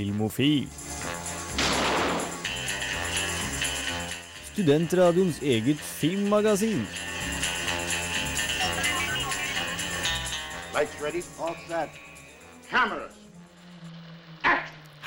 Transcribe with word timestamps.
Filmofil. 0.00 0.64
Studentradioens 4.52 5.42
eget 5.44 5.76
filmmagasin. 5.76 6.86
Lights 10.72 10.96
ready, 11.04 11.20
all 11.36 11.58
set. 11.66 12.00
Cameras. 12.70 13.20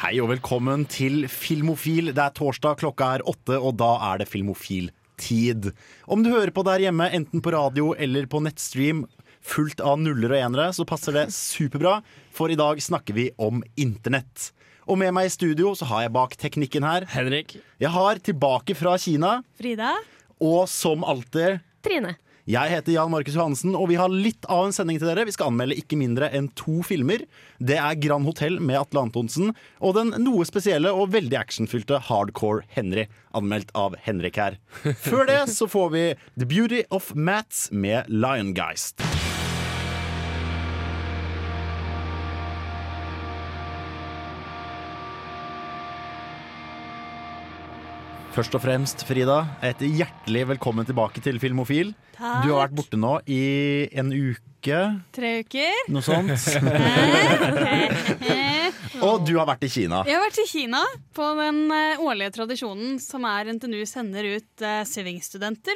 Hei 0.03 0.13
og 0.21 0.29
velkommen 0.35 0.85
til 0.85 1.25
Filmofil. 1.25 2.13
Det 2.13 2.27
er 2.27 2.37
torsdag, 2.37 2.77
klokka 2.85 3.15
er 3.15 3.25
åtte, 3.25 3.57
og 3.57 3.79
da 3.81 3.95
er 4.11 4.21
det 4.21 4.29
Filmofil-tid. 4.29 5.71
Om 6.05 6.21
du 6.21 6.35
hører 6.35 6.53
på 6.53 6.69
der 6.69 6.85
hjemme, 6.85 7.09
enten 7.09 7.41
på 7.41 7.57
radio 7.57 7.95
eller 7.97 8.29
på 8.29 8.45
nettstream, 8.45 9.07
fullt 9.41 9.81
av 9.81 9.97
nuller 10.05 10.37
og 10.37 10.43
enere, 10.51 10.69
så 10.69 10.85
passer 10.85 11.17
det 11.17 11.31
superbra, 11.33 12.03
for 12.29 12.53
i 12.53 12.59
dag 12.61 12.77
snakker 12.77 13.17
vi 13.17 13.31
om 13.41 13.65
internett. 13.73 14.53
Og 14.87 14.99
med 14.99 15.13
meg 15.15 15.29
i 15.29 15.33
studio 15.33 15.75
så 15.77 15.87
har 15.91 16.05
jeg 16.07 16.15
bak 16.15 16.35
teknikken 16.39 16.87
her 16.87 17.07
Henrik. 17.13 17.55
Jeg 17.81 17.93
har 17.93 18.19
tilbake 18.23 18.75
fra 18.75 18.97
Kina, 18.99 19.37
Frida? 19.59 19.95
og 20.43 20.67
som 20.71 21.05
alltid 21.07 21.61
Trine. 21.83 22.17
Jeg 22.43 22.73
heter 22.73 22.91
Jan 22.97 23.11
Markus 23.11 23.37
Johansen, 23.37 23.71
og 23.71 23.87
vi 23.87 23.95
har 23.95 24.11
litt 24.11 24.43
av 24.51 24.65
en 24.65 24.73
sending 24.75 24.97
til 24.99 25.07
dere. 25.07 25.23
Vi 25.23 25.31
skal 25.31 25.47
anmelde 25.47 25.77
ikke 25.79 25.95
mindre 25.95 26.27
enn 26.35 26.49
to 26.59 26.81
filmer. 26.83 27.23
Det 27.63 27.77
er 27.79 27.95
Grand 28.03 28.27
Hotell 28.27 28.59
med 28.59 28.81
Atle 28.81 29.05
Antonsen 29.05 29.53
og 29.79 29.95
den 29.95 30.11
noe 30.25 30.43
spesielle 30.47 30.91
og 30.91 31.13
veldig 31.15 31.39
actionfylte 31.39 32.01
Hardcore 32.09 32.67
Henry, 32.75 33.07
anmeldt 33.31 33.71
av 33.79 33.95
Henrik 34.03 34.41
her. 34.43 34.59
Før 35.07 35.23
det 35.31 35.45
så 35.55 35.71
får 35.71 35.93
vi 35.95 36.05
The 36.35 36.49
Beauty 36.51 36.83
of 36.91 37.13
Mats 37.15 37.69
med 37.71 38.11
Liongeist. 38.11 38.99
Først 48.33 48.55
og 48.57 48.63
fremst, 48.63 49.03
Frida, 49.05 49.43
et 49.61 49.77
hjertelig 49.85 50.47
velkommen 50.55 50.87
tilbake 50.89 51.21
til 51.21 51.37
Filmofil. 51.37 51.91
Takk. 52.15 52.41
Du 52.41 52.49
har 52.49 52.63
vært 52.63 52.75
borte 52.79 52.97
nå 52.97 53.11
i 53.29 53.85
en 53.93 54.09
uke, 54.09 54.79
Tre 55.13 55.31
uker. 55.43 55.83
noe 55.93 56.01
sånt. 56.01 56.31
Og 59.03 59.21
du 59.27 59.35
har 59.35 59.45
vært 59.51 59.65
i 59.67 59.69
Kina. 59.69 59.99
Jeg 60.07 60.15
har 60.17 60.23
vært 60.23 60.39
i 60.41 60.45
Kina 60.49 60.79
på 61.13 61.27
den 61.37 61.59
eh, 61.75 62.01
årlige 62.01 62.33
tradisjonen 62.39 62.95
som 63.03 63.25
er 63.27 63.51
NTNU 63.53 63.83
sender 63.89 64.25
ut 64.37 64.63
uh, 64.63 64.81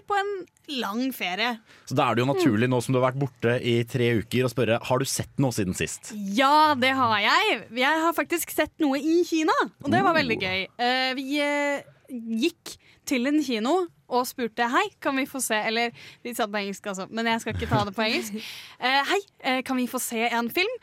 på 0.08 0.18
en 0.18 0.32
lang 0.80 1.04
ferie. 1.14 1.58
Så 1.86 1.98
da 1.98 2.08
er 2.08 2.18
det 2.18 2.24
jo 2.24 2.30
naturlig, 2.32 2.70
nå 2.72 2.80
som 2.82 2.96
du 2.96 3.00
har 3.02 3.12
vært 3.12 3.20
borte 3.22 3.58
i 3.62 3.76
tre 3.90 4.14
uker, 4.22 4.48
å 4.48 4.52
spørre 4.54 4.80
har 4.82 4.98
du 5.04 5.06
sett 5.06 5.34
noe 5.38 5.54
siden 5.54 5.78
sist. 5.78 6.14
Ja, 6.34 6.74
det 6.80 6.96
har 6.98 7.20
jeg. 7.22 7.62
Jeg 7.84 8.02
har 8.08 8.18
faktisk 8.18 8.50
sett 8.56 8.74
noe 8.82 8.98
i 8.98 9.22
Kina, 9.28 9.54
og 9.84 9.92
det 9.94 10.02
var 10.02 10.16
Oh. 10.16 10.18
veldig 10.18 10.40
gøy. 10.42 10.68
Eh, 10.80 11.14
vi 11.20 11.42
eh, 11.44 11.84
gikk 12.10 12.78
til 13.08 13.30
en 13.30 13.40
kino 13.44 13.76
og 14.08 14.24
spurte 14.28 14.70
hei, 14.72 14.86
kan 15.04 15.18
vi 15.20 15.28
få 15.28 15.42
se 15.44 15.58
Eller 15.68 15.92
de 16.24 16.34
satt 16.36 16.52
på 16.52 16.62
engelsk, 16.62 16.88
altså, 16.88 17.08
men 17.12 17.28
jeg 17.28 17.44
skal 17.44 17.56
ikke 17.56 17.70
ta 17.72 17.84
det 17.88 17.96
på 17.98 18.08
engelsk. 18.08 18.40
Eh, 18.78 19.04
hei, 19.10 19.20
eh, 19.42 19.62
kan 19.66 19.78
vi 19.80 19.88
få 19.90 20.00
se 20.02 20.22
en 20.30 20.50
film? 20.54 20.74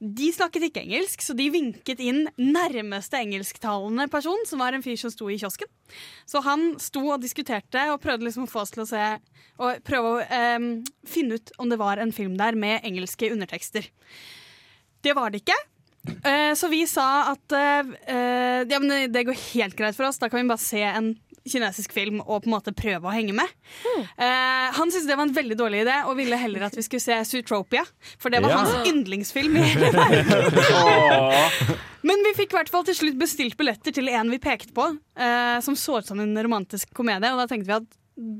De 0.00 0.30
snakket 0.32 0.68
ikke 0.68 0.84
engelsk, 0.86 1.20
så 1.20 1.34
de 1.36 1.48
vinket 1.52 2.00
inn 2.00 2.22
nærmeste 2.38 3.18
engelsktalende 3.18 4.06
person, 4.08 4.38
som 4.48 4.62
var 4.62 4.72
en 4.72 4.84
fyr 4.84 4.96
som 4.96 5.12
sto 5.12 5.28
i 5.28 5.36
kiosken. 5.40 5.68
Så 6.30 6.40
han 6.46 6.78
sto 6.80 7.02
og 7.10 7.20
diskuterte 7.20 7.82
og 7.92 8.00
prøvde 8.00 8.28
liksom 8.28 8.46
å 8.46 8.50
få 8.52 8.62
oss 8.62 8.72
til 8.72 8.84
å 8.84 8.88
se 8.88 9.02
Og 9.60 9.82
prøve 9.84 10.14
å 10.14 10.22
eh, 10.24 10.70
finne 11.04 11.36
ut 11.36 11.52
om 11.60 11.68
det 11.68 11.80
var 11.80 12.00
en 12.00 12.14
film 12.16 12.38
der 12.40 12.56
med 12.56 12.86
engelske 12.86 13.28
undertekster. 13.34 13.90
Det 15.04 15.12
var 15.16 15.34
det 15.34 15.42
ikke. 15.42 15.58
Eh, 16.24 16.52
så 16.56 16.68
vi 16.72 16.84
sa 16.88 17.06
at 17.34 17.52
eh, 17.52 17.90
eh, 18.08 18.60
ja, 18.70 18.78
men 18.80 19.10
det 19.12 19.26
går 19.28 19.36
helt 19.54 19.76
greit 19.76 19.96
for 19.98 20.08
oss. 20.08 20.18
Da 20.18 20.28
kan 20.32 20.40
vi 20.42 20.48
bare 20.48 20.62
se 20.62 20.80
en 20.86 21.10
kinesisk 21.50 21.92
film 21.96 22.18
og 22.20 22.42
på 22.44 22.50
en 22.50 22.52
måte 22.52 22.72
prøve 22.76 23.08
å 23.08 23.12
henge 23.14 23.32
med. 23.36 23.48
Eh, 23.96 24.66
han 24.76 24.90
syntes 24.92 25.06
det 25.08 25.16
var 25.16 25.24
en 25.28 25.34
veldig 25.36 25.56
dårlig 25.56 25.80
idé 25.86 25.94
og 26.06 26.16
ville 26.18 26.36
heller 26.40 26.66
at 26.68 26.76
vi 26.76 26.84
skulle 26.84 27.00
se 27.04 27.16
Zootropia. 27.28 27.84
For 28.20 28.32
det 28.32 28.42
var 28.44 28.52
Ja. 28.52 28.58
hans 28.64 28.88
yndlingsfilm. 28.90 29.56
i 29.56 29.64
hele 29.72 29.92
verden. 29.96 31.78
Men 32.02 32.22
vi 32.24 32.34
fikk 32.38 32.52
i 32.54 32.58
hvert 32.60 32.72
fall 32.72 32.84
til 32.88 32.96
slutt 32.96 33.18
bestilt 33.20 33.56
billetter 33.60 33.92
til 33.96 34.08
en 34.12 34.30
vi 34.32 34.38
pekte 34.40 34.72
på, 34.76 34.86
eh, 35.20 35.60
som 35.64 35.76
så 35.76 35.98
ut 36.00 36.06
som 36.08 36.20
en 36.20 36.36
romantisk 36.44 36.92
komedie. 36.96 37.32
Og 37.32 37.40
da 37.42 37.48
tenkte 37.50 37.68
vi 37.68 37.76
at 37.80 37.88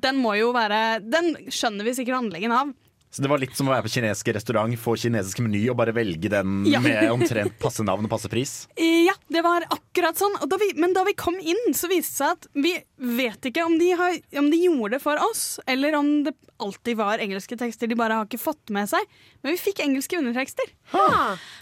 den 0.05 0.19
må 0.21 0.35
jo 0.37 0.51
være 0.53 1.01
Den 1.01 1.35
skjønner 1.49 1.85
vi 1.87 1.95
sikkert 1.97 2.19
handlingen 2.21 2.53
av. 2.53 2.73
Så 3.11 3.25
det 3.25 3.31
var 3.33 3.41
litt 3.43 3.57
som 3.59 3.67
å 3.67 3.73
være 3.75 3.83
på 3.89 3.91
kinesisk 3.97 4.29
restaurant, 4.37 4.77
få 4.79 4.93
kinesisk 5.03 5.41
meny 5.43 5.65
og 5.73 5.77
bare 5.81 5.91
velge 5.97 6.31
den 6.31 6.61
Ja. 6.71 6.79
med 6.79 7.09
omtrent 7.11 7.57
passe 7.59 7.83
navn 7.83 8.07
og 8.07 8.13
passe 8.13 8.31
pris. 8.31 8.69
Ja, 9.11 9.15
det 9.33 9.41
var 9.43 9.65
akkurat 9.75 10.15
sånn. 10.21 10.37
Og 10.45 10.47
da 10.53 10.55
vi, 10.61 10.69
men 10.79 10.93
da 10.95 11.03
vi 11.09 11.17
kom 11.19 11.35
inn, 11.41 11.59
så 11.75 11.89
viste 11.91 12.13
det 12.13 12.19
seg 12.21 12.37
at 12.37 12.47
vi 12.55 12.73
vet 13.19 13.49
ikke 13.49 13.65
om 13.67 13.75
de, 13.81 13.89
har, 13.99 14.15
om 14.39 14.51
de 14.53 14.61
gjorde 14.63 14.93
det 14.95 15.01
for 15.03 15.19
oss, 15.25 15.59
eller 15.67 15.97
om 15.99 16.11
det 16.29 16.35
alltid 16.63 16.99
var 17.01 17.19
engelske 17.25 17.57
tekster 17.59 17.89
de 17.91 17.97
bare 17.99 18.21
har 18.21 18.29
ikke 18.29 18.39
fått 18.39 18.71
med 18.71 18.87
seg. 18.93 19.03
Men 19.43 19.57
vi 19.57 19.63
fikk 19.65 19.81
engelske 19.83 20.21
undertekster. 20.21 20.71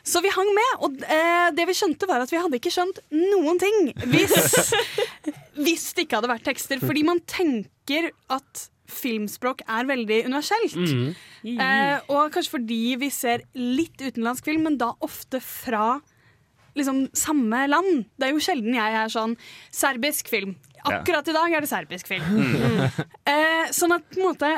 Så 0.05 0.21
vi 0.25 0.33
hang 0.35 0.51
med. 0.59 0.73
Og 0.85 1.01
eh, 1.09 1.49
det 1.57 1.65
vi 1.71 1.77
skjønte, 1.79 2.09
var 2.11 2.25
at 2.27 2.33
vi 2.35 2.41
hadde 2.43 2.59
ikke 2.61 2.75
skjønt 2.75 3.01
noen 3.15 3.61
ting 3.63 3.93
hvis, 4.11 4.35
hvis 5.65 5.87
det 5.95 6.05
ikke 6.05 6.21
hadde 6.21 6.33
vært 6.35 6.47
tekster. 6.51 6.83
Fordi 6.85 7.07
man 7.09 7.23
tenker 7.31 8.11
at 8.35 8.67
filmspråk 8.88 9.65
er 9.69 9.88
veldig 9.88 10.22
universelt. 10.26 10.76
Eh, 11.44 11.99
og 12.09 12.32
kanskje 12.34 12.54
fordi 12.56 12.82
vi 13.00 13.10
ser 13.15 13.44
litt 13.54 14.00
utenlandsk 14.00 14.49
film, 14.49 14.65
men 14.69 14.78
da 14.81 14.94
ofte 15.04 15.41
fra 15.44 15.99
liksom 16.78 17.09
samme 17.16 17.66
land. 17.69 18.06
Det 18.16 18.28
er 18.28 18.34
jo 18.34 18.43
sjelden 18.43 18.76
jeg 18.76 18.97
er 19.03 19.12
sånn 19.12 19.37
serbisk 19.75 20.31
film. 20.31 20.56
Akkurat 20.88 21.26
i 21.28 21.34
dag 21.34 21.54
er 21.54 21.65
det 21.65 21.71
serbisk 21.71 22.10
film. 22.10 22.43
Eh, 23.28 23.69
sånn 23.75 23.93
at 23.93 24.06
på 24.09 24.22
en 24.22 24.28
måte 24.31 24.50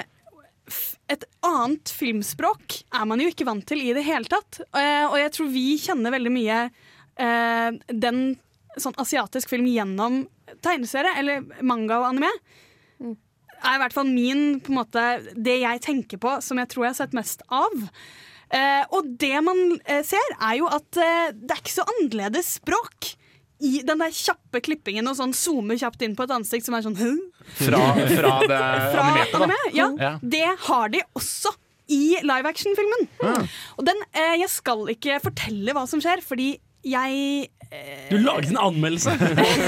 et 1.11 1.25
annet 1.43 1.91
filmspråk 1.91 2.77
er 2.95 3.07
man 3.09 3.19
jo 3.23 3.31
ikke 3.33 3.47
vant 3.49 3.65
til 3.67 3.81
i 3.83 3.95
det 3.97 4.05
hele 4.07 4.29
tatt. 4.31 4.61
Eh, 4.71 5.07
og 5.09 5.17
jeg 5.19 5.33
tror 5.35 5.49
vi 5.51 5.65
kjenner 5.83 6.15
veldig 6.15 6.33
mye 6.35 6.59
eh, 7.19 7.81
den 7.91 8.21
sånn 8.79 8.95
asiatisk 9.03 9.51
film 9.51 9.67
gjennom 9.67 10.23
tegneserie, 10.63 11.17
eller 11.19 11.43
manga 11.67 11.99
og 11.99 12.13
anime. 12.13 12.31
Er 13.61 13.77
i 13.77 13.81
hvert 13.83 13.95
fall 13.97 14.09
min, 14.11 14.61
på 14.65 14.73
en 14.73 14.81
måte, 14.81 15.05
det 15.37 15.61
jeg 15.63 15.83
tenker 15.85 16.21
på 16.23 16.39
som 16.45 16.61
jeg 16.61 16.71
tror 16.73 16.87
jeg 16.87 16.95
har 16.95 16.99
sett 17.03 17.17
mest 17.17 17.45
av. 17.53 17.87
Eh, 18.51 18.83
og 18.97 19.07
det 19.21 19.37
man 19.47 19.59
eh, 19.85 20.01
ser, 20.07 20.33
er 20.43 20.57
jo 20.59 20.67
at 20.71 20.99
eh, 20.99 21.31
det 21.37 21.55
er 21.55 21.61
ikke 21.63 21.77
så 21.77 21.87
annerledes 21.95 22.55
språk. 22.59 23.13
I 23.61 23.83
den 23.85 24.01
der 24.01 24.15
kjappe 24.17 24.63
klippingen 24.65 25.07
og 25.11 25.19
sånn 25.19 25.35
zoome 25.37 25.77
kjapt 25.77 26.01
inn 26.07 26.15
på 26.17 26.25
et 26.25 26.33
ansikt 26.33 26.65
som 26.65 26.79
er 26.79 26.85
sånn 26.87 26.97
«Hæ?» 26.97 27.11
Fra, 27.61 27.83
fra 28.09 28.33
det 28.49 28.61
fra 28.95 29.03
animerte, 29.05 29.43
da. 29.45 29.59
Ja, 29.77 29.91
Ja. 30.01 30.13
Det 30.23 30.47
har 30.67 30.89
de 30.95 31.03
også 31.19 31.53
i 31.91 32.17
live 32.23 32.49
action-filmen. 32.49 33.09
Og 33.77 33.85
den, 33.85 34.01
eh, 34.15 34.37
jeg 34.41 34.49
skal 34.53 34.87
ikke 34.95 35.19
fortelle 35.23 35.75
hva 35.77 35.85
som 35.91 36.01
skjer, 36.03 36.23
fordi 36.25 36.55
jeg 36.87 37.51
Du 38.11 38.17
laget 38.19 38.51
en 38.51 38.59
anmeldelse! 38.59 39.13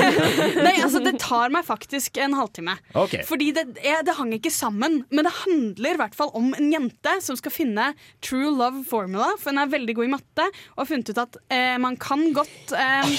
Nei, 0.67 0.75
altså 0.83 0.99
det 1.05 1.13
tar 1.23 1.53
meg 1.55 1.63
faktisk 1.67 2.19
en 2.19 2.35
halvtime. 2.35 2.75
Okay. 2.99 3.23
Fordi 3.29 3.53
det, 3.55 3.63
jeg, 3.79 4.03
det 4.09 4.17
hang 4.19 4.33
ikke 4.35 4.51
sammen. 4.51 5.05
Men 5.15 5.29
det 5.29 5.35
handler 5.37 5.95
i 5.95 6.01
hvert 6.01 6.17
fall 6.19 6.33
om 6.39 6.51
en 6.59 6.73
jente 6.73 7.13
som 7.23 7.39
skal 7.39 7.55
finne 7.55 7.93
true 8.25 8.51
love 8.51 8.83
formula. 8.89 9.31
For 9.39 9.55
hun 9.55 9.63
er 9.63 9.71
veldig 9.71 9.95
god 10.01 10.09
i 10.09 10.13
matte 10.17 10.49
og 10.75 10.83
har 10.83 10.91
funnet 10.91 11.13
ut 11.13 11.23
at 11.23 11.39
eh, 11.55 11.77
man 11.83 11.99
kan 12.03 12.27
godt 12.35 12.75
eh, 12.75 13.15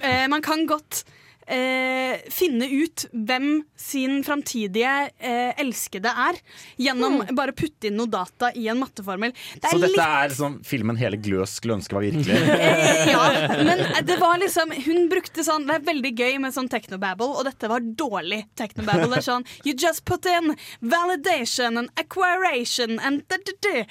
eh, 0.00 0.24
Man 0.32 0.44
kan 0.44 0.64
godt 0.70 1.04
eh, 1.46 2.22
finne 2.32 2.68
ut 2.68 3.06
hvem 3.12 3.48
sin 3.78 4.22
framtidige 4.26 4.92
eh, 5.18 5.52
elskede 5.60 6.10
er, 6.10 6.38
gjennom 6.80 7.20
bare 7.36 7.54
å 7.54 7.56
putte 7.56 7.90
inn 7.90 7.98
noe 7.98 8.10
data 8.10 8.50
i 8.54 8.66
en 8.72 8.80
matteformel. 8.80 9.34
Det 9.54 9.72
Så 9.72 9.80
dette 9.82 10.06
er 10.20 10.34
som 10.36 10.58
filmen 10.66 10.98
hele 11.00 11.18
Gløs 11.20 11.56
skulle 11.60 11.78
ønske 11.78 11.96
var 11.96 12.06
virkelig. 12.06 12.36
ja, 13.14 13.24
men 13.62 13.84
det 14.06 14.18
var 14.20 14.38
liksom 14.40 14.72
Hun 14.86 15.06
brukte 15.10 15.44
sånn 15.46 15.66
Det 15.68 15.76
er 15.78 15.84
veldig 15.86 16.12
gøy 16.16 16.38
med 16.42 16.54
sånn 16.54 16.68
technobabble, 16.72 17.28
og 17.38 17.46
dette 17.48 17.70
var 17.70 17.84
dårlig 17.84 18.42
technobabble. 18.58 19.10
Det 19.12 19.20
er 19.22 19.28
sånn 19.28 19.46
You 19.64 19.76
just 19.76 20.04
put 20.08 20.26
in 20.30 20.54
validation 20.80 21.78
and 21.80 21.92
acquiration 22.00 23.00
and 23.00 23.24
da, 23.30 23.38
da, 23.42 23.54
da. 23.66 23.86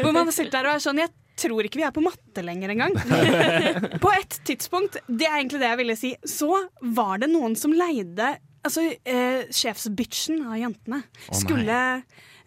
Hvor 0.00 0.12
man 0.14 0.32
sitter 0.34 0.58
der 0.58 0.70
og 0.70 0.76
er 0.76 0.84
sånn 0.84 1.00
Jeg 1.02 1.12
tror 1.36 1.66
ikke 1.66 1.80
vi 1.80 1.86
er 1.86 1.94
på 1.94 2.04
matte 2.04 2.44
lenger 2.44 2.72
engang. 2.74 2.96
På 4.04 4.12
et 4.14 4.38
tidspunkt, 4.48 4.98
det 5.06 5.28
er 5.28 5.38
egentlig 5.38 5.62
det 5.62 5.70
jeg 5.70 5.80
ville 5.82 5.98
si, 6.00 6.12
så 6.28 6.50
var 6.96 7.22
det 7.22 7.30
noen 7.32 7.56
som 7.58 7.74
leide 7.76 8.36
Altså, 8.66 8.82
eh, 9.06 9.44
sjefsbitchen 9.54 10.40
av 10.42 10.56
jentene 10.58 10.96
oh, 10.98 11.36
skulle 11.38 11.76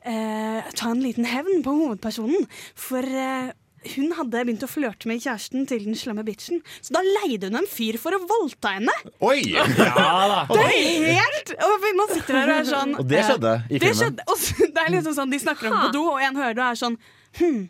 eh, 0.04 0.66
ta 0.76 0.90
en 0.92 1.00
liten 1.00 1.24
hevn 1.24 1.62
på 1.64 1.72
hovedpersonen. 1.78 2.44
For 2.76 3.08
eh, 3.08 3.54
hun 3.96 4.12
hadde 4.18 4.42
begynt 4.44 4.66
å 4.66 4.70
flørte 4.70 5.08
med 5.08 5.22
kjæresten 5.24 5.64
til 5.70 5.86
den 5.88 5.96
slemme 5.96 6.26
bitchen. 6.28 6.60
Så 6.84 6.92
da 6.98 7.04
leide 7.06 7.48
hun 7.48 7.62
en 7.62 7.70
fyr 7.72 7.96
for 8.02 8.16
å 8.16 8.20
voldta 8.28 8.76
henne. 8.76 8.96
Oi! 9.24 9.40
Ja 9.80 10.28
da. 10.28 10.42
Det 10.50 10.64
er 10.66 11.06
helt 11.22 11.54
Og 11.56 11.86
man 11.98 12.12
sitter 12.12 12.36
der 12.36 12.50
og 12.50 12.58
er 12.58 12.68
sånn 12.68 12.92
Og 13.00 13.08
det 13.08 13.22
skjedde 13.26 13.54
i 13.70 13.80
Det 13.82 13.92
skjedde, 13.98 14.26
og 14.32 14.44
det 14.76 14.84
er 14.84 14.92
liksom 14.94 15.16
sånn 15.18 15.34
De 15.34 15.40
snakker 15.42 15.70
om 15.70 15.78
på 15.86 15.92
do, 15.96 16.04
og 16.12 16.24
en 16.24 16.40
hører 16.40 16.58
det 16.58 16.64
og 16.64 16.68
er 16.68 16.80
sånn 16.80 16.98
Hm, 17.40 17.62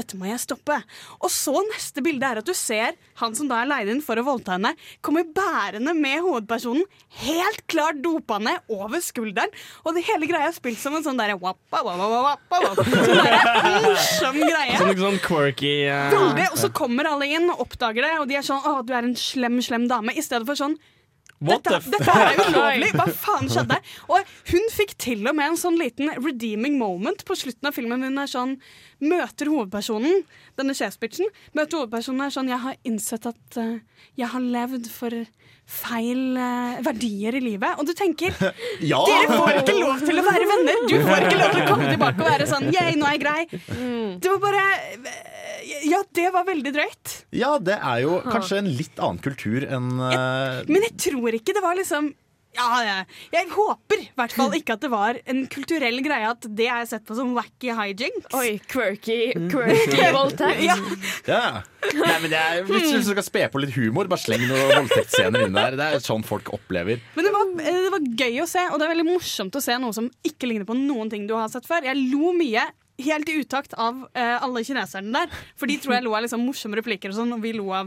dette 0.00 0.18
må 0.18 0.28
jeg 0.28 0.42
stoppe. 0.42 0.76
Og 1.20 1.30
så 1.32 1.54
neste 1.70 2.02
bilde 2.04 2.26
er 2.26 2.40
at 2.40 2.48
du 2.48 2.54
ser 2.56 2.96
han 3.20 3.36
som 3.36 3.50
da 3.50 3.60
er 3.60 3.70
leid 3.70 3.90
inn 3.92 4.02
for 4.04 4.18
å 4.20 4.24
voldta 4.26 4.56
henne, 4.56 4.72
kommer 5.04 5.26
bærende 5.36 5.92
med 5.96 6.22
hovedpersonen, 6.24 6.86
helt 7.22 7.64
klart 7.70 8.00
dopa 8.04 8.38
ned 8.42 8.72
over 8.72 9.02
skulderen. 9.04 9.52
Og 9.84 9.96
det 9.96 10.06
hele 10.08 10.28
greia 10.30 10.48
er 10.48 10.56
spilt 10.56 10.80
som 10.80 10.96
en 10.96 11.04
sånn 11.04 11.20
derre. 11.20 11.36
Sånn 11.40 11.52
morsom 13.84 14.40
greie. 14.40 14.78
Sånn, 14.80 14.94
sånn 15.04 15.20
quirky 15.24 15.74
uh... 15.88 16.08
Veldig, 16.14 16.48
og 16.54 16.62
så 16.62 16.72
kommer 16.74 17.10
alle 17.10 17.28
inn 17.30 17.50
og 17.52 17.66
oppdager 17.66 18.06
det, 18.06 18.14
og 18.22 18.30
de 18.30 18.38
er 18.40 18.46
sånn 18.46 18.62
'Å, 18.64 18.80
du 18.86 18.94
er 18.94 19.06
en 19.06 19.16
slem, 19.18 19.60
slem 19.64 19.86
dame', 19.90 20.16
i 20.16 20.24
stedet 20.24 20.48
for 20.48 20.58
sånn 20.58 20.78
dette, 21.40 21.78
dette 21.88 22.12
er 22.12 22.40
ulovlig! 22.44 22.90
Hva 22.98 23.06
faen 23.24 23.48
skjedde? 23.48 23.78
Og 24.12 24.32
hun 24.50 24.66
fikk 24.74 24.92
til 25.00 25.24
og 25.30 25.36
med 25.38 25.52
en 25.52 25.60
sånn 25.60 25.78
liten 25.80 26.12
redeeming 26.20 26.76
moment 26.80 27.24
på 27.24 27.36
slutten 27.38 27.70
av 27.70 27.76
filmen. 27.76 28.04
Hun 28.04 28.20
er 28.20 28.28
sånn, 28.30 28.56
møter 29.00 29.48
hovedpersonen, 29.48 30.26
denne 30.60 30.76
sjefsbitchen, 30.76 31.30
møter 31.56 31.80
hovedpersonen 31.80 32.26
er 32.26 32.34
sånn 32.34 32.52
Jeg 32.52 32.60
har 32.66 32.76
innsett 32.84 33.30
at 33.30 33.60
uh, 33.60 33.78
jeg 34.20 34.28
har 34.34 34.44
levd 34.56 34.90
for 34.92 35.16
feil 35.70 36.22
uh, 36.36 36.76
verdier 36.84 37.38
i 37.38 37.42
livet. 37.44 37.80
Og 37.80 37.88
du 37.88 37.94
tenker 37.96 38.36
Ja! 38.92 39.00
dere 39.08 39.32
får 39.32 39.62
ikke 39.62 39.78
lov 39.80 40.04
til 40.04 40.20
å 40.20 40.26
være 40.28 40.52
venner! 40.52 40.86
Du 40.92 40.96
får 41.08 41.26
ikke 41.28 41.40
lov 41.40 41.56
til 41.56 41.64
å 41.64 41.68
komme 41.72 41.88
tilbake 41.88 42.24
og 42.24 42.32
være 42.34 42.50
sånn 42.52 42.68
Yeah, 42.70 42.92
nå 43.00 43.08
er 43.08 43.16
jeg 43.16 43.24
grei. 43.24 43.42
Det 44.20 44.30
var 44.36 44.42
bare 44.44 44.64
Ja, 45.88 46.00
det 46.16 46.30
var 46.34 46.44
veldig 46.48 46.72
drøyt. 46.76 47.14
ja, 47.36 47.56
det 47.58 47.76
er 47.80 48.00
jo 48.06 48.20
kanskje 48.26 48.58
en 48.62 48.72
litt 48.78 48.98
annen 48.98 49.20
kultur 49.24 49.64
enn 49.68 49.92
jeg, 50.00 50.66
Men 50.70 50.82
jeg 50.88 50.96
tror 51.10 51.36
ikke 51.36 51.54
det 51.56 51.62
var 51.64 51.76
liksom 51.78 52.12
ja, 52.50 52.64
jeg, 52.82 53.04
Jeg 53.30 53.46
håper 53.52 54.00
i 54.02 54.06
hvert 54.18 54.32
fall 54.34 54.54
ikke 54.58 54.74
at 54.74 54.80
det 54.82 54.88
var 54.90 55.18
en 55.30 55.44
kulturell 55.52 56.00
greie 56.02 56.26
at 56.32 56.48
det 56.58 56.66
er 56.66 56.88
sett 56.90 57.04
på 57.06 57.14
som 57.14 57.30
wacky 57.36 57.70
hijinks. 57.78 58.26
Oi, 58.34 58.56
quirky, 58.66 59.20
quirky 59.52 60.08
voldtekt. 60.16 60.64
Ja. 60.66 60.74
Ja. 61.30 61.42
Nei, 61.94 62.16
men 62.24 62.26
det 62.32 62.40
er, 62.40 62.64
Hvis 62.66 62.90
du 62.90 63.12
skal 63.12 63.22
spe 63.22 63.44
på 63.54 63.62
litt 63.62 63.76
humor, 63.78 64.10
bare 64.10 64.18
sleng 64.24 64.42
noen 64.50 64.72
voldtektsscener 64.80 65.46
inn 65.46 65.54
der. 65.54 65.78
Det 65.78 65.86
er 65.94 66.02
sånn 66.02 66.26
folk 66.26 66.50
opplever. 66.58 66.98
Men 67.14 67.28
det 67.28 67.32
var, 67.36 67.54
eh, 67.62 67.80
det 67.86 67.94
var 67.94 68.10
gøy 68.24 68.42
å 68.42 68.50
se, 68.50 68.66
og 68.66 68.82
det 68.82 68.88
er 68.88 68.94
veldig 68.96 69.08
morsomt 69.12 69.54
å 69.54 69.62
se 69.62 69.78
noe 69.86 69.94
som 69.94 70.10
ikke 70.26 70.50
ligner 70.50 70.66
på 70.66 70.74
noen 70.82 71.12
ting 71.14 71.30
du 71.30 71.36
har 71.38 71.46
sett 71.54 71.70
før. 71.70 71.86
Jeg 71.86 72.02
lo 72.10 72.34
mye. 72.34 72.66
Helt 73.04 73.30
i 73.30 73.38
utakt 73.40 73.72
av 73.78 73.94
uh, 74.06 74.44
alle 74.44 74.64
kineserne 74.66 75.10
der. 75.14 75.28
For 75.58 75.66
de 75.70 75.76
tror 75.80 75.92
jeg 75.96 76.06
lo 76.06 76.12
av 76.16 76.22
liksom 76.26 76.42
morsomme 76.46 76.76
replikker, 76.80 77.08
og 77.12 77.16
sånn, 77.20 77.32
og 77.36 77.40
vi 77.44 77.50
lo 77.56 77.66
av 77.76 77.86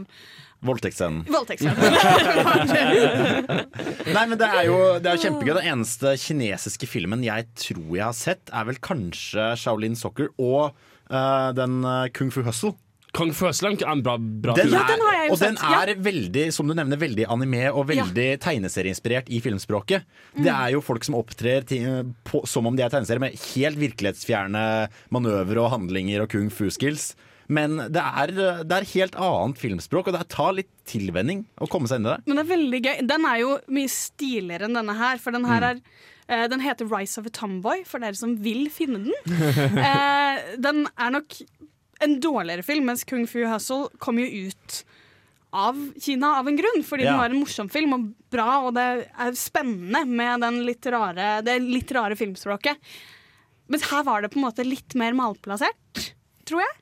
Voldtektsscenen. 0.64 1.26
Nei, 4.14 4.24
men 4.30 4.38
det 4.40 4.48
er, 4.48 4.62
jo, 4.70 4.78
det 4.96 5.10
er 5.10 5.14
jo 5.18 5.24
kjempegøy. 5.26 5.52
Den 5.58 5.68
eneste 5.74 6.08
kinesiske 6.20 6.86
filmen 6.88 7.20
jeg 7.26 7.40
tror 7.60 7.90
jeg 7.92 8.06
har 8.06 8.16
sett, 8.16 8.44
er 8.48 8.64
vel 8.70 8.78
kanskje 8.84 9.42
Shaolin 9.60 9.96
Soccer 9.98 10.28
og 10.40 10.72
uh, 11.12 11.50
den 11.56 11.84
eh, 11.84 12.08
Kung 12.16 12.32
Fu 12.32 12.40
Hustle. 12.46 12.72
Kong 13.14 13.32
Føsland 13.36 13.82
er 13.82 13.90
en 13.92 14.02
bra, 14.04 14.16
bra 14.18 14.54
Den 14.58 14.68
film. 14.68 14.76
Ja, 14.76 14.84
den 14.88 15.04
har 15.04 15.16
jeg 15.16 15.26
jo 15.28 15.34
og 15.34 15.42
den 15.42 15.58
er 15.68 15.92
ja. 15.92 15.96
veldig, 16.06 16.46
som 16.56 16.70
du 16.70 16.74
nevner, 16.76 17.00
veldig 17.00 17.26
anime 17.30 17.62
og 17.70 17.86
veldig 17.90 18.28
tegneserieinspirert 18.44 19.30
i 19.32 19.40
filmspråket. 19.44 20.08
Det 20.36 20.50
er 20.50 20.72
jo 20.74 20.82
folk 20.84 21.06
som 21.06 21.18
opptrer 21.18 21.66
til, 21.68 22.10
på, 22.26 22.42
som 22.50 22.66
om 22.70 22.76
de 22.76 22.84
er 22.84 22.92
tegneserier, 22.92 23.22
med 23.22 23.38
helt 23.54 23.80
virkelighetsfjerne 23.80 24.64
manøvrer 25.14 25.62
og 25.62 25.70
handlinger 25.76 26.24
og 26.24 26.32
kung 26.34 26.50
fu-skills. 26.52 27.12
Men 27.52 27.76
det 27.92 28.00
er, 28.00 28.32
det 28.64 28.72
er 28.72 28.88
helt 28.94 29.18
annet 29.20 29.60
filmspråk, 29.60 30.08
og 30.08 30.16
det 30.16 30.24
tar 30.32 30.56
litt 30.56 30.70
tilvenning 30.88 31.44
å 31.60 31.68
komme 31.70 31.90
seg 31.90 32.00
inn 32.00 32.08
i 32.08 32.14
det. 32.14 32.24
Men 32.24 32.40
det 32.40 32.44
er 32.44 32.50
veldig 32.54 32.80
gøy. 32.80 32.96
Den 33.12 33.28
er 33.28 33.38
jo 33.42 33.54
mye 33.78 33.92
stiligere 33.92 34.68
enn 34.68 34.80
denne 34.80 34.96
her, 34.98 35.22
for 35.22 35.36
den 35.36 35.48
her 35.50 35.70
er 35.74 35.86
Uh, 36.24 36.46
den 36.48 36.62
heter 36.64 36.88
'Rise 36.88 37.20
of 37.20 37.26
a 37.26 37.28
Tomboy', 37.28 37.84
for 37.84 38.00
dere 38.00 38.16
som 38.16 38.30
vil 38.40 38.70
finne 38.72 38.96
den. 39.04 39.12
Uh, 39.76 40.40
den 40.66 40.86
er 40.96 41.10
nok 41.12 41.36
en 42.04 42.18
dårligere 42.22 42.64
film, 42.66 42.86
mens 42.90 43.04
Kung 43.08 43.26
Fu 43.30 43.42
Hustle 43.48 43.88
kom 44.02 44.18
jo 44.22 44.26
ut 44.46 44.84
av 45.54 45.78
Kina 46.02 46.32
av 46.40 46.48
en 46.50 46.56
grunn, 46.58 46.82
fordi 46.82 47.04
Ja. 47.04 47.10
den 47.12 47.18
var 47.20 47.30
en 47.30 47.40
morsom 47.40 47.68
film 47.70 47.92
og 47.94 48.06
bra, 48.34 48.66
og 48.66 48.74
det 48.74 48.86
er 49.16 49.36
spennende 49.38 50.04
med 50.06 50.40
den 50.42 50.64
litt 50.66 50.84
rare, 50.90 51.42
det 51.46 51.60
litt 51.62 51.92
rare 51.94 52.16
filmspråket. 52.18 52.76
Mens 53.70 53.86
her 53.90 54.02
var 54.04 54.20
det 54.22 54.32
på 54.32 54.40
en 54.40 54.44
måte 54.50 54.64
litt 54.66 54.94
mer 54.98 55.12
malplassert, 55.14 56.10
tror 56.44 56.60
jeg. 56.64 56.80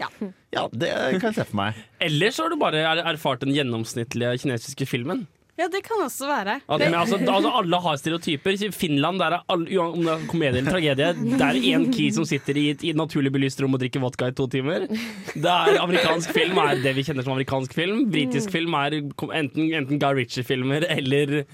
Ja. 0.00 0.08
Ja, 0.52 0.64
det 0.72 0.88
kan 1.20 1.28
jeg 1.30 1.34
se 1.36 1.44
for 1.44 1.56
meg. 1.60 1.74
Eller 2.00 2.32
så 2.34 2.42
har 2.44 2.50
du 2.50 2.56
bare 2.56 2.80
er- 2.82 3.04
erfart 3.12 3.40
den 3.44 3.52
gjennomsnittlige 3.54 4.40
kinesiske 4.42 4.88
filmen. 4.88 5.26
Ja, 5.60 5.66
det 5.68 5.82
kan 5.84 6.00
også 6.00 6.26
være. 6.26 6.54
Okay, 6.66 6.86
men 6.88 6.96
altså, 6.96 7.18
altså, 7.20 7.50
alle 7.60 7.80
har 7.84 7.96
stereotyper. 8.00 8.54
I 8.56 8.70
Finland 8.72 9.20
der 9.20 9.36
er 9.36 9.42
alle, 9.52 9.80
om 9.82 9.98
det 10.00 10.12
er 10.14 10.22
komedie 10.30 10.62
eller 10.62 10.72
tragedie, 10.72 11.10
det 11.12 11.48
er 11.48 11.58
én 11.74 11.84
key 11.92 12.08
som 12.14 12.24
sitter 12.28 12.56
i 12.56 12.68
et, 12.72 12.84
i 12.88 12.94
naturlig 12.96 13.32
belyst 13.34 13.60
rom 13.60 13.76
og 13.76 13.82
drikker 13.82 14.00
vodka 14.00 14.30
i 14.32 14.36
to 14.38 14.46
timer. 14.52 14.86
Det 14.88 15.52
er 15.52 15.80
Amerikansk 15.82 16.32
film 16.32 16.56
er 16.62 16.80
det 16.80 16.94
vi 16.96 17.04
kjenner 17.04 17.26
som 17.26 17.36
amerikansk 17.36 17.76
film. 17.76 18.06
Britisk 18.12 18.54
film 18.54 18.72
er 18.80 18.96
enten, 19.02 19.68
enten 19.68 20.00
Guy 20.00 20.22
Ritchie-filmer 20.22 20.88
eller 20.88 21.44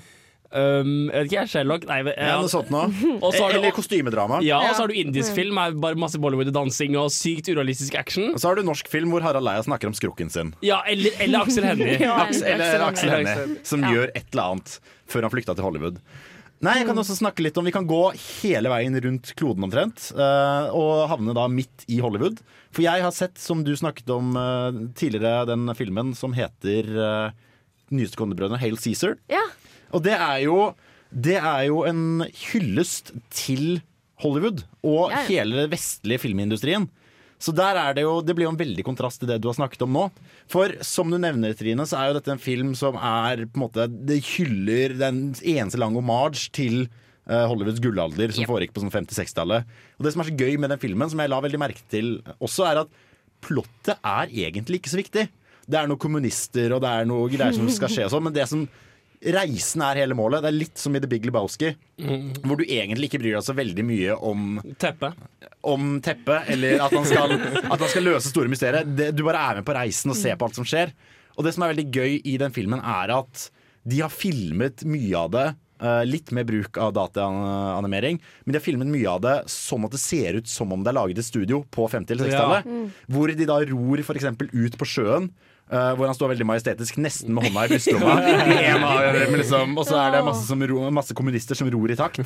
um, 0.52 0.92
Jeg 1.12 1.24
vet 1.24 1.32
ikke, 1.32 1.44
Sherlock. 1.52 1.86
Nei, 1.88 2.02
men- 2.06 2.14
Ja, 2.16 2.28
ja. 2.32 2.38
noe 2.40 2.48
sånt 2.52 2.70
noe. 2.70 2.86
Har 3.22 3.52
du- 3.52 3.58
Eller 3.58 3.74
kostymedrama. 3.76 4.40
Ja, 4.46 4.60
og 4.68 4.76
så 4.76 4.84
har 4.86 4.92
du 4.92 4.94
indisk 5.00 5.34
film, 5.36 5.58
er 5.58 5.76
bare 5.78 5.98
masse 5.98 6.18
Bollywood 6.20 6.54
og 6.56 6.70
sykt 7.14 7.48
urealistisk 7.52 7.94
action. 7.98 8.32
Og 8.34 8.40
så 8.40 8.48
har 8.50 8.56
du 8.56 8.62
norsk 8.66 8.88
film 8.88 9.10
hvor 9.14 9.22
Harald 9.24 9.48
Eia 9.48 9.62
snakker 9.62 9.90
om 9.90 9.94
skrukken 9.96 10.30
sin. 10.32 10.54
Ja, 10.64 10.82
eller, 10.86 11.12
eller 11.20 11.44
Aksel 11.44 11.64
Hennie. 11.64 11.98
ja, 12.08 12.16
eller 12.28 12.86
Aksel 12.88 13.10
Hennie. 13.10 13.58
Som 13.66 13.84
gjør 13.86 14.10
et 14.14 14.26
eller 14.32 14.54
annet 14.54 14.78
før 15.08 15.24
han 15.24 15.32
flykta 15.32 15.54
til 15.56 15.64
Hollywood. 15.64 16.00
Nei, 16.58 16.80
jeg 16.80 16.88
kan 16.88 16.98
også 16.98 17.14
snakke 17.14 17.44
litt 17.44 17.58
om 17.60 17.66
Vi 17.68 17.70
kan 17.74 17.86
gå 17.86 18.00
hele 18.42 18.70
veien 18.72 18.96
rundt 19.04 19.30
kloden 19.38 19.62
omtrent, 19.68 20.08
eh, 20.10 20.70
og 20.74 21.04
havne 21.12 21.34
da 21.36 21.44
midt 21.52 21.84
i 21.86 22.00
Hollywood. 22.02 22.40
For 22.74 22.82
jeg 22.82 23.04
har 23.04 23.14
sett, 23.14 23.38
som 23.38 23.62
du 23.64 23.70
snakket 23.78 24.10
om 24.10 24.34
eh, 24.36 24.80
tidligere, 24.98 25.46
den 25.52 25.70
filmen 25.78 26.10
som 26.18 26.34
heter 26.36 26.90
uh, 26.98 27.30
Nyeste 27.94 28.18
Kondebrødrene, 28.18 28.58
Hail 28.60 28.76
Cæsar. 28.76 29.14
Ja. 29.30 29.44
Og 29.94 30.02
det 30.04 30.16
er 30.16 30.44
jo 30.46 30.74
Det 31.08 31.38
er 31.40 31.62
jo 31.70 31.84
en 31.88 32.24
hyllest 32.52 33.14
til 33.32 33.80
Hollywood 34.20 34.64
og 34.82 35.10
Ja, 35.12 35.22
ja. 35.22 35.26
hele 35.28 35.62
den 35.62 35.70
vestlige 35.72 36.20
filmindustrien. 36.20 36.88
Så 37.38 37.52
der 37.54 37.78
er 37.78 37.94
det 37.94 38.02
jo 38.02 38.20
Det 38.20 38.34
blir 38.34 38.48
jo 38.48 38.50
en 38.52 38.58
veldig 38.58 38.84
kontrast 38.84 39.20
til 39.22 39.28
det 39.30 39.40
du 39.40 39.48
har 39.48 39.54
snakket 39.56 39.82
om 39.86 39.92
nå. 39.94 40.10
For 40.50 40.74
som 40.82 41.08
du 41.10 41.16
nevner, 41.22 41.54
Trine, 41.56 41.86
så 41.86 41.96
er 42.00 42.08
jo 42.10 42.18
dette 42.18 42.32
en 42.34 42.42
film 42.42 42.74
som 42.74 42.96
er 42.98 43.46
på 43.46 43.56
en 43.60 43.64
måte 43.68 43.86
Det 43.88 44.18
hyller 44.34 44.96
den 44.98 45.20
eneste 45.40 45.78
lang 45.80 45.94
hommage 45.94 46.50
til 46.52 46.88
eh, 47.28 47.46
Hollywoods 47.46 47.80
gullalder 47.80 48.34
som 48.34 48.44
foregikk 48.48 48.74
på 48.74 48.82
sånn 48.82 48.90
50-60-tallet. 48.92 49.64
Og 49.98 50.04
det 50.04 50.12
som 50.12 50.24
er 50.24 50.28
så 50.32 50.36
gøy 50.36 50.58
med 50.58 50.74
den 50.74 50.82
filmen, 50.82 51.08
som 51.08 51.20
jeg 51.22 51.30
la 51.30 51.40
veldig 51.44 51.60
merke 51.62 51.84
til 51.92 52.18
også, 52.40 52.66
er 52.68 52.82
at 52.82 52.92
plottet 53.44 53.96
er 54.02 54.28
egentlig 54.34 54.80
ikke 54.82 54.90
så 54.92 54.98
viktig. 55.00 55.28
Det 55.68 55.76
er 55.78 55.86
noen 55.86 56.00
kommunister 56.00 56.72
og 56.74 56.82
det 56.82 56.90
er 56.90 57.06
noe 57.06 57.28
greier 57.30 57.54
som 57.54 57.68
skal 57.70 57.92
skje 57.92 58.06
og 58.08 58.12
sånn, 58.16 58.24
men 58.26 58.34
det 58.34 58.48
som 58.50 58.66
Reisen 59.18 59.82
er 59.82 59.98
hele 59.98 60.14
målet. 60.14 60.42
Det 60.44 60.50
er 60.52 60.56
litt 60.60 60.78
som 60.78 60.94
i 60.94 61.00
The 61.02 61.08
Big 61.10 61.24
Lebowski, 61.26 61.72
hvor 62.44 62.60
du 62.60 62.64
egentlig 62.68 63.08
ikke 63.10 63.18
bryr 63.24 63.34
deg 63.38 63.46
så 63.48 63.54
veldig 63.58 63.84
mye 63.88 64.14
om, 64.14 64.44
Teppe. 64.78 65.10
om 65.66 65.96
teppet, 66.04 66.46
eller 66.54 66.84
at 66.86 66.94
han 66.94 67.06
skal, 67.08 67.34
at 67.72 67.78
han 67.82 67.88
skal 67.90 68.06
løse 68.06 68.30
store 68.30 68.48
mysterier. 68.52 68.86
Det, 68.86 69.10
du 69.18 69.24
bare 69.26 69.42
er 69.50 69.58
med 69.60 69.66
på 69.66 69.74
reisen 69.74 70.14
og 70.14 70.18
ser 70.20 70.38
på 70.38 70.46
alt 70.46 70.58
som 70.60 70.66
skjer. 70.68 70.94
Og 71.38 71.42
det 71.46 71.54
som 71.54 71.66
er 71.66 71.74
veldig 71.74 71.88
gøy 71.94 72.20
i 72.26 72.36
den 72.38 72.54
filmen, 72.54 72.78
er 72.82 73.10
at 73.18 73.48
de 73.88 74.00
har 74.04 74.10
filmet 74.14 74.84
mye 74.86 75.16
av 75.18 75.32
det. 75.34 75.46
eh, 75.80 76.02
litt 76.06 76.32
med 76.34 76.46
bruk 76.48 76.74
av 76.82 76.90
dataanimering, 76.96 78.16
men 78.44 78.52
de 78.52 78.58
har 78.58 78.64
filmet 78.64 78.88
mye 78.90 79.06
av 79.12 79.20
det 79.22 79.34
sånn 79.50 79.84
at 79.86 79.92
det 79.94 80.00
ser 80.02 80.34
ut 80.40 80.48
som 80.50 80.72
om 80.74 80.82
det 80.82 80.90
er 80.90 80.96
laget 80.98 81.20
i 81.22 81.26
studio 81.26 81.60
på 81.70 81.86
50- 81.90 82.10
eller 82.16 82.26
60-tallet. 82.32 82.90
Hvor 83.14 83.30
de 83.30 83.46
da 83.46 83.58
ror 83.70 84.02
f.eks. 84.02 84.26
ut 84.52 84.78
på 84.80 84.88
sjøen. 84.88 85.30
Eh, 85.70 85.92
hvor 85.98 86.08
han 86.08 86.16
står 86.16 86.32
veldig 86.34 86.48
majestetisk, 86.48 86.98
nesten 87.02 87.36
med 87.36 87.48
hånda 87.48 87.66
i 87.66 87.72
brystlomma. 87.74 88.16
Liksom, 89.36 89.76
og 89.78 89.86
så 89.88 90.00
er 90.02 90.16
det 90.16 90.24
masse, 90.26 90.44
som 90.48 90.64
ro, 90.70 90.82
masse 90.94 91.16
kommunister 91.18 91.58
som 91.58 91.70
ror 91.72 91.94
i 91.94 91.98
takt. 91.98 92.20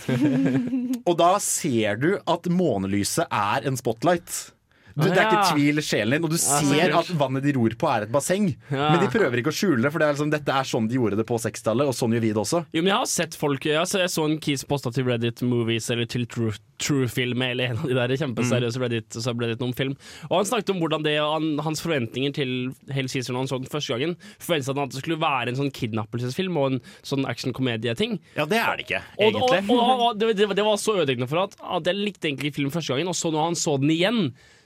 Og 1.09 1.17
da 1.19 1.35
ser 1.43 1.99
du 1.99 2.11
at 2.21 2.47
månelyset 2.51 3.27
er 3.27 3.67
en 3.67 3.79
spotlight. 3.79 4.53
Du, 4.97 5.05
det 5.09 5.17
er 5.17 5.29
ikke 5.29 5.55
tvil 5.55 5.81
i 5.81 5.85
sjelen 5.87 6.17
din, 6.17 6.27
og 6.27 6.33
du 6.33 6.39
ser 6.41 6.95
at 6.99 7.11
vannet 7.19 7.45
de 7.47 7.55
ror 7.57 7.75
på 7.81 7.89
er 7.93 8.07
et 8.07 8.13
basseng. 8.13 8.51
Men 8.71 8.99
de 9.01 9.09
prøver 9.13 9.41
ikke 9.43 9.53
å 9.53 9.57
skjule 9.57 9.81
det, 9.85 9.93
for 9.95 10.03
det 10.03 10.09
er 10.09 10.17
liksom, 10.17 10.33
dette 10.35 10.57
er 10.59 10.69
sånn 10.69 10.89
de 10.91 10.99
gjorde 10.99 11.19
det 11.21 11.27
på 11.29 11.39
60-tallet, 11.41 11.89
og 11.89 11.97
sånn 11.97 12.17
gjør 12.17 12.25
vi 12.27 12.33
det 12.35 12.43
også. 12.43 12.63
Jo, 12.75 12.83
men 12.83 12.93
jeg 12.93 12.99
har 12.99 13.11
sett 13.13 13.39
folk 13.39 13.65
Jeg, 13.69 13.87
så, 13.89 14.03
jeg 14.03 14.13
så 14.13 14.27
en 14.29 14.39
Keys 14.43 14.65
posta 14.69 14.93
til 14.95 15.07
Reddit 15.09 15.43
Movies 15.47 15.89
eller 15.95 16.09
til 16.11 16.27
True, 16.31 16.53
True 16.83 17.09
Film 17.13 17.43
eller 17.47 17.73
en 17.73 17.81
av 17.83 17.89
de 17.91 17.97
der 17.99 18.15
kjempeseriøse 18.21 18.83
Reddit, 18.83 19.09
så 19.17 19.35
Reddit 19.39 19.63
noen 19.63 19.75
film. 19.79 19.95
Og 20.29 20.37
han 20.41 20.49
snakket 20.51 20.75
om 20.75 20.83
hvordan 20.83 21.07
det 21.07 21.17
han, 21.21 21.49
hans 21.65 21.83
forventninger 21.85 22.35
til 22.37 22.53
Hell 22.93 23.09
Caesar 23.13 23.37
når 23.37 23.45
han 23.47 23.53
så 23.53 23.61
den 23.63 23.73
første 23.73 23.95
gangen, 23.97 24.17
forventet 24.43 24.73
han 24.75 24.85
at 24.85 24.95
det 24.95 25.03
skulle 25.05 25.21
være 25.23 25.53
en 25.53 25.61
sånn 25.63 25.73
kidnappelsesfilm 25.75 26.59
og 26.61 26.69
en 26.73 26.81
sånn 27.07 27.27
action-komedieting. 27.31 28.19
Ja, 28.37 28.47
det 28.49 28.61
er 28.61 28.77
det 28.79 28.87
ikke, 28.89 29.03
Og, 29.19 29.37
og, 29.39 29.53
egentlig. 29.55 29.77
og, 29.79 30.07
og 30.09 30.19
det, 30.21 30.33
det, 30.41 30.49
det 30.59 30.67
var 30.67 30.81
så 30.81 30.97
ødeleggende 30.99 31.31
for 31.31 31.45
at, 31.47 31.57
at 31.61 31.89
jeg 31.89 32.01
likte 32.01 32.29
egentlig 32.31 32.55
filmen 32.57 32.75
første 32.75 32.95
gangen, 32.95 33.11
og 33.13 33.19
så 33.19 33.33
når 33.33 33.49
han 33.51 33.59
så 33.59 33.77
den 33.83 33.95
igjen 33.95 34.21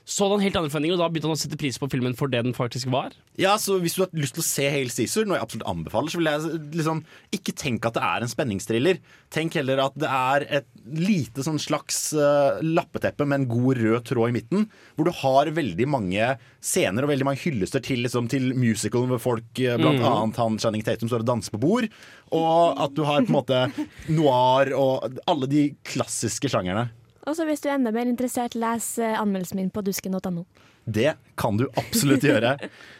så 0.07 0.29
han 0.31 0.39
helt 0.39 0.55
andre 0.55 0.71
forventninger, 0.71 0.95
og 0.95 1.01
da 1.01 1.07
begynte 1.11 1.27
han 1.27 1.35
å 1.35 1.39
sette 1.39 1.57
pris 1.59 1.75
på 1.81 1.89
filmen 1.91 2.13
for 2.15 2.31
det 2.31 2.39
den 2.45 2.55
faktisk 2.55 2.87
var. 2.93 3.11
Ja, 3.35 3.57
så 3.59 3.75
Hvis 3.83 3.97
du 3.97 4.05
har 4.05 4.13
lyst 4.15 4.37
til 4.37 4.43
å 4.43 4.47
se 4.47 4.67
Hale 4.71 4.93
Caesar, 4.93 5.25
noe 5.27 5.35
jeg 5.35 5.43
absolutt 5.43 5.67
anbefaler, 5.67 6.13
så 6.13 6.21
vil 6.21 6.29
jeg 6.31 6.59
liksom 6.79 7.01
ikke 7.35 7.55
tenke 7.59 7.89
at 7.89 7.97
det 7.97 8.03
er 8.07 8.23
en 8.23 8.31
spenningsthriller. 8.31 9.01
Tenk 9.35 9.57
heller 9.59 9.81
at 9.83 9.97
det 9.99 10.07
er 10.07 10.45
et 10.61 10.69
lite 10.87 11.43
sånn 11.43 11.59
slags 11.59 11.99
uh, 12.15 12.55
lappeteppe 12.63 13.27
med 13.27 13.41
en 13.41 13.47
god 13.51 13.81
rød 13.81 14.05
tråd 14.07 14.31
i 14.31 14.37
midten, 14.37 14.63
hvor 14.95 15.09
du 15.09 15.11
har 15.19 15.51
veldig 15.57 15.87
mange 15.91 16.29
scener 16.63 17.03
og 17.03 17.11
veldig 17.11 17.27
mange 17.27 17.43
hyllester 17.43 17.83
til, 17.83 18.05
liksom, 18.05 18.29
til 18.31 18.53
musicalen 18.55 19.11
hvor 19.11 19.21
folk, 19.23 19.49
eh, 19.59 19.75
blant 19.79 19.99
annet 19.99 20.39
han 20.39 20.55
Channing 20.61 20.85
Tatum, 20.87 21.11
står 21.11 21.25
og 21.25 21.29
danser 21.33 21.55
på 21.55 21.61
bord. 21.61 21.89
Og 22.35 22.79
at 22.85 22.95
du 22.95 23.03
har 23.07 23.27
på 23.27 23.31
en 23.31 23.37
måte 23.37 23.59
noir 24.07 24.71
og 24.77 25.19
alle 25.27 25.51
de 25.51 25.67
klassiske 25.87 26.51
sjangerne. 26.51 26.87
Og 27.27 27.35
så 27.35 27.43
hvis 27.47 27.59
du 27.63 27.67
er 27.67 27.75
enda 27.75 27.91
mer 27.91 28.07
interessert, 28.07 28.55
les 28.55 28.93
eh, 29.03 29.17
anmeldelsen 29.19 29.59
min 29.59 29.71
på 29.73 29.83
dusken.no. 29.83 30.45
Det 30.87 31.17
kan 31.35 31.57
du 31.59 31.65
absolutt 31.75 32.23
gjøre. 32.29 32.53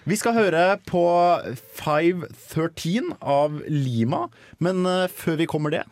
Vi 0.04 0.18
skal 0.20 0.36
høre 0.36 0.64
på 0.88 1.04
513 1.80 3.14
av 3.24 3.62
Lima. 3.72 4.26
Men 4.60 4.84
eh, 4.84 5.06
før 5.08 5.40
vi 5.40 5.48
kommer, 5.48 5.78
det, 5.78 5.86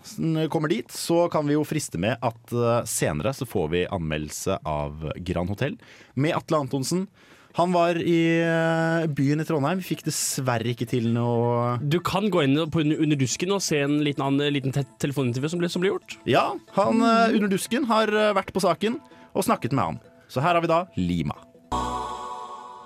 kommer 0.51 0.71
dit, 0.71 0.91
så 0.91 1.29
kan 1.31 1.47
vi 1.47 1.55
jo 1.55 1.63
friste 1.67 2.01
med 2.01 2.19
at 2.19 2.51
eh, 2.51 2.81
senere 2.89 3.31
så 3.35 3.47
får 3.47 3.71
vi 3.71 3.85
anmeldelse 3.87 4.59
av 4.67 5.07
Grand 5.23 5.55
Hotell 5.55 5.79
med 6.19 6.35
Atle 6.35 6.65
Antonsen. 6.65 7.07
Han 7.55 7.71
var 7.71 7.95
i 7.95 8.19
eh, 8.43 9.05
byen 9.15 9.39
i 9.39 9.45
Trondheim. 9.47 9.79
Fikk 9.83 10.03
dessverre 10.03 10.73
ikke 10.73 10.87
til 10.91 11.07
noe 11.15 11.77
Du 11.79 12.01
kan 12.03 12.27
gå 12.31 12.43
inn 12.43 12.59
på 12.71 12.83
Under, 12.83 13.15
dusken 13.15 13.53
og 13.55 13.63
se 13.63 13.79
en 13.85 14.01
liten, 14.03 14.25
annen, 14.25 14.51
liten 14.51 14.75
te 14.75 14.83
telefonintervju 14.99 15.53
som 15.53 15.61
ble, 15.61 15.71
som 15.71 15.83
ble 15.83 15.93
gjort. 15.93 16.17
Ja, 16.27 16.49
han 16.75 16.99
eh, 16.99 17.37
under 17.37 17.51
dusken 17.51 17.87
har 17.87 18.11
eh, 18.11 18.33
vært 18.35 18.51
på 18.55 18.63
saken 18.63 18.99
og 19.35 19.47
snakket 19.47 19.75
med 19.75 19.87
han. 19.87 20.01
Så 20.31 20.43
her 20.43 20.57
har 20.57 20.63
vi 20.65 20.71
da 20.71 20.83
Lima. 20.99 21.37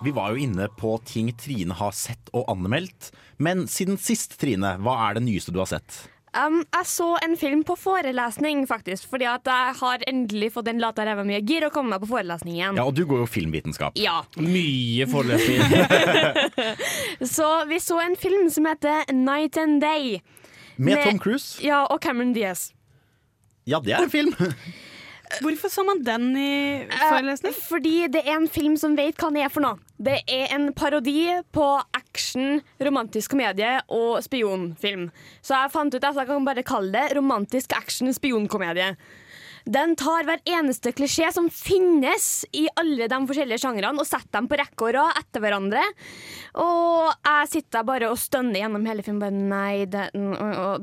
Vi 0.06 0.14
var 0.16 0.32
jo 0.32 0.46
inne 0.46 0.70
på 0.80 0.94
ting 1.04 1.32
Trine 1.36 1.76
har 1.76 1.96
sett 1.98 2.30
og 2.32 2.46
anmeldt. 2.54 3.10
Men 3.42 3.66
siden 3.68 3.98
sist, 4.00 4.38
Trine, 4.40 4.78
hva 4.86 4.96
er 5.08 5.18
det 5.18 5.26
nyeste 5.26 5.52
du 5.56 5.60
har 5.64 5.70
sett? 5.72 6.04
Um, 6.30 6.60
jeg 6.76 6.86
så 6.86 7.08
en 7.26 7.34
film 7.38 7.64
på 7.66 7.74
forelesning, 7.80 8.68
faktisk. 8.70 9.08
Fordi 9.10 9.26
at 9.26 9.48
jeg 9.50 9.76
har 9.80 10.04
endelig 10.08 10.52
fått 10.54 10.68
en 10.70 10.82
lata 10.82 11.06
ræva 11.08 11.24
mye 11.26 11.40
gir 11.42 11.66
og 11.66 11.74
komme 11.74 11.96
meg 11.96 12.04
på 12.04 12.10
forelesning 12.12 12.60
igjen. 12.60 12.78
Ja, 12.78 12.86
og 12.86 12.94
du 12.98 13.02
går 13.10 13.24
jo 13.24 13.30
filmvitenskap. 13.30 13.98
Ja. 13.98 14.20
Mye 14.38 15.08
forelesning. 15.10 15.64
Så 17.36 17.48
vi 17.72 17.80
så 17.82 17.98
en 18.04 18.16
film 18.20 18.50
som 18.54 18.70
heter 18.70 19.10
Night 19.14 19.58
and 19.58 19.82
Day. 19.82 20.20
Med 20.78 20.96
Med- 20.96 21.04
Tom 21.08 21.20
Cruise. 21.20 21.58
Ja, 21.66 21.84
og 21.90 22.00
Cameron 22.02 22.34
Diaz. 22.34 22.70
Ja, 23.68 23.80
det 23.84 23.94
er 23.98 24.06
en 24.06 24.14
film. 24.14 24.34
Hvorfor 25.42 25.70
så 25.70 25.84
man 25.86 26.00
den 26.06 26.32
i 26.38 26.86
forelesning? 26.90 27.54
Uh, 27.54 27.66
Fordi 27.70 28.08
det 28.10 28.24
er 28.26 28.38
en 28.40 28.48
film 28.50 28.78
som 28.78 28.96
vet 28.98 29.18
hva 29.20 29.30
den 29.30 29.42
er 29.44 29.52
for 29.54 29.62
noe. 29.66 29.78
Det 30.00 30.22
er 30.32 30.54
en 30.56 30.70
parodi 30.72 31.28
på 31.52 31.66
action, 31.92 32.62
romantisk 32.80 33.34
komedie 33.34 33.74
og 33.92 34.22
spionfilm. 34.24 35.10
Så 35.44 35.58
jeg 35.58 35.74
fant 35.74 35.96
ut 35.96 36.06
at 36.08 36.22
jeg 36.22 36.30
kan 36.30 36.48
bare 36.48 36.64
kalle 36.64 36.94
det 36.94 37.18
romantisk 37.18 37.76
action 37.76 38.14
spionkomedie. 38.16 38.94
Den 39.68 39.98
tar 40.00 40.24
hver 40.24 40.40
eneste 40.48 40.94
klisjé 40.96 41.28
som 41.36 41.50
finnes 41.52 42.46
i 42.56 42.64
alle 42.80 43.10
de 43.12 43.20
forskjellige 43.28 43.60
sjangrene, 43.62 44.00
og 44.00 44.08
setter 44.08 44.40
dem 44.40 44.48
på 44.50 44.58
rekke 44.62 44.88
og 44.88 44.96
rad 44.96 45.20
etter 45.20 45.44
hverandre. 45.44 45.84
Og 46.64 47.12
jeg 47.12 47.52
sitter 47.58 47.86
bare 47.92 48.10
og 48.10 48.22
stønner 48.24 48.64
gjennom 48.64 48.88
hele 48.88 49.04
filmen. 49.06 49.20
Bare, 49.20 49.36
nei, 49.36 49.84
det, 49.92 50.10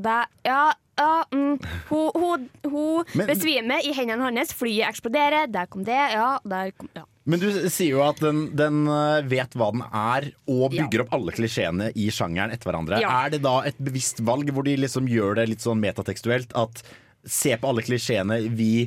det 0.04 0.20
Ja, 0.44 0.62
ja 1.00 1.10
mm. 1.32 1.56
Hun, 1.88 2.06
hun, 2.20 2.46
hun 2.68 3.26
besvimer 3.26 3.80
i 3.80 3.96
hendene 3.96 4.28
hans, 4.28 4.52
flyet 4.54 4.90
eksploderer, 4.92 5.48
der 5.48 5.72
kom 5.72 5.88
det, 5.88 6.02
ja, 6.12 6.36
der 6.44 6.76
kom 6.76 6.92
ja. 6.92 7.08
Men 7.26 7.42
du 7.42 7.48
sier 7.50 7.96
jo 7.96 8.02
at 8.06 8.20
den, 8.22 8.44
den 8.56 8.84
eh, 8.86 9.24
vet 9.26 9.56
hva 9.58 9.72
den 9.74 9.82
er, 9.86 10.28
og 10.46 10.70
bygger 10.74 11.02
opp 11.04 11.16
alle 11.16 11.34
klisjeene 11.34 11.90
i 11.98 12.06
sjangeren 12.14 12.54
etter 12.54 12.70
hverandre. 12.70 13.00
Ja. 13.02 13.10
Er 13.24 13.34
det 13.34 13.42
da 13.46 13.58
et 13.66 13.80
bevisst 13.82 14.22
valg 14.26 14.52
hvor 14.54 14.66
de 14.66 14.76
liksom 14.78 15.10
gjør 15.10 15.40
det 15.40 15.48
litt 15.50 15.64
sånn 15.64 15.82
metatekstuelt? 15.82 16.54
At 16.58 16.84
se 17.26 17.56
på 17.58 17.72
alle 17.72 17.82
klisjeene 17.82 18.44
vi 18.54 18.86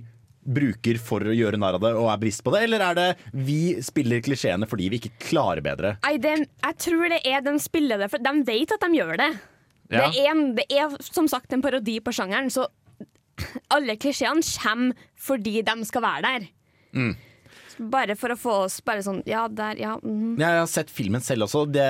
bruker 0.50 0.98
for 1.04 1.28
å 1.28 1.36
gjøre 1.36 1.60
narr 1.60 1.78
av 1.78 1.84
det, 1.84 1.94
og 2.00 2.08
er 2.14 2.22
bevisst 2.22 2.44
på 2.46 2.54
det? 2.56 2.64
Eller 2.68 2.84
er 2.88 2.98
det 2.98 3.08
vi 3.36 3.60
spiller 3.86 4.24
klisjeene 4.24 4.70
fordi 4.70 4.88
vi 4.94 5.02
ikke 5.02 5.28
klarer 5.30 5.64
bedre? 5.66 5.98
Nei, 6.08 6.16
jeg 6.24 6.80
tror 6.86 7.12
det 7.12 7.22
er 7.28 7.44
de 7.46 7.56
spiller 7.62 8.02
det, 8.02 8.10
for 8.14 8.24
de 8.24 8.36
vet 8.48 8.76
at 8.76 8.86
de 8.86 9.02
gjør 9.02 9.20
det. 9.20 9.32
Ja. 9.90 10.06
Det, 10.06 10.22
er 10.22 10.32
en, 10.32 10.44
det 10.58 10.68
er 10.72 10.96
som 11.04 11.28
sagt 11.30 11.54
en 11.54 11.66
parodi 11.66 11.98
på 12.06 12.14
sjangeren, 12.16 12.52
så 12.54 12.70
alle 13.74 13.96
klisjeene 14.00 14.46
kommer 14.64 15.10
fordi 15.20 15.60
de 15.66 15.76
skal 15.88 16.06
være 16.06 16.30
der. 16.30 16.48
Mm. 16.96 17.14
Bare 17.80 18.16
for 18.20 18.34
å 18.34 18.40
få 18.40 18.56
oss 18.66 18.80
bare 18.86 19.04
sånn 19.06 19.22
Ja, 19.30 19.48
der, 19.48 19.80
ja. 19.80 19.96
mhm. 20.04 20.36
Jeg 20.42 20.62
har 20.62 20.68
sett 20.68 20.92
filmen 20.92 21.24
selv 21.24 21.48
også. 21.48 21.66
Det 21.72 21.90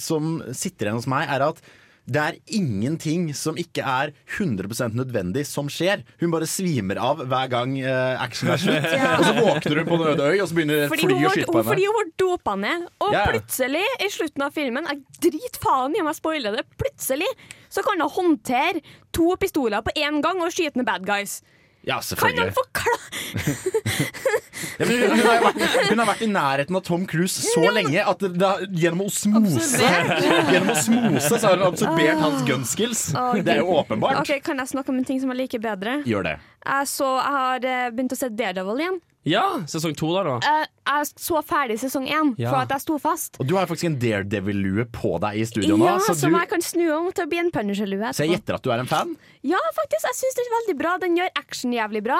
som 0.00 0.40
sitter 0.52 0.90
igjen 0.90 1.00
hos 1.00 1.08
meg, 1.10 1.28
er 1.32 1.48
at 1.48 1.62
det 2.10 2.18
er 2.18 2.36
ingenting 2.58 3.28
som 3.38 3.58
ikke 3.60 3.84
er 3.86 4.10
100% 4.34 4.96
nødvendig 4.98 5.44
som 5.46 5.68
skjer. 5.70 6.00
Hun 6.18 6.32
bare 6.32 6.48
svimer 6.48 6.98
av 6.98 7.20
hver 7.28 7.50
gang 7.52 7.76
uh, 7.84 8.16
action 8.24 8.50
er 8.50 8.58
slutt. 8.58 8.88
Og 9.20 9.26
så 9.28 9.34
våkner 9.36 9.78
hun 9.82 9.90
på 9.90 9.98
en 9.98 10.06
øde 10.08 10.26
øy, 10.32 10.40
og 10.40 10.48
så 10.50 10.56
begynner 10.56 10.90
fly 10.90 11.20
å 11.20 11.30
skyte 11.30 11.46
på 11.52 11.60
henne. 11.60 11.68
fordi 11.68 11.86
hun 11.86 11.98
var 12.00 12.10
dopa 12.24 12.56
ned. 12.64 12.88
Og 13.04 13.14
Ja, 13.14 13.20
ja. 13.20 13.28
plutselig, 13.30 13.84
i 14.02 14.10
slutten 14.10 14.46
av 14.48 14.56
filmen 14.56 14.90
Jeg 14.90 15.04
drit 15.28 15.60
faen 15.62 15.94
i 15.94 16.02
om 16.02 16.10
jeg 16.10 16.18
spoiler 16.18 16.58
det. 16.58 16.66
Plutselig 16.80 17.30
så 17.70 17.84
kan 17.86 18.02
hun 18.02 18.10
håndtere 18.16 18.82
to 19.14 19.30
pistoler 19.38 19.84
på 19.86 19.94
én 20.00 20.18
gang 20.24 20.42
og 20.42 20.50
skyte 20.56 20.80
ned 20.80 20.88
bad 20.90 21.06
guys. 21.06 21.42
Ja, 21.82 22.00
Kan 22.16 22.38
han 22.38 22.52
forklare 22.52 22.98
Ja, 24.78 24.86
hun, 24.86 25.00
hun, 25.10 25.20
har 25.24 25.38
vært, 25.44 25.62
hun 25.88 26.00
har 26.02 26.08
vært 26.10 26.22
i 26.24 26.28
nærheten 26.28 26.76
av 26.76 26.82
Tom 26.84 27.06
Cruise 27.08 27.40
så 27.40 27.62
lenge 27.72 28.02
at 28.04 28.20
det, 28.20 28.30
det, 28.40 28.50
gjennom 28.82 29.06
osmose 29.06 29.80
Gjennom 29.80 30.72
osmose 30.74 31.30
så 31.40 31.40
har 31.46 31.56
hun 31.56 31.66
absorbert 31.70 32.20
hans 32.20 32.44
gunskills. 32.48 33.06
okay. 33.14 33.44
Det 33.44 33.56
er 33.56 33.62
jo 33.62 33.78
åpenbart. 33.80 34.20
Okay, 34.20 34.40
Kan 34.44 34.60
jeg 34.60 34.72
snakke 34.74 34.92
om 34.92 35.00
en 35.00 35.08
ting 35.08 35.20
som 35.22 35.32
jeg 35.32 35.42
liker 35.44 35.62
bedre? 35.64 36.00
Gjør 36.08 36.28
det. 36.28 36.36
Jeg, 36.64 36.90
så, 36.92 37.08
jeg 37.16 37.36
har 37.38 37.68
eh, 37.72 37.86
begynt 37.94 38.16
å 38.16 38.20
se 38.20 38.28
Daredevil 38.36 38.84
igjen. 38.84 39.00
Ja, 39.28 39.60
sesong 39.68 39.92
to 40.00 40.08
der, 40.14 40.24
da. 40.24 40.34
Jeg, 40.40 40.68
jeg 40.88 41.08
så 41.20 41.42
ferdig 41.44 41.76
sesong 41.82 42.06
én 42.08 42.30
Ja. 42.40 42.48
for 42.54 42.62
at 42.64 42.70
jeg 42.72 42.80
sto 42.86 42.96
fast. 42.98 43.36
Og 43.40 43.46
du 43.46 43.54
har 43.58 43.66
faktisk 43.68 43.84
en 43.90 43.98
Daredevil-lue 44.00 44.86
på 44.94 45.18
deg 45.20 45.36
i 45.36 45.44
studio 45.44 45.76
nå, 45.76 45.84
Ja, 45.84 45.98
så, 46.00 46.14
Som 46.16 46.32
du, 46.32 46.38
jeg 46.38 46.48
kan 46.48 46.62
snu 46.64 46.86
om 46.96 47.10
til 47.12 47.26
å 47.26 47.28
bli 47.28 47.38
en 47.42 47.50
Punisher-lue. 47.52 48.12
så 48.16 48.24
jeg 48.24 48.38
gjetter 48.38 48.54
at 48.56 48.62
du 48.64 48.70
er 48.72 48.78
en 48.80 48.86
fan. 48.88 49.16
Ja, 49.44 49.60
faktisk. 49.76 50.06
Jeg 50.08 50.16
syns 50.22 50.34
det 50.38 50.44
er 50.46 50.54
veldig 50.56 50.76
bra. 50.80 50.96
Den 50.98 51.16
gjør 51.20 51.28
action 51.36 51.72
jævlig 51.76 52.02
bra. 52.02 52.18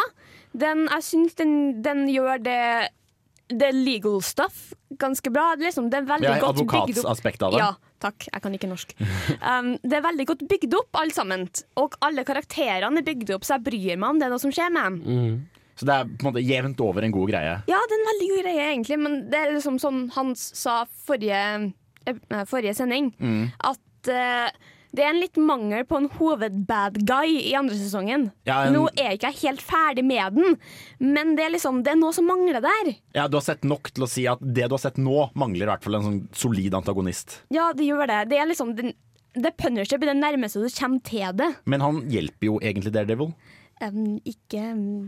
Den, 0.52 0.88
jeg 0.92 1.02
syns 1.08 1.34
den, 1.40 1.54
den 1.82 2.06
gjør 2.08 2.42
det 2.42 2.90
det 3.50 3.72
legal 3.74 4.20
stuff 4.22 4.74
ganske 4.94 5.26
bra. 5.32 5.56
Det 5.56 5.64
Liksom, 5.66 5.88
det 5.90 6.02
er 6.02 6.06
veldig 6.06 6.28
Ja, 6.28 6.38
godt 6.38 6.56
bygd 6.60 6.68
opp. 6.70 6.88
advokatsaspektet 6.90 7.42
av 7.42 7.52
det. 7.52 7.58
Ja, 7.58 7.74
takk. 7.98 8.28
Jeg 8.32 8.42
kan 8.42 8.52
ikke 8.54 8.68
norsk. 8.70 8.92
Um, 9.40 9.72
det 9.82 9.96
er 9.98 10.02
veldig 10.04 10.26
godt 10.26 10.44
bygd 10.46 10.74
opp, 10.78 10.92
alle 11.00 11.10
sammen. 11.16 11.48
Og 11.80 11.96
alle 12.04 12.22
karakterene 12.28 12.98
er 13.00 13.02
bygd 13.08 13.32
opp, 13.34 13.42
så 13.48 13.56
jeg 13.56 13.64
bryr 13.64 13.96
meg 13.96 14.08
om 14.10 14.18
det 14.20 14.26
er 14.28 14.30
noe 14.30 14.38
som 14.38 14.52
skjer 14.52 14.70
med 14.70 14.84
dem. 15.00 15.48
Så 15.76 15.86
det 15.86 15.94
er 15.94 16.04
på 16.04 16.26
en 16.26 16.32
måte 16.32 16.44
jevnt 16.44 16.80
over 16.80 17.02
en 17.06 17.12
god 17.12 17.30
greie. 17.30 17.54
Ja, 17.70 17.78
det 17.88 17.94
er 17.96 18.00
en 18.00 18.10
veldig 18.12 18.28
god 18.34 18.42
greie, 18.44 18.66
egentlig, 18.74 18.98
men 18.98 19.30
det 19.30 19.38
er 19.38 19.52
liksom 19.54 19.78
sånn 19.80 20.10
Hans 20.16 20.50
sa 20.58 20.84
forrige, 21.06 21.72
eh, 22.06 22.44
forrige 22.46 22.74
sending, 22.76 23.12
Mm. 23.20 23.52
at 23.60 24.08
uh, 24.08 24.50
det 24.92 25.04
er 25.04 25.10
en 25.10 25.20
litt 25.20 25.36
mangel 25.36 25.84
på 25.86 25.96
en 26.00 26.08
hovedbad 26.08 26.96
guy 27.06 27.36
i 27.46 27.54
andre 27.54 27.76
sesongen. 27.76 28.32
Ja, 28.44 28.64
en- 28.66 28.72
Nå 28.74 28.88
er 28.98 29.10
jeg 29.12 29.20
ikke 29.20 29.42
helt 29.46 29.60
ferdig 29.62 30.04
med 30.04 30.34
den, 30.34 30.56
men 30.98 31.36
det 31.36 31.44
er 31.46 31.50
liksom 31.54 31.82
Det 31.84 31.92
er 31.92 31.96
noe 32.00 32.12
som 32.12 32.26
mangler 32.26 32.60
der. 32.60 32.96
Ja, 33.14 33.28
Du 33.28 33.36
har 33.36 33.42
sett 33.42 33.62
nok 33.62 33.92
til 33.94 34.02
å 34.04 34.08
si 34.08 34.26
at 34.26 34.40
det 34.40 34.66
du 34.68 34.74
har 34.74 34.78
sett 34.78 34.96
nå, 34.98 35.30
mangler 35.34 35.62
i 35.62 35.70
hvert 35.70 35.82
fall 35.84 35.94
en 35.94 36.02
sånn 36.02 36.28
solid 36.34 36.72
antagonist. 36.74 37.38
Ja, 37.50 37.72
det 37.72 37.86
gjør 37.86 38.06
det. 38.08 38.28
Det 38.30 38.38
er 38.38 38.46
liksom 38.50 38.74
den, 38.74 38.92
det 39.34 39.56
Punisher 39.56 39.96
blir 39.96 40.12
det 40.12 40.16
nærmeste 40.20 40.58
du 40.60 40.68
kommer 40.68 41.00
til 41.04 41.32
det. 41.36 41.54
Men 41.66 41.80
han 41.80 42.02
hjelper 42.10 42.46
jo 42.50 42.58
egentlig 42.58 42.90
Daredevil. 42.92 43.32
Um, 43.80 44.18
ikke, 44.28 44.60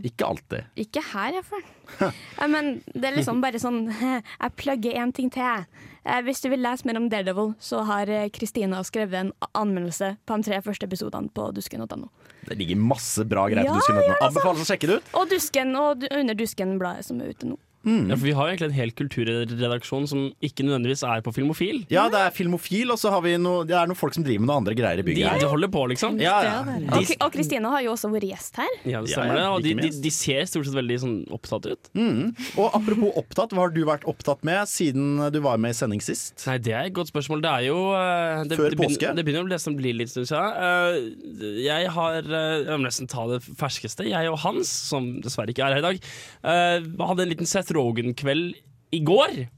Ikke 0.09 0.25
alltid. 0.25 0.65
ikke 0.81 1.03
her, 1.13 1.35
iallfall. 1.37 2.13
Men 2.49 2.71
det 2.95 3.05
er 3.11 3.17
liksom 3.19 3.43
bare 3.45 3.61
sånn 3.61 3.83
Jeg 4.43 4.55
plugger 4.57 4.97
én 5.03 5.13
ting 5.13 5.29
til. 5.35 5.67
Eh, 6.05 6.23
Hvis 6.25 6.41
du 6.41 6.49
vil 6.49 6.63
lese 6.65 6.89
mer 6.89 6.97
om 6.97 7.11
Daredevil, 7.13 7.53
så 7.61 7.83
har 7.85 8.09
eh, 8.09 8.31
Kristina 8.33 8.81
skrevet 8.83 9.19
en 9.21 9.33
anmeldelse 9.53 10.15
på 10.27 10.39
de 10.41 10.49
tre 10.49 10.63
første 10.65 10.89
episodene 10.89 11.29
på 11.37 11.51
dusken.no. 11.55 12.09
Det 12.49 12.57
ligger 12.59 12.81
masse 12.81 13.23
bra 13.29 13.45
greier 13.53 13.69
Ja, 13.69 13.75
på 13.77 13.83
dusken.no. 13.83 14.09
Ja, 14.09 14.17
Anbefales 14.31 14.65
å 14.65 14.71
sjekke 14.73 14.89
det 14.91 14.97
ut. 15.03 15.13
Og 15.21 15.29
Dusken 15.31 15.77
og 15.79 16.09
Under 16.11 16.35
Dusken-bladet 16.41 17.05
som 17.07 17.21
er 17.23 17.31
ute 17.37 17.53
nå. 17.53 17.59
Ja, 17.85 18.17
for 18.17 18.25
Vi 18.27 18.35
har 18.37 18.49
jo 18.49 18.55
egentlig 18.55 18.69
en 18.71 18.77
hel 18.77 18.93
kulturredaksjon 18.97 20.09
som 20.11 20.25
ikke 20.45 20.67
nødvendigvis 20.67 21.03
er 21.07 21.23
på 21.25 21.33
Filmofil. 21.35 21.83
Ja, 21.93 22.09
det 22.13 22.21
er 22.21 22.35
filmofil, 22.35 22.93
og 22.95 23.01
så 23.01 23.11
har 23.15 23.23
vi 23.25 23.35
noe, 23.41 23.67
det 23.69 23.77
er 23.77 23.91
noen 23.91 23.99
folk 23.99 24.15
som 24.17 24.25
driver 24.27 24.45
med 24.45 24.51
noen 24.51 24.63
andre 24.63 24.77
greier 24.79 25.03
i 25.03 25.07
bygget 25.07 25.41
de 25.41 25.43
de 25.43 25.51
holder 25.51 25.71
på, 25.73 25.85
liksom. 25.93 26.19
Ja, 26.23 26.37
ja. 26.47 26.59
Og 26.93 27.13
Og 27.27 27.33
Kristina 27.35 27.73
har 27.75 27.83
jo 27.85 27.93
også 27.95 28.11
vært 28.13 28.29
gjest 28.31 28.59
her. 28.61 28.71
Ja, 28.89 29.03
det 29.03 29.13
stemmer 29.13 29.39
det. 29.39 29.47
Og 29.53 29.65
de, 29.65 29.75
de, 29.79 29.91
de 30.05 30.13
ser 30.15 30.47
stort 30.51 30.69
sett 30.69 30.77
veldig 30.77 30.99
sånn 31.03 31.17
opptatt 31.35 31.69
ut. 31.71 31.91
Mm. 31.99 32.33
Og 32.61 32.69
apropos 32.77 33.19
opptatt, 33.21 33.55
hva 33.55 33.67
har 33.67 33.75
du 33.75 33.83
vært 33.89 34.07
opptatt 34.11 34.45
med 34.47 34.69
siden 34.71 35.21
du 35.33 35.41
var 35.45 35.61
med 35.63 35.75
i 35.75 35.79
sending 35.79 36.03
sist? 36.05 36.45
Nei, 36.49 36.59
Det 36.63 36.75
er 36.77 36.91
et 36.91 36.97
godt 36.97 37.13
spørsmål. 37.13 37.43
Det 37.45 37.53
er 37.53 37.67
jo 37.69 37.79
eh, 37.97 38.43
det, 38.49 38.59
Før 38.61 38.71
det 38.71 38.79
begynner, 38.79 38.97
påske? 38.97 39.15
Det 39.19 39.27
begynner 39.27 39.47
å 39.47 39.49
bli 39.51 39.57
nesten 39.57 39.79
bli 39.79 39.95
litt 39.97 40.13
stund 40.13 40.29
siden. 40.31 40.61
Eh, 40.69 41.59
jeg 41.67 41.91
har 41.97 42.21
eh, 42.23 42.57
Jeg 42.67 42.79
må 42.79 42.87
nesten 42.87 43.11
ta 43.11 43.27
det 43.31 43.41
ferskeste. 43.47 44.07
Jeg 44.09 44.31
og 44.33 44.39
Hans, 44.45 44.71
som 44.93 45.09
dessverre 45.25 45.55
ikke 45.55 45.67
er 45.67 45.77
her 45.77 45.83
i 45.83 45.87
dag, 45.89 46.03
eh, 46.43 46.89
hadde 47.03 47.27
en 47.27 47.33
liten 47.33 47.49
Seth 47.73 47.79
Rogan-kveld 47.79 48.55
i 48.93 49.01
går. 49.01 49.49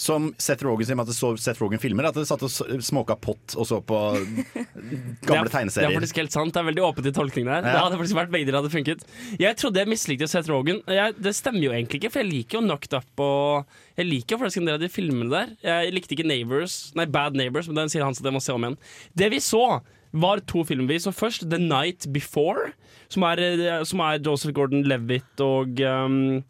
Som 0.00 0.30
Seth 0.40 0.64
Rogen 0.64 0.86
sier 0.88 0.96
at 0.96 1.10
så 1.12 1.34
Seth 1.36 1.60
Rogen 1.60 1.78
filmer, 1.78 2.06
at 2.08 2.16
det 2.16 2.24
satt 2.24 2.40
og 2.42 2.80
smoka 2.82 3.18
pott 3.20 3.52
og 3.52 3.66
så 3.68 3.82
på 3.84 3.98
Det 4.16 5.28
gamle 5.28 5.50
tegneserier. 5.52 5.90
det 5.90 5.92
er 5.92 6.00
faktisk 6.00 6.20
helt 6.22 6.32
sant. 6.32 6.54
Det 6.54 6.62
er 6.62 6.68
veldig 6.70 6.84
åpent 6.86 7.10
i 7.10 7.12
tolkningen 7.12 7.52
der. 7.52 7.66
Det 7.68 7.76
hadde 7.76 7.98
faktisk 8.00 8.16
vært 8.16 8.32
begge 8.32 8.56
hadde 8.56 8.72
funket. 8.72 9.04
Jeg 9.38 9.58
trodde 9.60 9.82
jeg 9.82 9.92
mislikte 9.92 10.30
Seth 10.30 10.48
Rogen. 10.48 10.80
Jeg, 10.88 11.14
det 11.20 11.34
stemmer 11.36 11.66
jo 11.66 11.74
egentlig 11.76 12.00
ikke, 12.00 12.14
for 12.14 12.24
jeg 12.24 12.30
liker 12.30 12.58
jo 12.58 12.64
Knocked 12.64 12.96
Up 12.96 13.24
og 13.26 13.76
Jeg 14.00 14.08
liker 14.08 14.34
jo 14.34 14.40
faktisk 14.40 14.62
en 14.62 14.70
del 14.70 14.80
av 14.80 14.82
de 14.86 14.90
filmene 14.90 15.30
der. 15.34 15.54
Jeg 15.68 15.94
likte 15.94 16.16
ikke 16.16 16.28
Neighbors, 16.32 16.80
nei 16.96 17.04
Bad 17.04 17.36
Neighbors, 17.36 17.68
men 17.68 17.82
den 17.84 17.92
sier 17.92 18.06
han 18.06 18.16
så 18.16 18.24
det 18.24 18.32
må 18.32 18.40
se 18.40 18.56
om 18.56 18.64
igjen. 18.64 18.80
Det 19.12 19.28
vi 19.36 19.44
så, 19.44 19.82
var 20.10 20.40
to 20.48 20.64
filmer 20.66 20.90
vi 20.90 20.98
så 21.04 21.12
først. 21.14 21.44
The 21.50 21.60
Night 21.60 22.08
Before, 22.12 22.72
som 23.12 23.28
er, 23.28 23.38
eh, 23.38 23.84
som 23.84 24.00
er 24.00 24.18
Joseph 24.24 24.54
Gordon-Levitt 24.56 25.44
og 25.44 25.80
um, 25.84 26.40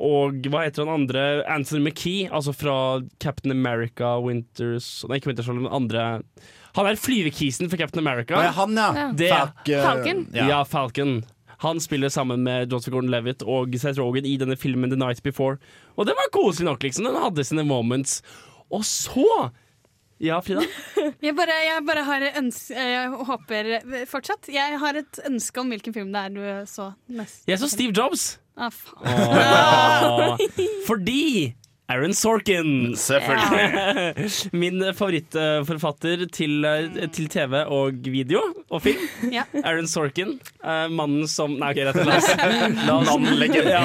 og 0.00 0.46
hva 0.48 0.62
heter 0.64 0.86
han 0.86 1.02
andre? 1.02 1.22
Anthony 1.50 1.82
McKee, 1.90 2.28
altså 2.32 2.54
fra 2.56 2.74
Captain 3.20 3.52
America 3.52 4.14
Winters 4.24 5.04
Nei, 5.08 5.18
ikke 5.20 5.28
Winters 5.32 5.50
men 5.52 5.66
andre 5.68 6.06
Han 6.78 6.86
er 6.88 6.96
flyvekisen 7.00 7.68
for 7.68 7.76
Captain 7.80 8.00
America. 8.00 8.38
Ja, 8.40 8.50
han, 8.56 8.74
ja. 8.78 8.88
Ja. 8.96 9.06
Det- 9.12 9.28
Falk, 9.34 9.60
uh, 9.68 9.82
Falcon? 9.84 10.26
Ja. 10.32 10.48
Ja. 10.48 10.62
Falcon. 10.64 11.18
Han 11.60 11.80
spiller 11.80 12.08
sammen 12.08 12.40
med 12.46 12.72
Joseph 12.72 12.94
Gordon-Levitt 12.94 13.42
og 13.44 13.74
Seth 13.76 14.00
Rogen 14.00 14.24
i 14.24 14.38
denne 14.40 14.56
filmen 14.56 14.88
The 14.88 14.96
Night 14.96 15.20
Before. 15.22 15.58
Og 15.98 16.06
det 16.08 16.14
var 16.16 16.30
koselig 16.32 16.64
nok, 16.70 16.80
liksom. 16.86 17.04
Den 17.04 17.18
hadde 17.20 17.44
sine 17.44 17.64
moments. 17.68 18.22
Og 18.72 18.80
så 18.88 19.50
Ja, 20.20 20.38
Frida? 20.40 20.62
Jeg 21.24 21.34
bare, 21.36 21.52
jeg 21.64 21.84
bare 21.88 22.02
har 22.04 22.24
ønske 22.36 22.76
Jeg 22.76 23.10
håper 23.28 23.70
fortsatt. 24.08 24.48
Jeg 24.52 24.78
har 24.80 24.94
et 25.00 25.20
ønske 25.28 25.60
om 25.60 25.68
hvilken 25.72 25.92
film 25.96 26.12
det 26.12 26.24
er 26.24 26.28
du 26.32 26.66
så 26.68 26.90
mest. 27.08 27.44
Jeg 27.48 27.58
så 27.60 27.68
Steve 27.68 27.92
Jobs. 27.96 28.38
Ah, 28.56 28.70
faen. 28.70 30.36
Fordi 30.86 31.54
Aaron 31.90 32.12
Sorkin. 32.14 32.94
Selvfølgelig. 32.96 34.28
Min 34.62 34.82
favorittforfatter 34.94 36.22
til, 36.32 36.66
til 37.14 37.28
TV 37.32 37.62
og 37.66 37.96
video 38.06 38.42
og 38.70 38.82
film. 38.84 39.02
Ja. 39.34 39.42
Aaron 39.64 39.88
Sorkin. 39.90 40.36
eh, 40.62 40.86
mannen 40.92 41.26
som 41.30 41.56
Nei, 41.58 41.72
OK, 41.72 41.80
rett 41.88 41.98
og 41.98 42.22
slett. 42.22 42.80
Navnlegenden. 42.86 43.70
Ja, 43.74 43.82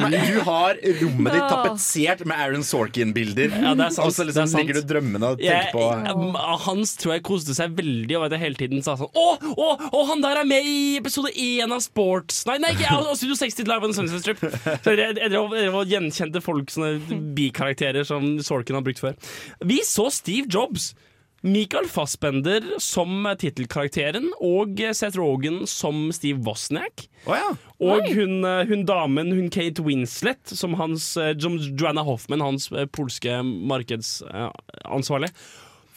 mannen- 0.00 0.30
Du 0.30 0.40
har 0.46 0.78
rommet 1.02 1.32
ditt 1.36 1.48
tapetsert 1.50 2.24
med 2.26 2.36
Aaron 2.40 2.64
Sorkin-bilder. 2.66 3.52
Ja, 3.60 3.74
det 3.76 3.86
er 3.90 3.94
sant, 3.94 4.06
Og 4.06 4.14
så 4.16 4.24
liksom 4.28 4.48
er 4.48 4.62
ligger 4.64 4.80
du 4.80 4.86
drømmende 4.94 5.30
og 5.34 5.40
tenker 5.42 5.70
på 5.74 5.84
ja, 5.90 6.56
Hans 6.64 6.94
tror 7.00 7.14
jeg 7.16 7.24
koste 7.26 7.54
seg 7.56 7.74
veldig 7.76 8.16
over 8.18 8.28
at 8.30 8.34
jeg 8.36 8.42
hele 8.44 8.58
tiden 8.60 8.82
sa 8.84 8.94
sånn 8.98 9.10
Å, 9.16 9.26
å, 9.52 9.68
å, 9.90 10.02
han 10.10 10.22
der 10.24 10.40
er 10.42 10.48
med 10.48 10.66
i 10.66 10.96
episode 10.98 11.30
1 11.34 11.72
av 11.74 11.82
Sports 11.84 12.42
Nei, 12.48 12.56
nei, 12.62 12.72
ikke 12.76 13.14
Studio 13.20 13.36
60 13.38 13.68
Live 13.70 13.86
on 13.86 13.92
the 13.92 13.98
Sunset 14.00 14.22
Strip. 14.24 14.40
Så 14.84 14.94
jeg, 14.94 14.98
jeg, 15.00 15.16
jeg 15.20 15.32
drev 15.34 15.76
og 15.80 15.90
gjenkjente 15.90 16.42
folk, 16.44 16.69
sånne 16.74 17.20
bikarakterer 17.36 18.06
som 18.08 18.36
Sorkin 18.44 18.78
har 18.78 18.84
brukt 18.86 19.02
før. 19.02 19.16
Vi 19.64 19.80
så 19.86 20.08
Steve 20.14 20.50
Jobs. 20.50 20.92
Michael 21.40 21.86
Fassbender 21.88 22.66
som 22.84 23.24
tittelkarakteren 23.40 24.26
og 24.44 24.80
Seth 24.92 25.16
Rogen 25.16 25.62
som 25.70 26.10
Steve 26.12 26.42
Wozniak. 26.44 27.06
Oh, 27.24 27.32
ja. 27.32 27.54
Og 27.80 28.10
hun, 28.12 28.44
eh, 28.44 28.66
hun 28.68 28.84
damen, 28.84 29.32
hun 29.32 29.48
Kate 29.48 29.80
Winslet, 29.80 30.42
som 30.44 30.76
hans 30.76 31.14
eh, 31.16 31.32
Joanna 31.32 32.04
Hoffman, 32.04 32.44
hans 32.44 32.68
eh, 32.72 32.84
polske 32.92 33.40
markedsansvarlig. 33.42 35.32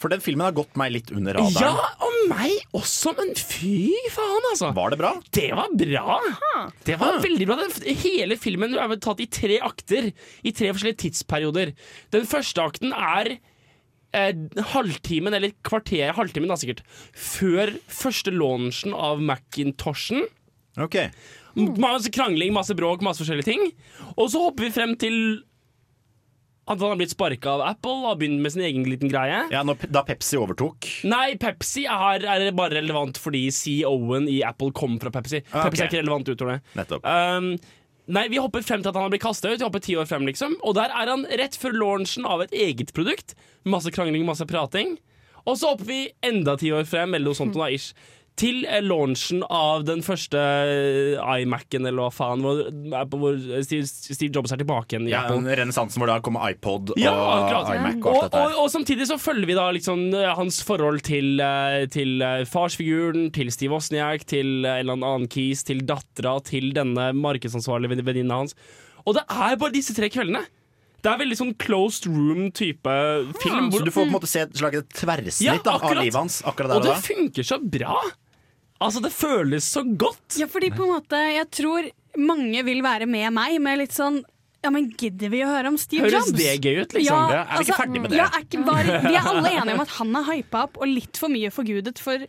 For 0.04 0.12
den 0.12 0.20
filmen 0.20 0.44
har 0.44 0.52
gått 0.52 0.74
meg 0.76 0.90
litt 0.92 1.10
under 1.16 1.38
radaren. 1.38 1.64
Ja, 1.64 1.86
og 2.04 2.16
meg 2.28 2.52
også, 2.76 3.14
men 3.16 3.30
fy 3.38 3.88
faen, 4.12 4.48
altså. 4.50 4.68
Var 4.76 4.92
det 4.92 4.98
bra? 5.00 5.12
Det 5.32 5.46
var 5.56 5.70
bra. 5.80 6.16
Det 6.84 6.98
var 7.00 7.16
veldig 7.24 7.46
bra. 7.48 7.56
Hele 8.02 8.36
filmen 8.36 8.76
er 8.76 8.90
vel 8.92 9.00
tatt 9.00 9.22
i 9.24 9.28
tre 9.32 9.56
akter. 9.64 10.10
I 10.44 10.52
tre 10.52 10.74
forskjellige 10.74 11.00
tidsperioder. 11.06 11.72
Den 12.12 12.28
første 12.28 12.66
akten 12.68 12.92
er 12.92 13.32
eh, 13.32 14.44
halvtimen, 14.74 15.38
eller 15.40 15.56
kvarter, 15.64 16.12
halvtimen 16.20 16.52
da 16.52 16.60
sikkert, 16.60 16.84
før 17.16 17.72
første 17.88 18.36
launchen 18.36 18.92
av 18.92 19.24
Macintoshen. 19.24 20.28
Ok. 20.84 21.00
Masse 21.80 22.12
krangling, 22.12 22.52
masse 22.52 22.76
bråk, 22.76 23.00
masse 23.08 23.24
forskjellige 23.24 23.48
ting. 23.54 23.68
Og 24.18 24.28
så 24.34 24.44
hopper 24.50 24.68
vi 24.68 24.74
frem 24.76 24.98
til 25.00 25.18
at 26.64 26.80
han 26.80 26.94
har 26.94 26.96
blitt 26.96 27.12
sparka 27.12 27.56
av 27.58 27.62
Apple 27.66 28.08
og 28.08 28.20
begynt 28.22 28.40
med 28.40 28.54
sin 28.54 28.64
egen 28.64 28.86
liten 28.88 29.10
greie. 29.12 29.42
Ja, 29.52 29.60
Da 29.64 30.02
Pepsi 30.06 30.38
overtok. 30.40 30.88
Nei, 31.08 31.36
Pepsi 31.40 31.84
er, 31.90 32.24
er 32.24 32.44
bare 32.56 32.78
relevant 32.80 33.20
fordi 33.20 33.44
CEO-en 33.52 34.28
i 34.32 34.40
Apple 34.46 34.72
kom 34.76 34.96
fra 35.02 35.12
Pepsi. 35.12 35.42
Ah, 35.52 35.66
Pepsi 35.66 35.82
okay. 35.82 35.84
er 35.84 35.90
ikke 35.92 36.02
relevant 36.02 36.30
utover 36.32 36.56
det. 36.56 36.74
Nettopp. 36.80 37.04
Um, 37.04 37.50
nei, 38.16 38.26
vi 38.32 38.40
hopper 38.40 38.64
frem 38.64 38.80
til 38.80 38.92
at 38.92 38.96
han 38.96 39.04
har 39.04 39.12
blitt 39.12 39.26
kasta 39.26 39.52
ut. 39.52 39.58
Vi 39.60 39.66
hopper 39.66 39.84
ti 39.84 39.98
år 40.00 40.08
frem, 40.08 40.24
liksom. 40.30 40.56
Og 40.64 40.78
der 40.78 40.94
er 40.94 41.12
han 41.12 41.26
rett 41.42 41.58
før 41.60 41.76
launchen 41.76 42.24
av 42.28 42.46
et 42.46 42.56
eget 42.56 42.94
produkt. 42.96 43.36
Masse 43.68 43.92
krangling, 43.92 44.24
masse 44.24 44.48
prating. 44.48 44.96
Og 45.44 45.58
så 45.60 45.74
hopper 45.74 45.90
vi 45.90 46.02
enda 46.24 46.56
ti 46.60 46.72
år 46.72 46.88
frem, 46.88 47.12
eller 47.12 47.28
noe 47.28 47.36
sånt, 47.36 47.56
da, 47.60 47.68
ish, 47.68 47.92
til 48.40 48.64
eh, 48.66 48.80
launchen 48.82 49.44
av 49.46 49.84
den 49.86 50.00
første 50.02 50.40
eh, 50.40 51.42
iMac-en, 51.44 51.86
eller 51.86 52.02
hva 52.08 52.10
faen, 52.10 52.40
hvor, 52.42 52.64
hvor 53.12 53.36
Steve, 53.62 53.86
Steve 53.86 54.32
Jobs 54.34 54.50
er 54.50 54.58
tilbake 54.58 54.96
igjen 54.96 55.06
Ja, 55.12 55.20
renessansen 55.30 56.02
hvor 56.02 56.10
det 56.10 56.16
kommer 56.26 56.50
iPod 56.50 56.90
og 56.96 56.98
Ja, 56.98 57.12
iMac 57.76 58.00
og 58.02 58.08
Og, 58.10 58.16
alt 58.24 58.32
dette 58.32 58.42
og, 58.42 58.56
og 58.64 58.72
samtidig 58.74 59.06
så 59.10 59.20
følger 59.22 59.46
vi 59.52 59.58
da 59.58 59.68
liksom 59.76 60.02
eh, 60.18 60.32
hans 60.34 60.58
forhold 60.66 61.04
til, 61.06 61.38
eh, 61.44 61.84
til 61.94 62.18
eh, 62.26 62.42
farsfiguren, 62.50 63.28
til 63.36 63.52
Steve 63.54 63.76
Wozniak, 63.76 64.26
til 64.34 64.64
eh, 64.66 64.80
en 64.82 64.90
eller 64.90 64.98
annen 64.98 65.30
kis, 65.30 65.62
til 65.68 65.84
dattera, 65.86 66.34
til 66.42 66.72
denne 66.74 67.12
markedsansvarlige 67.14 67.94
venn- 67.94 68.04
venninna 68.10 68.42
hans. 68.42 68.58
Og 69.06 69.14
det 69.18 69.22
er 69.30 69.54
bare 69.60 69.74
disse 69.78 69.94
tre 69.94 70.10
kveldene. 70.10 70.42
Det 71.04 71.10
er 71.12 71.18
veldig 71.20 71.36
sånn 71.36 71.50
closed 71.60 72.06
room-type 72.08 72.92
film. 73.42 73.66
Så 73.70 73.82
du 73.84 73.90
får 73.92 74.06
på 74.06 74.08
en 74.08 74.14
måte 74.14 74.28
se 74.30 74.40
et 74.46 74.54
slags 74.56 74.86
tverrsnitt 74.96 75.44
Ja, 75.44 75.58
da, 75.60 75.74
av 75.76 75.92
livet 75.98 76.16
hans 76.16 76.38
akkurat 76.48 76.72
og 76.78 76.80
der 76.82 76.88
det 76.88 76.94
da. 76.94 77.02
funker 77.04 77.44
så 77.44 77.58
bra! 77.60 77.98
Altså, 78.82 79.00
det 79.04 79.12
føles 79.14 79.64
så 79.70 79.84
godt. 79.96 80.36
Ja, 80.40 80.46
fordi 80.50 80.70
på 80.74 80.82
en 80.86 80.94
måte 80.96 81.18
Jeg 81.36 81.46
tror 81.54 81.86
mange 82.18 82.62
vil 82.66 82.82
være 82.84 83.06
med 83.10 83.30
meg 83.34 83.60
med 83.62 83.78
litt 83.84 83.94
sånn 83.94 84.20
Ja, 84.64 84.70
men 84.74 84.88
gidder 84.98 85.30
vi 85.32 85.42
å 85.44 85.48
høre 85.50 85.70
om 85.72 85.76
Steve 85.78 86.06
Høres 86.06 86.30
Jobs? 86.30 86.38
det 86.38 86.52
gøy 86.64 86.78
ut, 86.82 86.94
liksom? 86.96 87.32
Ja, 87.34 87.42
er 87.44 87.60
vi 87.60 87.66
ikke 87.68 87.78
ferdig 87.78 88.00
med 88.04 88.10
det? 88.14 88.18
Ja, 88.18 88.26
er 88.32 88.44
ikke 88.46 88.62
bare, 88.64 88.98
vi 89.04 89.14
er 89.18 89.28
alle 89.30 89.50
enige 89.52 89.74
om 89.76 89.82
at 89.84 89.92
han 89.98 90.16
er 90.20 90.26
hypa 90.30 90.62
opp 90.68 90.78
og 90.80 90.88
litt 90.88 91.20
for 91.20 91.28
mye 91.34 91.50
forgudet 91.52 92.00
for 92.00 92.24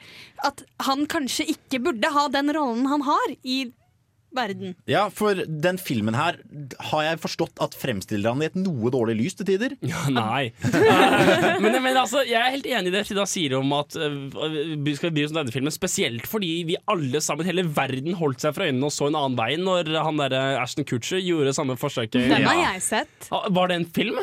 at 0.49 0.63
han 0.89 1.05
kanskje 1.11 1.47
ikke 1.55 1.79
burde 1.85 2.11
ha 2.11 2.25
den 2.33 2.51
rollen 2.57 2.89
han 2.91 3.05
har 3.07 3.35
i 3.41 3.59
verden. 4.35 4.75
Ja, 4.91 5.05
for 5.09 5.35
den 5.47 5.77
filmen 5.81 6.15
her 6.17 6.37
har 6.91 7.03
jeg 7.07 7.21
forstått 7.23 7.61
at 7.63 7.75
fremstiller 7.79 8.33
han 8.35 8.43
i 8.43 8.49
et 8.49 8.55
noe 8.59 8.91
dårlig 8.93 9.15
lys 9.21 9.37
til 9.39 9.47
tider. 9.49 9.75
Ja, 9.85 10.05
nei. 10.13 10.51
Eh, 10.85 11.59
men, 11.63 11.75
men 11.83 11.97
altså, 11.97 12.21
jeg 12.27 12.37
er 12.39 12.51
helt 12.53 12.67
enig 12.69 12.91
i 12.91 12.93
det 12.93 13.01
Frida 13.07 13.23
sier 13.29 13.55
om 13.57 13.71
at 13.77 13.95
eh, 13.97 14.15
vi 14.85 14.93
skal 14.97 15.11
bry 15.15 15.23
oss 15.25 15.33
om 15.33 15.39
denne 15.39 15.53
filmen. 15.55 15.73
Spesielt 15.73 16.27
fordi 16.29 16.51
vi 16.67 16.77
alle 16.91 17.21
sammen, 17.23 17.47
hele 17.47 17.63
verden, 17.75 18.13
holdt 18.19 18.43
seg 18.43 18.55
fra 18.57 18.67
øynene 18.69 18.89
og 18.89 18.93
så 18.93 19.07
en 19.09 19.17
annen 19.19 19.37
vei 19.39 19.55
når 19.61 19.89
han 20.05 20.19
der 20.21 20.35
eh, 20.37 20.61
Ashton 20.61 20.85
Kutcher 20.87 21.21
gjorde 21.23 21.53
samme 21.57 21.77
forsøket. 21.79 22.19
Den 22.29 22.45
har 22.45 22.55
Ja. 22.59 22.71
jeg 22.73 22.83
sett. 22.85 23.29
Ah, 23.31 23.47
Var 23.55 23.71
det 23.71 23.79
en 23.81 23.87
film? 23.95 24.19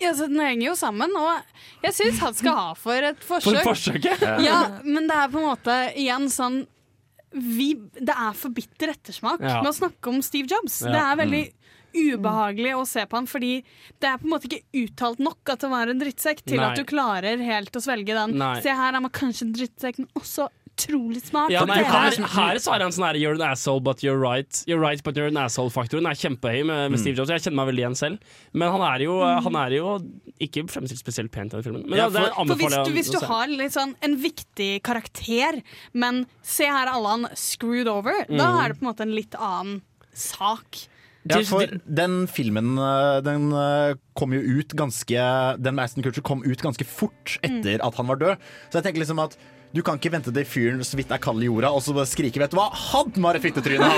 Ja, 0.00 0.10
så 0.12 0.26
Den 0.28 0.40
henger 0.44 0.66
jo 0.68 0.74
sammen, 0.76 1.12
og 1.16 1.84
jeg 1.86 1.94
syns 1.96 2.18
han 2.20 2.34
skal 2.36 2.52
ha 2.58 2.66
for 2.76 3.06
et 3.10 3.22
forsøk. 3.24 3.62
For 3.62 3.70
forsøk. 3.72 4.02
forsøket? 4.04 4.42
Ja, 4.44 4.58
men 4.84 5.06
det 5.08 5.16
er 5.16 5.30
på 5.32 5.40
en 5.40 5.46
måte 5.48 5.76
igjen 5.96 6.26
sånn 6.32 6.58
vi, 7.36 7.74
Det 8.00 8.14
er 8.16 8.32
for 8.34 8.48
bitter 8.56 8.94
ettersmak 8.94 9.40
Ja. 9.44 9.60
med 9.62 9.70
å 9.72 9.76
snakke 9.76 10.08
om 10.08 10.22
Steve 10.24 10.48
Jobs. 10.48 10.80
Ja. 10.82 10.92
Det 10.92 11.02
er 11.02 11.16
veldig 11.24 11.44
ubehagelig 11.96 12.74
å 12.76 12.84
se 12.88 13.04
på 13.08 13.16
han, 13.16 13.26
fordi 13.26 13.62
det 14.00 14.08
er 14.10 14.18
på 14.20 14.26
en 14.28 14.32
måte 14.34 14.48
ikke 14.50 14.84
uttalt 14.84 15.18
nok 15.22 15.52
at 15.54 15.60
det 15.64 15.70
var 15.72 15.88
en 15.92 16.00
drittsekk, 16.00 16.42
til 16.44 16.60
Nei. 16.60 16.70
at 16.70 16.76
du 16.76 16.84
klarer 16.84 17.40
helt 17.40 17.72
å 17.72 17.80
svelge 17.84 18.12
den. 18.16 18.36
Nei. 18.40 18.60
Se 18.60 18.68
her 18.68 18.92
han 18.92 19.02
var 19.06 19.10
kanskje 19.16 19.46
en 19.48 19.54
drittsekk, 19.56 19.98
men 20.02 20.08
også 20.18 20.48
utrolig 20.76 21.22
smart. 21.24 21.50
Ja, 21.50 21.64
nei, 21.64 21.78
her, 21.82 22.12
er- 22.12 22.28
her 22.36 22.58
så 22.60 22.74
er 22.76 22.82
han 22.84 22.92
sånn 22.92 23.06
her 23.08 23.14
You're 23.16 23.34
an 23.34 23.42
asshole, 23.50 23.80
but 23.80 24.02
you're 24.04 24.18
right. 24.20 24.50
You're 24.68 24.80
right, 24.80 25.02
but 25.02 25.16
you're 25.16 25.28
an 25.32 25.36
asshole-faktoren 25.40 26.06
er 26.06 26.14
kjempehøy 26.20 26.64
med, 26.68 26.90
med 26.92 27.00
Steve 27.00 27.16
Jobs. 27.16 27.30
Jeg 27.32 27.40
kjenner 27.46 27.56
meg 27.62 27.70
veldig 27.72 27.84
igjen 27.84 27.96
selv. 27.96 28.18
Men 28.52 28.70
han 28.74 28.84
er 28.90 29.04
jo, 29.06 29.16
han 29.24 29.56
er 29.56 29.70
jo 29.78 29.94
ikke 30.44 30.66
fremstilt 30.68 31.00
spesielt 31.00 31.32
pent 31.32 31.54
i 31.54 31.56
den 31.56 31.64
filmen. 31.64 31.86
Men 31.88 31.98
Ja, 31.98 32.08
for- 32.10 32.46
For 32.46 32.54
hvis 32.60 32.76
du, 32.76 32.92
hvis 32.92 33.10
du 33.14 33.20
har 33.24 33.46
litt 33.48 33.72
sånn 33.72 33.94
en 34.02 34.16
viktig 34.20 34.82
karakter, 34.84 35.62
men 35.94 36.26
se 36.42 36.64
her 36.68 36.86
er 36.86 36.92
alle 36.92 37.08
han 37.16 37.28
screwed 37.34 37.88
over, 37.88 38.12
da 38.28 38.52
Mm. 38.52 38.60
er 38.64 38.68
det 38.68 38.78
på 38.80 38.84
en 38.86 38.92
måte 38.92 39.00
en 39.08 39.14
litt 39.16 39.34
annen 39.34 39.80
sak. 40.14 40.86
Ja, 41.28 41.40
for 41.42 41.66
den 41.90 42.28
filmen 42.30 42.76
øh, 42.78 43.20
den 43.26 43.48
øh, 43.50 43.96
kom 44.14 44.30
jo 44.32 44.38
ut 44.60 44.68
ganske 44.78 45.58
Den 45.60 45.80
Aston 45.82 46.04
Kutcher 46.04 46.22
kom 46.22 46.44
ut 46.46 46.62
ganske 46.62 46.86
fort 46.86 47.38
etter 47.42 47.82
at 47.82 47.94
han 47.98 48.06
var 48.06 48.14
død. 48.20 48.36
Så 48.70 48.78
jeg 48.78 48.84
tenker 48.86 49.02
liksom 49.02 49.18
at 49.24 49.34
du 49.76 49.82
kan 49.84 49.98
ikke 50.00 50.10
vente 50.14 50.32
til 50.32 50.46
fyren 50.48 50.80
så 50.86 50.96
vidt 50.98 51.10
er 51.12 51.20
kald 51.22 51.42
i 51.44 51.48
jorda, 51.50 51.68
og 51.76 51.82
så 51.84 51.92
skrike 52.08 52.40
'vet 52.40 52.52
du 52.52 52.56
hva, 52.56 52.70
han 52.72 53.12
var 53.22 53.36
et 53.36 53.44
fittetryne'! 53.44 53.90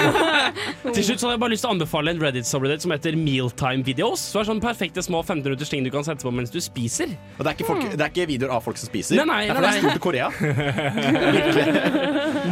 Til 0.95 1.05
slutt 1.05 1.21
så 1.21 1.29
hadde 1.29 1.37
jeg 1.37 1.43
bare 1.45 1.53
lyst 1.55 1.63
til 1.65 1.71
å 1.71 1.75
anbefale 1.77 2.11
en 2.15 2.23
Reddit-subreddit 2.23 2.83
som 2.85 2.95
heter 2.95 3.17
Mealtime 3.19 3.87
Videos. 3.87 4.21
Så 4.33 4.41
er 4.41 4.49
sånn 4.49 4.63
perfekte 4.63 5.03
små 5.05 5.23
15 5.23 5.45
minutters 5.47 5.71
ting 5.71 5.87
du 5.87 5.91
kan 5.95 6.07
sette 6.07 6.27
på 6.27 6.33
mens 6.35 6.51
du 6.51 6.61
spiser. 6.65 7.15
Og 7.37 7.45
det 7.45 7.53
er, 7.53 7.55
ikke 7.57 7.69
folk, 7.69 7.85
det 7.93 8.03
er 8.03 8.11
ikke 8.11 8.29
videoer 8.33 8.57
av 8.59 8.65
folk 8.67 8.81
som 8.81 8.91
spiser. 8.91 9.21
Nei, 9.21 9.27
nei, 9.29 9.41
det 9.47 9.51
er 9.51 9.55
for 9.55 9.63
nei, 9.63 9.71
det 9.71 9.79
er 9.79 9.83
stort 9.87 10.01
i 10.01 10.07
Korea. 10.09 10.27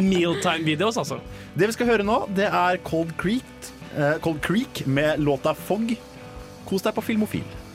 Mealtime 0.10 0.64
Videos, 0.66 0.96
altså. 1.02 1.20
Det 1.56 1.70
vi 1.72 1.78
skal 1.78 1.90
høre 1.90 2.06
nå, 2.06 2.22
det 2.36 2.48
er 2.50 2.82
Cold 2.86 3.14
Creek, 3.20 3.70
uh, 3.96 4.16
Cold 4.22 4.42
Creek 4.46 4.86
med 4.86 5.22
låta 5.22 5.56
'Fog'. 5.56 5.96
Kos 6.66 6.82
deg 6.82 6.94
på 6.94 7.04
Filmofil. 7.10 7.65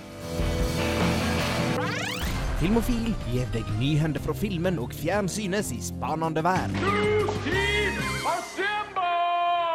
Filmofil 2.62 3.08
gir 3.32 3.48
deg 3.56 3.66
nyhender 3.80 4.22
fra 4.22 4.36
filmen 4.38 4.76
og 4.78 4.92
fjernsynets 4.94 5.72
i 5.74 5.80
spanende 5.82 6.44
verden. 6.46 6.78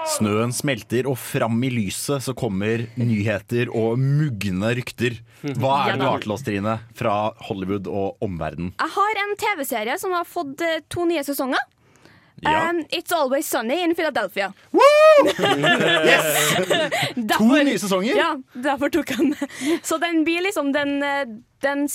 Snøen 0.07 0.53
smelter, 0.55 1.09
og 1.11 1.19
fram 1.19 1.59
i 1.67 1.71
lyset 1.75 2.23
så 2.23 2.35
kommer 2.39 2.85
nyheter 2.95 3.73
og 3.75 3.99
mugne 3.99 4.71
rykter. 4.79 5.19
Hva 5.59 5.73
er 5.89 5.97
det 5.97 6.05
du 6.05 6.07
har 6.07 6.23
til 6.23 6.37
oss, 6.37 6.47
Trine, 6.47 6.77
fra 6.95 7.17
Hollywood 7.49 7.91
og 7.91 8.23
omverdenen? 8.23 8.71
Jeg 8.79 8.95
har 9.01 9.23
en 9.25 9.35
TV-serie 9.43 9.99
som 9.99 10.15
har 10.15 10.29
fått 10.31 10.63
eh, 10.63 10.79
to 10.87 11.09
nye 11.11 11.27
sesonger. 11.27 11.67
Ja. 12.47 12.69
Um, 12.71 12.85
It's 12.95 13.11
Always 13.17 13.51
Sunny 13.51 13.83
in 13.83 13.99
Philadelphia. 13.99 14.53
Yes! 16.07 16.55
To 17.35 17.51
nye 17.51 17.79
sesonger? 17.83 18.15
Ja, 18.15 18.37
derfor 18.55 18.95
tok 18.95 19.11
han. 19.19 19.35
Så 19.83 19.99
den 19.99 20.23
blir 20.29 20.45
liksom 20.47 20.71
den, 20.77 21.01
eh, 21.03 21.25
den 21.67 21.89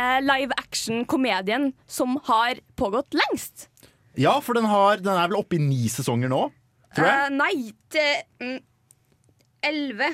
eh, 0.00 0.18
live 0.24 0.54
action-komedien 0.60 1.72
som 1.86 2.18
har 2.28 2.60
pågått 2.76 3.14
lengst. 3.14 3.68
Ja, 4.16 4.36
for 4.40 4.54
den, 4.54 4.68
har, 4.70 5.00
den 5.02 5.14
er 5.16 5.28
vel 5.32 5.40
oppe 5.40 5.56
i 5.58 5.62
ni 5.62 5.88
sesonger 5.90 6.30
nå? 6.30 6.44
Tror 6.94 7.08
jeg. 7.08 7.24
Eh, 7.24 7.34
nei, 7.34 7.72
det 7.94 8.08
mm, 8.42 8.58
Elleve. 9.64 10.10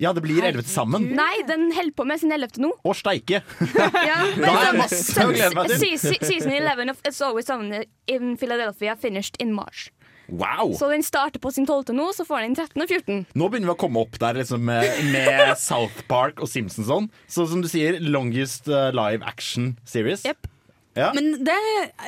Ja, 0.00 0.10
det 0.16 0.22
blir 0.24 0.40
elleve 0.42 0.64
til 0.64 0.72
sammen. 0.72 1.04
Nei, 1.14 1.42
den 1.46 1.68
holder 1.76 1.92
på 1.94 2.04
med 2.08 2.18
sin 2.22 2.32
ellevte 2.34 2.62
nå. 2.62 2.70
Å, 2.82 2.94
steike! 2.96 3.42
Ja, 4.08 4.16
men 4.34 4.46
Da 4.46 4.52
er 4.56 4.70
det 4.72 4.78
masse 4.80 5.26
å 5.26 5.28
glede 5.30 5.54
meg 5.58 5.68
til. 5.70 5.82
se- 5.82 5.98
se- 6.14 6.26
Season 6.26 6.50
11 6.56 6.90
of 6.90 7.02
It's 7.06 7.20
Always 7.22 7.46
Summer 7.50 7.84
in 8.10 8.32
Philadelphia 8.40 8.96
finished 8.98 9.36
in 9.42 9.52
March. 9.54 9.90
Wow! 10.32 10.72
Så 10.78 10.88
den 10.88 11.04
starter 11.04 11.42
på 11.42 11.50
sin 11.52 11.66
tolvte 11.68 11.92
nå, 11.92 12.06
så 12.16 12.24
får 12.24 12.46
den 12.46 12.54
13 12.56 12.80
og 12.80 12.88
14. 12.88 13.18
Nå 13.36 13.48
begynner 13.52 13.72
vi 13.72 13.74
å 13.74 13.80
komme 13.82 14.00
opp 14.00 14.16
der 14.22 14.38
liksom, 14.40 14.64
med, 14.64 14.88
med 15.12 15.52
South 15.60 16.06
Park 16.08 16.40
og 16.40 16.48
Simpsons 16.48 16.88
sånn. 16.88 17.10
Så 17.28 17.44
som 17.50 17.60
du 17.64 17.68
sier, 17.68 18.00
longest 18.00 18.70
uh, 18.72 18.88
live 18.96 19.20
action 19.28 19.74
series. 19.84 20.24
Yep. 20.28 20.48
Ja. 20.96 21.10
Men 21.16 21.44
det, 21.44 21.56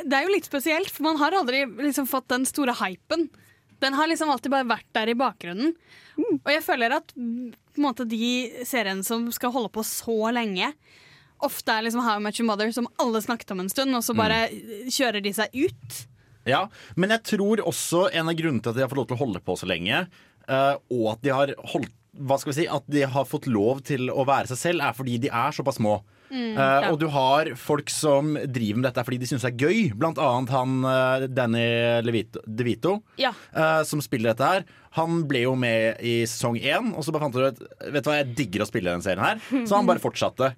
det 0.05 0.17
er 0.17 0.27
jo 0.27 0.33
litt 0.33 0.49
spesielt, 0.49 0.89
for 0.93 1.07
man 1.07 1.21
har 1.21 1.37
aldri 1.37 1.65
liksom 1.85 2.09
fått 2.09 2.31
den 2.33 2.49
store 2.49 2.77
hypen. 2.81 3.29
Den 3.85 3.97
har 3.97 4.09
liksom 4.09 4.33
alltid 4.33 4.53
bare 4.53 4.69
vært 4.69 4.89
der 4.97 5.13
i 5.13 5.19
bakgrunnen. 5.19 5.77
Og 6.17 6.51
jeg 6.53 6.65
føler 6.65 6.97
at 6.97 7.13
mm, 7.17 7.53
på 7.75 7.81
en 7.81 7.87
måte, 7.89 8.09
de 8.09 8.65
seriene 8.65 9.05
som 9.05 9.27
skal 9.35 9.53
holde 9.53 9.73
på 9.75 9.85
så 9.85 10.33
lenge, 10.33 10.71
ofte 11.45 11.75
er 11.75 11.85
liksom 11.85 12.05
How 12.05 12.17
Much 12.21 12.39
Met 12.39 12.41
Your 12.41 12.49
Mother, 12.49 12.73
som 12.73 12.89
alle 13.03 13.21
snakket 13.25 13.53
om 13.53 13.65
en 13.65 13.73
stund, 13.73 13.97
og 13.97 14.05
så 14.07 14.17
bare 14.17 14.47
kjører 14.89 15.21
de 15.25 15.33
seg 15.37 15.57
ut. 15.65 16.05
Ja, 16.47 16.69
Men 16.97 17.11
jeg 17.11 17.23
tror 17.25 17.63
også 17.65 18.07
en 18.13 18.29
av 18.29 18.35
grunnene 18.39 18.63
til 18.63 18.71
at 18.75 18.77
de 18.77 18.85
har 18.85 18.91
fått 18.93 19.01
lov 19.03 19.09
til 19.11 19.17
å 19.17 19.23
holde 19.25 19.41
på 19.45 19.57
så 19.61 19.69
lenge, 19.71 20.07
eh, 20.49 20.75
og 20.93 21.07
at 21.15 21.23
de 21.25 21.31
har 21.35 21.55
holdt 21.75 21.93
hva 22.15 22.37
skal 22.39 22.53
vi 22.53 22.61
si, 22.61 22.65
At 22.71 22.85
de 22.87 23.01
har 23.11 23.25
fått 23.27 23.49
lov 23.51 23.81
til 23.83 24.07
å 24.13 24.23
være 24.29 24.47
seg 24.53 24.59
selv, 24.61 24.85
er 24.87 24.93
fordi 24.95 25.17
de 25.25 25.31
er 25.35 25.51
såpass 25.57 25.81
små. 25.81 25.97
Eh, 26.35 26.87
og 26.91 26.99
du 26.99 27.09
har 27.11 27.51
folk 27.59 27.91
som 27.91 28.33
driver 28.51 28.79
med 28.81 28.87
dette 28.89 29.03
fordi 29.07 29.19
de 29.23 29.27
syns 29.27 29.43
det 29.43 29.51
er 29.53 29.67
gøy. 29.67 29.81
Blant 29.99 30.19
annet 30.23 30.51
han 30.55 30.77
eh, 30.87 31.27
Danny 31.31 31.65
Levito, 32.07 32.41
DeVito, 32.47 32.95
Ja. 33.19 33.33
eh, 33.55 33.83
som 33.87 34.01
spiller 34.03 34.31
dette 34.33 34.47
her. 34.47 34.65
Han 34.99 35.25
ble 35.31 35.43
jo 35.45 35.57
med 35.59 35.99
i 36.07 36.21
sesong 36.27 36.55
én, 36.63 36.93
og 36.95 37.03
så 37.03 37.11
bare 37.15 37.27
fant 37.27 37.35
han 37.35 37.51
ut 37.51 37.63
Vet 37.91 38.05
du 38.07 38.11
hva, 38.11 38.17
jeg 38.23 38.35
digger 38.39 38.63
å 38.63 38.71
spille 38.71 38.91
denne 38.95 39.03
serien 39.07 39.23
her. 39.27 39.43
Så 39.67 39.75
han 39.75 39.87
bare 39.91 40.03
fortsatte. 40.03 40.53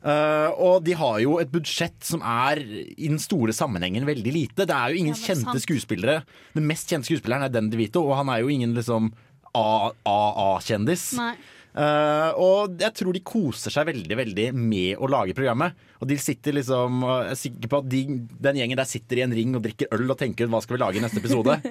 Eh, 0.00 0.50
og 0.56 0.84
de 0.86 0.94
har 0.96 1.18
jo 1.20 1.34
et 1.42 1.50
budsjett 1.52 1.98
som 2.06 2.22
er 2.24 2.56
i 2.62 3.08
den 3.10 3.18
store 3.20 3.52
sammenhengen 3.52 4.06
veldig 4.08 4.32
lite. 4.32 4.64
Det 4.64 4.72
er 4.76 4.94
jo 4.94 5.00
ingen 5.02 5.12
Ja, 5.14 5.20
er 5.20 5.26
kjente 5.34 5.52
sant. 5.52 5.64
skuespillere. 5.66 6.22
Den 6.56 6.66
mest 6.70 6.88
kjente 6.88 7.04
skuespilleren 7.10 7.44
er 7.44 7.52
Den 7.52 7.68
DeVito, 7.70 8.00
og 8.08 8.16
han 8.16 8.28
er 8.32 8.40
jo 8.40 8.48
ingen 8.48 8.72
liksom 8.74 9.12
AA-kjendis. 9.54 11.12
Eh, 11.70 12.30
og 12.42 12.80
jeg 12.82 12.94
tror 12.98 13.14
de 13.14 13.22
koser 13.22 13.70
seg 13.70 13.86
veldig 13.86 14.16
veldig 14.18 14.46
med 14.58 14.98
å 14.98 15.10
lage 15.10 15.36
programmet. 15.36 15.76
Og 16.00 16.08
de 16.10 16.16
sitter 16.18 16.56
liksom 16.56 17.04
Jeg 17.04 17.34
er 17.34 17.38
sikker 17.38 17.70
på 17.70 17.80
at 17.82 17.88
de, 17.92 18.00
den 18.48 18.58
gjengen 18.58 18.80
der 18.80 18.88
sitter 18.88 19.20
i 19.20 19.24
en 19.26 19.34
ring 19.36 19.54
og 19.54 19.62
drikker 19.66 19.92
øl 19.94 20.10
og 20.10 20.18
tenker 20.18 20.48
ut 20.48 20.54
hva 20.54 20.62
skal 20.64 20.76
vi 20.76 20.82
lage 20.82 21.00
i 21.00 21.04
neste 21.04 21.22
episode. 21.22 21.58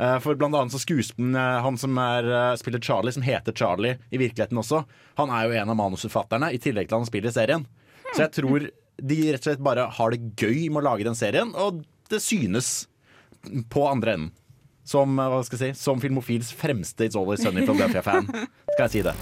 Eh, 0.00 0.16
for 0.22 0.38
blant 0.38 0.54
annet 0.56 0.72
så 0.72 0.78
skuespilleren 0.80 1.36
eh, 1.36 1.58
Han 1.64 1.76
som 1.78 1.96
er, 2.00 2.26
spiller 2.58 2.80
Charlie, 2.82 3.12
som 3.12 3.24
heter 3.24 3.54
Charlie 3.56 3.98
i 4.10 4.18
virkeligheten 4.20 4.58
også, 4.60 4.82
han 5.18 5.32
er 5.34 5.46
jo 5.46 5.56
en 5.60 5.72
av 5.72 5.76
manusforfatterne, 5.78 6.48
i 6.54 6.60
tillegg 6.62 6.88
til 6.88 6.96
at 6.96 7.02
han 7.02 7.08
spiller 7.08 7.30
i 7.30 7.34
serien. 7.34 7.66
Så 8.10 8.22
jeg 8.24 8.32
tror 8.38 8.66
de 8.66 9.18
rett 9.28 9.42
og 9.42 9.48
slett 9.48 9.64
bare 9.64 9.86
har 9.98 10.14
det 10.14 10.32
gøy 10.40 10.68
med 10.70 10.82
å 10.82 10.86
lage 10.88 11.06
den 11.06 11.18
serien, 11.18 11.52
og 11.58 11.82
det 12.10 12.22
synes 12.24 12.70
på 13.72 13.84
andre 13.88 14.16
enden. 14.16 14.32
Som, 14.90 15.18
eh, 15.18 15.30
hva 15.30 15.40
skal 15.46 15.60
jeg 15.60 15.76
si, 15.76 15.84
som 15.84 16.00
Filmofils 16.02 16.50
fremste 16.56 17.06
It's 17.06 17.18
Always 17.18 17.44
Sunny 17.44 17.62
Philadelphia-fan, 17.62 18.26
skal 18.72 18.84
jeg 18.88 18.94
si 18.96 19.02
det. 19.06 19.14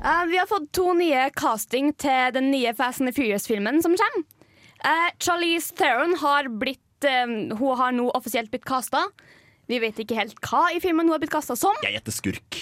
Uh, 0.00 0.24
vi 0.30 0.38
har 0.40 0.48
fått 0.48 0.70
to 0.74 0.90
nye 0.96 1.28
casting 1.36 1.92
til 2.00 2.32
den 2.34 2.48
nye 2.50 2.72
Fast 2.74 3.04
and 3.04 3.14
Furious-filmen 3.14 3.82
som 3.84 3.94
kommer. 4.00 4.24
Uh, 4.80 5.10
Charlize 5.20 5.76
Theron 5.76 6.16
har 6.22 6.48
blitt 6.48 7.04
uh, 7.04 7.52
Hun 7.58 7.76
har 7.76 7.92
nå 7.92 8.08
offisielt 8.16 8.50
blitt 8.50 8.64
casta. 8.66 9.04
Vi 9.70 9.78
vet 9.78 10.00
ikke 10.02 10.16
helt 10.18 10.40
hva 10.42 10.64
i 10.74 10.80
filmen 10.82 11.06
hun 11.06 11.14
har 11.14 11.22
blitt 11.22 11.34
kasta 11.34 11.54
som. 11.58 11.76
Jeg 11.84 12.00
gjetter 12.00 12.16
skurk. 12.16 12.60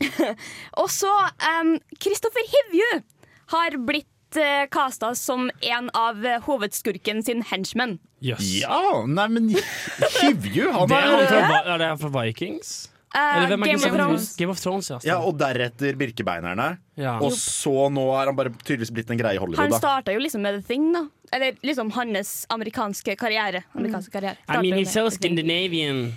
Og 0.82 0.90
så 0.92 1.12
um, 1.62 1.76
Christopher 2.02 2.44
Hivju 2.52 2.90
har 3.54 3.78
blitt 3.86 4.10
uh, 4.36 4.66
casta 4.70 5.14
som 5.14 5.50
en 5.60 5.90
av 5.94 6.24
eh, 6.26 6.40
hovedskurken 6.46 7.22
sin 7.26 7.42
henchman. 7.42 7.98
Yes. 8.24 8.40
Ja, 8.62 9.04
nei, 9.06 9.28
men 9.28 9.48
Hivju, 9.52 10.70
han 10.72 10.88
Det 10.88 10.96
er, 10.96 11.10
han 11.10 11.26
fra, 11.28 11.38
er 11.38 11.48
Vi- 11.48 11.70
er 11.74 11.78
det 11.78 11.88
han 11.92 11.98
fra 11.98 12.12
Vikings? 12.22 12.74
Eh, 13.14 13.20
Eller 13.36 13.46
hvem 13.52 13.62
er 13.62 13.66
Game 13.66 13.78
det 13.78 13.84
of 13.84 13.90
som- 13.90 13.96
Thrones. 13.98 14.36
Game 14.36 14.50
of 14.50 14.60
Thrones, 14.60 14.88
ja. 14.90 14.98
Ja, 15.06 15.16
og 15.22 15.36
deretter 15.38 15.94
Birkebeinerne. 15.94 16.78
Ja. 16.98 17.18
Og 17.22 17.30
så 17.38 17.88
nå 17.92 18.08
er 18.20 18.26
han 18.26 18.34
bare 18.34 18.50
tydeligvis 18.64 18.90
blitt 18.90 19.10
en 19.10 19.18
greie 19.20 19.36
i 19.36 19.38
Hollywood. 19.38 19.60
Han 19.62 19.70
da 19.70 19.78
starta 19.78 20.12
jo 20.12 20.18
liksom 20.18 20.42
med 20.42 20.56
The 20.58 20.66
Thing, 20.66 20.88
da. 20.96 21.04
Eller 21.32 21.52
liksom 21.62 21.92
hans 21.94 22.32
amerikanske 22.50 23.14
karriere. 23.18 23.62
Amerikanske 23.74 24.10
karriere. 24.10 24.36
I 24.48 24.58
mean, 24.62 24.74
he's 24.80 24.90
so 24.90 25.04
med 25.04 25.12
The 25.12 25.18
Thing. 25.18 25.36
Scandinavian. 25.36 26.14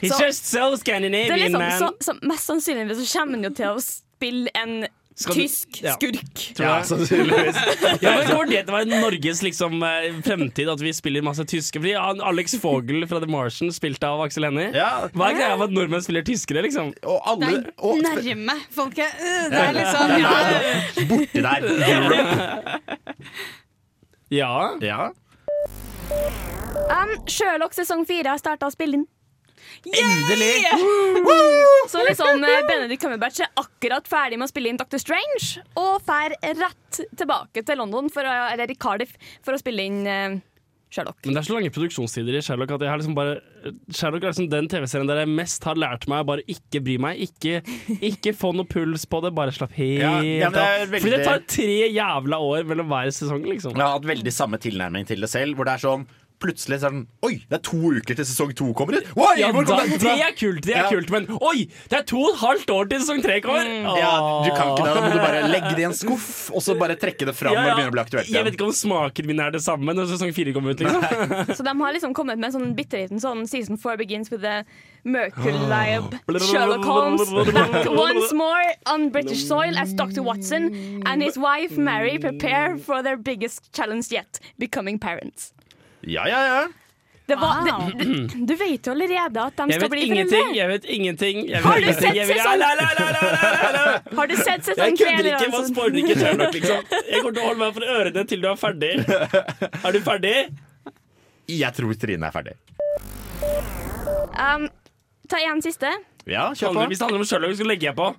he's 0.00 0.08
Så- 0.16 0.24
just 0.24 0.46
so 0.46 0.58
Det 0.70 0.72
er 0.72 0.76
Scandinavian, 0.76 1.38
liksom, 1.38 1.58
man. 1.58 1.78
så, 1.78 1.90
så 2.00 2.14
Mest 2.22 2.46
sannsynligvis 2.46 3.02
så 3.10 3.18
kommer 3.18 3.34
han 3.38 3.44
jo 3.44 3.50
til 3.50 3.66
å 3.66 3.80
spille 3.82 4.50
en 4.54 4.86
Skal 5.14 5.34
du- 5.36 5.40
tysk 5.42 5.78
ja. 5.84 5.92
skurk. 5.98 6.42
Tror 6.56 6.66
Ja, 6.66 6.76
sannsynligvis. 6.88 7.56
Ja, 8.02 8.14
men 8.16 8.26
Kommer 8.30 8.46
det 8.48 8.62
til 8.64 8.72
å 8.72 8.76
være 8.78 9.00
Norges 9.02 9.42
liksom, 9.44 9.74
eh, 9.84 10.06
fremtid, 10.24 10.70
at 10.72 10.80
vi 10.80 10.92
spiller 10.96 11.22
masse 11.26 11.44
tyske? 11.44 11.78
Fordi 11.82 11.92
Alex 12.30 12.54
Fogel 12.62 13.04
fra 13.10 13.20
The 13.20 13.28
Martian, 13.30 13.70
spilt 13.76 14.02
av 14.08 14.22
Aksel 14.24 14.48
Hennie. 14.48 14.70
Ja, 14.74 15.08
Hva 15.12 15.28
er 15.28 15.36
greia 15.36 15.56
med 15.60 15.68
at 15.68 15.76
nordmenn 15.76 16.02
spiller 16.04 16.24
tyskere, 16.26 16.62
liksom? 16.64 16.94
og 17.04 17.20
Det 17.20 17.22
alle 17.34 17.52
er 17.58 17.70
og, 17.78 18.00
nærme, 18.02 18.56
folket. 18.72 19.12
Øh, 19.20 19.50
Det 19.52 19.60
er 19.60 19.72
liksom 19.78 20.06
ja. 20.22 20.34
Borti 21.12 21.44
der. 21.44 21.60
Ja. 24.32 24.52
Ja. 24.80 25.10
Um, 26.92 27.12
Sherlock 27.28 27.74
sesong 27.76 28.06
fire 28.08 28.32
har 28.32 28.40
starta 28.40 28.66
å 28.68 28.72
spille 28.74 29.00
inn. 29.02 29.06
Endelig! 29.86 30.52
Så 31.90 32.04
liksom 32.06 32.44
eh, 32.46 32.62
Benedict 32.68 33.02
Cumberbatch 33.02 33.42
er 33.44 33.50
akkurat 33.60 34.06
ferdig 34.08 34.38
med 34.38 34.48
å 34.48 34.52
spille 34.52 34.70
inn 34.72 34.80
Doctor 34.80 35.02
Strange 35.02 35.64
og 35.78 36.00
drar 36.06 36.36
rett 36.62 37.02
tilbake 37.18 37.64
til 37.66 37.80
London, 37.80 38.08
for 38.12 38.26
å, 38.26 38.38
eller 38.52 38.70
i 38.70 38.78
Cardiff, 38.78 39.14
for 39.44 39.56
å 39.56 39.60
spille 39.60 39.84
inn 39.88 40.02
uh, 40.06 40.38
Sherlock. 40.92 41.22
Men 41.24 41.36
det 41.36 41.40
er 41.40 41.46
så 41.48 41.54
lange 41.56 41.72
produksjonstider 41.72 42.36
i 42.36 42.42
Sherlock 42.44 42.74
at 42.76 42.82
jeg 42.84 42.90
har 42.92 43.00
liksom 43.00 43.16
bare 43.16 43.38
Sherlock 43.96 44.26
er 44.26 44.32
liksom 44.34 44.48
den 44.52 44.68
TV-serien 44.68 45.08
der 45.08 45.22
jeg 45.22 45.30
mest 45.32 45.64
har 45.64 45.78
lært 45.80 46.04
meg 46.10 46.24
å 46.24 46.28
bare 46.28 46.44
ikke 46.52 46.82
bry 46.84 46.98
meg. 47.00 47.22
Ikke, 47.26 47.62
ikke 48.04 48.34
få 48.36 48.52
noe 48.56 48.68
puls 48.68 49.06
på 49.08 49.22
det, 49.24 49.32
bare 49.36 49.54
slapp 49.56 49.72
helt 49.78 50.02
Ja, 50.04 50.14
ja, 50.20 50.50
veldig- 50.52 51.00
Fordi 51.06 51.14
det 51.16 51.28
tar 51.28 51.44
tre 51.48 51.78
jævla 51.88 52.40
år 52.44 52.68
mellom 52.68 52.92
hver 52.92 53.12
sesong, 53.14 53.46
liksom. 53.48 53.76
Jeg 53.78 53.86
har 53.86 53.96
hatt 53.96 54.10
veldig 54.12 54.34
samme 54.36 54.60
tilnærming 54.60 55.08
til 55.08 55.24
det 55.24 55.32
selv, 55.32 55.56
hvor 55.56 55.68
det 55.68 55.78
er 55.78 55.84
sånn 55.86 56.04
Plutselig 56.42 56.80
så 56.82 56.88
er 56.88 56.90
det 56.90 56.98
sånn 56.98 57.02
Oi, 57.28 57.34
det 57.48 57.56
er 57.58 57.62
to 57.68 57.78
uker 57.96 58.16
til 58.18 58.26
sesong 58.26 58.52
to 58.58 58.68
kommer 58.74 58.98
ut! 58.98 59.10
Oi, 59.14 59.34
Ja, 59.38 59.50
hvor 59.54 59.66
da, 59.68 59.76
kom 59.78 59.92
det 60.02 60.14
er 60.26 60.34
kult, 60.34 60.62
det 60.66 60.74
er 60.74 60.82
Ja. 60.82 60.88
kult, 60.90 61.10
men 61.14 61.28
oi! 61.38 61.68
Det 61.88 61.98
er 62.00 62.06
to 62.10 62.18
og 62.22 62.32
et 62.34 62.40
halvt 62.42 62.72
år 62.74 62.88
til 62.90 63.02
sesong 63.04 63.22
tre 63.22 63.36
kommer! 63.44 63.68
Ja, 63.98 64.12
du 64.42 64.50
kan 64.56 64.72
ikke 64.72 64.84
det. 64.88 64.94
Da 64.96 65.04
må 65.06 65.12
du 65.12 65.20
bare 65.22 65.42
legge 65.52 65.72
det 65.78 65.84
i 65.84 65.88
en 65.88 65.94
skuff, 65.96 66.50
og 66.50 66.62
så 66.66 66.74
bare 66.78 66.96
trekke 66.98 67.28
det 67.30 67.36
fram 67.38 67.54
Ja, 67.54 67.62
når 67.62 67.68
det 67.70 67.76
begynner 67.78 67.92
å 67.92 67.96
bli 67.96 68.04
aktuelt 68.04 68.32
Jeg 68.34 68.44
vet 68.48 68.58
ikke 68.58 68.68
om 68.68 68.74
smaken 68.82 69.26
min 69.30 69.40
er 69.46 69.54
det 69.54 69.62
samme 69.62 69.94
når 69.94 70.10
sesong 70.12 70.34
fire 70.34 70.52
kommer 70.56 70.74
ut. 70.74 70.80
liksom 70.82 71.54
Så 71.56 71.62
de 71.62 71.76
har 71.84 71.92
liksom 71.96 72.14
kommet 72.18 72.38
med 72.42 72.50
en 72.50 72.56
sånn 72.58 72.74
bitte 72.76 72.98
liten 73.04 73.22
sånn 73.22 73.46
Season 73.48 73.78
4 73.78 73.96
begins 74.02 74.30
with 74.34 74.42
the 74.42 74.64
Mercury 75.04 75.52
Lab 75.70 76.14
Sherlock 76.50 76.84
Holmes 76.84 77.30
back 77.52 77.86
once 78.08 78.32
more 78.32 78.66
on 78.86 79.10
British 79.10 79.46
soil 79.46 79.76
as 79.78 79.92
Dr. 79.94 80.22
Watson 80.22 81.02
and 81.06 81.22
his 81.22 81.38
wife 81.38 81.76
Mary 81.78 82.18
prepare 82.18 82.76
for 82.78 83.02
their 83.02 83.16
biggest 83.16 83.72
challenge 83.72 84.10
yet, 84.12 84.38
becoming 84.58 84.98
parents. 84.98 85.52
Ja, 86.06 86.24
ja, 86.28 86.40
ja. 86.46 86.62
Det 87.26 87.36
var, 87.38 87.60
Wow. 87.62 87.90
det, 87.96 88.46
du, 88.46 88.54
vet 88.58 88.86
jo 88.86 88.92
allerede 88.92 89.40
at 89.46 89.56
de 89.56 89.66
Jeg 89.70 89.78
skal 89.80 89.90
bli 89.92 90.00
ingenting. 90.08 90.42
foreldre. 90.42 90.56
Jeg 90.58 90.68
vet 90.68 90.84
ingenting. 90.84 91.36
Jeg 91.48 91.62
vet 91.62 91.64
Har 91.64 91.76
du 91.78 91.82
ingenting. 91.86 92.02
sett 92.02 92.16
Jeg 92.16 92.26
vet- 92.26 92.40
sesong-. 92.42 94.16
Har 94.18 94.26
du 94.26 94.36
sett 94.36 94.46
Jeg 94.46 94.64
sesong 94.66 94.96
tre? 94.98 95.06
kødder 95.06 95.28
ikke. 95.30 95.50
Man 95.54 95.68
spoiler 95.70 95.98
ikke 96.02 96.16
Sherlock, 96.18 96.52
liksom. 96.58 96.82
Jeg 97.12 97.22
kommer 97.22 97.32
til 97.32 97.42
å 97.42 97.46
holde 97.46 97.60
meg 97.62 97.72
for 97.78 97.82
ørene 97.94 98.26
til 98.28 98.42
du 98.42 98.48
er 98.50 98.58
ferdig. 98.58 98.92
Er 99.86 99.92
du 99.92 100.00
ferdig? 100.00 100.34
Jeg 101.48 101.72
tror 101.78 101.94
Trine 102.02 102.26
er 102.26 102.34
ferdig. 102.34 102.54
Um, 104.32 104.68
ta 105.28 105.40
én 105.42 105.62
siste. 105.64 105.90
Ja, 106.26 106.52
kjør 106.54 106.76
på. 106.76 106.86
Hvis 106.90 107.00
det 107.00 107.06
handler 107.08 107.22
om 107.22 107.26
Sherlock, 107.26 107.56
så 107.58 107.66
legger 107.66 107.90
jeg 107.90 107.96
på. 107.98 108.12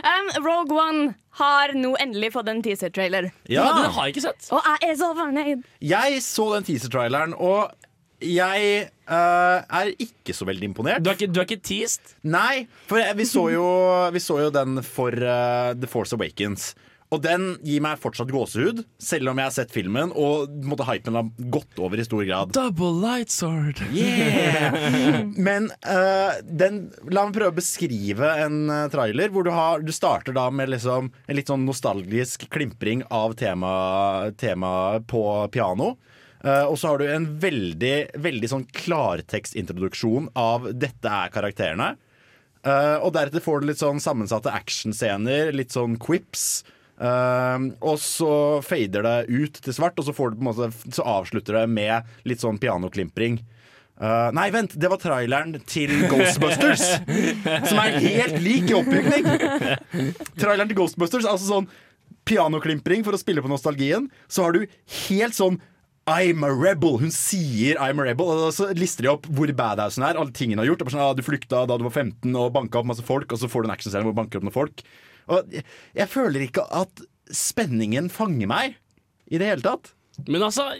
Um, 0.00 0.30
Rogue 0.46 0.72
One 0.80 1.02
har 1.36 1.74
nå 1.76 1.90
endelig 2.00 2.30
fått 2.32 2.48
en 2.48 2.62
teaser-trailer. 2.64 3.28
Ja. 3.52 3.66
Ja, 3.66 3.74
Den 3.76 3.92
har 3.92 4.06
jeg 4.08 4.14
ikke 4.14 4.24
sett. 4.24 4.48
Og 4.54 4.64
jeg 4.64 4.88
er 4.88 4.96
så 4.96 5.10
fornøyd. 5.18 5.66
jeg 5.84 6.22
så 6.24 6.46
den 6.54 6.66
teaser-traileren, 6.66 7.34
og 7.36 7.74
jeg 8.24 8.88
uh, 9.08 9.60
er 9.64 9.92
ikke 10.00 10.34
så 10.36 10.48
veldig 10.48 10.70
imponert. 10.70 11.04
Du 11.04 11.10
er 11.12 11.18
ikke, 11.18 11.28
du 11.32 11.40
er 11.40 11.48
ikke 11.48 11.60
teased? 11.64 12.14
Nei, 12.24 12.66
for 12.88 13.00
vi 13.16 13.26
så 13.28 13.46
jo, 13.52 13.66
vi 14.12 14.24
så 14.24 14.40
jo 14.46 14.50
den 14.54 14.82
for 14.84 15.12
uh, 15.12 15.72
The 15.76 15.88
Force 15.90 16.16
Awakens. 16.16 16.72
Og 17.10 17.18
den 17.24 17.56
gir 17.66 17.82
meg 17.82 17.98
fortsatt 17.98 18.30
gåsehud, 18.30 18.84
selv 19.02 19.32
om 19.32 19.40
jeg 19.40 19.48
har 19.48 19.54
sett 19.54 19.72
filmen. 19.74 20.12
Og 20.14 20.52
måtte 20.62 20.86
hypen 20.86 21.18
har 21.18 21.30
gått 21.50 21.80
over 21.82 21.98
i 21.98 22.06
stor 22.06 22.22
grad. 22.28 22.52
Double 22.54 22.92
light 23.02 23.32
sword. 23.34 23.82
Yeah! 23.90 25.26
Men 25.48 25.72
uh, 25.82 26.38
den, 26.46 26.84
la 27.10 27.26
meg 27.26 27.34
prøve 27.34 27.50
å 27.50 27.58
beskrive 27.58 28.30
en 28.44 28.70
eh, 28.70 28.86
trailer 28.92 29.34
hvor 29.34 29.46
du, 29.46 29.50
har, 29.54 29.82
du 29.82 29.90
starter 29.94 30.36
da 30.36 30.46
med 30.54 30.70
liksom 30.70 31.10
en 31.10 31.36
litt 31.36 31.50
sånn 31.50 31.66
nostalgisk 31.66 32.46
klimpring 32.52 33.02
av 33.10 33.34
temaet 33.40 34.38
tema 34.38 34.72
på 35.10 35.24
piano. 35.50 35.96
Uh, 36.44 36.70
og 36.70 36.78
så 36.78 36.92
har 36.92 37.02
du 37.02 37.10
en 37.10 37.26
veldig, 37.42 37.96
veldig 38.22 38.48
sånn 38.54 38.68
klartekstintroduksjon 38.84 40.30
av 40.38 40.70
'dette 40.72 41.10
er 41.10 41.34
karakterene'. 41.34 41.96
Uh, 42.60 43.00
og 43.02 43.14
deretter 43.16 43.42
får 43.42 43.60
du 43.60 43.70
litt 43.70 43.80
sånn 43.80 44.00
sammensatte 44.00 44.52
actionscener, 44.52 45.50
litt 45.56 45.74
sånn 45.74 45.98
quips. 46.00 46.62
Eh, 47.00 47.62
og 47.80 47.96
så 48.02 48.32
fader 48.66 49.06
det 49.06 49.16
ut 49.32 49.62
til 49.64 49.76
svart, 49.76 49.98
og 50.00 50.08
så, 50.08 50.30
måte, 50.36 50.68
så 50.92 51.06
avslutter 51.16 51.62
det 51.62 51.64
med 51.72 52.28
litt 52.28 52.44
sånn 52.44 52.60
pianoklimpring. 52.60 53.40
Uh, 54.00 54.30
nei, 54.32 54.46
vent, 54.48 54.72
det 54.80 54.88
var 54.88 54.96
traileren 54.96 55.58
til 55.68 55.90
Ghostbusters! 56.08 56.86
som 57.68 57.80
er 57.82 57.98
helt 58.00 58.38
lik 58.40 58.70
i 58.70 58.76
oppbygning. 58.78 59.26
Traileren 60.40 60.70
til 60.70 60.78
Ghostbusters, 60.78 61.26
altså 61.28 61.50
sånn 61.50 61.68
pianoklimpring 62.24 63.04
for 63.04 63.12
å 63.12 63.20
spille 63.20 63.44
på 63.44 63.50
nostalgien. 63.52 64.08
Så 64.24 64.46
har 64.46 64.56
du 64.56 64.64
helt 65.10 65.36
sånn 65.36 65.60
I'm 66.08 66.40
a 66.48 66.50
rebel. 66.50 66.96
Hun 67.02 67.12
sier 67.12 67.76
I'm 67.76 68.00
a 68.00 68.08
rebel. 68.08 68.32
Og 68.48 68.54
så 68.56 68.70
lister 68.72 69.04
de 69.04 69.12
opp 69.12 69.28
hvor 69.28 69.52
badass 69.56 70.00
hun 70.00 70.08
er. 70.08 70.16
Alle 70.16 70.32
tingene 70.32 70.58
hun 70.58 70.64
har 70.64 70.72
gjort. 70.72 70.88
Sånn, 70.88 71.04
ah, 71.04 71.12
du 71.12 71.20
flykta 71.26 71.66
da 71.68 71.76
du 71.76 71.84
var 71.84 71.92
15 71.92 72.32
og 72.32 72.54
banka 72.56 72.80
opp 72.80 72.88
masse 72.88 73.04
folk, 73.04 73.28
og 73.28 73.42
så 73.42 73.52
får 73.52 73.62
du 73.62 73.68
en 73.68 73.76
actionscene 73.76 74.06
hvor 74.06 74.16
du 74.16 74.20
banker 74.22 74.40
opp 74.40 74.48
noen 74.48 74.56
folk. 74.56 74.84
Og 75.28 75.50
jeg, 75.52 76.08
føler 76.10 76.46
ikke 76.46 76.66
at 76.74 77.02
spenningen 77.30 78.10
fanger 78.12 78.50
meg 78.50 78.78
i 79.30 79.40
det 79.40 79.50
hele 79.52 79.64
tatt. 79.64 79.92
Men 80.26 80.46
altså, 80.46 80.70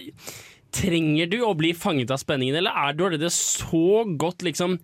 trenger 0.75 1.31
du 1.31 1.41
å 1.47 1.57
bli 1.59 1.75
fanget 1.77 2.13
av 2.15 2.23
spenningen, 2.23 2.61
eller 2.61 2.77
er 2.77 2.97
du 2.97 3.05
allerede 3.07 3.33
så 3.35 4.05
godt 4.21 4.45
liksom 4.47 4.79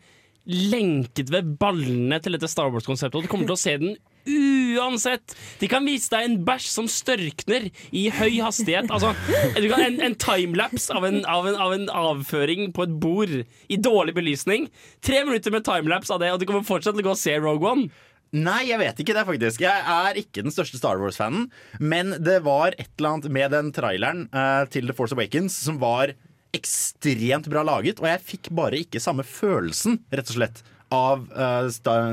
lenket 0.47 1.33
ved 1.35 1.57
ballene 1.59 2.21
til 2.23 2.37
dette 2.37 2.49
Star 2.51 2.71
Wars-konseptet, 2.71 3.19
og 3.19 3.27
du 3.27 3.31
kommer 3.31 3.49
til 3.49 3.57
å 3.57 3.65
se 3.65 3.75
den 3.83 3.97
uansett? 4.27 5.35
De 5.61 5.69
kan 5.71 5.87
vise 5.87 6.11
deg 6.13 6.27
en 6.27 6.39
bæsj 6.47 6.69
som 6.73 6.89
størkner 6.91 7.69
i 7.95 8.07
høy 8.15 8.41
hastighet. 8.43 8.91
Altså, 8.91 9.13
en, 9.57 10.01
en 10.03 10.19
timelapse 10.19 10.95
av, 10.95 11.07
av, 11.07 11.49
av 11.51 11.77
en 11.77 11.87
avføring 11.91 12.73
på 12.77 12.87
et 12.87 12.97
bord 13.03 13.35
i 13.37 13.79
dårlig 13.79 14.17
belysning. 14.17 14.69
Tre 15.07 15.23
minutter 15.27 15.55
med 15.55 15.67
timelapse 15.67 16.15
av 16.15 16.23
det, 16.23 16.33
og 16.35 16.43
du 16.43 16.49
kommer 16.49 16.67
fortsatt 16.67 16.99
til 16.99 17.07
å 17.07 17.11
gå 17.11 17.17
og 17.17 17.23
se 17.23 17.39
Rogue 17.39 17.73
One. 17.73 17.89
Nei, 18.37 18.67
jeg 18.69 18.81
vet 18.83 19.01
ikke 19.01 19.15
det, 19.17 19.25
faktisk. 19.29 19.63
Jeg 19.65 19.85
er 19.97 20.19
ikke 20.21 20.45
den 20.45 20.53
største 20.55 20.81
Star 20.81 21.01
Wars-fanen. 21.01 21.49
Men 21.81 22.17
det 22.21 22.41
var 22.45 22.77
et 22.77 22.91
eller 22.99 23.15
annet 23.15 23.33
med 23.33 23.55
den 23.55 23.73
traileren 23.77 24.27
uh, 24.35 24.65
til 24.73 24.89
The 24.89 24.97
Force 24.97 25.17
Awakens 25.17 25.57
som 25.57 25.81
var 25.81 26.13
ekstremt 26.57 27.49
bra 27.53 27.63
laget, 27.67 28.01
og 28.01 28.09
jeg 28.09 28.25
fikk 28.25 28.51
bare 28.57 28.81
ikke 28.81 29.01
samme 29.03 29.27
følelsen, 29.27 29.99
rett 30.15 30.31
og 30.33 30.39
slett, 30.39 30.63
av 30.95 31.27
uh, 31.37 31.67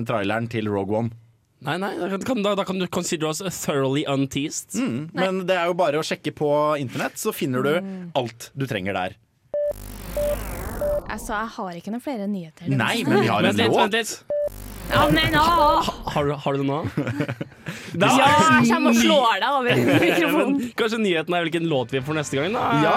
traileren 0.08 0.50
til 0.52 0.68
Rogue 0.72 1.04
One. 1.04 1.14
Nei, 1.64 1.78
nei, 1.80 1.94
da 1.96 2.18
kan, 2.20 2.42
da, 2.44 2.52
da 2.60 2.66
kan 2.68 2.80
du 2.82 2.90
consider 2.92 3.30
oss 3.30 3.40
thoroughly 3.62 4.04
unteased. 4.10 4.76
Men 5.16 5.46
det 5.48 5.56
er 5.56 5.70
jo 5.72 5.78
bare 5.80 6.02
å 6.02 6.04
sjekke 6.04 6.34
på 6.36 6.50
internett, 6.82 7.16
så 7.20 7.32
finner 7.32 7.64
du 7.64 7.72
alt 8.20 8.50
du 8.52 8.68
trenger 8.68 9.00
der. 9.00 9.16
Altså, 11.08 11.38
jeg 11.38 11.52
har 11.56 11.80
ikke 11.80 11.94
noen 11.94 12.04
flere 12.04 12.28
nyheter. 12.28 12.68
Nei, 12.68 13.06
men 13.08 13.22
vi 13.24 13.32
har 13.32 13.48
en 13.48 13.64
låt. 13.64 14.24
Ja, 14.94 15.08
men 15.10 15.34
ja. 15.34 15.84
Har 16.06 16.26
du, 16.26 16.34
har 16.38 16.54
du 16.54 16.62
det 16.62 16.68
nå? 16.68 16.82
Da, 17.94 18.08
ja, 18.18 18.28
jeg 18.60 18.68
kommer 18.72 18.90
og 18.90 18.98
slår 18.98 19.40
deg 19.42 19.56
over 19.56 19.80
mikrofonen. 20.04 20.56
Kanskje 20.78 21.00
nyheten 21.02 21.36
er 21.38 21.46
hvilken 21.46 21.66
låt 21.70 21.94
vi 21.94 22.02
får 22.06 22.18
neste 22.18 22.40
gang? 22.40 22.56
da 22.56 22.64
Ja, 22.84 22.94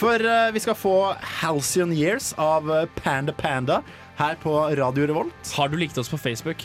for 0.00 0.20
uh, 0.20 0.52
vi 0.54 0.60
skal 0.60 0.76
få 0.76 0.94
Halcyon 1.40 1.92
Years 1.96 2.30
av 2.40 2.68
eh, 2.72 2.86
Panda 3.00 3.32
Panda 3.36 3.80
her 4.20 4.36
på 4.40 4.52
Radio 4.78 5.08
Revolt. 5.10 5.52
Har 5.56 5.72
du 5.72 5.78
likt 5.80 5.98
oss 6.00 6.12
på 6.12 6.20
Facebook? 6.20 6.64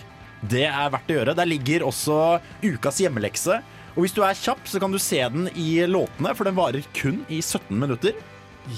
Det 0.51 0.65
er 0.67 0.91
verdt 0.93 1.11
å 1.11 1.17
gjøre. 1.19 1.35
Der 1.39 1.49
ligger 1.49 1.87
også 1.87 2.39
ukas 2.63 2.99
hjemmelekse. 3.03 3.59
Og 3.95 4.05
hvis 4.05 4.15
du 4.15 4.21
er 4.23 4.37
kjapp, 4.37 4.61
så 4.69 4.79
kan 4.79 4.93
du 4.93 4.99
se 5.01 5.19
den 5.33 5.49
i 5.59 5.81
låtene, 5.89 6.35
for 6.37 6.47
den 6.47 6.59
varer 6.59 6.85
kun 6.95 7.23
i 7.27 7.41
17 7.41 7.73
minutter. 7.79 8.15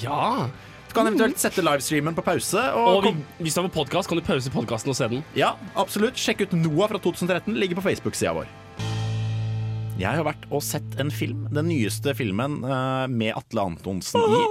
Ja. 0.02 0.48
Du 0.92 0.96
kan 0.98 1.08
eventuelt 1.08 1.40
sette 1.40 1.64
livestreamen 1.64 2.12
på 2.18 2.24
pause. 2.26 2.60
Og 2.76 2.98
Og 2.98 3.06
vi, 3.06 3.12
hvis 3.46 3.54
du 3.56 3.62
har 3.62 3.70
på 3.70 3.78
podkast, 3.78 4.10
kan 4.12 4.20
du 4.20 4.24
pause 4.28 4.52
podkasten 4.52 4.92
og 4.92 4.98
se 4.98 5.08
den. 5.08 5.22
ja, 5.40 5.54
absolutt. 5.80 6.20
Sjekk 6.20 6.42
ut 6.44 6.56
Noah 6.60 6.90
fra 6.92 7.00
2013. 7.00 7.56
Ligger 7.56 7.80
på 7.80 7.86
Facebook-sida 7.86 8.34
vår. 8.36 8.50
Jeg 9.96 10.12
har 10.20 10.26
vært 10.28 10.44
og 10.52 10.60
sett 10.60 11.00
en 11.00 11.08
film, 11.08 11.46
den 11.56 11.70
nyeste 11.72 12.12
filmen 12.18 12.60
eh, 12.66 13.08
med 13.08 13.32
Atle 13.40 13.64
Antonsen 13.72 14.20
i. 14.20 14.42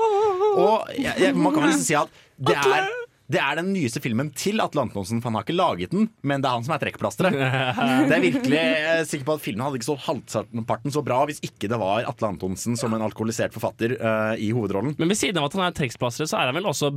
Og 0.57 0.89
jeg, 0.97 1.13
jeg, 1.27 1.37
man 1.37 1.53
kan 1.53 1.67
vel 1.67 1.77
si 1.77 1.99
at 1.99 2.09
det 2.41 2.57
er, 2.57 2.89
det 3.31 3.39
er 3.39 3.59
den 3.61 3.71
nyeste 3.75 4.03
filmen 4.03 4.33
til 4.35 4.61
Atle 4.63 4.83
Antonsen, 4.83 5.21
for 5.21 5.31
han 5.31 5.39
har 5.39 5.47
ikke 5.47 5.59
laget 5.59 5.95
den, 5.95 6.09
men 6.27 6.43
det 6.43 6.51
er 6.51 6.57
han 6.57 6.67
som 6.67 6.75
er 6.75 6.83
trekkplasteret. 6.83 7.37
Det 8.11 8.17
er 8.17 8.25
virkelig 8.25 8.57
jeg 8.57 8.81
er 8.91 9.07
sikker 9.07 9.29
på 9.29 9.37
at 9.37 9.45
filmen 9.45 9.63
hadde 9.65 9.79
ikke 9.79 9.87
stått 9.87 10.07
halvparten 10.09 10.95
så 10.95 11.03
bra 11.07 11.21
hvis 11.29 11.39
ikke 11.47 11.69
det 11.71 11.79
var 11.81 12.09
Atle 12.11 12.33
Antonsen 12.33 12.79
som 12.81 12.95
en 12.97 13.05
alkoholisert 13.07 13.55
forfatter 13.55 13.95
uh, 14.01 14.35
i 14.35 14.51
hovedrollen. 14.57 14.97
Men 14.99 15.13
ved 15.13 15.21
siden 15.21 15.39
av 15.39 15.51
at 15.51 15.57
han 15.59 15.69
er 15.69 15.77
trekkplasteret, 15.77 16.33
så 16.33 16.41
er 16.41 16.51
han 16.51 16.59
vel 16.59 16.71
også 16.71 16.91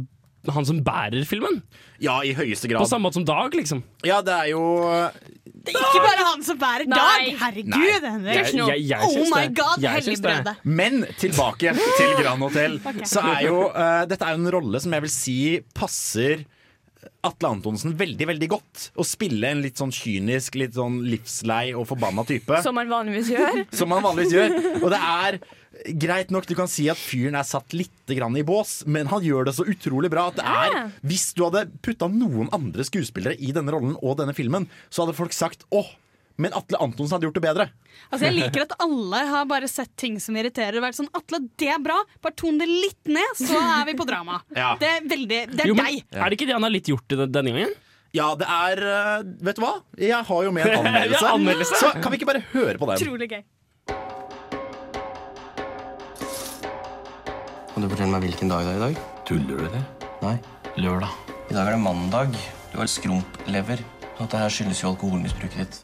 han 0.51 0.65
som 0.67 0.81
bærer 0.83 1.23
filmen? 1.27 1.61
Ja, 2.03 2.17
i 2.25 2.33
høyeste 2.35 2.67
grad 2.67 2.83
På 2.83 2.89
samme 2.89 3.07
måte 3.07 3.21
som 3.21 3.25
Dag, 3.27 3.53
liksom. 3.55 3.83
Ja, 4.03 4.17
det 4.25 4.33
er 4.33 4.49
jo 4.51 4.63
Det 5.45 5.71
er 5.71 5.85
ikke 5.87 6.01
bare 6.03 6.25
han 6.27 6.43
som 6.43 6.57
bærer 6.59 6.83
Nei. 6.91 6.97
dag! 6.99 7.29
Herregud, 7.39 7.69
Nei. 7.77 7.91
Henrik. 8.03 8.35
Jeg, 8.35 8.65
jeg, 8.67 8.87
jeg 8.89 9.07
Oh 9.07 9.29
my 9.31 9.45
det. 9.45 9.53
god, 9.61 9.77
hellig 9.79 9.93
helligbrødet. 10.09 10.55
Men 10.65 11.05
tilbake 11.21 11.75
til 11.99 12.11
Grand 12.19 12.43
Hotel. 12.43 12.75
Så 13.13 13.23
er 13.23 13.45
jo 13.47 13.61
uh, 13.69 14.01
Dette 14.09 14.27
er 14.27 14.35
jo 14.35 14.41
en 14.43 14.51
rolle 14.57 14.83
som 14.83 14.97
jeg 14.97 15.05
vil 15.07 15.13
si 15.13 15.37
passer 15.77 16.43
Atle 17.23 17.53
Antonsen 17.55 17.95
veldig 17.99 18.27
veldig 18.33 18.49
godt. 18.51 18.85
Å 18.99 19.05
spille 19.07 19.51
en 19.53 19.63
litt 19.63 19.79
sånn 19.79 19.93
kynisk, 19.93 20.57
litt 20.59 20.75
sånn 20.77 21.01
livslei 21.07 21.73
og 21.77 21.87
forbanna 21.89 22.25
type. 22.27 22.61
Som 22.65 22.79
han 22.81 22.91
vanligvis 22.91 23.31
gjør. 23.33 23.63
Som 23.79 23.95
han 23.95 24.05
vanligvis 24.05 24.35
gjør. 24.35 24.57
Og 24.81 24.89
det 24.93 24.99
er 24.99 25.39
greit 25.99 26.29
nok, 26.33 26.45
du 26.47 26.53
kan 26.57 26.69
si 26.69 26.85
at 26.91 26.99
fyren 26.99 27.37
er 27.39 27.47
satt 27.47 27.73
litt 27.75 28.13
grann 28.13 28.35
i 28.37 28.45
bås, 28.45 28.83
men 28.85 29.09
han 29.09 29.23
gjør 29.25 29.47
det 29.49 29.55
så 29.57 29.65
utrolig 29.67 30.11
bra 30.13 30.27
at 30.29 30.37
det 30.37 30.45
er 30.45 30.75
Hvis 31.01 31.31
du 31.33 31.43
hadde 31.47 31.65
putta 31.83 32.09
noen 32.11 32.51
andre 32.53 32.85
skuespillere 32.85 33.39
i 33.39 33.53
denne 33.55 33.73
rollen 33.73 33.95
og 34.01 34.19
denne 34.21 34.35
filmen, 34.37 34.67
så 34.93 35.03
hadde 35.03 35.17
folk 35.17 35.33
sagt 35.35 35.65
åh, 35.73 35.89
men 36.41 36.53
Atle 36.57 36.79
Antonsen 36.81 37.13
hadde 37.15 37.27
gjort 37.27 37.35
det 37.37 37.43
bedre. 37.45 37.65
Altså, 38.09 38.25
jeg 38.25 38.33
liker 38.39 38.63
at 38.65 38.73
alle 38.81 39.19
har 39.29 39.45
bare 39.49 39.67
sett 39.69 39.91
ting 39.99 40.15
som 40.23 40.35
irriterer. 40.39 40.79
Og 40.79 40.85
vært 40.87 40.97
sånn, 40.97 41.09
Atle, 41.13 41.39
det 41.61 41.69
er 41.69 41.81
bra. 41.83 41.99
Bare 42.25 42.33
ton 42.39 42.57
det 42.57 42.65
litt 42.71 43.05
ned, 43.13 43.37
så 43.37 43.59
er 43.61 43.85
vi 43.91 43.97
på 43.99 44.07
drama. 44.09 44.39
Ja. 44.57 44.71
Det 44.79 44.89
er 44.89 45.07
veldig 45.09 45.39
Det 45.53 45.63
er 45.65 45.69
Jo, 45.69 45.75
men, 45.77 45.85
deg. 45.85 46.05
er 46.17 46.29
det 46.31 46.37
ikke 46.39 46.47
det 46.49 46.55
han 46.57 46.65
har 46.65 46.73
litt 46.73 46.89
gjort 46.89 47.13
denne 47.13 47.53
gangen? 47.53 47.73
Ja, 48.13 48.27
det 48.37 48.45
er 48.45 48.81
eh, 48.85 49.23
Vet 49.45 49.57
du 49.57 49.63
hva? 49.63 49.71
Jeg 49.97 50.19
har 50.29 50.43
jo 50.45 50.51
med 50.53 50.67
en 50.69 50.75
anmeldelse. 50.85 51.21
Ja, 51.25 51.33
anmeldelse. 51.37 51.79
Så 51.81 51.91
kan 52.01 52.13
vi 52.13 52.19
ikke 52.21 52.29
bare 52.29 52.43
høre 52.53 52.77
på 52.81 52.89
den? 52.89 53.01
Utrolig 53.01 53.29
gøy. 53.33 53.43
Kan 57.73 57.81
du 57.81 57.89
fortelle 57.89 58.11
meg 58.13 58.27
hvilken 58.27 58.51
dag 58.53 58.67
det 58.67 58.73
er 58.75 58.77
i 58.77 58.83
dag? 58.83 58.99
Tuller 59.25 59.63
du 59.63 59.71
det? 59.73 59.81
Nei. 60.21 60.35
Lørdag. 60.77 61.15
I 61.49 61.55
dag 61.57 61.67
er 61.67 61.75
det 61.75 61.81
mandag. 61.85 62.37
Du 62.73 62.77
har 62.81 62.89
skrumplever. 62.89 63.81
Så 64.13 64.27
dette 64.27 64.43
her 64.43 64.53
skyldes 64.53 64.81
jo 64.83 64.91
alkoholmisbruket 64.93 65.57
ditt. 65.63 65.79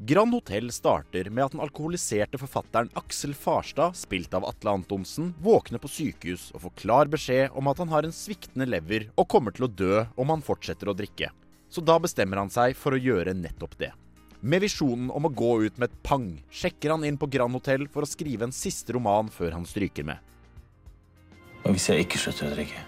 Grand 0.00 0.30
Hotell 0.34 0.70
starter 0.70 1.26
med 1.26 1.42
at 1.48 1.54
den 1.56 1.60
alkoholiserte 1.64 2.38
forfatteren 2.38 2.90
Aksel 2.94 3.32
Farstad, 3.34 3.96
spilt 3.98 4.34
av 4.34 4.44
Atle 4.46 4.70
Antonsen, 4.70 5.32
våkner 5.42 5.82
på 5.82 5.90
sykehus 5.90 6.52
og 6.52 6.62
får 6.62 6.74
klar 6.78 7.10
beskjed 7.10 7.56
om 7.58 7.66
at 7.66 7.80
han 7.82 7.90
har 7.90 8.06
en 8.06 8.14
sviktende 8.14 8.68
lever 8.70 9.08
og 9.18 9.26
kommer 9.34 9.56
til 9.56 9.66
å 9.66 9.70
dø 9.80 10.04
om 10.14 10.30
han 10.30 10.44
fortsetter 10.46 10.86
å 10.86 10.94
drikke. 10.94 11.32
Så 11.66 11.82
da 11.82 11.96
bestemmer 11.98 12.38
han 12.38 12.52
seg 12.54 12.78
for 12.78 12.94
å 12.94 13.00
gjøre 13.02 13.34
nettopp 13.34 13.74
det. 13.82 13.90
Med 14.38 14.62
visjonen 14.62 15.10
om 15.10 15.26
å 15.26 15.32
gå 15.34 15.50
ut 15.66 15.82
med 15.82 15.90
et 15.90 15.98
pang 16.06 16.30
sjekker 16.46 16.94
han 16.94 17.02
inn 17.02 17.18
på 17.18 17.26
Grand 17.34 17.58
Hotell 17.58 17.88
for 17.90 18.06
å 18.06 18.12
skrive 18.12 18.46
en 18.46 18.54
siste 18.54 18.94
roman 18.94 19.26
før 19.34 19.58
han 19.58 19.66
stryker 19.66 20.06
med. 20.06 20.22
Og 21.66 21.74
hvis 21.74 21.90
jeg 21.90 22.06
ikke 22.06 22.22
slutter 22.22 22.52
å 22.52 22.54
drikke, 22.54 22.86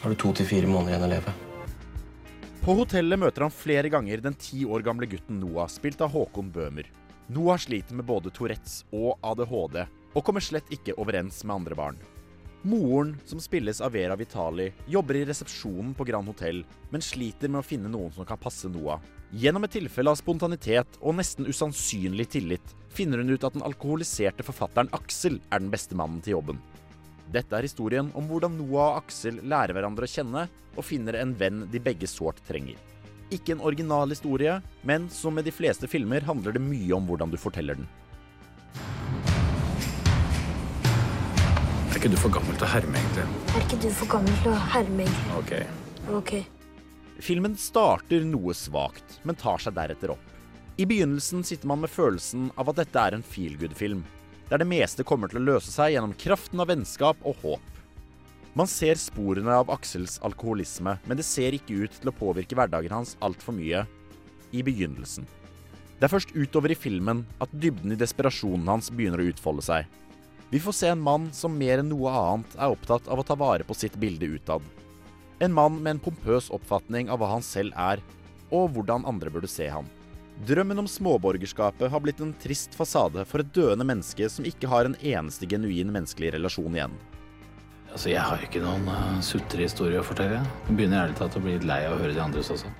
har 0.00 0.08
du 0.08 0.16
to 0.16 0.32
til 0.32 0.48
fire 0.48 0.72
måneder 0.72 0.96
igjen 0.96 1.08
å 1.10 1.14
leve. 1.18 1.38
På 2.60 2.74
hotellet 2.76 3.16
møter 3.16 3.46
han 3.46 3.52
flere 3.54 3.88
ganger 3.88 4.20
den 4.20 4.34
ti 4.36 4.66
år 4.68 4.82
gamle 4.84 5.06
gutten 5.08 5.38
Noah, 5.40 5.68
spilt 5.72 6.02
av 6.04 6.12
Håkon 6.12 6.50
Bøhmer. 6.52 6.90
Noah 7.32 7.56
sliter 7.56 7.96
med 7.96 8.04
både 8.04 8.28
Tourettes 8.36 8.82
og 8.92 9.14
ADHD, 9.24 9.86
og 10.12 10.24
kommer 10.26 10.44
slett 10.44 10.68
ikke 10.74 10.92
overens 11.00 11.38
med 11.46 11.54
andre 11.54 11.78
barn. 11.78 12.00
Moren, 12.68 13.14
som 13.24 13.40
spilles 13.40 13.80
av 13.80 13.94
Vera 13.96 14.18
Vitali, 14.20 14.66
jobber 14.92 15.16
i 15.16 15.24
resepsjonen 15.30 15.94
på 15.96 16.04
Grand 16.10 16.28
Hotell, 16.28 16.60
men 16.92 17.00
sliter 17.00 17.48
med 17.48 17.62
å 17.62 17.64
finne 17.64 17.88
noen 17.88 18.12
som 18.12 18.28
kan 18.28 18.42
passe 18.42 18.68
Noah. 18.68 19.00
Gjennom 19.32 19.64
et 19.64 19.78
tilfelle 19.78 20.12
av 20.12 20.20
spontanitet 20.20 21.00
og 21.00 21.16
nesten 21.16 21.48
usannsynlig 21.48 22.28
tillit 22.34 22.74
finner 22.92 23.22
hun 23.22 23.32
ut 23.32 23.46
at 23.46 23.56
den 23.56 23.64
alkoholiserte 23.64 24.44
forfatteren 24.44 24.92
Aksel 25.00 25.40
er 25.48 25.64
den 25.64 25.72
beste 25.72 25.96
mannen 25.96 26.20
til 26.20 26.36
jobben. 26.36 26.60
Dette 27.30 27.54
er 27.54 27.62
historien 27.62 28.08
om 28.18 28.26
hvordan 28.26 28.56
Noah 28.58 28.96
og 28.96 29.04
Aksel 29.04 29.36
lærer 29.46 29.76
hverandre 29.76 30.06
å 30.06 30.10
kjenne 30.10 30.48
og 30.74 30.82
finner 30.86 31.20
en 31.20 31.34
venn 31.38 31.62
de 31.70 31.78
begge 31.82 32.08
sårt 32.10 32.40
trenger. 32.48 32.74
Ikke 33.30 33.54
en 33.54 33.62
original 33.62 34.10
historie, 34.10 34.56
men 34.82 35.06
som 35.14 35.36
med 35.38 35.46
de 35.46 35.54
fleste 35.54 35.86
filmer 35.86 36.26
handler 36.26 36.56
det 36.56 36.62
mye 36.64 36.90
om 36.96 37.06
hvordan 37.06 37.30
du 37.30 37.38
forteller 37.38 37.78
den. 37.78 37.86
Er 41.90 42.00
ikke 42.00 42.10
du 42.10 42.18
for 42.18 42.34
gammel 42.34 42.58
til 42.58 42.66
å 42.66 42.72
herme, 42.72 42.98
egentlig? 42.98 43.28
Er 43.54 43.62
ikke 43.62 43.78
du 43.84 43.90
for 44.00 44.10
gammel 44.16 44.42
til 44.42 44.50
å 44.50 44.60
herme? 44.74 45.06
Ok. 45.38 45.54
Ok. 46.18 46.34
Filmen 47.22 47.54
starter 47.60 48.24
noe 48.26 48.56
svakt, 48.56 49.20
men 49.22 49.38
tar 49.38 49.62
seg 49.62 49.76
deretter 49.78 50.16
opp. 50.16 50.26
I 50.80 50.86
begynnelsen 50.88 51.44
sitter 51.46 51.68
man 51.70 51.84
med 51.84 51.92
følelsen 51.92 52.48
av 52.58 52.72
at 52.72 52.80
dette 52.80 53.04
er 53.04 53.14
en 53.14 53.22
feel 53.22 53.54
good-film, 53.60 54.02
der 54.50 54.60
det 54.60 54.68
meste 54.68 55.06
kommer 55.06 55.30
til 55.30 55.40
å 55.40 55.46
løse 55.52 55.70
seg 55.70 55.94
gjennom 55.94 56.16
kraften 56.18 56.60
av 56.60 56.68
vennskap 56.72 57.20
og 57.22 57.38
håp. 57.44 57.66
Man 58.58 58.66
ser 58.66 58.98
sporene 58.98 59.54
av 59.54 59.70
Aksels 59.70 60.18
alkoholisme, 60.26 60.96
men 61.06 61.18
det 61.18 61.26
ser 61.26 61.54
ikke 61.54 61.84
ut 61.86 61.94
til 62.00 62.10
å 62.10 62.16
påvirke 62.18 62.58
hverdagen 62.58 62.96
hans 62.96 63.14
altfor 63.22 63.54
mye 63.54 63.84
i 64.50 64.64
begynnelsen. 64.66 65.28
Det 66.00 66.08
er 66.08 66.14
først 66.14 66.34
utover 66.34 66.74
i 66.74 66.78
filmen 66.78 67.22
at 67.44 67.52
dybden 67.62 67.94
i 67.94 67.98
desperasjonen 68.00 68.66
hans 68.72 68.90
begynner 68.90 69.22
å 69.22 69.28
utfolde 69.30 69.62
seg. 69.62 69.86
Vi 70.50 70.58
får 70.58 70.74
se 70.74 70.88
en 70.90 71.02
mann 71.04 71.28
som 71.36 71.54
mer 71.54 71.78
enn 71.78 71.92
noe 71.92 72.10
annet 72.10 72.56
er 72.58 72.74
opptatt 72.74 73.06
av 73.06 73.22
å 73.22 73.26
ta 73.26 73.36
vare 73.38 73.62
på 73.68 73.76
sitt 73.78 73.94
bilde 74.02 74.32
utad. 74.34 74.64
En 75.38 75.54
mann 75.54 75.76
med 75.78 75.94
en 75.94 76.02
pompøs 76.02 76.50
oppfatning 76.50 77.12
av 77.12 77.20
hva 77.20 77.30
han 77.36 77.44
selv 77.46 77.76
er, 77.78 78.02
og 78.50 78.72
hvordan 78.74 79.06
andre 79.06 79.30
burde 79.30 79.48
se 79.48 79.68
ham. 79.70 79.86
Drømmen 80.46 80.78
om 80.78 80.86
småborgerskapet 80.88 81.90
har 81.92 82.00
blitt 82.00 82.20
en 82.24 82.32
trist 82.40 82.72
fasade 82.72 83.26
for 83.28 83.42
et 83.42 83.50
døende 83.52 83.84
menneske 83.84 84.24
som 84.32 84.46
ikke 84.48 84.70
har 84.72 84.88
en 84.88 84.96
eneste 84.96 85.44
genuin 85.44 85.90
menneskelig 85.92 86.32
relasjon 86.38 86.78
igjen. 86.78 86.94
Altså, 87.92 88.08
Jeg 88.08 88.24
har 88.24 88.40
ikke 88.46 88.62
noen 88.64 88.86
uh, 88.88 89.18
sutrehistorie 89.20 90.00
å 90.00 90.06
fortelle. 90.06 90.40
Jeg 90.70 90.78
begynner 90.78 91.02
ærlig 91.02 91.18
talt 91.18 91.36
å 91.36 91.44
bli 91.44 91.58
litt 91.58 91.68
lei 91.68 91.82
av 91.84 91.98
å 91.98 92.00
høre 92.00 92.16
de 92.16 92.24
andres 92.24 92.48
også. 92.54 92.72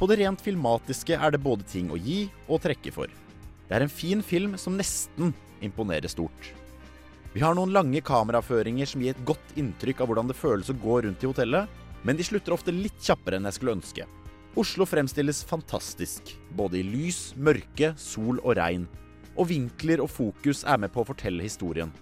På 0.00 0.08
det 0.10 0.18
rent 0.24 0.42
filmatiske 0.42 1.14
er 1.14 1.30
det 1.30 1.42
både 1.44 1.68
ting 1.70 1.92
å 1.94 2.00
gi 2.00 2.24
og 2.48 2.64
trekke 2.64 2.90
for. 2.98 3.12
Det 3.68 3.76
er 3.76 3.86
en 3.86 3.92
fin 3.92 4.24
film 4.24 4.56
som 4.58 4.74
nesten 4.80 5.30
imponerer 5.62 6.10
stort. 6.10 6.54
Vi 7.30 7.44
har 7.44 7.54
noen 7.54 7.70
lange 7.70 8.02
kameraføringer 8.02 8.90
som 8.90 9.04
gir 9.04 9.14
et 9.14 9.26
godt 9.28 9.54
inntrykk 9.60 10.02
av 10.02 10.10
hvordan 10.10 10.32
det 10.32 10.40
føles 10.40 10.72
å 10.72 10.80
gå 10.82 11.04
rundt 11.04 11.22
i 11.22 11.30
hotellet, 11.30 11.70
men 12.02 12.18
de 12.18 12.26
slutter 12.26 12.56
ofte 12.56 12.74
litt 12.74 12.98
kjappere 13.04 13.38
enn 13.38 13.46
jeg 13.46 13.60
skulle 13.60 13.76
ønske. 13.78 14.08
Oslo 14.58 14.82
fremstilles 14.86 15.44
fantastisk, 15.44 16.34
både 16.58 16.80
i 16.80 16.82
lys, 16.82 17.36
mørke, 17.38 17.92
sol 17.94 18.40
og 18.42 18.56
regn. 18.58 18.88
Og 19.38 19.46
vinkler 19.46 20.00
og 20.02 20.10
fokus 20.10 20.64
er 20.66 20.80
med 20.82 20.90
på 20.90 21.04
å 21.04 21.06
fortelle 21.06 21.44
historien. 21.44 21.92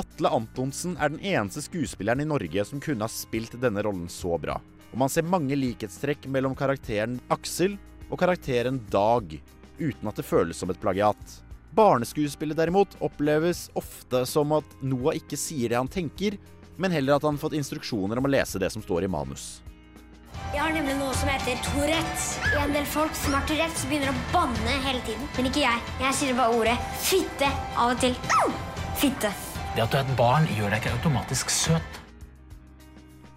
Atle 0.00 0.30
Antonsen 0.32 0.94
er 0.96 1.12
den 1.12 1.20
eneste 1.20 1.60
skuespilleren 1.66 2.22
i 2.24 2.28
Norge 2.30 2.64
som 2.64 2.80
kunne 2.80 3.04
ha 3.04 3.12
spilt 3.12 3.58
denne 3.60 3.84
rollen 3.84 4.06
så 4.08 4.38
bra. 4.40 4.56
Og 4.88 5.02
man 5.02 5.12
ser 5.12 5.28
mange 5.28 5.56
likhetstrekk 5.58 6.24
mellom 6.32 6.56
karakteren 6.56 7.18
Aksel 7.32 7.76
og 8.08 8.16
karakteren 8.22 8.80
Dag, 8.92 9.34
uten 9.76 10.08
at 10.08 10.16
det 10.16 10.24
føles 10.24 10.56
som 10.56 10.72
et 10.72 10.80
plagiat. 10.80 11.36
Barneskuespillet 11.76 12.56
derimot 12.56 12.96
oppleves 13.04 13.66
ofte 13.76 14.24
som 14.28 14.56
at 14.56 14.78
Noah 14.80 15.20
ikke 15.20 15.36
sier 15.36 15.68
det 15.68 15.76
han 15.76 15.92
tenker, 15.92 16.40
men 16.80 16.96
heller 16.96 17.18
at 17.18 17.28
han 17.28 17.36
har 17.36 17.44
fått 17.44 17.58
instruksjoner 17.60 18.16
om 18.16 18.30
å 18.30 18.32
lese 18.32 18.60
det 18.60 18.72
som 18.72 18.84
står 18.84 19.04
i 19.04 19.12
manus. 19.12 19.60
Jeg 20.52 20.60
har 20.60 20.74
nemlig 20.74 20.94
noe 20.98 21.14
som 21.16 21.30
heter 21.32 21.60
Tourettes. 21.64 22.26
En 22.60 22.74
del 22.76 22.84
folk 22.88 23.14
som 23.16 23.36
har 23.36 23.44
Tourettes, 23.48 23.86
begynner 23.88 24.12
å 24.12 24.24
banne 24.34 24.74
hele 24.84 25.00
tiden. 25.06 25.24
Men 25.36 25.48
ikke 25.48 25.62
jeg. 25.64 25.84
Jeg 26.02 26.18
sier 26.18 26.36
bare 26.36 26.58
ordet 26.58 26.76
fitte 27.00 27.48
av 27.72 27.94
og 27.94 28.02
til. 28.02 28.16
Fitte. 29.00 29.32
Det 29.72 29.84
at 29.86 29.92
du 29.92 29.96
er 29.96 30.04
et 30.04 30.16
barn, 30.18 30.48
gjør 30.52 30.68
deg 30.68 30.82
ikke 30.82 30.96
automatisk 30.98 31.52
søt. 31.52 32.00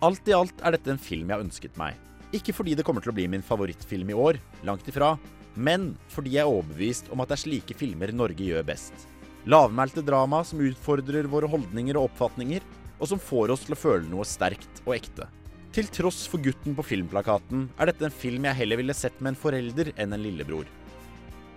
Alt 0.03 0.27
i 0.27 0.35
alt 0.35 0.59
er 0.59 0.75
dette 0.75 0.91
en 0.91 0.99
film 0.99 1.31
jeg 1.31 1.37
har 1.37 1.45
ønsket 1.45 1.79
meg. 1.79 1.95
Ikke 2.35 2.53
fordi 2.53 2.75
det 2.75 2.83
kommer 2.83 3.03
til 3.03 3.13
å 3.13 3.15
bli 3.15 3.29
min 3.31 3.45
favorittfilm 3.45 4.11
i 4.11 4.17
år, 4.19 4.41
langt 4.67 4.87
ifra, 4.91 5.13
men 5.55 5.93
fordi 6.11 6.35
jeg 6.35 6.43
er 6.43 6.51
overbevist 6.51 7.07
om 7.15 7.23
at 7.23 7.31
det 7.31 7.37
er 7.37 7.43
slike 7.45 7.77
filmer 7.79 8.11
Norge 8.11 8.43
gjør 8.43 8.67
best. 8.67 9.07
Lavmælte 9.47 10.03
drama 10.03 10.41
som 10.43 10.63
utfordrer 10.65 11.29
våre 11.31 11.47
holdninger 11.47 11.95
og 11.95 12.09
oppfatninger, 12.09 12.65
og 12.99 13.07
som 13.07 13.21
får 13.21 13.55
oss 13.55 13.63
til 13.65 13.75
å 13.75 13.79
føle 13.79 14.09
noe 14.11 14.27
sterkt 14.27 14.83
og 14.83 14.97
ekte. 14.97 15.29
Til 15.75 15.89
tross 15.91 16.21
for 16.31 16.39
gutten 16.39 16.71
på 16.77 16.83
filmplakaten 16.87 17.65
er 17.75 17.89
dette 17.89 18.05
en 18.07 18.13
film 18.13 18.45
jeg 18.47 18.55
heller 18.61 18.79
ville 18.79 18.93
sett 18.95 19.17
med 19.19 19.33
en 19.33 19.39
forelder 19.39 19.89
enn 19.99 20.15
en 20.15 20.21
lillebror. 20.23 20.69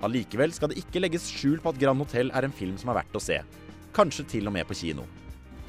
Allikevel 0.03 0.51
skal 0.57 0.73
det 0.73 0.81
ikke 0.81 1.05
legges 1.05 1.29
skjul 1.31 1.61
på 1.63 1.71
at 1.71 1.79
Grand 1.79 2.03
Hotell 2.03 2.33
er 2.35 2.49
en 2.49 2.55
film 2.55 2.75
som 2.83 2.91
er 2.91 2.99
verdt 2.99 3.15
å 3.15 3.23
se. 3.23 3.37
Kanskje 3.95 4.27
til 4.35 4.51
og 4.51 4.57
med 4.57 4.67
på 4.67 4.75
kino. 4.81 5.07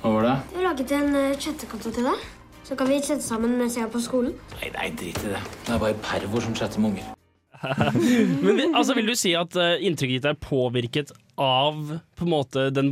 Hva 0.02 0.16
var 0.16 0.26
det? 0.26 0.34
Vi 0.50 0.58
har 0.58 0.66
laget 0.66 0.96
en 0.98 1.14
uh, 1.14 1.38
chattekonto 1.38 1.94
til 1.94 2.10
deg. 2.10 2.26
Så 2.66 2.78
kan 2.80 2.90
vi 2.90 2.98
chatte 3.06 3.26
sammen 3.26 3.54
mens 3.60 3.78
jeg 3.78 3.86
er 3.86 3.94
på 3.94 4.02
skolen. 4.02 4.34
Nei, 4.58 4.74
nei, 4.74 4.90
drit 4.98 5.22
i 5.22 5.36
det. 5.36 5.46
Det 5.68 5.76
er 5.76 5.86
bare 5.86 6.02
pervor 6.10 6.48
som 6.48 6.58
chatter 6.58 6.82
med 6.82 6.96
unger. 6.96 7.16
Men 8.46 8.74
altså, 8.74 8.98
vil 8.98 9.14
du 9.14 9.18
si 9.20 9.36
at 9.38 9.62
eh, 9.62 9.78
inntrykket 9.86 10.24
ditt 10.24 10.30
er 10.32 10.42
påvirket 10.42 11.14
av 11.40 11.96
på 12.20 12.26
en 12.26 12.34
måte 12.34 12.68
den 12.76 12.92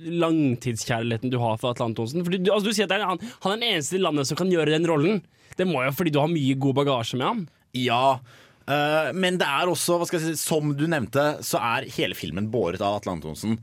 langtidskjærligheten 0.00 1.32
du 1.32 1.38
har 1.42 1.58
for 1.60 1.72
Atle 1.72 1.90
Antonsen? 1.90 2.24
For 2.24 2.32
du, 2.32 2.50
altså, 2.50 2.70
du 2.70 2.76
sier 2.76 2.88
at 2.88 2.94
er, 2.96 3.06
han, 3.08 3.20
han 3.44 3.54
er 3.54 3.60
den 3.60 3.68
eneste 3.74 3.98
i 3.98 4.02
landet 4.02 4.30
som 4.30 4.38
kan 4.40 4.52
gjøre 4.52 4.72
den 4.72 4.88
rollen. 4.88 5.20
Det 5.58 5.66
må 5.68 5.82
jo 5.84 5.96
fordi 5.96 6.14
du 6.14 6.20
har 6.22 6.30
mye 6.32 6.56
god 6.60 6.78
bagasje 6.80 7.18
med 7.20 7.28
ham. 7.28 7.42
Ja, 7.76 8.20
eh, 8.64 9.10
men 9.14 9.38
det 9.40 9.48
er 9.48 9.70
også, 9.70 9.98
hva 10.00 10.08
skal 10.08 10.22
jeg 10.22 10.38
si, 10.38 10.44
som 10.46 10.72
du 10.78 10.86
nevnte, 10.90 11.26
så 11.46 11.60
er 11.74 11.90
hele 11.98 12.16
filmen 12.18 12.48
båret 12.52 12.82
av 12.82 13.00
Atle 13.00 13.18
Antonsen. 13.18 13.58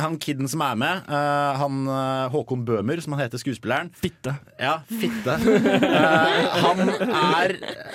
Han 0.00 0.16
kiden 0.18 0.48
som 0.50 0.62
er 0.64 0.74
med, 0.78 1.04
uh, 1.06 1.54
han 1.60 1.84
eh, 1.86 2.24
Håkon 2.32 2.64
Bøhmer, 2.66 2.98
som 3.04 3.14
han 3.14 3.22
heter 3.22 3.38
skuespilleren 3.38 3.90
Fitte. 3.94 4.32
Ja, 4.58 4.80
fitte. 4.88 5.36
uh, 5.38 6.56
han 6.64 6.80
er 6.88 7.54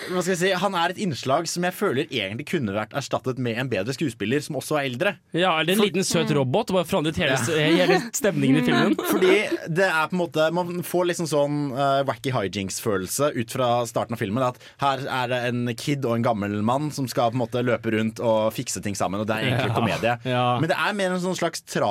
Hva 0.09 0.21
skal 0.23 0.31
jeg 0.33 0.39
si 0.39 0.51
Han 0.62 0.77
er 0.79 0.93
et 0.93 1.01
innslag 1.03 1.47
som 1.51 1.65
jeg 1.67 1.75
føler 1.75 2.07
egentlig 2.07 2.45
kunne 2.53 2.75
vært 2.75 2.95
erstattet 2.97 3.39
med 3.41 3.59
en 3.59 3.71
bedre 3.71 3.95
skuespiller 3.95 4.43
som 4.45 4.57
også 4.59 4.77
er 4.79 4.88
eldre. 4.89 5.13
Ja, 5.35 5.57
Eller 5.59 5.75
en 5.75 5.83
liten 5.83 6.05
søt 6.07 6.31
robot 6.35 6.71
og 6.71 6.79
bare 6.79 6.88
forandret 6.89 7.19
hele, 7.19 7.35
hele 7.57 7.99
stemningen 8.15 8.62
i 8.62 8.65
filmen. 8.67 8.95
Fordi 9.12 9.35
det 9.67 9.89
er 9.89 10.07
på 10.12 10.15
en 10.17 10.21
måte 10.23 10.47
Man 10.55 10.79
får 10.85 11.09
liksom 11.12 11.29
sånn 11.29 11.59
uh, 11.75 11.99
wacky 12.07 12.31
hijinks-følelse 12.35 13.33
ut 13.35 13.55
fra 13.57 13.69
starten 13.89 14.15
av 14.15 14.23
filmen. 14.23 14.45
At 14.45 14.62
her 14.83 15.03
er 15.03 15.33
det 15.33 15.41
en 15.49 15.73
kid 15.75 16.07
og 16.07 16.15
en 16.17 16.25
gammel 16.25 16.55
mann 16.65 16.89
som 16.95 17.09
skal 17.12 17.33
på 17.33 17.39
en 17.39 17.43
måte 17.43 17.65
løpe 17.65 17.91
rundt 17.97 18.23
og 18.23 18.53
fikse 18.55 18.83
ting 18.85 18.95
sammen. 18.97 19.19
Og 19.23 19.27
det 19.29 19.35
er 19.35 19.49
egentlig 19.49 19.69
Ja, 19.73 19.75
komedie. 19.75 20.15
ja. 20.31 20.47
Men 20.62 20.71
det 20.71 20.79
er 20.79 20.95
mer 20.97 21.15
en 21.17 21.23
sånn 21.27 21.38
slags 21.38 21.62
tragisk 21.67 21.88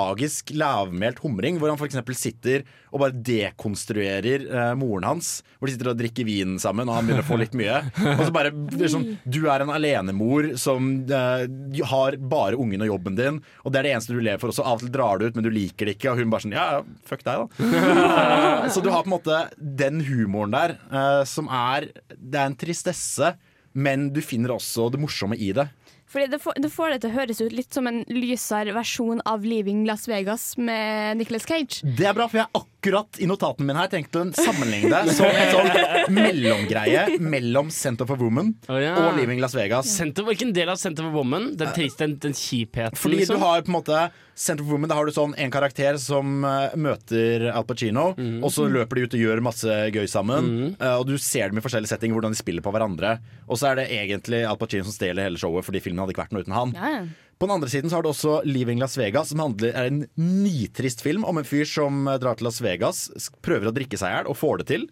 lavmælt 0.59 1.21
humring, 1.23 1.59
hvor 1.61 1.71
han 1.73 1.79
f.eks. 1.79 1.99
sitter 2.19 2.65
og 2.93 3.03
bare 3.03 3.17
dekonstruerer 3.27 4.45
eh, 4.49 4.75
moren 4.79 5.07
hans. 5.09 5.31
Hvor 5.59 5.69
de 5.69 5.75
sitter 5.75 5.91
og 5.93 5.99
drikker 5.99 6.27
vin 6.29 6.57
sammen, 6.63 6.89
og 6.89 6.97
han 6.99 7.09
begynner 7.09 7.25
å 7.25 7.29
få 7.29 7.39
litt 7.41 7.57
mye. 7.59 7.81
Og 8.15 8.23
så 8.29 8.35
bare 8.35 8.53
sånn, 8.91 9.07
Du 9.29 9.41
er 9.51 9.65
en 9.65 9.73
alenemor 9.75 10.53
som 10.61 10.91
eh, 11.05 11.45
har 11.93 12.19
bare 12.31 12.59
ungen 12.61 12.85
og 12.87 12.93
jobben 12.93 13.19
din, 13.19 13.41
og 13.65 13.73
det 13.75 13.81
er 13.81 13.89
det 13.89 13.95
eneste 13.97 14.17
du 14.17 14.23
lever 14.23 14.41
for. 14.43 14.55
også. 14.55 14.65
av 14.65 14.79
og 14.79 14.85
til 14.87 14.95
drar 14.95 15.19
du 15.21 15.27
ut, 15.29 15.37
men 15.39 15.47
du 15.47 15.51
liker 15.55 15.89
det 15.89 15.99
ikke, 15.99 16.13
og 16.13 16.23
hun 16.23 16.33
bare 16.33 16.47
sånn 16.47 16.57
Ja, 16.57 16.69
ja, 16.79 17.03
fuck 17.09 17.25
deg, 17.27 17.45
da. 17.45 18.69
Så 18.75 18.83
du 18.85 18.91
har 18.93 19.05
på 19.05 19.11
en 19.11 19.17
måte 19.17 19.43
den 19.59 20.03
humoren 20.07 20.55
der, 20.55 20.79
eh, 20.93 21.23
som 21.29 21.49
er 21.51 21.91
Det 22.15 22.39
er 22.39 22.47
en 22.49 22.59
tristesse, 22.59 23.35
men 23.79 24.09
du 24.15 24.23
finner 24.25 24.57
også 24.57 24.89
det 24.91 24.99
morsomme 25.01 25.37
i 25.39 25.53
det. 25.55 25.69
Fordi 26.09 26.27
det 26.33 26.39
får, 26.41 26.57
det 26.65 26.71
får 26.73 26.95
det 26.95 27.01
til 27.03 27.11
å 27.11 27.17
høres 27.19 27.41
ut 27.43 27.53
litt 27.53 27.75
som 27.75 27.89
en 27.91 28.01
lysere 28.09 28.73
versjon 28.73 29.21
av 29.29 29.45
'Leaving 29.45 29.85
Las 29.89 30.09
Vegas' 30.09 30.57
med 30.57 31.19
Nicolas 31.21 31.45
Cage. 31.45 31.83
Det 31.85 32.07
er 32.09 32.17
bra, 32.17 32.27
for 32.27 32.41
jeg 32.41 32.47
er 32.47 32.57
akkurat 32.57 32.78
i 32.79 33.27
notatene 33.27 33.67
mine 33.67 33.81
her 33.83 33.91
tenkt 33.91 34.15
å 34.15 34.23
sammenligne 34.39 35.01
det 35.03 35.15
som 35.17 35.27
en 35.27 35.51
sånn 35.51 36.15
mellomgreie 36.19 37.19
mellom 37.19 37.73
Center 37.75 38.07
for 38.07 38.21
Woman 38.23 38.53
oh, 38.69 38.79
ja. 38.79 38.95
og 38.95 39.19
Leaving 39.19 39.43
Las 39.43 39.57
Vegas. 39.59 39.91
Center, 39.91 40.23
hvilken 40.29 40.53
del 40.55 40.71
av 40.71 40.79
Center 40.79 41.09
for 41.09 41.19
Woman? 41.19 41.51
Den 41.59 41.75
triste, 41.75 42.07
den, 42.07 42.17
den 42.23 42.37
kjipheten, 42.39 42.97
Fordi 42.99 43.23
liksom? 43.25 43.41
du 43.41 43.45
har 43.45 43.67
på 43.67 43.73
en 43.73 43.79
måte 43.81 44.05
Center 44.39 44.63
for 44.63 44.77
Woman, 44.77 44.93
da 44.93 44.95
har 44.95 45.09
du 45.09 45.15
sånn 45.15 45.35
en 45.35 45.51
karakter 45.51 45.99
som 45.99 46.45
uh, 46.47 46.71
møter 46.79 47.49
Al 47.51 47.67
Pacino, 47.67 48.13
mm. 48.15 48.39
og 48.47 48.55
så 48.55 48.69
løper 48.71 49.01
de 49.01 49.09
ut 49.09 49.17
og 49.19 49.25
gjør 49.25 49.43
masse 49.49 49.79
gøy 49.91 50.07
sammen. 50.07 50.53
eh, 50.79 50.95
og 50.95 51.09
du 51.09 51.17
ser 51.19 51.51
dem 51.51 51.59
i 51.59 51.65
forskjellige 51.65 51.91
settinger, 51.91 52.15
hvordan 52.15 52.37
de 52.37 52.39
spiller 52.39 52.63
på 52.63 52.73
hverandre. 52.75 53.17
Og 53.51 53.59
så 53.59 53.73
er 53.73 53.81
det 53.81 53.89
egentlig 53.99 54.45
Al 54.47 54.61
Pacino 54.61 54.87
som 54.87 54.95
stjeler 54.95 55.27
hele 55.27 55.41
showet, 55.43 55.67
fordi 55.67 55.83
filmen 55.83 56.05
hadde 56.05 56.15
ikke 56.15 56.29
vært 56.29 56.37
noe 56.37 56.47
uten 56.47 56.55
han. 56.55 56.77
Ja, 56.79 56.93
ja. 57.01 57.09
På 57.39 57.47
den 57.47 57.55
andre 57.55 57.71
siden 57.71 57.91
så 57.91 57.99
har 57.99 58.03
du 58.03 58.11
også 58.11 58.41
Leaving 58.49 58.81
Las 58.83 58.97
Vegas, 58.99 59.31
som 59.31 59.43
handler, 59.43 59.71
er 59.71 59.93
en 59.93 60.03
nitrist 60.19 61.05
film 61.05 61.23
om 61.29 61.39
en 61.39 61.47
fyr 61.47 61.67
som 61.69 62.09
eh, 62.11 62.19
drar 62.19 62.39
til 62.39 62.49
Las 62.49 62.59
Vegas, 62.65 63.07
prøver 63.47 63.71
å 63.71 63.75
drikke 63.75 63.99
seg 64.01 64.11
i 64.11 64.15
hjel 64.17 64.31
og 64.33 64.39
får 64.41 64.63
det 64.63 64.67
til. 64.73 64.83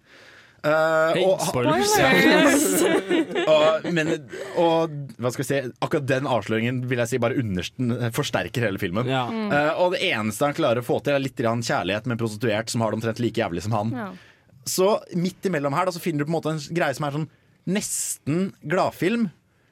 Eh, 0.66 1.22
og, 1.22 1.42
og, 3.52 3.86
men, 3.94 4.08
og 4.58 4.90
hva 5.18 5.30
skal 5.30 5.42
vi 5.42 5.48
si 5.48 5.58
akkurat 5.84 6.08
den 6.08 6.26
avsløringen 6.30 6.76
vil 6.90 7.00
jeg 7.02 7.10
si 7.12 7.18
bare 7.22 7.38
understen, 7.42 7.84
forsterker 8.16 8.60
hele 8.66 8.80
filmen. 8.82 9.06
Ja. 9.10 9.24
Eh, 9.26 9.72
og 9.82 9.88
det 9.94 10.00
eneste 10.08 10.46
han 10.48 10.56
klarer 10.56 10.80
å 10.82 10.86
få 10.86 10.96
til, 11.02 11.12
er 11.16 11.22
litt 11.22 11.38
grann 11.38 11.66
kjærlighet 11.66 12.04
med 12.06 12.14
en 12.16 12.22
prostituert 12.24 12.68
som 12.72 12.80
har 12.82 12.88
det 12.94 12.98
omtrent 13.00 13.22
like 13.22 13.40
jævlig 13.42 13.62
som 13.66 13.74
han. 13.76 13.88
Ja. 13.94 14.08
Så 14.66 14.88
midt 15.14 15.46
imellom 15.46 15.74
her 15.76 15.84
da, 15.86 15.92
så 15.94 16.02
finner 16.02 16.20
du 16.22 16.26
på 16.26 16.32
en 16.32 16.38
måte 16.40 16.54
en 16.56 16.64
greie 16.74 16.94
som 16.96 17.06
er 17.06 17.12
sånn 17.18 17.30
nesten 17.66 18.36
gladfilm, 18.66 19.22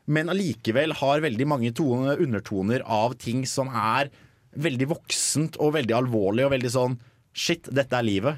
men 0.07 0.29
allikevel 0.33 0.93
har 1.01 1.23
veldig 1.25 1.47
mange 1.49 1.73
tone, 1.77 2.17
undertoner 2.21 2.85
av 2.85 3.15
ting 3.21 3.45
som 3.49 3.71
er 3.73 4.11
veldig 4.55 4.89
voksent 4.93 5.57
og 5.63 5.75
veldig 5.79 5.97
alvorlig 5.97 6.45
og 6.47 6.55
veldig 6.55 6.73
sånn 6.75 6.99
Shit, 7.35 7.67
dette 7.67 7.97
er 7.99 8.05
livet. 8.07 8.37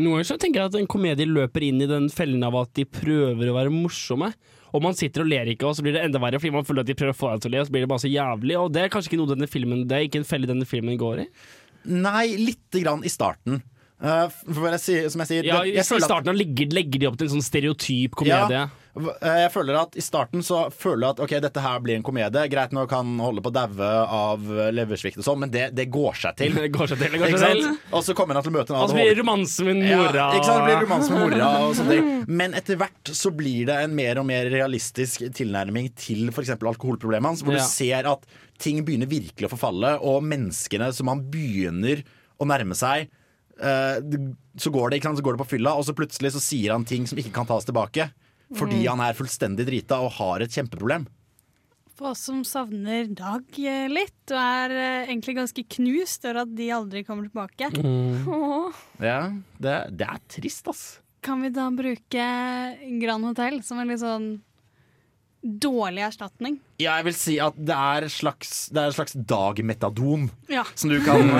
Noen 0.00 0.14
ganger 0.14 0.26
så 0.30 0.36
tenker 0.40 0.62
jeg 0.62 0.70
at 0.70 0.76
en 0.78 0.86
komedie 0.88 1.26
løper 1.28 1.66
inn 1.66 1.82
i 1.84 1.88
den 1.90 2.06
fellen 2.08 2.40
av 2.46 2.54
at 2.56 2.70
de 2.78 2.86
prøver 2.88 3.50
å 3.50 3.56
være 3.58 3.72
morsomme. 3.74 4.30
Og 4.72 4.80
man 4.84 4.96
sitter 4.96 5.20
og 5.24 5.28
ler 5.28 5.50
ikke, 5.52 5.68
og 5.68 5.76
så 5.76 5.84
blir 5.84 5.92
det 5.96 6.04
enda 6.06 6.20
verre 6.22 6.40
fordi 6.40 6.54
man 6.54 6.64
føler 6.64 6.80
at 6.80 6.88
de 6.88 6.96
prøver 6.96 7.12
å 7.12 7.18
få 7.18 7.32
deg 7.34 7.42
til 7.44 7.50
å 7.50 7.52
le, 7.52 7.60
og 7.60 7.68
så 7.68 7.74
blir 7.74 7.84
det 7.84 7.90
bare 7.92 8.04
så 8.06 8.12
jævlig. 8.12 8.56
Og 8.56 8.72
det 8.72 8.84
er 8.86 8.92
kanskje 8.94 9.12
ikke 9.12 9.20
noe 9.20 9.32
denne 9.34 9.48
filmen 9.52 9.82
Det 9.84 9.98
er 9.98 10.06
ikke 10.08 10.22
en 10.22 10.28
felle 10.28 10.48
denne 10.48 10.68
filmen 10.68 10.96
går 11.00 11.24
i. 11.24 11.26
Nei, 11.92 12.24
lite 12.40 12.80
grann 12.86 13.04
i 13.04 13.12
starten. 13.12 13.60
Uh, 13.98 14.28
for 14.30 14.68
jeg 14.70 15.10
som 15.10 15.20
jeg 15.24 15.28
sier 15.28 15.44
Ja, 15.44 15.60
det- 15.64 15.74
I 15.76 15.82
starten 15.82 16.30
at- 16.30 16.36
legger, 16.38 16.70
legger 16.70 17.00
de 17.00 17.06
opp 17.06 17.16
til 17.18 17.26
en 17.26 17.34
sånn 17.36 17.44
stereotyp 17.44 18.14
komedie. 18.14 18.48
Ja, 18.48 18.64
eh, 18.64 18.70
jeg 19.00 19.50
føler 19.54 19.76
at 19.80 19.96
I 19.98 20.02
starten 20.04 20.42
så 20.44 20.64
føler 20.74 21.06
jeg 21.06 21.14
at 21.16 21.20
ok, 21.24 21.32
dette 21.44 21.62
her 21.64 21.80
blir 21.84 21.96
en 21.98 22.04
komedie. 22.06 22.42
Greit 22.52 22.72
nok 22.76 22.90
han 22.96 23.14
holder 23.22 23.44
på 23.44 23.52
å 23.52 23.54
daue 23.56 23.88
av 24.18 24.46
eh, 24.52 24.70
leversvikt 24.74 25.20
og 25.20 25.26
sånn, 25.26 25.40
men 25.44 25.52
det, 25.54 25.68
det 25.76 25.86
går 25.94 26.18
seg 26.22 26.38
til. 26.40 26.56
Det 26.62 26.70
går 26.74 26.90
seg 26.92 27.02
til. 27.02 27.12
Det 27.14 27.20
går 27.22 27.34
seg 27.38 27.54
til. 27.62 27.76
Og 27.94 28.04
så 28.06 28.16
kommer 28.18 28.38
han 28.38 28.46
til 28.46 28.52
å 28.52 28.56
møte 28.58 28.74
en 28.74 28.80
Og 28.82 28.90
så 28.92 28.96
blir 28.98 29.10
det 29.12 29.20
romanse 29.22 29.66
med 29.68 29.80
mora. 29.82 30.24
Ja, 30.24 30.28
ikke 30.38 30.48
sant? 30.48 30.64
Det 30.64 30.72
blir 30.72 30.84
romanse 30.88 31.12
med 31.14 31.24
mora 31.26 31.50
og 31.66 31.76
sånne 31.78 31.96
ting. 31.98 32.10
Men 32.40 32.56
etter 32.58 32.80
hvert 32.80 33.12
så 33.22 33.32
blir 33.34 33.68
det 33.70 33.78
en 33.86 33.94
mer 33.98 34.20
og 34.22 34.26
mer 34.28 34.50
realistisk 34.52 35.24
tilnærming 35.38 35.92
til 35.98 36.26
f.eks. 36.32 36.54
alkoholproblemet 36.58 37.32
hans, 37.32 37.44
hvor 37.46 37.56
Ja. 37.56 37.62
du 37.62 37.70
ser 37.70 38.08
at 38.10 38.26
ting 38.58 38.82
begynner 38.84 39.08
virkelig 39.10 39.46
å 39.48 39.54
forfalle, 39.54 39.94
og 40.02 40.24
menneskene 40.26 40.90
som 40.96 41.08
han 41.12 41.22
begynner 41.30 42.02
å 42.38 42.46
nærme 42.48 42.74
seg 42.78 43.06
eh, 43.62 43.98
så 44.58 44.70
går 44.74 44.90
det? 44.90 45.02
Så 45.06 45.22
går 45.22 45.36
det 45.36 45.42
på 45.44 45.48
fylla, 45.56 45.72
og 45.78 45.86
så 45.86 45.94
plutselig 45.94 46.32
så 46.34 46.42
sier 46.42 46.74
han 46.74 46.84
ting 46.86 47.06
som 47.06 47.18
ikke 47.18 47.32
kan 47.34 47.46
tas 47.48 47.66
tilbake. 47.68 48.08
Fordi 48.56 48.80
han 48.86 49.00
er 49.04 49.16
fullstendig 49.18 49.66
drita 49.68 49.98
og 50.00 50.14
har 50.16 50.40
et 50.46 50.54
kjempeproblem. 50.54 51.04
For 51.98 52.12
oss 52.12 52.22
som 52.28 52.44
savner 52.46 53.08
Dag 53.18 53.42
eh, 53.58 53.88
litt, 53.90 54.22
og 54.30 54.38
er 54.38 54.70
eh, 54.76 55.08
egentlig 55.10 55.34
ganske 55.40 55.64
knust 55.76 56.24
over 56.30 56.44
at 56.44 56.52
de 56.56 56.68
aldri 56.72 57.02
kommer 57.04 57.26
tilbake, 57.28 57.72
Mm. 57.82 58.72
Ja, 59.10 59.32
det, 59.58 59.76
det 59.98 60.06
er 60.06 60.20
trist, 60.30 60.68
ass. 60.70 60.84
kan 61.20 61.42
vi 61.42 61.50
da 61.50 61.66
bruke 61.74 62.28
Grand 63.02 63.26
Hotel 63.26 63.58
som 63.66 63.80
en 63.82 63.90
litt 63.90 64.00
sånn 64.00 64.28
dårlig 65.62 66.02
erstatning? 66.06 66.58
Ja, 66.78 66.96
jeg 67.00 67.06
vil 67.08 67.14
si 67.16 67.34
at 67.42 67.56
det 67.56 67.74
er 67.74 68.06
en 68.06 68.12
slags, 68.12 68.50
det 68.74 68.82
er 68.82 68.90
en 68.90 68.96
slags 68.96 69.16
dagmetadon. 69.16 70.28
Ja. 70.52 70.62
Som 70.78 70.92
du 70.92 70.98
kan 71.04 71.30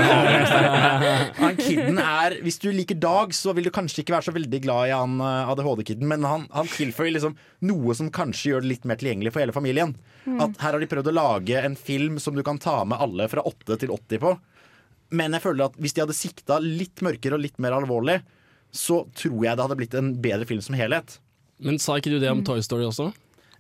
Han 1.43 1.59
kidden 1.59 2.01
er 2.03 2.37
Hvis 2.45 2.59
du 2.63 2.69
liker 2.75 2.99
Dag, 2.99 3.35
så 3.37 3.55
vil 3.57 3.69
du 3.69 3.73
kanskje 3.75 4.03
ikke 4.03 4.17
være 4.17 4.29
så 4.29 4.35
veldig 4.35 4.61
glad 4.65 4.91
i 4.91 4.95
han 4.97 5.19
eh, 5.23 5.53
ADHD-kidden, 5.53 6.09
men 6.11 6.27
han, 6.27 6.47
han 6.55 6.71
tilføyer 6.73 7.15
liksom 7.15 7.37
noe 7.69 7.97
som 7.99 8.11
kanskje 8.15 8.53
gjør 8.53 8.65
det 8.65 8.73
litt 8.73 8.89
mer 8.89 9.01
tilgjengelig 9.01 9.35
for 9.35 9.45
hele 9.45 9.57
familien. 9.57 9.95
At 10.39 10.59
Her 10.61 10.75
har 10.75 10.83
de 10.83 10.91
prøvd 10.91 11.13
å 11.13 11.17
lage 11.17 11.61
en 11.63 11.77
film 11.79 12.19
som 12.23 12.37
du 12.37 12.43
kan 12.47 12.59
ta 12.61 12.81
med 12.89 13.01
alle 13.01 13.29
fra 13.31 13.45
8 13.49 13.79
til 13.81 13.95
80 13.95 14.25
på. 14.25 14.35
Men 15.17 15.37
jeg 15.37 15.45
føler 15.47 15.71
at 15.71 15.79
hvis 15.81 15.95
de 15.97 16.05
hadde 16.05 16.17
sikta 16.17 16.59
litt 16.65 17.01
mørkere 17.05 17.39
og 17.39 17.45
litt 17.47 17.57
mer 17.63 17.77
alvorlig, 17.79 18.19
så 18.75 19.07
tror 19.17 19.39
jeg 19.47 19.57
det 19.57 19.65
hadde 19.65 19.79
blitt 19.81 19.97
en 19.97 20.13
bedre 20.21 20.49
film 20.49 20.61
som 20.65 20.77
helhet. 20.77 21.17
Men 21.65 21.81
sa 21.83 21.97
ikke 21.99 22.13
du 22.13 22.19
det 22.23 22.31
om 22.31 22.45
Toy 22.47 22.61
Story 22.63 22.85
også? 22.87 23.11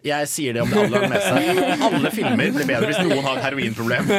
Jeg 0.07 0.28
sier 0.30 0.55
det 0.55 0.62
om 0.62 0.70
det 0.70 0.78
alle 0.78 1.01
har 1.03 1.11
med 1.11 1.22
seg. 1.24 1.59
Alle 1.88 2.11
filmer 2.14 2.53
blir 2.55 2.68
bedre 2.68 2.86
hvis 2.92 3.01
noen 3.03 3.24
har 3.24 3.40
et 3.40 3.46
heroinproblem. 3.49 4.11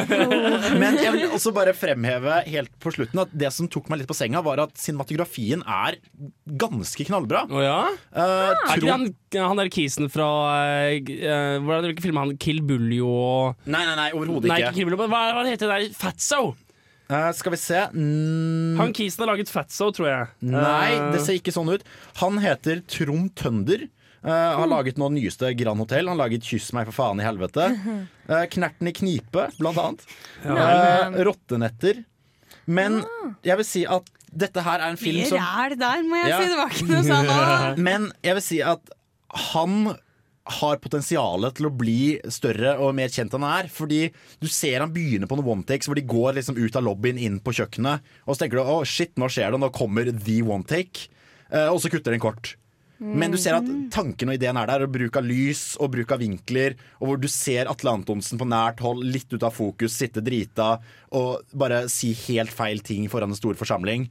Men 0.82 0.98
jeg 1.00 1.12
vil 1.14 1.32
også 1.38 1.52
bare 1.56 1.72
fremheve 1.76 2.40
helt 2.52 2.72
på 2.84 2.92
slutten 2.92 3.22
at 3.22 3.32
det 3.32 3.48
som 3.56 3.68
tok 3.72 3.88
meg 3.88 4.02
litt 4.02 4.10
på 4.10 4.16
senga, 4.18 4.42
var 4.44 4.60
at 4.66 4.74
cinematografien 4.80 5.64
er 5.64 5.96
ganske 6.60 7.06
knallbra. 7.08 7.46
Oh, 7.48 7.62
ja? 7.64 7.78
Eh, 8.12 8.24
Er 8.52 8.76
ikke 8.76 8.92
han, 8.92 9.06
han 9.40 9.60
der 9.62 9.70
kisen 9.72 10.10
fra 10.12 10.26
uh, 10.28 11.60
Hvordan 11.64 11.86
Hvilken 11.88 12.04
film 12.10 12.20
han? 12.20 12.34
Kill 12.40 12.60
Buljo 12.66 13.08
og 13.10 13.68
Nei, 13.70 13.80
nei, 13.88 13.94
nei, 13.98 14.10
overhodet 14.16 14.50
ikke 14.50 14.58
ikke. 14.66 14.74
Kill 14.80 14.90
Buljo, 14.90 15.00
men 15.04 15.12
hva, 15.14 15.22
hva 15.38 15.46
heter 15.48 15.64
det 15.70 15.78
der? 15.88 15.94
Fatso! 16.00 16.42
Uh, 17.10 17.32
skal 17.34 17.50
vi 17.56 17.58
se 17.58 17.78
mm, 17.90 18.76
Han 18.78 18.92
kisen 18.94 19.24
har 19.24 19.32
laget 19.32 19.50
Fatso, 19.50 19.88
tror 19.96 20.06
jeg. 20.12 20.28
Nei, 20.46 20.92
Eh, 20.94 21.08
det 21.16 21.24
ser 21.24 21.40
ikke 21.40 21.54
sånn 21.56 21.72
ut. 21.72 21.82
Han 22.20 22.36
heter 22.44 22.84
Trond 22.90 23.32
Tønder. 23.38 23.88
Eh, 24.20 24.30
har 24.60 24.68
laget 24.68 24.98
nå 25.00 25.08
nyeste 25.14 25.48
Grand 25.56 25.80
Hotell. 25.80 26.08
Han 26.12 26.18
laget 26.20 26.44
'Kyss 26.44 26.72
meg 26.76 26.90
for 26.90 26.92
faen 26.92 27.20
i 27.22 27.24
helvete'. 27.24 27.70
Uh, 28.28 28.44
'Knerten 28.52 28.88
i 28.90 28.92
knipe', 28.92 29.46
blant 29.58 29.78
annet. 29.80 30.04
Eh, 30.44 31.24
'Rottenetter'. 31.24 32.04
Men 32.66 33.00
jeg 33.42 33.56
vil 33.56 33.64
si 33.66 33.86
at 33.88 34.10
dette 34.30 34.62
her 34.62 34.78
er 34.78 34.92
en 34.92 35.00
film 35.00 35.16
Mye 35.18 35.30
som 35.32 35.40
ræl 35.42 35.74
der, 35.78 36.04
må 36.06 36.20
jeg 36.20 36.28
Ja. 36.28 36.38
si. 36.38 36.50
Det 36.52 36.58
var 36.60 36.70
ikke 36.70 36.92
noe 36.92 37.02
sånn 37.08 37.82
Men 37.82 38.12
jeg 38.22 38.34
vil 38.34 38.42
si 38.46 38.60
at 38.62 38.92
han 39.50 39.96
har 40.50 40.76
potensialet 40.82 41.54
til 41.54 41.66
å 41.68 41.76
bli 41.76 42.20
større 42.28 42.76
og 42.82 42.94
mer 42.94 43.08
kjent 43.08 43.34
enn 43.34 43.42
han 43.42 43.64
er. 43.64 43.68
Fordi 43.68 44.12
du 44.40 44.48
ser 44.48 44.80
han 44.80 44.92
begynner 44.92 45.26
på 45.30 45.36
noen 45.38 45.62
one-takes 45.64 45.86
hvor 45.88 45.94
de 45.98 46.02
går 46.02 46.34
liksom 46.38 46.58
ut 46.58 46.76
av 46.76 46.84
lobbyen 46.84 47.18
inn 47.18 47.40
på 47.40 47.54
kjøkkenet. 47.54 48.00
Og 48.26 48.34
så 48.36 48.44
tenker 48.44 48.58
du 48.60 48.62
å 48.64 48.84
shit, 48.84 49.14
nå 49.16 49.28
skjer 49.30 49.50
det, 49.50 49.60
nå 49.60 49.70
kommer 49.72 50.04
the 50.12 50.40
one-take. 50.42 51.08
Uh, 51.52 51.72
og 51.72 51.80
så 51.82 51.90
kutter 51.90 52.12
den 52.14 52.22
kort. 52.22 52.54
Men 53.00 53.32
du 53.32 53.38
ser 53.40 53.56
at 53.56 53.68
tanken 53.94 54.28
og 54.28 54.36
ideen 54.36 54.58
er 54.60 54.68
der, 54.68 54.84
og 54.84 54.92
bruk 54.92 55.16
av 55.16 55.24
lys 55.24 55.62
og 55.80 55.94
bruk 55.94 56.10
av 56.12 56.20
vinkler. 56.20 56.76
Og 57.00 57.08
hvor 57.08 57.20
du 57.22 57.28
ser 57.32 57.70
Atle 57.72 57.94
Antonsen 57.96 58.40
på 58.40 58.48
nært 58.48 58.82
hold, 58.84 59.00
litt 59.08 59.32
ut 59.32 59.46
av 59.46 59.54
fokus, 59.56 59.96
sitte 59.96 60.20
drita 60.24 60.74
og 61.16 61.46
bare 61.56 61.86
si 61.92 62.12
helt 62.26 62.52
feil 62.52 62.84
ting 62.84 63.08
foran 63.10 63.32
en 63.32 63.38
stor 63.38 63.56
forsamling. 63.56 64.10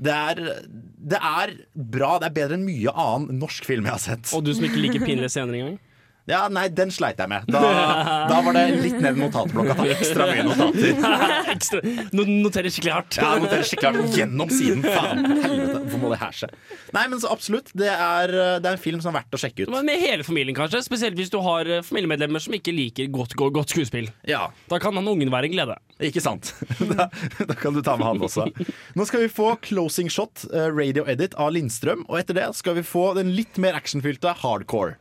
Det 0.00 0.12
er, 0.12 0.40
det 0.70 1.20
er 1.20 1.54
bra. 1.74 2.14
Det 2.20 2.30
er 2.30 2.36
bedre 2.36 2.56
enn 2.56 2.68
mye 2.68 2.92
annen 2.92 3.40
norsk 3.40 3.66
film 3.68 3.88
jeg 3.88 3.96
har 3.96 4.04
sett. 4.04 4.34
Og 4.36 4.44
du 4.44 4.52
som 4.56 4.68
ikke 4.68 4.80
liker 4.80 5.04
pinlige 5.04 5.32
scener 5.32 5.56
engang? 5.58 5.80
Ja, 6.30 6.44
Nei, 6.52 6.68
den 6.70 6.92
sleit 6.94 7.18
jeg 7.18 7.30
med. 7.30 7.46
Da, 7.50 7.60
da 8.30 8.36
var 8.46 8.54
det 8.54 8.62
litt 8.84 8.98
ned 9.02 9.18
i 9.18 9.22
notatblokka. 9.24 9.74
Ta 9.80 9.86
ekstra 9.90 10.26
mye 10.30 10.44
notater. 10.46 11.00
Ekstra. 11.54 11.80
No, 12.14 12.24
noterer 12.28 12.70
skikkelig 12.70 12.92
hardt. 12.94 13.18
Ja, 13.18 13.32
noterer 13.42 13.66
skikkelig 13.66 14.00
hardt 14.04 14.18
gjennom 14.20 14.52
siden. 14.54 14.84
Faen, 14.86 15.24
helvete, 15.42 15.80
hvorfor 15.82 16.02
må 16.04 16.12
det 16.14 16.20
her 16.22 16.36
skje? 16.36 16.50
Nei, 16.94 17.04
men 17.10 17.22
så 17.22 17.30
absolutt. 17.34 17.72
Det 17.74 17.90
er, 17.90 18.32
det 18.62 18.70
er 18.70 18.76
en 18.76 18.82
film 18.82 19.02
som 19.02 19.10
er 19.12 19.20
verdt 19.20 19.34
å 19.34 19.40
sjekke 19.42 19.66
ut. 19.66 19.72
Men 19.74 19.88
Med 19.90 20.02
hele 20.04 20.26
familien, 20.26 20.54
kanskje. 20.56 20.82
Spesielt 20.86 21.18
hvis 21.18 21.32
du 21.34 21.40
har 21.44 21.66
eh, 21.70 21.82
familiemedlemmer 21.86 22.42
som 22.44 22.54
ikke 22.56 22.74
liker 22.76 23.10
godt, 23.12 23.34
godt, 23.38 23.54
godt 23.58 23.74
skuespill. 23.74 24.10
Ja, 24.30 24.46
Da 24.70 24.78
kan 24.82 24.94
han 24.98 25.08
ungen 25.10 25.32
være 25.34 25.50
en 25.50 25.56
glede. 25.58 25.78
ikke 26.00 26.22
sant? 26.24 26.54
Da, 26.90 27.06
da 27.46 27.54
kan 27.58 27.74
du 27.76 27.82
ta 27.86 27.94
med 28.00 28.06
han 28.08 28.22
også. 28.26 28.46
Nå 28.98 29.04
skal 29.08 29.22
vi 29.26 29.30
få 29.32 29.52
closing 29.66 30.08
shot, 30.12 30.46
eh, 30.54 30.68
radio 30.74 31.04
edit 31.10 31.34
av 31.38 31.52
Lindstrøm. 31.54 32.06
Og 32.08 32.18
etter 32.22 32.38
det 32.38 32.48
skal 32.58 32.78
vi 32.78 32.86
få 32.86 33.10
den 33.18 33.34
litt 33.36 33.58
mer 33.62 33.78
actionfylte 33.78 34.32
hardcore. 34.42 34.96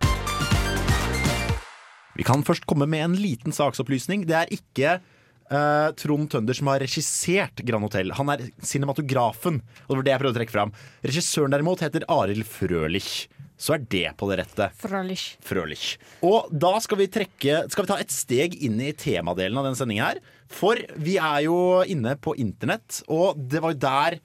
Vi 2.20 2.26
kan 2.28 2.44
først 2.44 2.66
komme 2.68 2.84
med 2.90 3.06
en 3.06 3.16
liten 3.16 3.56
saksopplysning. 3.56 4.26
Det 4.28 4.36
er 4.36 4.50
ikke 4.52 4.98
uh, 5.00 5.90
Trond 5.96 6.28
Tønder 6.34 6.58
som 6.58 6.68
har 6.68 6.82
regissert 6.84 7.62
Grand 7.64 7.88
Hotell. 7.88 8.12
Han 8.18 8.32
er 8.34 8.50
cinematografen. 8.60 9.62
Og 9.88 9.94
det 9.94 10.00
var 10.00 10.08
det 10.08 10.12
jeg 10.12 10.22
prøvde 10.24 10.36
å 10.36 10.40
trekke 10.42 10.56
fram. 10.58 10.74
Regissøren 11.06 11.56
derimot 11.56 11.86
heter 11.86 12.04
Arild 12.12 12.44
Frølich. 12.44 13.30
Så 13.60 13.76
er 13.76 13.86
det 13.92 14.04
på 14.20 14.28
det 14.28 14.42
rette. 14.42 14.68
Frølich. 14.80 15.24
Frølich. 15.48 15.86
Og 16.28 16.52
da 16.52 16.74
skal 16.84 17.00
vi 17.02 17.10
trekke 17.12 17.64
Skal 17.72 17.84
vi 17.84 17.92
ta 17.92 17.98
et 18.00 18.14
steg 18.16 18.56
inn 18.68 18.78
i 18.84 18.94
temadelen 18.96 19.60
av 19.60 19.68
denne 19.68 19.80
sendingen 19.80 20.10
her. 20.10 20.22
For 20.52 20.80
vi 21.00 21.16
er 21.24 21.46
jo 21.48 21.58
inne 21.88 22.18
på 22.20 22.36
internett, 22.40 23.04
og 23.08 23.40
det 23.40 23.64
var 23.64 23.76
jo 23.76 23.84
der 23.86 24.20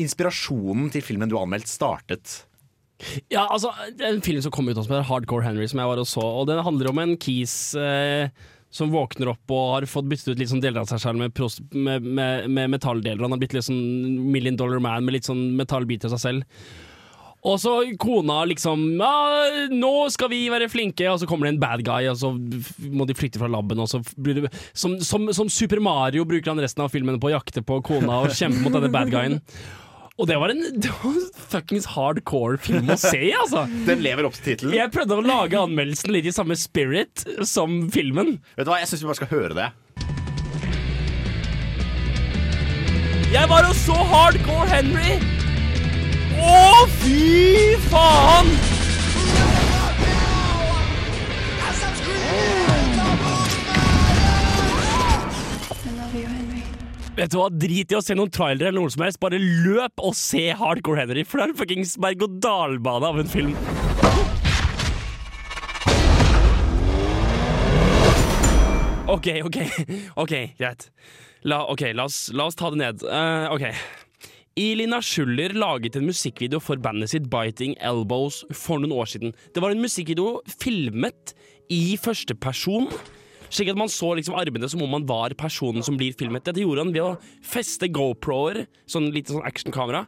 inspirasjonen 0.00 0.92
til 0.92 1.04
filmen 1.04 1.28
du 1.28 1.38
har 1.38 1.48
anmeldt, 1.48 1.68
startet. 1.72 2.42
Ja, 3.32 3.46
altså, 3.48 3.72
En 4.06 4.20
film 4.24 4.42
som 4.44 4.52
kom 4.54 4.68
ut 4.68 4.76
som 4.76 4.86
heter 4.86 5.06
Hardcore 5.08 5.44
Henry, 5.46 5.68
som 5.70 5.80
jeg 5.82 5.90
var 5.92 6.00
og 6.02 6.08
så. 6.08 6.24
Og 6.24 6.48
Den 6.50 6.62
handler 6.64 6.90
om 6.90 6.98
en 7.02 7.16
kis 7.20 7.74
eh, 7.78 8.28
som 8.70 8.92
våkner 8.94 9.32
opp 9.32 9.50
og 9.54 9.72
har 9.74 9.88
fått 9.90 10.10
byttet 10.10 10.30
ut 10.30 10.38
litt 10.38 10.50
sånn 10.52 10.62
deler 10.62 10.84
av 10.84 10.90
seg 10.90 11.02
selv 11.02 11.18
med, 11.18 11.34
med, 11.74 12.04
med, 12.06 12.46
med 12.50 12.76
metalldeler. 12.76 13.24
Han 13.24 13.34
har 13.34 13.40
blitt 13.42 13.56
litt 13.56 13.66
sånn 13.66 14.30
million 14.30 14.58
dollar 14.58 14.82
man 14.82 15.06
med 15.06 15.18
litt 15.18 15.26
sånn 15.26 15.50
metallbiter 15.58 16.10
av 16.10 16.16
seg 16.16 16.22
selv. 16.28 16.78
Og 17.40 17.56
så 17.56 17.72
kona 17.96 18.42
liksom 18.44 18.82
ja, 19.00 19.12
'Nå 19.72 19.92
skal 20.12 20.28
vi 20.28 20.42
være 20.52 20.68
flinke', 20.68 21.08
og 21.08 21.22
så 21.22 21.26
kommer 21.28 21.48
det 21.48 21.54
en 21.54 21.62
bad 21.62 21.82
guy, 21.86 22.04
og 22.10 22.18
så 22.20 22.34
må 22.36 23.06
de 23.08 23.16
flykte 23.16 23.40
fra 23.40 23.48
laben. 23.48 23.80
Det, 23.80 24.50
som, 24.76 24.98
som, 25.00 25.30
som 25.32 25.48
Super 25.48 25.80
Mario 25.80 26.26
bruker 26.28 26.52
han 26.52 26.60
resten 26.60 26.84
av 26.84 26.92
filmen 26.92 27.16
på 27.20 27.30
å 27.30 27.38
jakte 27.38 27.64
på 27.64 27.80
kona 27.86 28.20
og 28.26 28.36
kjempe 28.36 28.60
mot 28.60 28.76
denne 28.76 28.92
bad 28.92 29.10
guyen. 29.12 29.40
Og 30.20 30.26
det 30.28 30.36
var 30.36 30.52
en 30.52 30.60
det 30.84 30.90
var 31.00 31.14
en 31.16 31.28
fuckings 31.50 31.88
hardcore 31.94 32.60
film 32.60 32.90
å 32.92 32.98
se, 33.00 33.22
altså. 33.40 33.64
Den 33.88 34.02
lever 34.04 34.28
opp 34.28 34.36
til 34.36 34.50
tittelen. 34.52 34.76
Jeg 34.76 34.92
prøvde 34.94 35.16
å 35.16 35.24
lage 35.24 35.60
anmeldelsen 35.60 36.12
litt 36.14 36.28
i 36.28 36.34
samme 36.34 36.56
spirit 36.60 37.24
som 37.48 37.86
filmen. 37.92 38.36
Vet 38.58 38.68
du 38.68 38.72
hva, 38.72 38.80
Jeg 38.82 38.92
syns 38.92 39.04
vi 39.06 39.10
bare 39.10 39.20
skal 39.22 39.32
høre 39.32 39.56
det. 39.56 39.70
Jeg 43.30 43.46
var 43.46 43.62
jo 43.62 43.74
så 43.78 43.94
Hardcore 44.10 44.66
Henry, 44.72 45.20
Å, 46.40 46.86
fy 46.98 47.76
faen! 47.90 48.50
Vet 57.16 57.32
du 57.32 57.40
hva, 57.40 57.48
Drit 57.50 57.90
i 57.90 57.96
å 57.98 58.02
se 58.04 58.14
noen 58.14 58.30
trailere 58.30 58.70
eller 58.70 58.84
noe 58.84 58.92
som 58.94 59.02
helst. 59.02 59.18
Bare 59.22 59.40
løp 59.40 59.98
og 59.98 60.14
se 60.18 60.50
Hardcore 60.56 61.02
Henry, 61.02 61.24
for 61.26 61.40
det 61.40 61.48
er 61.48 61.52
en 61.52 61.58
fuckings 61.58 61.96
berg-og-dal-bane 62.00 63.10
av 63.10 63.18
en 63.18 63.30
film. 63.30 63.56
OK, 69.10 69.26
OK, 69.42 69.58
ok, 70.22 70.34
greit. 70.60 70.86
La, 71.42 71.64
ok, 71.72 71.88
la 71.98 72.06
oss, 72.06 72.28
la 72.36 72.46
oss 72.46 72.58
ta 72.58 72.70
det 72.70 72.78
ned. 72.78 73.02
Uh, 73.02 73.50
ok. 73.56 73.66
Ilina 74.60 75.00
Schuller 75.02 75.54
laget 75.56 75.96
en 75.98 76.06
musikkvideo 76.06 76.60
for 76.62 76.78
bandet 76.82 77.10
sitt 77.10 77.26
Biting 77.32 77.74
Elbows 77.82 78.44
for 78.54 78.78
noen 78.78 78.94
år 78.94 79.10
siden. 79.10 79.34
Det 79.54 79.62
var 79.64 79.74
en 79.74 79.82
musikkvideo 79.82 80.44
filmet 80.62 81.34
i 81.72 81.96
første 81.98 82.36
person. 82.38 82.86
Slik 83.50 83.72
at 83.72 83.78
man 83.78 83.90
så 83.90 84.12
liksom 84.14 84.36
armene 84.38 84.68
som 84.70 84.82
om 84.84 84.92
man 84.94 85.06
var 85.08 85.34
personen 85.38 85.82
som 85.86 85.98
blir 85.98 86.14
filmet. 86.16 86.44
Dette 86.46 86.62
gjorde 86.62 86.84
han 86.84 86.94
ved 86.94 87.02
å 87.02 87.16
feste 87.42 87.90
GoPro-er, 87.90 88.64
sånn 88.90 89.10
lite 89.14 89.34
sånn 89.34 89.46
actionkamera, 89.46 90.04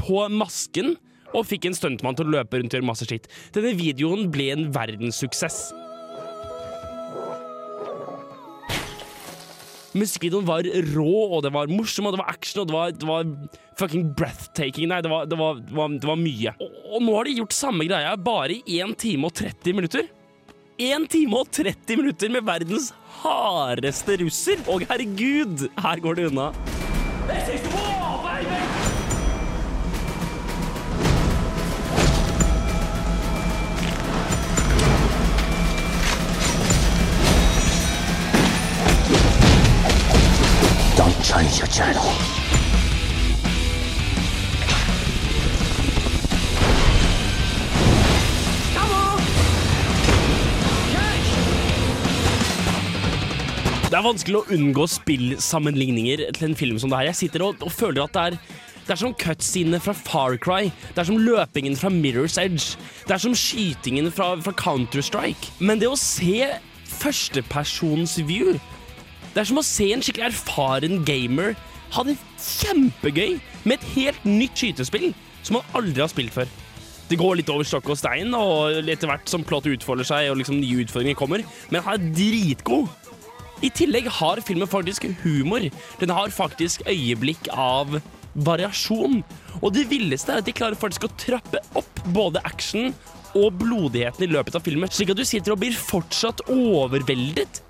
på 0.00 0.26
masken, 0.32 0.96
og 1.32 1.46
fikk 1.48 1.70
en 1.70 1.76
stuntmann 1.76 2.18
til 2.18 2.28
å 2.28 2.34
løpe 2.34 2.60
rundt 2.60 2.74
og 2.74 2.78
gjøre 2.78 2.90
masse 2.90 3.08
skitt. 3.08 3.30
Denne 3.56 3.72
videoen 3.78 4.28
ble 4.32 4.50
en 4.52 4.68
verdenssuksess. 4.74 5.70
Musikkvideoen 9.96 10.46
var 10.48 10.68
rå, 10.92 11.10
og 11.36 11.42
det 11.44 11.52
var 11.52 11.72
morsom, 11.72 12.08
og 12.08 12.14
det 12.14 12.22
var 12.22 12.32
action, 12.32 12.62
og 12.62 12.68
det 12.68 12.76
var, 12.76 12.94
det 12.96 13.08
var 13.08 13.28
fucking 13.80 14.12
breathtaking. 14.16 14.88
Nei, 14.92 15.02
det 15.04 15.12
var, 15.12 15.28
det 15.28 15.36
var, 15.40 15.60
det 15.60 16.08
var, 16.08 16.20
mye. 16.20 16.54
Og, 16.60 16.80
og 16.96 17.04
nå 17.04 17.16
har 17.16 17.28
de 17.28 17.38
gjort 17.40 17.56
samme 17.56 17.88
greia 17.88 18.12
bare 18.16 18.60
i 18.60 18.80
1 18.84 18.96
time 19.00 19.28
og 19.28 19.36
30 19.40 19.80
minutter. 19.80 20.08
1 20.82 21.06
time 21.10 21.36
og 21.38 21.50
30 21.52 21.96
minutter 22.00 22.30
med 22.32 22.42
verdens 22.42 22.88
hardeste 23.22 24.16
russer. 24.24 24.58
Og 24.66 24.82
herregud, 24.88 25.68
her 25.78 26.00
går 26.02 26.14
det 26.14 26.26
unna. 26.26 26.50
Don't 40.98 41.22
change 41.22 41.60
your 41.60 41.68
channel. 41.68 42.41
Det 53.92 53.98
er 53.98 54.06
vanskelig 54.06 54.38
å 54.38 54.54
unngå 54.56 54.86
spillsammenligninger 54.88 56.22
til 56.32 56.46
en 56.46 56.54
film 56.56 56.78
som 56.80 56.88
det 56.88 56.96
her. 56.96 57.10
Jeg 57.10 57.18
sitter 57.18 57.42
og, 57.44 57.58
og 57.60 57.74
føler 57.76 58.06
at 58.06 58.14
det 58.14 58.22
er 58.22 58.36
det 58.86 58.94
er 58.94 58.98
som 59.02 59.12
cutscenene 59.20 59.78
fra 59.84 59.92
Far 59.92 60.38
Cry. 60.40 60.70
Det 60.96 61.02
er 61.02 61.06
som 61.10 61.18
løpingen 61.20 61.76
fra 61.76 61.90
Mirror's 61.92 62.38
Edge. 62.40 62.78
Det 63.04 63.12
er 63.12 63.20
som 63.20 63.34
skytingen 63.36 64.08
fra, 64.10 64.30
fra 64.40 64.54
Counter-Strike. 64.56 65.52
Men 65.60 65.82
det 65.82 65.90
å 65.92 65.98
se 66.00 66.48
førstepersons 66.88 68.16
view 68.24 68.56
Det 69.34 69.44
er 69.44 69.50
som 69.52 69.60
å 69.60 69.66
se 69.66 69.90
en 69.92 70.02
skikkelig 70.04 70.30
erfaren 70.30 71.04
gamer 71.04 71.52
ha 71.92 72.06
det 72.08 72.16
kjempegøy 72.40 73.36
med 73.68 73.76
et 73.76 73.86
helt 73.92 74.24
nytt 74.24 74.56
skytespill 74.56 75.10
som 75.44 75.58
man 75.58 75.76
aldri 75.76 76.00
har 76.00 76.08
spilt 76.08 76.32
før. 76.32 76.48
Det 77.12 77.20
går 77.20 77.42
litt 77.42 77.52
over 77.52 77.68
stokk 77.68 77.92
og 77.92 78.00
stein, 78.00 78.32
og 78.32 78.88
etter 78.88 79.10
hvert 79.10 79.28
som 79.28 79.44
plottet 79.44 79.76
utfolder 79.76 80.08
seg 80.08 80.30
og 80.32 80.40
liksom 80.40 80.62
nye 80.62 80.80
utfordringer 80.86 81.18
kommer, 81.18 81.44
men 81.68 81.84
han 81.84 82.00
er 82.00 82.12
dritgod. 82.16 82.88
I 83.62 83.70
tillegg 83.70 84.08
har 84.10 84.42
filmen 84.42 84.66
faktisk 84.66 85.06
humor. 85.22 85.68
Den 86.00 86.10
har 86.10 86.34
faktisk 86.34 86.82
øyeblikk 86.90 87.46
av 87.54 88.00
variasjon. 88.34 89.20
Og 89.60 89.74
det 89.76 89.86
villeste 89.90 90.34
er 90.34 90.42
at 90.42 90.48
de 90.48 90.54
klarer 90.56 90.78
faktisk 90.78 91.06
å 91.06 91.12
trappe 91.20 91.62
opp 91.78 92.02
både 92.10 92.42
action 92.48 92.90
og 93.38 93.54
blodigheten 93.62 94.26
i 94.26 94.32
løpet 94.32 94.58
av 94.58 94.64
filmen, 94.66 94.90
slik 94.92 95.14
at 95.14 95.20
du 95.20 95.24
sitter 95.24 95.54
og 95.54 95.62
blir 95.62 95.76
fortsatt 95.78 96.42
overveldet. 96.52 97.62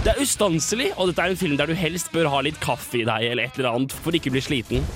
Det 0.00 0.14
er 0.14 0.22
ustanselig, 0.24 0.88
og 0.96 1.10
dette 1.10 1.22
er 1.22 1.34
en 1.34 1.38
film 1.38 1.58
der 1.60 1.68
du 1.68 1.76
helst 1.76 2.08
bør 2.14 2.30
ha 2.32 2.40
litt 2.42 2.58
kaffe 2.64 3.02
i 3.02 3.06
deg 3.06 3.28
eller 3.28 3.44
et 3.44 3.60
eller 3.60 3.76
annet 3.76 3.94
for 3.94 4.16
ikke 4.16 4.32
å 4.32 4.38
bli 4.38 4.42
sliten. 4.48 4.88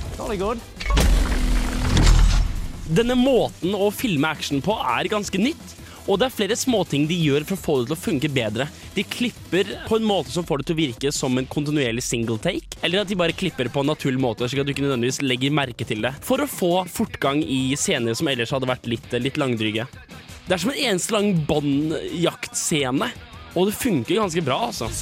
Denne 2.84 3.14
måten 3.16 3.72
å 3.72 3.88
filme 3.94 4.28
action 4.28 4.60
på 4.64 4.74
er 4.76 5.08
ganske 5.08 5.40
nytt. 5.40 5.72
Og 6.04 6.18
det 6.20 6.26
er 6.26 6.34
flere 6.34 6.56
småting 6.58 7.06
de 7.08 7.16
gjør 7.16 7.46
for 7.48 7.56
å 7.56 7.62
få 7.62 7.74
det 7.78 7.86
til 7.88 7.96
å 7.96 8.02
funke 8.02 8.28
bedre. 8.28 8.66
De 8.92 9.06
klipper 9.08 9.70
på 9.86 9.96
en 9.96 10.04
måte 10.04 10.34
som 10.34 10.44
får 10.44 10.60
det 10.60 10.66
til 10.68 10.76
å 10.76 10.80
virke 10.82 11.12
som 11.16 11.40
en 11.40 11.48
kontinuerlig 11.48 12.04
single 12.04 12.36
take, 12.44 12.76
eller 12.84 13.00
at 13.00 13.08
de 13.08 13.16
bare 13.16 13.32
klipper 13.32 13.70
på 13.72 13.80
en 13.80 13.88
naturlig 13.88 14.20
måte, 14.20 14.44
slik 14.44 14.60
at 14.60 14.68
du 14.68 14.74
ikke 14.74 14.84
nødvendigvis 14.84 15.22
legger 15.24 15.56
merke 15.56 15.88
til 15.88 16.04
det. 16.04 16.12
For 16.26 16.44
å 16.44 16.50
få 16.50 16.74
fortgang 16.92 17.40
i 17.40 17.72
scener 17.80 18.18
som 18.18 18.28
ellers 18.28 18.52
hadde 18.52 18.68
vært 18.68 18.90
litt, 18.92 19.16
litt 19.16 19.40
langdryge. 19.40 19.88
Det 20.44 20.58
er 20.58 20.60
som 20.60 20.74
en 20.74 20.82
eneste 20.90 21.16
lang 21.16 21.32
båndjaktscene, 21.48 23.08
og 23.54 23.70
det 23.70 23.78
funker 23.80 24.20
ganske 24.20 24.44
bra, 24.44 24.66
altså. 24.68 24.92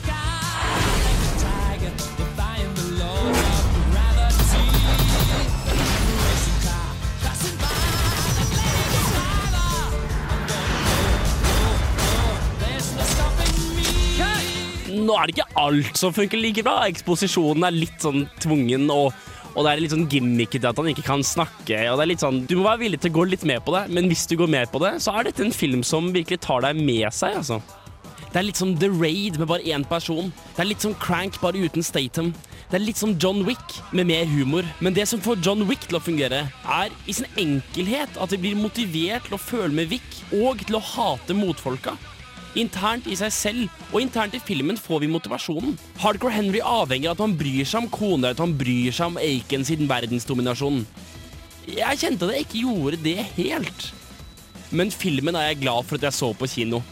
Nå 14.92 15.16
er 15.16 15.28
det 15.28 15.36
ikke 15.38 15.60
alt 15.62 15.98
som 15.98 16.14
funker 16.14 16.40
like 16.40 16.64
bra. 16.66 16.82
Eksposisjonen 16.90 17.64
er 17.68 17.76
litt 17.76 18.02
sånn 18.04 18.26
tvungen, 18.42 18.88
og, 18.92 19.12
og 19.54 19.64
det 19.64 19.72
er 19.72 19.82
litt 19.84 19.94
sånn 19.94 20.08
gimmickete 20.12 20.68
at 20.68 20.80
han 20.80 20.90
ikke 20.92 21.06
kan 21.06 21.24
snakke. 21.26 21.78
Og 21.90 21.96
det 21.96 22.04
er 22.06 22.12
litt 22.12 22.24
sånn, 22.24 22.42
Du 22.48 22.58
må 22.58 22.66
være 22.68 22.84
villig 22.84 23.00
til 23.02 23.12
å 23.14 23.18
gå 23.20 23.28
litt 23.32 23.46
med 23.48 23.64
på 23.64 23.74
det, 23.76 23.86
men 23.92 24.10
hvis 24.12 24.26
du 24.30 24.36
går 24.40 24.50
med 24.52 24.72
på 24.72 24.82
det, 24.84 24.98
så 25.04 25.16
er 25.16 25.30
dette 25.30 25.44
en 25.46 25.54
film 25.54 25.84
som 25.86 26.12
virkelig 26.14 26.42
tar 26.44 26.66
deg 26.66 26.82
med 26.82 27.08
seg. 27.14 27.40
altså. 27.40 27.62
Det 28.32 28.40
er 28.40 28.46
litt 28.46 28.56
som 28.56 28.70
The 28.80 28.88
Raid 28.88 29.36
med 29.36 29.48
bare 29.50 29.64
én 29.68 29.84
person. 29.84 30.30
Det 30.56 30.62
er 30.64 30.70
litt 30.70 30.84
som 30.84 30.94
Crank 30.96 31.36
bare 31.42 31.60
uten 31.60 31.84
Statham. 31.84 32.30
Det 32.70 32.78
er 32.78 32.84
litt 32.86 32.96
som 32.96 33.12
John 33.20 33.42
Wick 33.44 33.74
med 33.92 34.08
mer 34.08 34.24
humor. 34.24 34.64
Men 34.80 34.94
det 34.96 35.04
som 35.10 35.20
får 35.20 35.42
John 35.44 35.66
Wick 35.68 35.84
til 35.84 35.98
å 35.98 36.00
fungere, 36.00 36.46
er 36.48 36.94
i 37.04 37.12
sin 37.12 37.28
enkelhet 37.36 38.16
at 38.16 38.32
de 38.32 38.40
blir 38.40 38.56
motivert 38.56 39.26
til 39.28 39.36
å 39.36 39.42
føle 39.42 39.76
med 39.76 39.92
Wick, 39.92 40.16
og 40.32 40.64
til 40.64 40.78
å 40.78 40.84
hate 40.94 41.36
motfolka. 41.36 41.92
Internt 42.58 43.06
i 43.08 43.16
seg 43.16 43.32
selv 43.32 43.92
og 43.94 44.02
internt 44.02 44.34
i 44.36 44.42
filmen 44.44 44.76
får 44.76 45.00
vi 45.04 45.08
motivasjonen. 45.08 45.78
Hardcore 46.02 46.34
Henry 46.34 46.60
avhenger 46.60 47.12
av 47.12 47.16
at 47.16 47.24
han 47.24 47.36
bryr 47.40 47.64
seg 47.64 47.86
om 47.86 47.90
kona, 47.92 48.34
at 48.34 48.42
han 48.42 48.52
bryr 48.60 48.92
seg 48.92 49.12
om 49.12 49.20
Aiken 49.20 49.64
siden 49.64 49.88
verdensdominasjonen. 49.88 50.84
Jeg 51.72 52.00
kjente 52.02 52.28
at 52.28 52.36
jeg 52.36 52.46
ikke 52.46 52.64
gjorde 52.66 53.00
det 53.04 53.16
helt. 53.38 53.88
Men 54.72 54.92
filmen 54.92 55.36
er 55.38 55.50
jeg 55.50 55.62
glad 55.62 55.88
for 55.88 55.96
at 55.96 56.08
jeg 56.08 56.18
så 56.18 56.32
på 56.36 56.48
kino. 56.50 56.82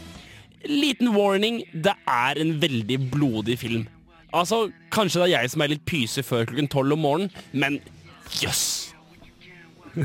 Liten 0.65 1.13
warning, 1.13 1.61
det 1.73 1.93
er 2.09 2.41
en 2.41 2.55
veldig 2.61 2.97
blodig 3.13 3.57
film. 3.61 3.85
Altså, 4.33 4.69
Kanskje 4.93 5.21
det 5.21 5.27
er 5.27 5.41
jeg 5.41 5.53
som 5.53 5.61
er 5.61 5.73
litt 5.73 5.85
pyse 5.85 6.23
før 6.25 6.47
klokken 6.49 6.69
tolv 6.71 6.95
om 6.95 7.05
morgenen, 7.05 7.33
men 7.53 7.81
jøss! 8.41 8.87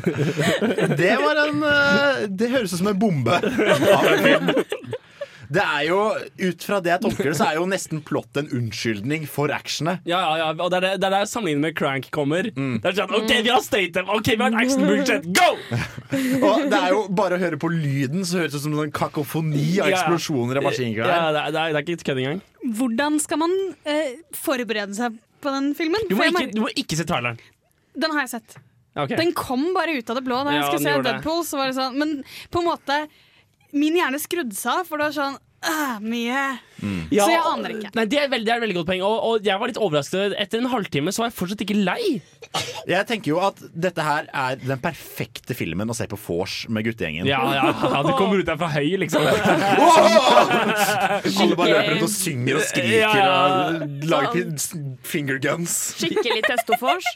Det 0.99 1.13
var 1.23 1.39
en 1.45 1.61
eh, 1.63 2.25
Det 2.27 2.49
høres 2.51 2.73
ut 2.75 2.81
som 2.81 2.89
en 2.91 2.99
bombe. 2.99 3.37
Det 5.53 5.63
er 5.63 5.83
jo, 5.89 5.99
Ut 6.41 6.65
fra 6.67 6.79
det 6.85 6.91
jeg 6.93 7.03
tolker 7.05 7.29
det, 7.31 7.35
så 7.39 7.49
er 7.51 7.59
jo 7.61 7.67
nesten 7.71 8.03
plott 8.07 8.41
en 8.41 8.49
unnskyldning 8.55 9.27
for 9.31 9.53
actionet. 9.55 10.03
Ja, 10.09 10.21
ja, 10.25 10.37
ja, 10.43 10.49
og 10.53 10.71
det 10.73 10.81
er 10.83 10.89
er 10.97 11.03
der 11.03 11.29
sammenligningen 11.29 11.67
med 11.69 11.77
Crank 11.79 12.09
kommer. 12.15 12.49
Det 12.51 12.91
er 12.91 12.97
sånn, 12.99 13.15
OK, 13.19 13.33
vi 13.47 13.53
har 13.53 13.63
Statham, 13.65 14.11
OK, 14.17 14.33
vi 14.33 14.39
har 14.43 14.55
et 14.55 14.61
action-budsjett, 14.65 15.29
go! 15.37 15.51
Og 16.47 16.67
det 16.71 16.79
er 16.79 16.93
jo 16.95 17.03
Bare 17.17 17.39
å 17.39 17.41
høre 17.41 17.59
på 17.61 17.71
lyden, 17.73 18.25
så 18.27 18.43
høres 18.43 18.55
det 18.55 18.61
ut 18.61 18.65
som 18.67 18.77
en 18.83 18.93
kakofoni 18.95 19.67
av 19.83 19.91
eksplosjoner 19.93 20.61
av 20.61 20.67
maskingevær. 20.67 21.11
Ja, 21.11 21.33
det, 21.33 21.43
er, 21.43 21.55
det, 21.55 21.63
er, 21.63 21.75
det 21.77 21.81
er 21.83 21.97
ikke 21.97 22.09
kødd 22.11 22.23
engang. 22.23 22.41
Hvordan 22.81 23.19
skal 23.23 23.41
man 23.43 23.55
eh, 23.87 24.17
forberede 24.37 24.97
seg 24.99 25.19
på 25.45 25.53
den 25.55 25.71
filmen? 25.79 26.09
Du 26.11 26.17
må, 26.19 26.29
ikke, 26.31 26.49
du 26.55 26.63
må 26.65 26.73
ikke 26.75 26.99
se 26.99 27.07
traileren. 27.09 27.39
Den 27.97 28.13
har 28.17 28.27
jeg 28.27 28.35
sett. 28.37 28.59
Okay. 28.97 29.17
Den 29.19 29.33
kom 29.37 29.69
bare 29.77 29.99
ut 29.99 30.11
av 30.11 30.19
det 30.19 30.25
blå. 30.25 30.41
Da 30.47 30.55
jeg 30.55 30.63
Ja, 30.63 30.69
skulle 30.71 30.85
se 30.85 30.97
det. 30.97 31.05
Deadpool, 31.11 31.43
så 31.45 31.59
var 31.61 31.69
det 31.71 31.77
sånn 31.77 31.99
Men 32.01 32.15
på 32.53 32.63
en 32.63 32.69
måte 32.71 33.01
Min 33.73 33.97
hjerne 33.99 34.21
skrudde 34.23 34.55
seg 34.57 34.83
av, 34.83 34.89
for 34.89 35.01
det 35.01 35.09
var 35.11 35.17
sånn 35.17 35.39
øh, 35.73 35.97
mye. 36.05 36.45
Ja, 37.11 37.25
Så 37.25 37.31
jeg 37.33 37.41
aner 37.49 37.73
ikke. 37.73 37.91
Nei, 37.97 38.05
det 38.13 38.19
er, 38.21 38.27
veldig, 38.29 38.45
det 38.47 38.53
er 38.53 38.59
et 38.59 38.63
veldig 38.67 38.77
godt 38.77 38.89
poeng. 38.91 39.03
Og, 39.07 39.15
og 39.31 39.47
jeg 39.49 39.57
var 39.63 39.71
litt 39.71 39.79
overrasket. 39.81 40.35
Etter 40.43 40.61
en 40.61 40.69
halvtime 40.71 41.13
så 41.15 41.23
var 41.23 41.31
jeg 41.31 41.37
fortsatt 41.39 41.63
ikke 41.65 41.77
lei. 41.87 42.21
Jeg 42.87 43.07
tenker 43.09 43.33
jo 43.33 43.39
at 43.43 43.57
dette 43.73 44.05
her 44.05 44.29
er 44.37 44.59
den 44.61 44.79
perfekte 44.83 45.57
filmen 45.57 45.89
å 45.91 45.97
se 45.97 46.05
på 46.11 46.19
vors 46.27 46.59
med 46.69 46.85
guttegjengen. 46.87 47.25
Ja, 47.29 47.41
ja, 47.57 47.71
ja, 47.73 48.03
Du 48.05 48.13
kommer 48.19 48.43
ut 48.43 48.47
der 48.51 48.59
fra 48.61 48.69
høy, 48.75 48.93
liksom. 49.01 49.25
Alle 50.27 51.57
bare 51.57 51.71
løper 51.73 51.91
rundt 51.95 52.07
og 52.07 52.13
synger 52.13 52.59
og 52.61 52.65
skriker 52.67 53.01
Ja, 53.01 53.11
ja. 53.17 53.33
og 53.81 54.07
lager 54.11 54.33
pin- 54.37 54.97
finger 55.07 55.41
guns. 55.43 55.77
Skikkelig 56.01 56.43
testofors. 56.51 57.09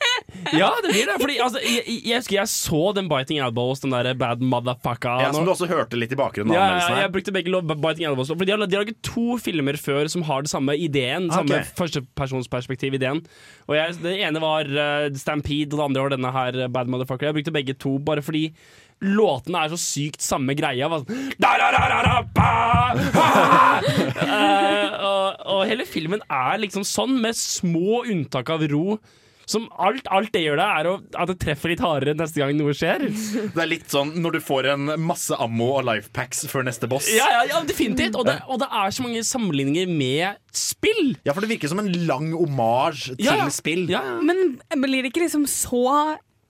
Ja, 0.57 0.71
det 0.83 0.93
blir 0.95 1.05
det. 1.11 1.15
Fordi, 1.21 1.35
altså, 1.43 1.61
jeg, 1.63 1.83
jeg, 2.07 2.17
husker 2.17 2.37
jeg 2.39 2.49
så 2.51 2.79
den 2.97 3.09
Biting 3.11 3.41
Elbows, 3.45 3.83
den 3.83 3.93
der 3.93 4.09
bad 4.19 4.41
motherfucker. 4.41 5.21
Ja, 5.27 5.29
som 5.37 5.45
du 5.45 5.51
også 5.53 5.67
hørte 5.69 5.99
litt 6.01 6.15
i 6.15 6.19
bakgrunnen. 6.19 6.55
ja, 6.57 6.79
jeg 7.03 7.11
brukte 7.13 7.35
begge 7.35 7.53
lov- 7.53 7.67
Biting 7.69 8.07
Elbows. 8.09 8.31
For 8.41 8.49
de 8.49 8.55
har, 8.55 8.63
de 8.65 8.77
har 8.79 8.87
laget 8.87 9.03
to 9.05 9.37
filmer 9.37 9.77
før 9.77 10.09
som 10.09 10.23
har 10.25 10.47
det 10.47 10.49
samme 10.49 10.73
ideen. 10.81 11.29
Samme 11.29 11.59
Ok. 11.61 11.75
førstepersonsperspektiv-ideen. 11.77 13.21
Og 13.69 13.75
jeg, 13.77 13.99
Det 14.01 14.15
ene 14.25 14.41
var 14.41 14.65
uh, 14.65 15.13
Stampede, 15.21 15.69
og 15.75 15.77
det 15.77 15.85
andre 15.91 16.05
var 16.07 16.15
denne 16.15 16.33
her 16.33 16.57
uh, 16.65 16.69
Bad 16.73 16.89
Motherfucker. 16.89 17.29
Jeg 17.29 17.37
brukte 17.37 17.53
begge 17.53 17.77
to 17.77 17.99
bare 18.01 18.25
fordi 18.25 18.47
låtene 19.05 19.61
er 19.61 19.69
så 19.73 19.79
sykt 19.81 20.25
samme 20.25 20.57
greia. 20.57 20.89
Sånn, 20.89 21.05
da, 21.41 21.53
da, 21.61 21.69
da! 22.33 22.49
Eh, 24.21 24.91
og, 25.05 25.41
og 25.55 25.63
hele 25.69 25.87
filmen 25.89 26.21
er 26.29 26.61
liksom 26.61 26.85
sånn, 26.87 27.17
med 27.23 27.37
små 27.37 28.03
unntak 28.09 28.51
av 28.53 28.65
ro. 28.73 28.99
Som 29.51 29.67
alt, 29.83 30.07
alt 30.15 30.31
det 30.35 30.45
gjør 30.45 30.61
det, 30.61 30.67
er 30.79 30.89
å, 30.91 30.93
at 31.19 31.31
det 31.33 31.37
treffer 31.43 31.73
litt 31.73 31.83
hardere 31.83 32.15
neste 32.19 32.39
gang 32.39 32.55
noe 32.59 32.75
skjer. 32.77 33.03
Det 33.57 33.59
er 33.65 33.71
litt 33.71 33.91
sånn 33.91 34.13
når 34.23 34.37
du 34.37 34.41
får 34.45 34.69
en 34.77 34.93
masse 35.03 35.35
ammo 35.43 35.73
og 35.81 35.89
lifepacks 35.89 36.45
før 36.51 36.67
neste 36.69 36.87
boss. 36.91 37.09
Ja, 37.11 37.27
ja, 37.35 37.43
ja 37.51 37.63
definitivt. 37.67 38.15
Og 38.21 38.29
det, 38.29 38.37
og 38.47 38.61
det 38.63 38.69
er 38.71 38.95
så 38.95 39.05
mange 39.05 39.25
sammenligninger 39.27 39.91
med 39.91 40.39
spill. 40.55 41.17
Ja, 41.27 41.35
for 41.35 41.43
det 41.43 41.51
virker 41.51 41.73
som 41.73 41.83
en 41.83 41.91
lang 42.07 42.31
omasj 42.37 43.11
til 43.17 43.27
Ja, 43.27 43.37
ja. 43.43 43.51
spill. 43.55 43.89
Ja, 43.91 44.05
ja. 44.07 44.17
Men 44.23 44.61
blir 44.85 45.03
det 45.03 45.11
ikke 45.13 45.25
liksom 45.27 45.49
så 45.51 45.83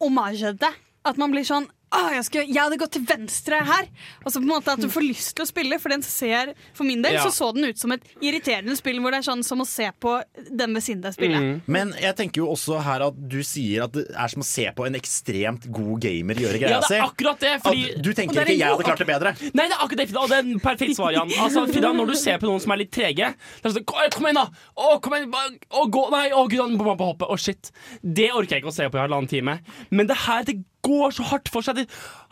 omasjete 0.01 0.68
at 1.09 1.20
man 1.20 1.32
blir 1.32 1.46
sånn 1.48 1.68
Åh, 1.91 2.12
jeg, 2.14 2.24
skulle, 2.28 2.47
jeg 2.47 2.61
hadde 2.62 2.76
gått 2.78 2.93
til 2.95 3.03
venstre 3.03 3.59
her. 3.66 3.88
Og 4.22 4.30
så 4.30 4.38
på 4.38 4.47
en 4.47 4.53
måte 4.53 4.70
at 4.76 4.82
du 4.82 4.86
får 4.93 5.03
lyst 5.03 5.32
til 5.34 5.43
å 5.43 5.49
spille. 5.49 5.78
For 5.82 5.91
den 5.91 6.05
ser, 6.07 6.53
for 6.76 6.86
min 6.86 7.03
del 7.03 7.16
Ja. 7.16 7.24
så 7.26 7.32
så 7.34 7.49
den 7.55 7.66
ut 7.66 7.78
som 7.80 7.91
et 7.93 8.05
irriterende 8.22 8.76
spill 8.78 9.01
hvor 9.03 9.11
det 9.11 9.20
er 9.22 9.26
sånn 9.26 9.43
som 9.47 9.62
å 9.64 9.66
se 9.66 9.88
på 9.99 10.12
den 10.51 10.76
ved 10.76 10.84
siden 10.86 11.05
av 11.09 11.16
spillet. 11.16 11.41
Mm. 11.43 11.57
Men 11.66 11.93
jeg 11.99 12.16
tenker 12.20 12.45
jo 12.45 12.51
også 12.53 12.78
her 12.84 13.03
at 13.09 13.18
du 13.18 13.41
sier 13.47 13.88
at 13.88 13.97
det 13.97 14.07
er 14.14 14.30
som 14.30 14.45
å 14.45 14.47
se 14.47 14.68
på 14.76 14.86
en 14.86 14.99
ekstremt 15.01 15.66
god 15.66 16.05
gamer 16.05 16.38
gjøre 16.38 16.62
Ja, 16.62 16.80
det 16.86 17.01
er 17.01 17.07
akkurat 17.09 17.43
det. 17.43 17.57
Fordi, 17.64 17.84
du 17.99 18.12
tenker 18.14 18.38
det 18.38 18.45
er 18.45 18.53
ikke 18.55 18.59
'jeg 18.61 18.70
hadde 18.70 18.86
klart 18.86 19.03
det 19.03 19.11
bedre'. 19.11 19.34
Nei, 19.55 19.66
det 19.66 19.74
er 19.74 19.82
akkurat 19.82 19.99
det, 20.07 20.16
og 20.16 20.28
det 20.28 20.38
er 20.38 20.47
en 20.47 20.61
perfekt 20.61 20.97
svar, 20.97 21.12
Jan. 21.12 21.30
Altså, 21.41 21.66
Frida, 21.66 21.93
når 21.93 22.07
du 22.07 22.14
ser 22.14 22.38
på 22.38 22.47
noen 22.47 22.61
som 22.61 22.70
er 22.72 22.76
litt 22.84 22.93
trege 22.93 23.34
det 23.34 23.66
er 23.66 23.70
sånn, 23.70 23.84
Kom 23.84 24.26
igjen, 24.26 24.34
da! 24.34 24.47
Å, 24.76 25.01
kom 25.03 25.14
igjen, 25.14 25.59
å, 25.70 25.91
gå, 25.91 26.11
Nei, 26.11 26.30
å 26.30 26.49
gud, 26.49 26.61
han 26.61 26.76
må 26.76 26.97
på 26.97 27.12
hoppet. 27.12 27.28
Å, 27.28 27.36
shit. 27.38 27.70
Det 28.03 28.30
orker 28.30 28.57
jeg 28.57 28.62
ikke 28.62 28.72
å 28.72 28.74
se 28.74 28.88
på 28.88 28.99
i 28.99 29.01
halvannen 29.01 29.28
time. 29.28 29.61
Men 29.91 30.07
det 30.07 30.16
her, 30.26 30.45
det 30.45 30.62
går 30.87 31.14
så 31.16 31.26
hardt 31.31 31.51
for 31.53 31.64
seg. 31.66 31.83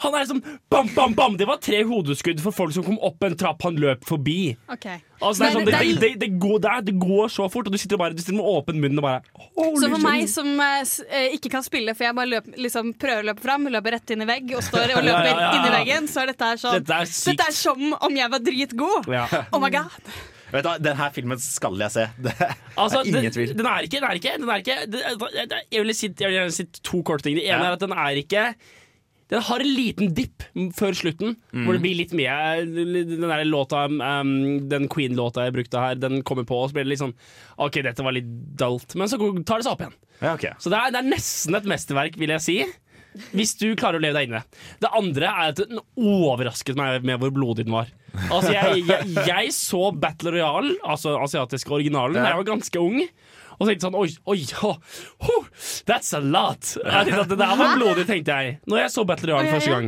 Han 0.04 0.14
er 0.14 0.24
liksom 0.24 0.42
bam, 0.70 0.88
bam, 0.94 1.14
bam! 1.18 1.36
Det 1.40 1.46
var 1.48 1.60
tre 1.62 1.82
hodeskudd 1.88 2.40
for 2.44 2.54
folk 2.54 2.74
som 2.76 2.86
kom 2.86 2.98
opp 3.04 3.24
en 3.26 3.36
trapp 3.38 3.62
han 3.66 3.78
løp 3.80 4.06
forbi. 4.08 4.56
Altså, 4.68 5.42
det, 5.42 5.50
sånn, 5.56 5.66
det, 5.66 5.74
det 5.74 5.94
det, 5.98 6.10
det, 6.22 6.28
går, 6.38 6.58
det, 6.62 6.74
det 6.88 6.94
går 7.02 7.32
så 7.34 7.48
fort, 7.50 7.66
og 7.66 7.74
du 7.74 7.80
sitter, 7.80 7.98
bare, 8.00 8.14
du 8.14 8.22
sitter 8.22 8.38
med 8.38 8.46
åpen 8.46 8.78
munn 8.82 9.00
og 9.00 9.06
bare 9.08 9.22
Holy 9.58 9.80
Så 9.82 9.90
for 9.90 10.04
meg 10.04 10.22
shit. 10.22 10.34
som 10.36 10.50
eh, 10.62 10.94
eh, 11.10 11.36
ikke 11.38 11.50
kan 11.56 11.66
spille, 11.66 11.94
for 11.98 12.06
jeg 12.06 12.16
bare 12.20 12.32
løp, 12.36 12.50
liksom, 12.56 12.92
prøver 13.00 13.26
å 13.26 13.28
løpe 13.32 13.44
fram, 13.44 13.66
løper 13.74 13.98
rett 13.98 14.14
inn 14.14 14.22
i 14.22 14.30
vegg 14.30 14.54
og 14.54 14.64
står 14.68 14.94
og 14.94 15.04
løper 15.08 15.28
Ja, 15.28 15.34
ja, 15.34 15.44
ja, 15.44 15.52
inn 15.58 15.68
i 15.68 15.74
veggen, 15.74 16.08
så 16.10 16.22
er 16.22 16.32
dette 16.32 16.52
her 16.52 16.62
sånn 16.62 16.78
Dette 16.78 17.02
er. 17.02 17.14
Dette 17.32 17.50
er 17.50 17.56
som 17.58 17.94
om 17.98 18.18
jeg 18.22 18.34
var 18.36 18.44
dritgod. 18.46 19.10
Ja. 19.18 19.26
Oh 19.50 19.62
my 19.62 19.70
god. 19.74 20.12
Vet 20.52 20.64
du, 20.64 20.70
Denne 20.86 21.10
filmen 21.12 21.38
skal 21.44 21.76
jeg 21.82 21.92
se. 21.92 22.06
Det 22.24 22.32
er 22.40 22.54
Altså, 22.78 23.02
ingen 23.04 23.22
den, 23.28 23.32
tvil. 23.34 23.54
Den 23.58 23.66
er 23.68 23.84
ikke, 23.84 24.00
den 24.00 24.08
er 24.08 24.18
ikke, 24.20 24.34
den 24.40 24.48
er 24.48 24.62
ikke 24.62 24.76
den, 24.88 25.54
jeg, 25.72 25.82
vil 25.84 25.94
si, 25.94 26.08
jeg 26.08 26.28
vil 26.30 26.36
gjerne 26.38 26.54
si 26.56 26.64
to 26.88 27.02
korte 27.04 27.26
ting. 27.28 27.36
Det 27.36 27.44
ene 27.48 27.58
Ja. 27.64 27.72
er 27.72 27.76
at 27.78 27.84
den 27.84 27.92
er 27.92 28.20
ikke 28.24 28.44
Den 29.28 29.42
har 29.44 29.60
en 29.60 29.68
liten 29.76 30.14
dipp 30.16 30.42
før 30.78 30.94
slutten, 30.96 31.34
Mm. 31.52 31.64
hvor 31.66 31.76
det 31.76 31.82
blir 31.84 31.96
litt 31.98 32.14
mye 32.16 32.64
Den 32.64 33.20
der 33.28 33.44
låta 33.44 33.82
um, 33.90 34.30
Den 34.70 34.88
Queen-låta 34.88 35.44
jeg 35.44 35.52
brukte 35.52 35.82
her, 35.82 35.94
den 36.00 36.22
kommer 36.22 36.46
på, 36.48 36.56
og 36.62 36.70
så 36.70 36.78
blir 36.78 36.84
det 36.88 36.94
litt 36.94 37.02
sånn 37.02 37.12
OK, 37.58 37.82
dette 37.84 38.02
var 38.06 38.16
litt 38.16 38.30
dalt, 38.56 38.94
men 38.96 39.06
så 39.12 39.18
tar 39.44 39.60
det 39.60 39.66
seg 39.68 39.72
opp 39.74 39.82
igjen. 39.84 39.96
Ja, 40.22 40.32
okay. 40.32 40.54
Så 40.58 40.72
det 40.72 40.78
er, 40.80 40.90
det 40.96 41.02
er 41.02 41.10
nesten 41.12 41.54
et 41.60 41.68
mesterverk, 41.68 42.16
vil 42.16 42.32
jeg 42.38 42.40
si. 42.40 42.56
Hvis 43.34 43.52
du 43.60 43.74
klarer 43.76 43.98
å 43.98 44.02
leve 44.02 44.14
deg 44.16 44.28
inne. 44.30 44.40
det. 44.46 44.58
Det 44.86 44.90
andre 44.96 45.26
er 45.28 45.52
at 45.52 45.60
den 45.60 45.80
overrasket 45.98 46.76
meg 46.78 47.02
med 47.04 47.18
hvor 47.20 47.32
blodig 47.34 47.64
den 47.66 47.74
var. 47.74 47.88
Altså, 48.30 48.52
jeg, 48.52 48.84
jeg, 48.88 49.06
jeg 49.28 49.52
så 49.54 49.90
Battle 49.94 50.30
Royale, 50.34 50.74
altså 50.84 51.18
asiatiske 51.22 51.72
originalen, 51.74 52.16
da 52.18 52.24
jeg 52.32 52.36
var 52.40 52.44
ganske 52.48 52.80
ung. 52.80 53.02
Og 53.58 53.66
så 53.66 53.70
tenkte 53.72 53.78
jeg 53.78 53.86
sånn 53.86 53.98
Oi, 53.98 54.08
oi, 54.30 54.40
oh, 54.66 54.76
oh, 55.28 55.44
that's 55.88 56.10
a 56.16 56.20
lot. 56.22 56.64
Jeg 56.78 57.04
tenkte 57.08 57.22
at 57.24 57.30
Det 57.32 57.38
der 57.40 57.54
var 57.58 57.68
blodig, 57.78 58.04
tenkte 58.08 58.30
jeg. 58.38 58.46
Når 58.70 58.76
jeg 58.84 58.90
så 58.94 59.00
Battle 59.08 59.28
Royale 59.32 59.50
første 59.56 59.72
gang. 59.74 59.86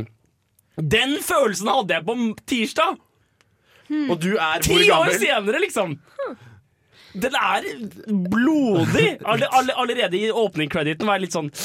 Den 0.95 1.11
følelsen 1.23 1.67
hadde 1.71 1.93
jeg 1.97 2.03
på 2.07 2.13
tirsdag! 2.47 2.91
Og 4.07 4.15
du 4.23 4.31
er 4.37 4.39
hvor 4.39 4.61
Ti 4.63 4.75
hvor 4.87 4.97
år 5.01 5.07
senere, 5.19 5.59
liksom! 5.65 5.89
Den 7.11 7.33
er 7.35 7.61
blodig! 8.31 9.09
Alle, 9.27 9.45
alle, 9.51 9.71
allerede 9.75 10.15
i 10.19 10.31
åpning-crediten 10.31 11.07
var 11.07 11.13
jeg 11.19 11.23
litt 11.25 11.35
sånn 11.35 11.51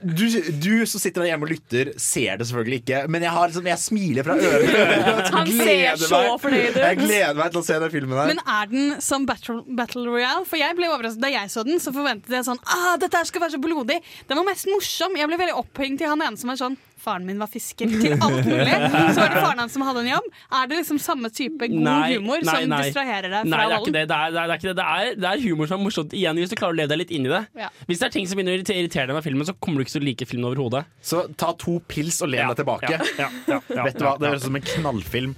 Du, 0.00 0.24
du 0.62 0.86
som 0.88 1.02
sitter 1.02 1.22
der 1.22 1.30
hjemme 1.32 1.44
og 1.44 1.52
lytter, 1.52 1.90
ser 2.00 2.38
det 2.40 2.46
selvfølgelig 2.48 2.78
ikke, 2.80 3.00
men 3.12 3.24
jeg, 3.26 3.32
har, 3.34 3.50
liksom, 3.50 3.66
jeg 3.68 3.82
smiler 3.82 4.26
fra 4.26 4.36
øre 4.40 4.60
til 4.64 4.78
øre. 4.80 5.16
Han 5.34 5.50
ser 5.52 6.00
så 6.00 6.20
fornøyd 6.40 6.70
ut. 6.72 6.78
Jeg 6.80 7.00
gleder 7.02 7.40
meg 7.40 7.52
til 7.52 7.60
å 7.60 7.64
se 7.66 7.78
den 7.84 7.92
filmen 7.92 8.16
her. 8.16 8.30
Men 8.32 8.42
er 8.56 8.70
den 8.70 8.94
som 9.04 9.26
Battle, 9.28 9.60
Battle 9.76 10.06
Royale? 10.08 10.46
For 10.48 10.60
jeg 10.60 10.76
ble 10.78 10.88
overrasket 10.88 11.20
Da 11.20 11.32
jeg 11.32 11.52
så 11.52 11.64
den, 11.66 11.80
så 11.82 11.92
forventet 11.94 12.32
jeg 12.32 12.46
sånn 12.46 12.60
ah, 12.64 12.94
Dette 13.00 13.20
her 13.20 13.28
skal 13.28 13.44
være 13.44 13.54
så 13.58 13.62
blodig. 13.62 13.98
Den 14.30 14.40
var 14.40 14.48
mest 14.48 14.70
morsom. 14.70 15.18
Jeg 15.20 15.28
ble 15.28 15.40
veldig 15.40 15.58
opphengt 15.60 16.00
i 16.00 16.08
han 16.08 16.24
ene 16.24 16.40
som 16.40 16.52
var 16.52 16.60
sånn 16.60 16.78
Faren 17.00 17.24
min 17.24 17.38
var 17.40 17.48
fisker 17.50 17.88
til 17.88 18.12
alt 18.16 18.44
mulig. 18.44 18.74
Så 19.14 19.18
var 19.22 19.32
det 19.32 19.40
faren 19.40 19.62
hans 19.62 19.72
som 19.76 19.84
hadde 19.86 20.02
en 20.04 20.10
jobb. 20.10 20.26
Er 20.58 20.70
det 20.70 20.80
liksom 20.82 20.98
samme 21.00 21.30
type 21.32 21.68
god 21.70 21.84
Nei, 21.86 22.16
humor 22.18 22.42
nei, 22.44 22.54
som 22.58 22.72
nei. 22.74 22.80
distraherer 22.86 23.32
deg 23.32 23.48
Nei, 23.48 23.56
fra 23.56 23.66
er 23.66 23.74
volden? 23.78 23.96
det. 23.96 24.02
Det 24.10 24.18
er, 24.18 24.34
det 24.34 24.42
er, 24.42 24.50
det 24.50 24.56
er, 24.56 24.60
ikke 24.60 24.68
det. 24.68 24.76
Det 24.80 24.86
er, 24.86 25.20
det 25.24 25.30
er 25.32 25.44
humor 25.48 25.70
som 25.70 25.78
er 25.80 25.84
morsomt 25.88 26.16
igjen 26.20 26.40
hvis 26.42 26.52
du 26.52 26.56
klarer 26.60 26.76
å 26.76 26.80
leve 26.82 26.92
deg 26.92 27.00
litt 27.04 27.14
inn 27.16 27.28
i 27.28 27.32
det. 27.32 27.42
Ja. 27.62 27.70
Hvis 27.88 28.02
det 28.02 28.08
er 28.10 28.14
ting 28.18 28.28
som 28.30 28.40
begynner 28.40 28.60
å 28.60 28.76
irritere 28.76 29.08
deg 29.10 29.16
med 29.16 29.26
filmen, 29.26 29.48
så 29.48 29.56
kommer 29.56 29.80
du 29.80 29.86
ikke 29.88 29.96
til 29.96 30.04
å 30.04 30.08
like 30.10 30.28
filmen 30.30 30.50
overhodet. 30.50 30.84
Så 31.04 31.24
ta 31.40 31.54
to 31.60 31.78
pils 31.88 32.20
og 32.24 32.32
len 32.34 32.52
deg 32.52 32.60
tilbake. 32.60 32.92
Ja, 32.92 33.00
ja, 33.18 33.30
ja, 33.48 33.60
ja, 33.64 33.88
Vet 33.88 33.98
du 33.98 34.04
hva, 34.06 34.16
Det 34.20 34.28
ja. 34.28 34.34
høres 34.34 34.44
ut 34.44 34.50
som 34.50 34.60
en 34.60 34.68
knallfilm. 34.74 35.34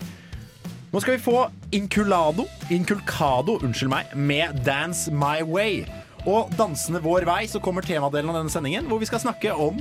Nå 0.93 1.01
skal 1.01 1.15
vi 1.17 1.23
få 1.25 1.37
Inculado, 1.73 2.45
Inculcado, 2.75 3.55
unnskyld 3.65 3.89
meg, 3.95 4.11
med 4.19 4.59
Dance 4.67 5.09
My 5.15 5.39
Way. 5.49 5.85
Og 6.29 6.53
dansende 6.59 7.01
vår 7.03 7.25
vei 7.27 7.41
så 7.51 7.59
kommer 7.65 7.83
temadelen 7.87 8.31
av 8.31 8.37
denne 8.43 8.53
sendingen, 8.53 8.85
hvor 8.91 9.01
vi 9.03 9.09
skal 9.09 9.23
snakke 9.25 9.55
om 9.57 9.81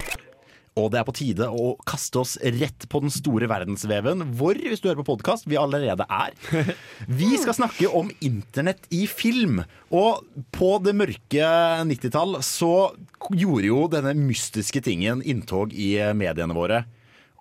Og 0.79 0.87
det 0.93 1.01
er 1.01 1.07
på 1.07 1.15
tide 1.17 1.47
å 1.51 1.73
kaste 1.87 2.21
oss 2.21 2.37
rett 2.39 2.85
på 2.87 3.01
den 3.03 3.11
store 3.11 3.49
verdensveven, 3.51 4.23
hvor, 4.39 4.55
hvis 4.55 4.79
du 4.79 4.87
hører 4.87 5.01
på 5.01 5.09
podkast, 5.09 5.47
vi 5.51 5.59
allerede 5.59 6.05
er. 6.07 6.31
Vi 7.21 7.33
skal 7.41 7.57
snakke 7.57 7.89
om 7.91 8.11
internett 8.23 8.87
i 8.93 9.03
film. 9.11 9.59
Og 9.91 10.23
på 10.55 10.71
det 10.85 10.95
mørke 10.95 11.51
90-tall 11.89 12.39
så 12.47 12.93
gjorde 13.35 13.67
jo 13.67 13.83
denne 13.91 14.15
mystiske 14.15 14.83
tingen 14.85 15.19
inntog 15.27 15.75
i 15.75 15.97
mediene 16.15 16.55
våre. 16.55 16.85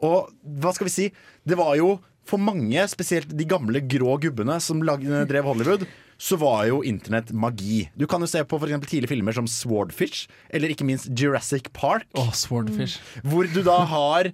Og 0.03 0.33
hva 0.43 0.75
skal 0.75 0.89
vi 0.89 0.95
si? 0.95 1.07
Det 1.45 1.59
var 1.61 1.75
jo 1.79 1.99
for 2.27 2.41
mange, 2.43 2.83
spesielt 2.91 3.31
de 3.37 3.47
gamle 3.49 3.83
grå 3.91 4.17
gubbene 4.23 4.59
som 4.63 4.83
drev 4.83 5.47
Hollywood, 5.47 5.87
så 6.21 6.37
var 6.37 6.67
jo 6.69 6.83
internett 6.85 7.33
magi. 7.33 7.87
Du 7.97 8.05
kan 8.11 8.21
jo 8.21 8.29
se 8.29 8.43
på 8.45 8.59
for 8.61 8.69
eksempel 8.69 8.91
tidlige 8.91 9.15
filmer 9.15 9.33
som 9.37 9.49
Swordfish, 9.49 10.27
eller 10.53 10.73
ikke 10.73 10.85
minst 10.85 11.09
Jurassic 11.17 11.71
Park. 11.73 12.05
Åh, 12.21 12.33
Swordfish. 12.37 12.99
Hvor 13.25 13.49
du 13.49 13.63
da 13.65 13.79
har 13.89 14.29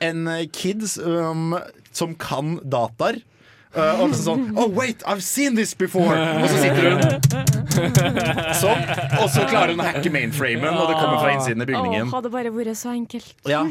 en 0.00 0.26
eh, 0.32 0.46
kid 0.52 0.84
um, 1.04 1.58
som 1.92 2.14
kan 2.16 2.56
dataer. 2.64 3.20
Uh, 3.76 4.00
og 4.00 4.14
så 4.14 4.22
sånn 4.30 4.44
Oh, 4.56 4.70
wait, 4.72 5.02
I've 5.04 5.20
seen 5.20 5.56
this 5.58 5.74
before! 5.76 6.16
Og 6.16 6.46
så 6.48 6.62
sitter 6.62 6.86
hun 6.88 7.02
sånn. 8.62 8.86
Og 9.20 9.28
så 9.34 9.44
klarer 9.50 9.74
hun 9.74 9.82
å 9.84 9.88
hacke 9.90 10.12
mainframen, 10.14 10.72
og 10.72 10.88
det 10.88 10.96
kommer 10.96 11.20
fra 11.20 11.34
innsiden 11.34 11.66
i 11.66 11.76
Åh, 11.76 11.90
Oh, 12.06 12.14
hadde 12.14 12.32
bare 12.32 12.54
vært 12.54 12.80
så 12.80 12.94
enkelt. 12.96 13.34
Ja. 13.44 13.66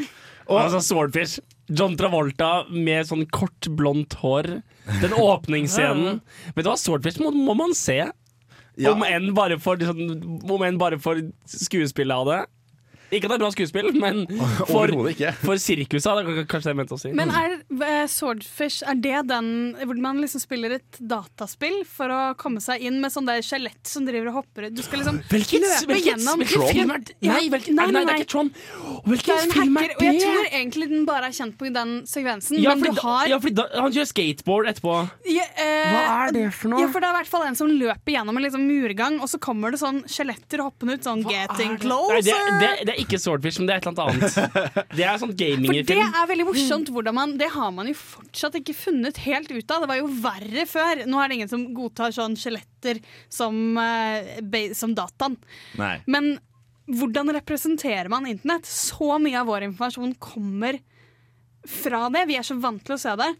Og, 0.46 0.60
Altså, 0.62 0.84
Swordfish. 0.86 1.40
John 1.68 1.96
Travolta 1.98 2.66
med 2.70 3.08
sånn 3.08 3.24
kort, 3.34 3.68
blondt 3.78 4.18
hår. 4.22 4.50
Den 5.02 5.16
åpningsscenen. 5.26 6.20
Vet 6.54 6.62
du 6.64 6.70
hva, 6.70 6.76
Swordfish 6.80 7.22
må, 7.22 7.32
må 7.34 7.56
man 7.58 7.74
se. 7.76 8.04
Ja. 8.76 8.92
Om 8.92 9.02
enn 9.08 9.30
bare 9.36 9.56
for, 9.62 9.80
liksom, 9.80 10.42
om 10.52 10.64
enn 10.66 10.78
bare 10.80 10.98
for 11.02 11.18
skuespillet 11.48 12.12
av 12.14 12.28
det. 12.30 12.40
Ikke 13.10 13.28
at 13.28 13.30
det 13.30 13.36
er 13.36 13.42
bra 13.44 13.50
skuespill, 13.54 13.88
men 14.00 14.24
for, 14.70 14.90
for 15.42 15.60
sirkuset 15.62 16.08
hadde 16.10 16.24
jeg 16.26 16.46
kanskje 16.50 16.66
det 16.66 16.72
jeg 16.72 16.78
mente 16.80 16.96
å 16.96 17.00
si. 17.00 17.12
Men 17.16 17.30
er 17.30 17.54
eh, 17.86 18.06
Swordfish 18.10 18.82
Er 18.86 18.98
det 18.98 19.20
den 19.30 19.50
hvor 19.78 19.98
man 20.02 20.18
liksom 20.22 20.42
spiller 20.42 20.76
et 20.78 20.98
dataspill 20.98 21.82
for 21.88 22.12
å 22.12 22.20
komme 22.38 22.62
seg 22.64 22.82
inn 22.86 22.98
med 23.02 23.14
sånn 23.14 23.28
der 23.28 23.44
skjelett 23.46 23.86
som 23.86 24.06
driver 24.08 24.32
og 24.32 24.40
hopper 24.40 24.68
Du 24.74 24.82
skal 24.84 25.02
liksom 25.02 25.20
Hvilket, 25.30 25.62
løpe 25.62 25.92
hvilket, 25.92 26.08
gjennom 26.10 26.42
hvilken 26.42 26.66
film 26.72 26.94
er 26.96 27.04
det? 27.06 27.16
Nei, 27.26 27.42
nei, 27.50 27.60
nei, 27.94 28.02
det 28.06 28.16
er 28.16 28.22
ikke 28.24 28.30
Tron. 28.32 28.50
Hvilken 29.06 29.32
er 29.36 29.44
en 29.44 29.54
film 29.54 29.78
hacker, 29.78 29.92
det? 29.92 29.96
og 29.96 30.06
jeg 30.06 30.22
tror 30.24 30.50
egentlig 30.50 30.88
den 30.90 31.06
bare 31.06 31.30
er 31.30 31.36
kjent 31.36 31.56
på 31.60 31.70
den 31.72 31.94
sekvensen. 32.08 32.58
Ja, 32.62 32.74
men 32.74 32.96
du 32.96 33.00
har 33.04 33.30
ja, 33.30 33.38
fordi 33.42 33.56
da, 33.60 33.66
han 33.76 33.94
kjører 33.94 34.10
skateboard 34.10 34.70
etterpå. 34.72 34.96
Ja, 35.30 35.46
eh, 35.62 35.92
Hva 35.92 36.02
er 36.26 36.34
det 36.34 36.44
for 36.56 36.72
noe? 36.72 36.82
Ja, 36.82 36.90
for 36.92 37.04
Det 37.04 37.08
er 37.08 37.14
i 37.14 37.18
hvert 37.20 37.30
fall 37.30 37.46
en 37.46 37.58
som 37.58 37.70
løper 37.70 38.16
gjennom 38.16 38.38
en 38.38 38.46
liksom 38.46 38.66
murgang, 38.66 39.20
og 39.22 39.30
så 39.30 39.40
kommer 39.42 39.74
det 39.74 39.80
sånn 39.82 40.02
skjeletter 40.10 40.64
hoppende 40.64 40.96
ut. 40.96 41.06
Sånn 41.06 41.22
'getting 41.26 41.76
Nei, 41.86 42.20
det, 42.24 42.36
det, 42.60 42.70
det 42.88 42.95
er 42.96 43.02
ikke 43.04 43.20
Swordfish, 43.20 43.60
men 43.60 43.68
det 43.68 43.76
er 43.76 43.82
et 43.82 43.86
eller 43.86 44.08
annet 44.08 44.34
annet. 44.34 44.90
Det 44.96 45.04
er 45.06 45.20
sånn 45.20 45.34
gaming 45.38 45.76
For 45.76 46.00
det 46.00 46.06
er 46.06 46.30
veldig 46.32 46.46
morsomt 46.48 46.90
hvordan 46.94 47.16
man 47.16 47.36
Det 47.40 47.50
har 47.54 47.70
man 47.76 47.90
jo 47.90 47.94
fortsatt 47.98 48.58
ikke 48.60 48.76
funnet 48.76 49.20
helt 49.26 49.52
ut 49.52 49.74
av. 49.74 49.84
Det 49.84 49.90
var 49.92 50.00
jo 50.00 50.10
verre 50.24 50.66
før. 50.70 51.04
Nå 51.08 51.20
er 51.20 51.28
det 51.28 51.38
ingen 51.40 51.52
som 51.52 51.66
godtar 51.76 52.14
sånn 52.16 52.36
skjeletter 52.40 53.00
som, 53.32 53.60
eh, 53.78 54.72
som 54.78 54.94
dataen. 54.96 55.38
Nei. 55.80 55.96
Men 56.10 56.36
hvordan 56.86 57.32
representerer 57.34 58.10
man 58.12 58.28
internett? 58.30 58.66
Så 58.66 59.18
mye 59.22 59.40
av 59.40 59.48
vår 59.50 59.68
informasjon 59.70 60.14
kommer 60.22 60.78
fra 61.66 62.06
det. 62.14 62.26
Vi 62.30 62.38
er 62.38 62.46
så 62.46 62.58
vant 62.62 62.82
til 62.86 62.94
å 62.94 63.00
se 63.00 63.14
det. 63.18 63.32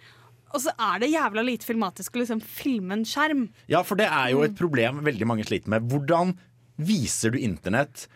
Og 0.54 0.62
så 0.62 0.72
er 0.78 1.02
det 1.02 1.12
jævla 1.12 1.44
lite 1.44 1.66
filmatisk 1.68 2.16
å 2.16 2.22
liksom 2.22 2.42
filme 2.42 2.96
en 2.96 3.06
skjerm. 3.06 3.46
Ja, 3.70 3.82
for 3.86 3.98
det 3.98 4.08
er 4.08 4.32
jo 4.32 4.44
et 4.46 4.56
problem 4.58 5.02
veldig 5.06 5.28
mange 5.28 5.46
sliter 5.46 5.72
med. 5.72 5.88
Hvordan 5.90 6.36
viser 6.76 7.34
du 7.34 7.40
internett 7.40 8.06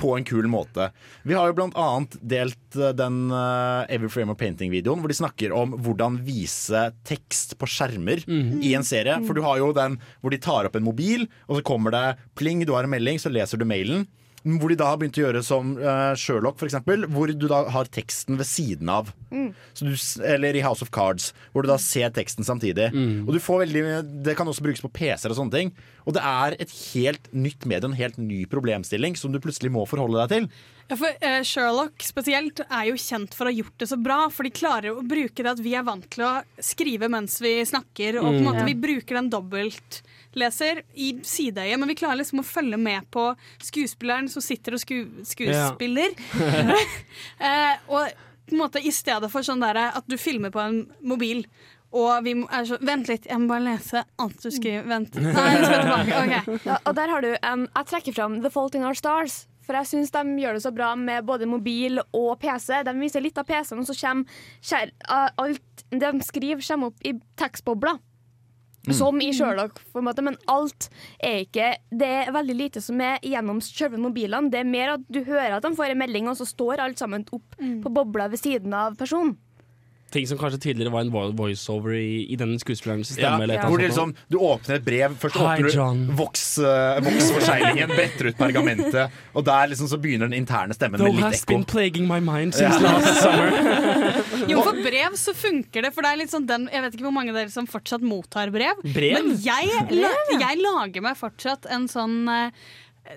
på 0.00 0.14
en 0.16 0.26
kul 0.26 0.48
måte? 0.50 0.88
Vi 1.22 1.36
har 1.36 1.50
jo 1.50 1.56
blant 1.58 1.76
annet 1.78 2.16
delt 2.20 2.78
eh, 2.78 2.94
den 2.96 3.30
eh, 3.30 3.92
Every 3.94 4.10
Frame 4.12 4.34
of 4.34 4.40
Painting-videoen, 4.40 5.02
hvor 5.02 5.12
de 5.12 5.18
snakker 5.18 5.54
om 5.54 5.76
hvordan 5.84 6.20
vise 6.26 6.88
tekst 7.06 7.56
på 7.60 7.68
skjermer 7.70 8.24
i 8.64 8.74
en 8.74 8.86
serie. 8.86 9.20
For 9.26 9.36
du 9.36 9.44
har 9.46 9.60
jo 9.62 9.72
den 9.76 9.98
hvor 10.20 10.34
de 10.34 10.40
tar 10.42 10.68
opp 10.68 10.76
en 10.78 10.86
mobil, 10.86 11.28
og 11.48 11.58
så 11.58 11.66
kommer 11.66 11.94
det 11.94 12.04
pling, 12.38 12.64
du 12.66 12.74
har 12.74 12.86
en 12.86 12.94
melding, 12.94 13.20
så 13.22 13.32
leser 13.32 13.60
du 13.60 13.66
mailen. 13.68 14.06
Hvor 14.44 14.68
de 14.68 14.76
da 14.76 14.90
har 14.90 14.98
begynt 15.00 15.16
å 15.16 15.22
gjøre 15.24 15.40
som 15.46 15.70
uh, 15.80 16.12
Sherlock, 16.20 16.58
for 16.60 16.68
eksempel, 16.68 17.06
hvor 17.08 17.30
du 17.32 17.46
da 17.48 17.62
har 17.72 17.88
teksten 17.88 18.36
ved 18.36 18.48
siden 18.48 18.90
av. 18.92 19.08
Så 19.74 19.88
du, 19.88 19.94
eller 20.28 20.54
i 20.54 20.62
House 20.62 20.84
of 20.84 20.92
Cards, 20.94 21.30
hvor 21.52 21.64
du 21.64 21.70
da 21.70 21.78
ser 21.80 22.12
teksten 22.14 22.46
samtidig. 22.46 22.90
Og 23.24 23.32
du 23.34 23.40
får 23.42 23.64
veldig, 23.64 23.82
Det 24.24 24.36
kan 24.38 24.46
også 24.46 24.62
brukes 24.66 24.84
på 24.84 24.92
PC-er 24.94 25.32
og 25.32 25.38
sånne 25.40 25.56
ting. 25.56 25.72
Og 26.04 26.14
det 26.14 26.22
er 26.28 26.56
et 26.60 26.74
helt 26.92 27.30
nytt 27.32 27.64
medie, 27.66 27.88
en 27.88 27.96
helt 27.98 28.20
ny 28.20 28.44
problemstilling 28.50 29.16
som 29.18 29.32
du 29.32 29.40
plutselig 29.42 29.72
må 29.72 29.86
forholde 29.88 30.20
deg 30.20 30.34
til. 30.34 30.48
Ja, 30.90 30.98
for 31.00 31.24
uh, 31.24 31.40
Sherlock 31.48 32.04
spesielt 32.04 32.60
er 32.66 32.90
jo 32.90 32.98
kjent 33.00 33.32
for 33.34 33.48
å 33.48 33.52
ha 33.52 33.56
gjort 33.56 33.78
det 33.80 33.88
så 33.88 33.96
bra, 34.00 34.18
for 34.28 34.44
de 34.44 34.52
klarer 34.52 34.92
å 34.92 35.04
bruke 35.08 35.40
det 35.40 35.54
at 35.54 35.62
vi 35.64 35.72
er 35.78 35.86
vant 35.86 36.04
til 36.12 36.26
å 36.28 36.34
skrive 36.60 37.08
mens 37.12 37.38
vi 37.40 37.56
snakker, 37.64 38.20
og 38.20 38.28
på 38.28 38.42
en 38.42 38.48
måte 38.50 38.66
vi 38.68 38.76
bruker 38.76 39.16
den 39.16 39.32
dobbeltleser 40.34 40.82
i 40.94 41.14
sideøyet, 41.22 41.78
men 41.78 41.88
vi 41.88 41.94
klarer 41.94 42.18
liksom 42.20 42.40
å 42.40 42.46
følge 42.46 42.76
med 42.78 43.06
på 43.10 43.34
skuespilleren 43.62 44.28
som 44.28 44.42
sitter 44.42 44.74
og 44.74 44.80
sku 44.80 45.06
skuespiller. 45.24 46.14
eh, 47.38 47.76
og 47.88 48.08
på 48.44 48.52
en 48.54 48.58
måte 48.60 48.82
i 48.82 48.92
stedet 48.92 49.30
for 49.32 49.42
sånn 49.42 49.62
der 49.62 49.76
at 49.94 50.04
du 50.06 50.16
filmer 50.18 50.50
på 50.52 50.60
en 50.60 50.82
mobil, 51.02 51.46
og 51.94 52.24
vi 52.24 52.34
må- 52.34 52.48
er 52.50 52.64
så 52.66 52.78
Vent 52.82 53.08
litt, 53.08 53.26
jeg 53.26 53.38
må 53.38 53.48
bare 53.48 53.64
lese 53.64 54.04
alt 54.18 54.42
du 54.42 54.50
skriver. 54.50 54.82
Vent. 54.84 55.14
Nei, 55.22 55.30
jeg 55.54 55.64
skal 55.64 55.82
tilbake. 55.84 56.22
Okay. 56.24 56.58
Ja, 56.66 56.78
og 56.84 56.94
der 56.94 57.08
har 57.08 57.22
du 57.22 57.36
um, 57.38 57.68
Jeg 57.70 57.86
trekker 57.86 58.14
fram 58.14 58.40
The 58.42 58.50
Fault 58.50 58.74
in 58.74 58.82
Our 58.84 58.94
Stars. 58.94 59.46
For 59.64 59.72
jeg 59.78 59.86
syns 59.88 60.10
de 60.12 60.42
gjør 60.42 60.58
det 60.58 60.60
så 60.60 60.74
bra 60.74 60.90
med 60.94 61.24
både 61.24 61.46
mobil 61.48 62.02
og 62.12 62.34
PC. 62.42 62.82
De 62.84 62.92
viser 62.98 63.22
litt 63.24 63.38
av 63.40 63.46
PC-en, 63.48 63.80
og 63.80 63.86
så 63.88 63.94
kommer 63.96 64.26
uh, 65.08 65.30
alt 65.40 65.84
de 65.94 66.10
skriver, 66.26 66.60
kommer 66.66 66.90
opp 66.90 67.06
i 67.06 67.14
tekstbobler. 67.40 67.96
Som 68.92 69.20
i 69.24 69.32
Sherlock, 69.32 69.80
på 69.92 69.98
en 69.98 70.04
måte, 70.04 70.22
men 70.22 70.36
alt 70.50 70.90
er 71.22 71.44
ikke 71.46 71.70
Det 71.90 72.10
er 72.26 72.32
veldig 72.34 72.56
lite 72.58 72.82
som 72.84 73.00
er 73.00 73.16
gjennom 73.24 73.62
selve 73.64 73.96
mobilene. 74.00 74.50
Det 74.52 74.60
er 74.60 74.68
mer 74.68 74.96
at 74.98 75.06
du 75.08 75.22
hører 75.24 75.56
at 75.56 75.64
de 75.64 75.72
får 75.76 75.94
en 75.94 76.02
melding, 76.04 76.28
og 76.28 76.36
så 76.36 76.44
står 76.48 76.82
alt 76.84 77.00
sammen 77.00 77.24
opp 77.32 77.56
på 77.56 77.94
bobla 77.94 78.28
ved 78.28 78.42
siden 78.42 78.74
av 78.76 78.98
personen. 79.00 79.36
Ting 80.14 80.26
som 80.30 80.38
kanskje 80.38 80.60
tidligere 80.60 80.92
var 80.94 81.00
en 81.00 81.10
vo- 81.10 81.32
voiceover 81.34 81.96
i, 81.98 82.26
i 82.30 82.36
den 82.38 82.52
skuespillerens 82.58 83.10
stemme. 83.16 83.42
eller 83.42 83.54
ja. 83.54 83.64
hvor 83.66 83.78
det 83.78 83.88
liksom, 83.88 84.12
du 84.30 84.36
åpner 84.38 84.76
et 84.76 84.84
brev, 84.86 85.16
først 85.18 85.34
Hi, 85.40 85.42
åpner 85.42 85.74
du 85.74 85.78
uh, 85.80 86.12
voksforseglingen, 86.20 87.88
bretter 87.96 88.30
ut 88.30 88.38
pergamentet, 88.38 89.10
og 89.34 89.46
der 89.48 89.72
liksom 89.72 89.90
så 89.90 89.98
begynner 89.98 90.30
den 90.30 90.38
interne 90.44 90.76
stemmen 90.76 91.02
Though 91.02 91.10
med 91.10 91.32
litt 91.32 91.40
ekko. 91.42 91.50
Though 91.50 91.58
has 91.58 91.66
been 91.66 91.66
plaguing 91.66 92.06
my 92.06 92.20
mind 92.22 92.54
since 92.54 92.78
last 92.78 93.22
summer. 93.24 93.50
Jo, 94.52 94.62
for 94.66 94.78
brev 94.84 95.18
så 95.20 95.34
funker 95.36 95.86
det. 95.86 95.90
For 95.94 96.04
det 96.04 96.12
er 96.12 96.20
litt 96.22 96.32
sånn 96.32 96.48
den, 96.48 96.68
Jeg 96.72 96.84
vet 96.84 96.96
ikke 96.96 97.06
hvor 97.08 97.16
mange 97.16 97.34
av 97.34 97.40
dere 97.40 97.52
som 97.52 97.68
fortsatt 97.70 98.04
mottar 98.04 98.52
brev. 98.54 98.80
Brev? 98.94 99.18
Men 99.18 99.36
jeg, 99.44 99.70
jeg 100.40 100.62
lager 100.62 101.04
meg 101.04 101.20
fortsatt 101.20 101.68
en 101.72 101.86
sånn 101.90 102.24
eh, 102.32 102.64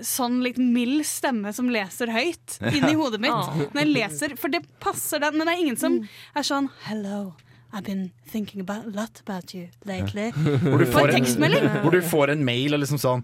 Sånn 0.04 0.42
litt 0.44 0.58
mild 0.60 1.06
stemme 1.08 1.54
som 1.56 1.70
leser 1.72 2.12
høyt 2.12 2.58
inni 2.76 2.92
hodet 3.00 3.22
mitt. 3.24 3.72
Når 3.72 3.84
jeg 3.86 3.92
leser, 3.94 4.36
For 4.40 4.52
det 4.52 4.66
passer 4.84 5.24
den. 5.24 5.38
Men 5.40 5.48
det 5.48 5.56
er 5.56 5.64
ingen 5.64 5.80
som 5.80 6.02
er 6.36 6.48
sånn 6.48 6.68
Hello, 6.90 7.38
I've 7.72 7.86
been 7.88 8.12
thinking 8.28 8.60
about, 8.60 8.86
a 8.86 8.92
lot 8.92 9.22
about 9.24 9.54
you 9.56 9.70
lately. 9.86 10.32
Hvor 10.68 10.84
du, 10.84 10.88
får 10.92 11.16
en 11.16 11.82
hvor 11.84 11.92
du 11.96 12.02
får 12.04 12.36
en 12.36 12.44
mail 12.44 12.76
og 12.76 12.84
liksom 12.84 13.00
sånn 13.00 13.24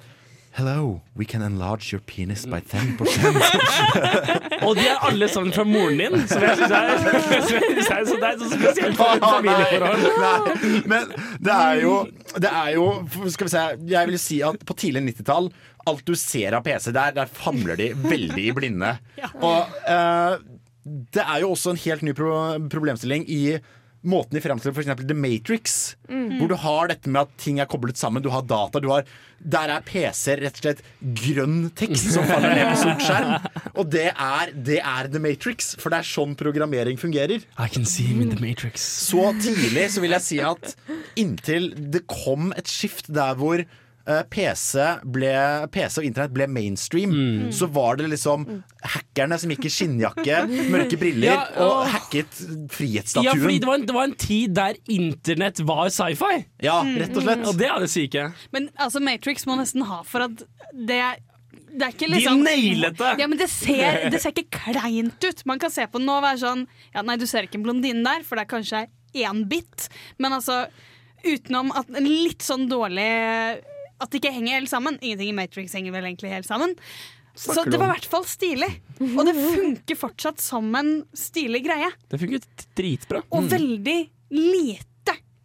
Hello, 0.53 1.01
we 1.15 1.25
can 1.25 1.41
enlarge 1.41 1.91
your 1.91 1.99
penis 1.99 2.45
by 2.45 2.59
10 2.59 2.97
Og 4.67 4.75
de 4.77 4.83
er 4.85 4.99
alle 5.01 5.25
sammen 5.27 5.49
fra 5.55 5.63
moren 5.65 5.97
din, 5.97 6.27
som 6.29 6.43
jeg 6.45 6.59
syns 6.59 6.75
er, 6.77 6.91
synes 7.47 7.89
er, 7.89 8.03
så 8.05 8.17
det 8.21 8.27
er 8.27 8.37
så 8.37 8.49
spesielt 8.51 8.99
for 8.99 9.13
et 9.17 9.25
familieforhold. 9.25 10.05
Nei, 10.21 10.83
men 10.93 11.09
det 11.41 11.55
er 11.55 11.81
jo 11.81 11.95
Det 12.37 12.51
er 12.51 12.69
jo 12.75 12.85
Skal 13.33 13.49
vi 13.49 13.53
se 13.55 13.63
Jeg 13.95 14.11
vil 14.11 14.19
si 14.21 14.39
at 14.45 14.61
på 14.61 14.77
tidlig 14.77 15.01
90-tall 15.07 15.49
Alt 15.89 16.05
du 16.05 16.13
ser 16.13 16.53
av 16.53 16.61
PC 16.69 16.93
der, 16.93 17.17
der 17.17 17.33
famler 17.33 17.79
de 17.79 17.89
veldig 17.97 18.45
i 18.45 18.53
blinde. 18.55 18.93
Og 19.49 19.73
uh, 19.89 20.37
det 20.85 21.23
er 21.25 21.41
jo 21.41 21.49
også 21.55 21.73
en 21.73 21.81
helt 21.81 22.05
ny 22.05 22.13
pro 22.15 22.29
problemstilling 22.71 23.25
i 23.25 23.57
måten 24.03 24.37
de 24.37 24.41
fremstiller 24.43 24.75
f.eks. 24.75 25.03
The 25.07 25.15
Matrix. 25.17 25.75
Hvor 26.07 26.49
du 26.51 26.55
har 26.59 26.89
dette 26.91 27.11
med 27.11 27.25
at 27.25 27.37
ting 27.41 27.59
er 27.63 27.69
koblet 27.71 27.99
sammen. 27.99 28.23
Du 28.23 28.29
har 28.33 28.45
data. 28.47 28.81
Du 28.83 28.89
har, 28.91 29.05
der 29.39 29.73
er 29.73 29.85
PC 29.87 30.37
rett 30.41 30.59
og 30.59 30.63
slett 30.63 30.83
grønn 31.23 31.69
tekst 31.79 32.11
som 32.15 32.27
faller 32.27 32.55
ned 32.55 32.71
på 32.71 32.81
sort 32.83 33.05
skjerm. 33.05 33.47
Og 33.79 33.91
det 33.93 34.09
er, 34.11 34.53
det 34.69 34.79
er 34.79 35.11
The 35.13 35.21
Matrix, 35.23 35.73
for 35.79 35.93
det 35.93 36.01
er 36.01 36.09
sånn 36.13 36.35
programmering 36.39 36.99
fungerer. 37.01 37.45
I 37.57 37.69
can 37.71 37.87
see 37.89 38.07
him 38.09 38.21
in 38.25 38.33
the 38.33 38.41
Matrix. 38.43 38.83
Så 39.09 39.31
tidlig 39.41 39.89
så 39.95 40.03
vil 40.03 40.15
jeg 40.17 40.27
si 40.27 40.41
at 40.43 40.75
inntil 41.19 41.71
det 41.93 42.05
kom 42.11 42.51
et 42.57 42.69
skift 42.71 43.11
der 43.13 43.39
hvor 43.39 43.63
PC, 44.03 44.83
ble, 45.15 45.31
PC 45.71 46.01
og 46.01 46.05
internett 46.07 46.33
ble 46.35 46.47
mainstream, 46.51 47.13
så 47.55 47.69
var 47.71 47.95
det 48.01 48.09
liksom 48.11 48.43
hackerne 48.83 49.37
som 49.39 49.53
gikk 49.53 49.67
i 49.69 49.71
skinnjakke, 49.71 50.41
mørke 50.73 50.99
briller 50.99 51.29
Ja, 51.31 51.43
og 51.63 51.85
hacket 51.93 52.27
Ja, 52.41 52.47
fordi 52.49 52.67
frihetsstatuen. 52.75 53.59
det 53.63 53.69
var, 53.69 53.77
en, 53.79 53.85
det 53.87 53.95
var 53.95 54.09
en 54.09 54.17
tid 54.19 54.55
der 54.57 54.79
internett 54.91 55.61
var 55.63 55.87
sci-fi. 55.93 56.43
Ja, 56.65 56.81
rett 56.83 57.15
og 57.15 57.23
slett. 57.23 57.45
Og 57.47 57.59
det 57.59 57.69
er 57.71 57.79
det 57.85 57.91
syke. 57.93 58.27
Men 58.55 58.67
altså, 58.75 58.99
Matrix 59.03 59.47
må 59.47 59.55
nesten 59.59 59.87
ha 59.87 60.01
for 60.07 60.27
at 60.27 60.43
det 60.73 61.03
det 61.73 61.87
er 61.87 61.93
ikke 61.95 62.05
De 62.05 62.13
liksom 62.13 62.43
nailet 62.45 62.97
det! 62.99 63.11
Ja, 63.17 63.25
men 63.25 63.39
det 63.39 63.47
ser, 63.49 64.03
det 64.13 64.19
ser 64.21 64.29
ikke 64.35 64.59
kleint 64.59 65.25
ut. 65.25 65.39
Man 65.49 65.57
kan 65.61 65.71
se 65.73 65.87
på 65.89 65.97
den 65.97 66.05
nå 66.05 66.19
og 66.19 66.25
være 66.27 66.41
sånn 66.43 66.67
Ja, 66.93 67.01
nei, 67.01 67.15
du 67.17 67.25
ser 67.29 67.47
ikke 67.47 67.57
en 67.57 67.65
blondine 67.65 68.03
der, 68.05 68.21
for 68.27 68.37
det 68.37 68.43
er 68.45 68.51
kanskje 68.51 68.83
én 69.17 69.43
bit. 69.49 69.87
Men 70.21 70.35
altså, 70.37 70.67
utenom 71.25 71.71
at 71.73 71.89
en 71.97 72.05
litt 72.05 72.45
sånn 72.45 72.67
dårlig 72.69 73.09
At 74.03 74.11
det 74.11 74.19
ikke 74.21 74.33
henger 74.35 74.59
helt 74.59 74.71
sammen. 74.71 74.99
Ingenting 75.01 75.31
i 75.31 75.37
Matrix 75.37 75.75
henger 75.77 75.95
vel 75.95 76.09
egentlig 76.11 76.33
helt 76.33 76.49
sammen. 76.49 76.75
Så 77.33 77.55
Snakker 77.55 77.71
det 77.73 77.79
var 77.81 77.89
i 77.89 77.93
hvert 77.95 78.09
fall 78.11 78.25
stilig. 78.29 78.69
Og 79.01 79.21
det 79.25 79.33
funker 79.39 79.97
fortsatt 79.97 80.41
som 80.43 80.67
en 80.77 80.91
stilig 81.17 81.63
greie. 81.65 81.89
Det 82.11 82.19
funker 82.21 82.43
dritbra. 82.77 83.23
Og 83.33 83.47
veldig 83.49 83.99
lite 84.33 84.92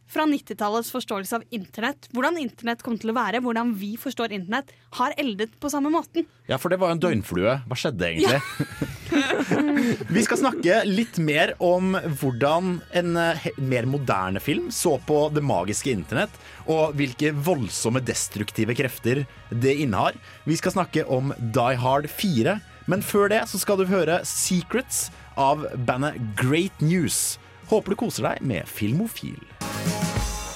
fra 0.09 0.25
90-tallets 0.29 0.91
forståelse 0.95 1.37
av 1.37 1.45
internett. 1.55 2.09
Hvordan 2.17 2.39
internett 2.41 2.83
kom 2.85 2.97
til 3.01 3.13
å 3.13 3.17
være, 3.19 3.43
hvordan 3.45 3.75
vi 3.79 3.95
forstår 4.01 4.33
internett, 4.37 4.73
har 4.99 5.15
eldet 5.21 5.55
på 5.61 5.71
samme 5.73 5.93
måten. 5.93 6.27
Ja, 6.49 6.57
for 6.61 6.73
det 6.73 6.81
var 6.81 6.95
en 6.95 7.03
døgnflue. 7.03 7.59
Hva 7.69 7.79
skjedde 7.79 8.09
egentlig? 8.09 8.41
Vi 10.15 10.23
skal 10.25 10.41
snakke 10.41 10.83
litt 10.89 11.19
mer 11.21 11.55
om 11.65 11.95
hvordan 12.21 12.79
en 12.97 13.19
eh, 13.21 13.47
mer 13.61 13.89
moderne 13.89 14.41
film 14.43 14.69
så 14.75 14.97
på 15.05 15.21
det 15.33 15.45
magiske 15.45 15.93
internett, 15.93 16.33
og 16.69 16.97
hvilke 16.99 17.33
voldsomme 17.33 18.03
destruktive 18.05 18.77
krefter 18.77 19.25
det 19.49 19.75
innehar. 19.85 20.17
Vi 20.49 20.57
skal 20.61 20.77
snakke 20.77 21.07
om 21.09 21.33
Die 21.41 21.81
Hard 21.81 22.09
4, 22.13 22.59
men 22.89 23.05
før 23.05 23.33
det 23.33 23.43
så 23.51 23.61
skal 23.61 23.81
du 23.81 23.89
høre 23.89 24.21
Secrets 24.29 25.09
av 25.39 25.65
bandet 25.89 26.19
Great 26.41 26.85
News. 26.85 27.39
Håper 27.69 27.93
du 27.93 27.99
koser 28.01 28.25
deg 28.25 28.45
med 28.49 28.65
Filmofil. 28.65 29.37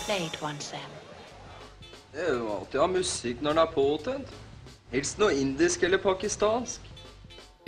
Play 0.06 0.24
it 0.24 0.38
once, 0.40 0.72
Sam. 0.72 0.92
Det 2.12 2.22
er 2.24 2.38
jo 2.38 2.46
alltid 2.54 2.78
å 2.80 2.86
ha 2.86 2.88
musikk 2.92 3.42
når 3.44 3.52
den 3.52 3.60
er 3.60 3.74
påtent. 3.74 4.30
Helst 4.92 5.20
noe 5.20 5.34
indisk 5.36 5.84
eller 5.84 6.00
pakistansk. 6.00 6.86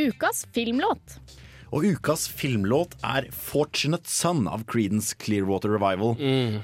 Ukas 0.00 0.46
filmlåt. 0.56 1.18
Og 1.76 1.84
ukas 1.84 2.24
filmlåt 2.28 2.96
er 3.04 3.28
'Fortunate 3.28 4.08
Son' 4.08 4.48
av 4.48 4.64
Creedence 4.64 5.14
Clearwater 5.14 5.76
Revival. 5.76 6.16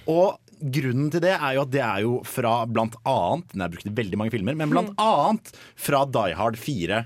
Og 0.08 0.38
grunnen 0.60 1.10
til 1.10 1.20
det 1.20 1.36
er 1.36 1.54
jo 1.56 1.62
at 1.62 1.70
det 1.70 1.84
er 1.84 2.00
jo 2.00 2.22
fra 2.24 2.66
blant 2.66 2.96
annet 3.04 3.48
Den 3.52 3.62
er 3.62 3.68
brukt 3.68 3.86
i 3.86 3.92
veldig 3.92 4.16
mange 4.16 4.30
filmer, 4.30 4.56
men 4.56 4.70
blant 4.70 4.96
annet 4.96 5.52
fra 5.76 6.04
Die 6.06 6.34
Hard 6.34 6.56
4. 6.56 7.04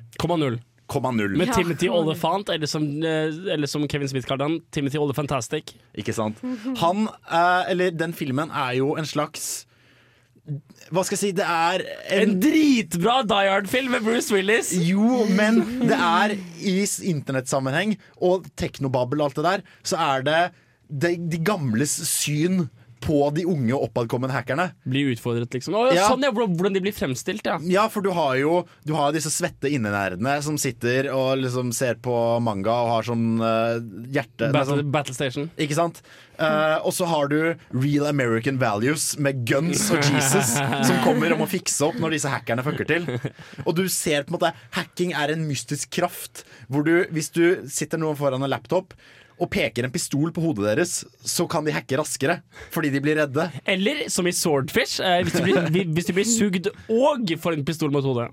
0,0. 0.89 1.13
Med 1.13 1.39
Med 1.39 1.55
Timothy 1.55 1.89
Ollefant, 1.89 2.49
eller 2.49 2.67
som, 2.67 2.83
eh, 3.03 3.33
eller 3.55 3.67
som 3.67 3.89
Kevin 3.89 4.09
Smith 4.09 4.27
kaller 4.27 4.45
han, 4.49 4.61
Timothy 4.71 4.99
Olyphantastic. 4.99 5.75
Ikke 5.97 6.13
sant? 6.15 6.41
Han, 6.79 7.09
eh, 7.31 7.71
eller 7.71 7.91
den 7.91 8.13
filmen 8.13 8.51
er 8.51 8.75
jo 8.79 8.95
en 8.97 9.07
slags 9.07 9.67
Hva 10.93 11.01
skal 11.05 11.17
jeg 11.17 11.21
si, 11.23 11.31
det 11.33 11.45
er 11.49 11.81
En 12.21 12.35
dritbra 12.39 13.23
Die 13.25 13.49
Hard-film 13.49 13.95
med 13.95 14.03
Bruce 14.05 14.29
Willis! 14.35 14.75
Jo, 14.77 15.25
men 15.25 15.63
det 15.89 15.97
er 15.97 16.35
i 16.61 16.75
internettsammenheng 17.09 17.97
og 18.21 18.45
teknobabbel 18.55 19.23
og 19.23 19.31
alt 19.31 19.37
det 19.41 19.45
der, 19.47 19.65
så 19.83 19.97
er 19.97 20.27
det 20.27 20.43
de, 20.91 21.15
de 21.17 21.41
gamles 21.41 21.97
syn 22.11 22.67
på 23.05 23.19
de 23.37 23.45
unge 23.49 23.77
oppadkommende 23.77 24.35
hackerne. 24.35 24.71
Blir 24.89 25.13
utfordret, 25.13 25.53
liksom. 25.53 25.77
Å, 25.77 25.87
ja. 25.93 26.09
Sånn, 26.09 26.25
ja, 26.25 26.33
hvordan 26.35 26.77
de 26.77 26.83
blir 26.85 26.95
fremstilt, 26.97 27.45
ja. 27.47 27.59
Ja, 27.69 27.87
for 27.93 28.05
du 28.05 28.11
har 28.17 28.37
jo 28.41 28.63
du 28.87 28.95
har 28.97 29.13
disse 29.15 29.33
svette 29.33 29.69
innenerdene 29.73 30.37
som 30.45 30.57
sitter 30.61 31.11
og 31.13 31.43
liksom 31.43 31.73
ser 31.77 31.99
på 32.05 32.15
manga 32.45 32.75
og 32.85 32.93
har 32.95 33.09
sånn 33.09 33.27
uh, 33.43 33.77
hjerte 34.15 34.49
nei, 34.49 34.55
Battle, 34.57 34.79
sånn, 34.81 34.93
Battle 34.95 35.17
Station. 35.17 35.51
Ikke 35.61 35.77
sant? 35.79 36.01
Uh, 36.35 36.81
og 36.83 36.91
så 36.97 37.07
har 37.07 37.29
du 37.31 37.39
Real 37.77 38.09
American 38.09 38.57
Values 38.59 39.13
med 39.23 39.45
guns 39.47 39.85
og 39.95 40.01
Jesus 40.03 40.57
som 40.89 41.03
kommer 41.05 41.35
om 41.37 41.45
å 41.45 41.51
fikse 41.51 41.85
opp 41.87 42.01
når 42.01 42.17
disse 42.17 42.33
hackerne 42.33 42.65
fucker 42.67 42.89
til. 42.89 43.07
Og 43.67 43.75
du 43.79 43.85
ser 43.93 44.25
på 44.25 44.35
en 44.35 44.39
måte 44.39 44.55
hacking 44.75 45.15
er 45.15 45.35
en 45.35 45.45
mystisk 45.47 45.93
kraft. 45.95 46.47
Hvor 46.73 46.87
du, 46.87 46.97
hvis 47.15 47.31
du 47.35 47.69
sitter 47.71 48.01
noen 48.01 48.19
foran 48.19 48.43
en 48.43 48.51
laptop 48.51 48.97
og 49.43 49.49
peker 49.51 49.85
en 49.89 49.91
pistol 49.95 50.31
på 50.35 50.43
hodet 50.45 50.65
deres, 50.69 50.93
så 51.27 51.47
kan 51.51 51.65
de 51.67 51.73
hacke 51.75 51.97
raskere 51.99 52.37
fordi 52.75 52.91
de 52.95 53.01
blir 53.03 53.17
redde. 53.19 53.49
Eller 53.67 54.05
som 54.13 54.27
i 54.31 54.33
Swordfish, 54.37 55.01
eh, 55.03 55.23
hvis, 55.27 55.35
du 55.35 55.43
blir, 55.43 55.59
vi- 55.75 55.87
hvis 55.97 56.07
du 56.07 56.13
blir 56.15 56.29
sugd 56.29 56.69
og 56.93 57.33
får 57.43 57.57
en 57.59 57.65
pistol 57.67 57.91
mot 57.95 58.05
hodet. 58.07 58.29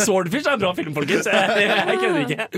Swordfish 0.00 0.46
er 0.48 0.56
en 0.56 0.62
bra 0.64 0.72
film, 0.78 0.94
folkens. 0.96 1.28
Jeg, 1.28 1.68
jeg 1.68 2.00
kødder 2.00 2.22
ikke. 2.24 2.48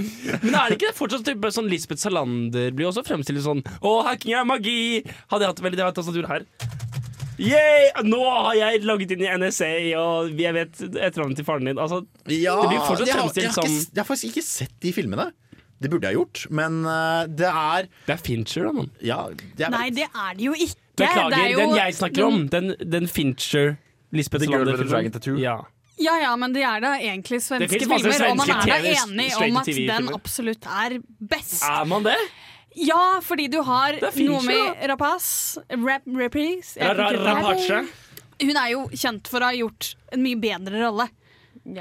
Men 0.45 0.55
er 0.55 0.68
det 0.70 0.78
ikke 0.80 0.95
fortsatt 1.01 1.26
type 1.26 1.51
sånn 1.55 1.68
Lisbeth 1.70 2.01
Salander 2.05 2.70
blir 2.76 2.91
også 2.93 3.03
fremstilt 3.07 3.43
sånn 3.45 3.64
Å, 3.82 3.97
hacking 4.07 4.36
er 4.38 4.47
magi! 4.49 4.78
Hadde 5.32 5.45
jeg 5.47 5.53
hatt 5.55 5.64
veldig 5.66 5.80
det 5.82 5.91
tastatur 5.99 6.30
her. 6.30 6.47
Yay! 7.41 7.86
Nå 8.05 8.18
har 8.28 8.55
jeg 8.59 8.82
logget 8.84 9.14
inn 9.14 9.22
i 9.24 9.30
NSA, 9.41 9.68
og 9.97 10.34
jeg 10.36 10.53
vet 10.53 10.82
etternavnet 11.01 11.38
til 11.41 11.47
faren 11.47 11.70
din. 11.70 11.78
Altså, 11.80 12.03
Ja, 12.28 12.59
det 12.61 12.68
blir 12.74 12.82
fortsatt 12.84 13.09
jeg, 13.09 13.14
jeg, 13.14 13.20
fremstilt 13.22 13.55
som 13.57 13.64
ikke, 13.64 13.86
jeg 13.97 14.03
har 14.03 14.09
faktisk 14.11 14.28
ikke 14.34 14.45
sett 14.45 14.74
de 14.84 14.93
filmene. 14.93 15.30
Det 15.81 15.89
burde 15.91 16.11
jeg 16.11 16.18
gjort, 16.18 16.43
men 16.53 16.85
eh, 16.85 17.26
det 17.41 17.49
er 17.49 17.89
Det 18.07 18.14
er 18.14 18.20
Fincher, 18.20 18.66
da, 18.68 18.72
mann. 18.76 18.91
Ja, 19.01 19.20
Nei, 19.72 19.87
det 19.97 20.07
er 20.11 20.35
det 20.37 20.45
jo 20.45 20.53
ikke. 20.53 20.76
Beklager, 21.01 21.31
det 21.33 21.39
er 21.41 21.53
jo 21.55 21.61
den 21.62 21.76
jeg 21.78 21.95
snakker 21.97 22.26
om. 22.26 22.41
Den, 22.53 22.74
den 22.85 23.07
Fincher 23.09 23.76
Lisbeth 24.12 24.45
The 24.45 24.51
Girl 24.53 24.66
with 24.68 24.83
the 24.83 24.89
Dragon 24.91 25.12
Tattoo. 25.14 25.39
Ja. 25.41 25.61
Ja 26.01 26.14
ja, 26.16 26.35
men 26.37 26.53
det 26.57 26.62
er 26.64 26.81
da 26.81 26.95
egentlig 26.97 27.43
svenske 27.45 27.81
filmer, 27.85 28.31
og 28.31 28.37
man 28.41 28.51
er 28.51 28.68
da 28.68 28.76
enig 29.05 29.26
om 29.37 29.57
at 29.61 29.66
den 29.68 30.09
absolutt 30.16 30.64
er 30.64 30.99
best. 31.20 31.62
Er 31.68 31.85
man 31.89 32.05
det? 32.05 32.16
Ja, 32.76 33.18
fordi 33.24 33.49
du 33.51 33.61
har 33.66 33.97
med 34.47 34.89
Rapaz 34.89 35.59
Rap, 35.68 36.07
jeg 36.07 36.76
Ra- 36.76 36.95
ra-. 36.97 37.35
Rapace. 37.35 37.81
Hun 38.41 38.57
er 38.57 38.68
jo 38.72 38.87
kjent 38.95 39.28
for 39.28 39.43
å 39.45 39.51
ha 39.51 39.57
gjort 39.59 39.95
en 40.14 40.22
mye 40.24 40.39
bedre 40.41 40.81
rolle. 40.87 41.09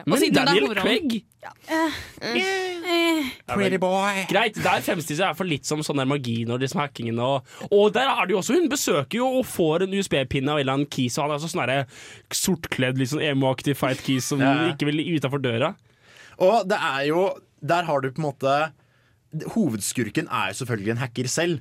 Men 0.06 0.34
Daniel 0.34 0.76
Craig! 0.76 1.22
Ja. 1.44 1.54
Uh, 1.72 2.80
Eh, 2.90 3.26
Pretty 3.46 3.78
boy. 3.78 4.24
Greit, 4.30 4.58
der 4.58 4.82
fremstilles 4.86 5.22
jeg 5.22 5.38
for 5.38 5.48
litt 5.50 5.68
som 5.68 5.82
sånn 5.86 6.00
der 6.02 6.08
margin 6.10 6.50
og 6.54 6.62
liksom 6.64 6.82
hackingen. 6.82 7.20
Og, 7.22 7.46
og 7.70 7.92
der 7.96 8.10
er 8.10 8.26
det 8.26 8.34
jo 8.36 8.40
også 8.42 8.58
Hun 8.58 8.70
besøker 8.72 9.20
jo 9.22 9.28
og 9.42 9.46
får 9.50 9.86
en 9.86 9.94
USB-pinne 10.00 10.54
av 10.54 10.60
en 10.60 10.64
eller 10.64 10.78
annen 10.80 10.90
kis, 10.92 11.18
og 11.20 11.28
han 11.28 11.36
er 11.38 11.44
sånn 11.44 11.86
sortkledd, 12.40 13.00
litt 13.00 13.12
sånn 13.14 13.24
emo-aktig 13.26 13.78
fight 13.78 14.02
keys 14.06 14.30
som 14.32 14.42
Ja. 14.42 14.56
ikke 14.72 14.90
vil 14.90 15.04
utafor 15.18 15.44
døra. 15.44 15.76
Og 16.40 16.68
det 16.70 16.80
er 16.80 17.06
jo 17.12 17.30
Der 17.62 17.84
har 17.84 18.00
du 18.00 18.10
på 18.12 18.22
en 18.22 18.30
måte 18.32 18.72
Hovedskurken 19.54 20.30
er 20.34 20.52
jo 20.52 20.60
selvfølgelig 20.64 20.94
en 20.96 21.02
hacker 21.04 21.28
selv. 21.30 21.60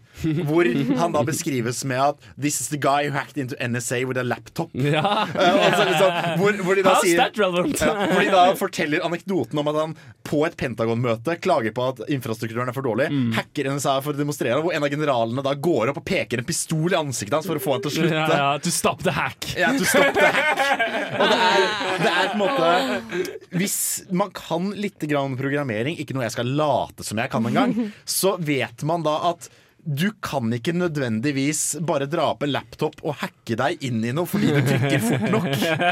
Hvor 0.49 0.69
han 1.01 1.15
da 1.15 1.23
beskrives 1.27 1.85
med 1.85 2.01
at 2.01 2.29
'This 2.39 2.61
is 2.63 2.69
the 2.73 2.81
guy 2.81 3.09
who 3.09 3.13
hacked 3.17 3.37
into 3.37 3.57
NSA 3.61 4.05
with 4.09 4.19
a 4.19 4.25
laptop'. 4.25 4.73
Ja. 4.89 5.27
Uh, 5.29 5.87
liksom, 5.87 6.13
hvor, 6.41 6.63
hvor, 6.65 6.75
de 6.75 6.83
da 6.83 6.95
sier? 7.03 7.21
Ja, 7.21 7.49
hvor 7.51 8.23
de 8.23 8.31
da 8.33 8.45
forteller 8.57 9.05
anekdoten 9.05 9.59
om 9.61 9.69
at 9.69 9.77
han 9.77 9.93
på 10.29 10.43
et 10.47 10.57
Pentagon-møte 10.61 11.37
klager 11.45 11.73
på 11.77 11.89
at 11.93 12.01
infrastrukturen 12.13 12.69
er 12.69 12.77
for 12.77 12.85
dårlig. 12.85 13.09
Mm. 13.13 13.31
Hacker 13.37 13.69
NSA 13.75 13.99
for 14.05 14.17
å 14.17 14.19
demonstrere, 14.19 14.61
hvor 14.65 14.75
en 14.77 14.85
av 14.85 14.93
generalene 14.93 15.45
da 15.45 15.55
går 15.55 15.93
opp 15.93 16.01
og 16.03 16.07
peker 16.09 16.43
en 16.43 16.49
pistol 16.49 16.93
i 16.93 16.99
ansiktet 16.99 17.39
hans 17.39 17.49
for 17.49 17.61
å 17.61 17.63
få 17.63 17.77
han 17.77 17.85
til 17.85 17.93
å 17.93 17.95
slutte. 17.99 18.17
Ja, 18.17 18.41
ja, 18.41 18.51
to 18.63 18.73
stop 18.75 19.05
the 19.05 19.15
hack. 19.17 19.51
Ja, 19.59 19.73
to 19.77 19.89
stop 19.89 20.13
the 20.17 20.29
hack. 20.29 20.65
Og 21.19 21.33
det 21.33 21.39
er, 21.49 21.67
det 22.03 22.11
er 22.13 22.29
på 22.29 22.37
en 22.37 22.43
måte 22.43 23.29
Hvis 23.59 23.79
man 24.15 24.33
kan 24.37 24.71
litt 24.79 25.03
grann 25.09 25.37
programmering, 25.39 25.97
ikke 26.01 26.17
noe 26.17 26.27
jeg 26.27 26.37
skal 26.37 26.53
late 26.59 27.07
som 27.07 27.21
jeg 27.21 27.33
kan 27.33 27.45
engang, 27.49 27.58
så 28.05 28.37
vet 28.37 28.83
man 28.83 29.03
da 29.07 29.17
at 29.31 29.51
du 29.89 30.11
kan 30.21 30.53
ikke 30.53 30.75
nødvendigvis 30.77 31.79
bare 31.89 32.05
dra 32.11 32.27
opp 32.35 32.43
en 32.45 32.53
laptop 32.53 32.99
og 33.01 33.17
hacke 33.23 33.57
deg 33.57 33.85
inn 33.89 34.03
i 34.05 34.13
noe 34.13 34.29
fordi 34.29 34.51
du 34.53 34.59
trykker 34.67 35.01
fort 35.01 35.29
nok. 35.33 35.49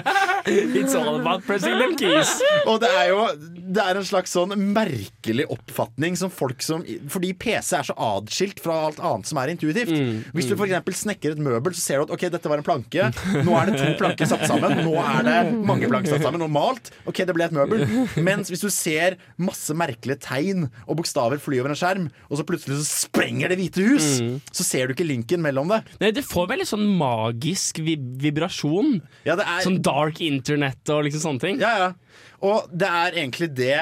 It's 0.47 0.95
all 0.95 1.17
about 1.17 1.47
pressing 1.47 1.79
them 1.81 1.97
keys. 1.99 2.35
Og 2.69 2.83
det 2.83 2.91
er 2.93 3.09
jo 3.15 3.23
det 3.67 3.83
er 3.83 3.99
en 3.99 4.07
slags 4.07 4.35
sånn 4.37 4.53
merkelig 4.75 5.47
oppfatning 5.51 6.15
som 6.19 6.31
folk 6.31 6.61
som 6.63 6.85
Fordi 7.11 7.33
PC 7.35 7.73
er 7.79 7.89
så 7.89 7.97
adskilt 7.99 8.61
fra 8.63 8.77
alt 8.87 9.01
annet 9.01 9.31
som 9.31 9.41
er 9.41 9.53
intuitivt. 9.55 9.91
Hvis 10.37 10.51
du 10.51 10.55
f.eks. 10.55 11.01
snekker 11.03 11.35
et 11.35 11.43
møbel, 11.43 11.75
så 11.75 11.83
ser 11.83 11.99
du 11.99 12.07
at 12.07 12.15
ok, 12.17 12.27
dette 12.37 12.53
var 12.53 12.61
en 12.61 12.67
planke. 12.67 13.09
Nå 13.47 13.57
er 13.59 13.71
det 13.71 13.81
to 13.81 13.89
planker 13.99 14.29
satt 14.29 14.45
sammen. 14.49 14.85
Nå 14.85 14.95
er 15.03 15.27
det 15.27 15.39
mange 15.57 15.89
planker 15.91 16.15
satt 16.15 16.27
sammen. 16.27 16.45
Normalt. 16.45 16.93
Ok, 17.09 17.25
det 17.27 17.35
ble 17.37 17.49
et 17.49 17.57
møbel. 17.57 17.87
Mens 18.21 18.53
hvis 18.53 18.65
du 18.65 18.69
ser 18.73 19.19
masse 19.41 19.75
merkelige 19.77 20.21
tegn 20.29 20.69
og 20.85 21.01
bokstaver 21.01 21.41
fly 21.43 21.63
over 21.63 21.75
en 21.75 21.81
skjerm, 21.81 22.09
og 22.29 22.39
så 22.39 22.47
plutselig 22.47 22.79
så 22.83 22.87
sprenger 23.07 23.51
det 23.51 23.61
Hvite 23.61 23.86
hus, 23.87 24.09
så 24.53 24.66
ser 24.66 24.89
du 24.89 24.97
ikke 24.97 25.07
linken 25.07 25.43
mellom 25.45 25.70
det. 25.72 25.82
Nei, 26.03 26.12
det 26.16 26.24
får 26.26 26.51
veldig 26.53 26.68
sånn 26.68 26.87
magisk 26.99 27.80
vib 27.84 28.07
vibrasjon. 28.22 28.99
Ja, 29.28 29.37
det 29.39 29.47
er 29.47 29.62
Sånn 29.66 29.80
dark 29.84 30.20
internet 30.24 30.95
og 30.95 31.07
liksom 31.07 31.24
sånne 31.24 31.45
ting. 31.45 31.62
Ja, 31.62 31.74
ja. 31.87 32.24
Og 32.47 32.66
det 32.70 32.89
er 32.89 33.20
egentlig 33.22 33.51
det 33.57 33.78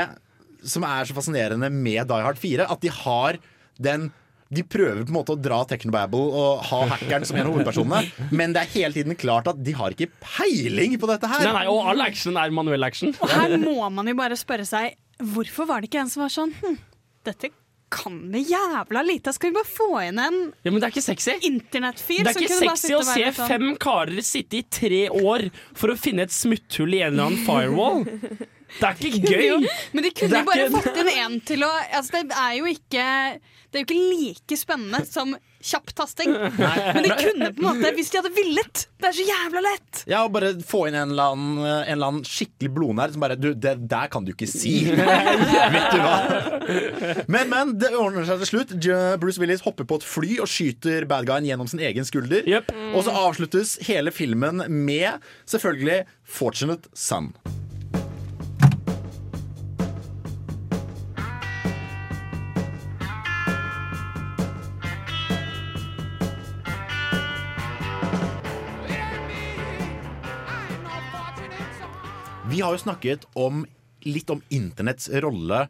som 0.64 0.84
er 0.88 1.07
så 1.09 1.16
fascinerende 1.16 1.68
med 1.72 2.09
Die 2.09 2.24
Hard 2.24 2.40
4. 2.40 2.68
At 2.72 2.84
de 2.84 2.92
har 3.05 3.40
den 3.82 4.11
de 4.55 4.62
prøver 4.62 5.00
på 5.02 5.11
en 5.11 5.16
måte 5.16 5.34
å 5.34 5.40
dra 5.40 5.62
Technobabble 5.66 6.20
og 6.38 6.64
ha 6.68 6.80
hackeren 6.92 7.24
som 7.26 7.38
en 7.38 7.48
av 7.48 7.55
hovedpersonene, 7.57 8.28
men 8.38 8.52
det 8.55 8.62
er 8.62 8.72
hele 8.76 8.94
tiden 8.94 9.18
klart 9.18 9.48
at 9.50 9.59
de 9.64 9.74
har 9.74 9.96
ikke 9.96 10.11
peiling 10.22 10.98
på 11.00 11.09
dette 11.11 11.30
her. 11.30 11.46
Nei, 11.48 11.55
nei, 11.57 11.64
Og 11.72 11.88
all 11.90 12.05
action 12.05 12.38
er 12.38 12.55
manuell 12.55 12.86
action. 12.86 13.14
Og 13.18 13.32
her 13.32 13.57
må 13.64 13.88
man 13.94 14.11
jo 14.11 14.16
bare 14.20 14.38
spørre 14.38 14.68
seg 14.68 14.94
Hvorfor 15.14 15.68
var 15.70 15.80
det 15.80 15.92
ikke 15.92 16.00
en 16.02 16.09
som 16.11 16.24
var 16.24 16.32
sånn 16.34 16.50
hm, 16.59 16.72
Dette 17.22 17.52
kan 17.95 18.16
vi 18.32 18.42
jævla 18.51 19.03
lite. 19.07 19.32
Skal 19.36 19.53
vi 19.53 19.57
bare 19.61 19.70
få 19.70 19.88
inn 20.09 20.18
en 20.22 20.38
Ja, 20.66 20.70
Men 20.72 20.80
det 20.82 20.88
er 20.88 20.95
ikke 20.97 21.05
sexy. 21.07 21.36
internettfyr 21.49 22.24
Det 22.26 22.32
er 22.34 22.42
ikke 22.42 22.59
sexy 22.59 22.92
å 22.99 23.03
se 23.07 23.30
sånn 23.36 23.49
fem 23.55 23.68
karer 23.80 24.20
sitte 24.26 24.59
i 24.59 24.64
tre 24.66 25.05
år 25.14 25.47
for 25.78 25.95
å 25.95 25.97
finne 25.99 26.26
et 26.26 26.34
smutthull 26.34 26.95
i 26.99 27.03
en 27.07 27.14
eller 27.14 27.30
annen 27.30 27.47
firewall. 27.47 28.05
Det 28.74 28.88
er 28.90 29.03
ikke 29.09 29.32
gøy. 29.34 29.66
Men 29.95 30.07
de 30.09 30.11
kunne 30.18 30.40
jo 30.42 30.51
bare 30.51 30.68
fått 30.74 31.01
inn 31.05 31.12
en 31.14 31.40
til 31.47 31.62
å 31.66 31.70
altså 31.95 32.24
Det 32.26 32.38
er 32.42 32.55
jo 32.59 32.70
ikke 32.74 33.09
Det 33.38 33.78
er 33.78 33.84
jo 33.84 33.86
ikke 33.88 34.03
like 34.18 34.59
spennende 34.59 35.05
som 35.07 35.36
kjapp 35.65 35.93
tasting. 35.97 36.33
Men 36.35 37.03
de 37.05 37.11
kunne 37.11 37.51
på 37.57 37.62
en 37.62 37.67
måte, 37.67 37.93
hvis 37.97 38.12
de 38.12 38.21
hadde 38.21 38.33
villet. 38.37 38.85
Det 39.01 39.09
er 39.09 39.17
så 39.17 39.27
jævla 39.29 39.62
lett! 39.65 40.03
Ja, 40.11 40.23
og 40.27 40.35
bare 40.37 40.53
få 40.65 40.85
inn 40.89 40.99
en 40.99 41.15
eller 41.15 41.35
annen, 41.35 41.59
en 41.65 41.95
eller 41.97 42.12
annen 42.12 42.29
skikkelig 42.29 42.71
blodnerd 42.77 43.15
som 43.15 43.25
bare 43.25 43.39
Du, 43.41 43.51
det 43.53 43.75
der 43.91 44.11
kan 44.12 44.27
du 44.27 44.33
ikke 44.35 44.49
si. 44.51 44.75
Vet 45.75 45.89
du 45.93 45.99
hva? 46.05 46.15
Men, 47.29 47.51
men, 47.53 47.75
det 47.81 47.95
ordner 47.97 48.29
seg 48.29 48.45
til 48.45 48.53
slutt. 48.53 48.77
Bruce 49.23 49.41
Willis 49.43 49.65
hopper 49.65 49.89
på 49.89 50.01
et 50.01 50.09
fly 50.09 50.39
og 50.45 50.51
skyter 50.51 51.09
bad 51.11 51.29
guyen 51.29 51.49
gjennom 51.49 51.71
sin 51.71 51.83
egen 51.85 52.09
skulder. 52.09 52.49
Og 52.93 53.05
så 53.07 53.17
avsluttes 53.25 53.79
hele 53.89 54.15
filmen 54.15 54.67
med 54.69 55.25
selvfølgelig 55.51 56.05
Fortunate 56.25 56.89
Son. 56.97 57.33
Vi 72.51 72.61
har 72.61 72.74
jo 72.74 72.78
snakket 72.82 73.24
om 73.40 73.62
litt 74.05 74.28
om 74.30 74.42
internetts 74.53 75.09
rolle 75.24 75.66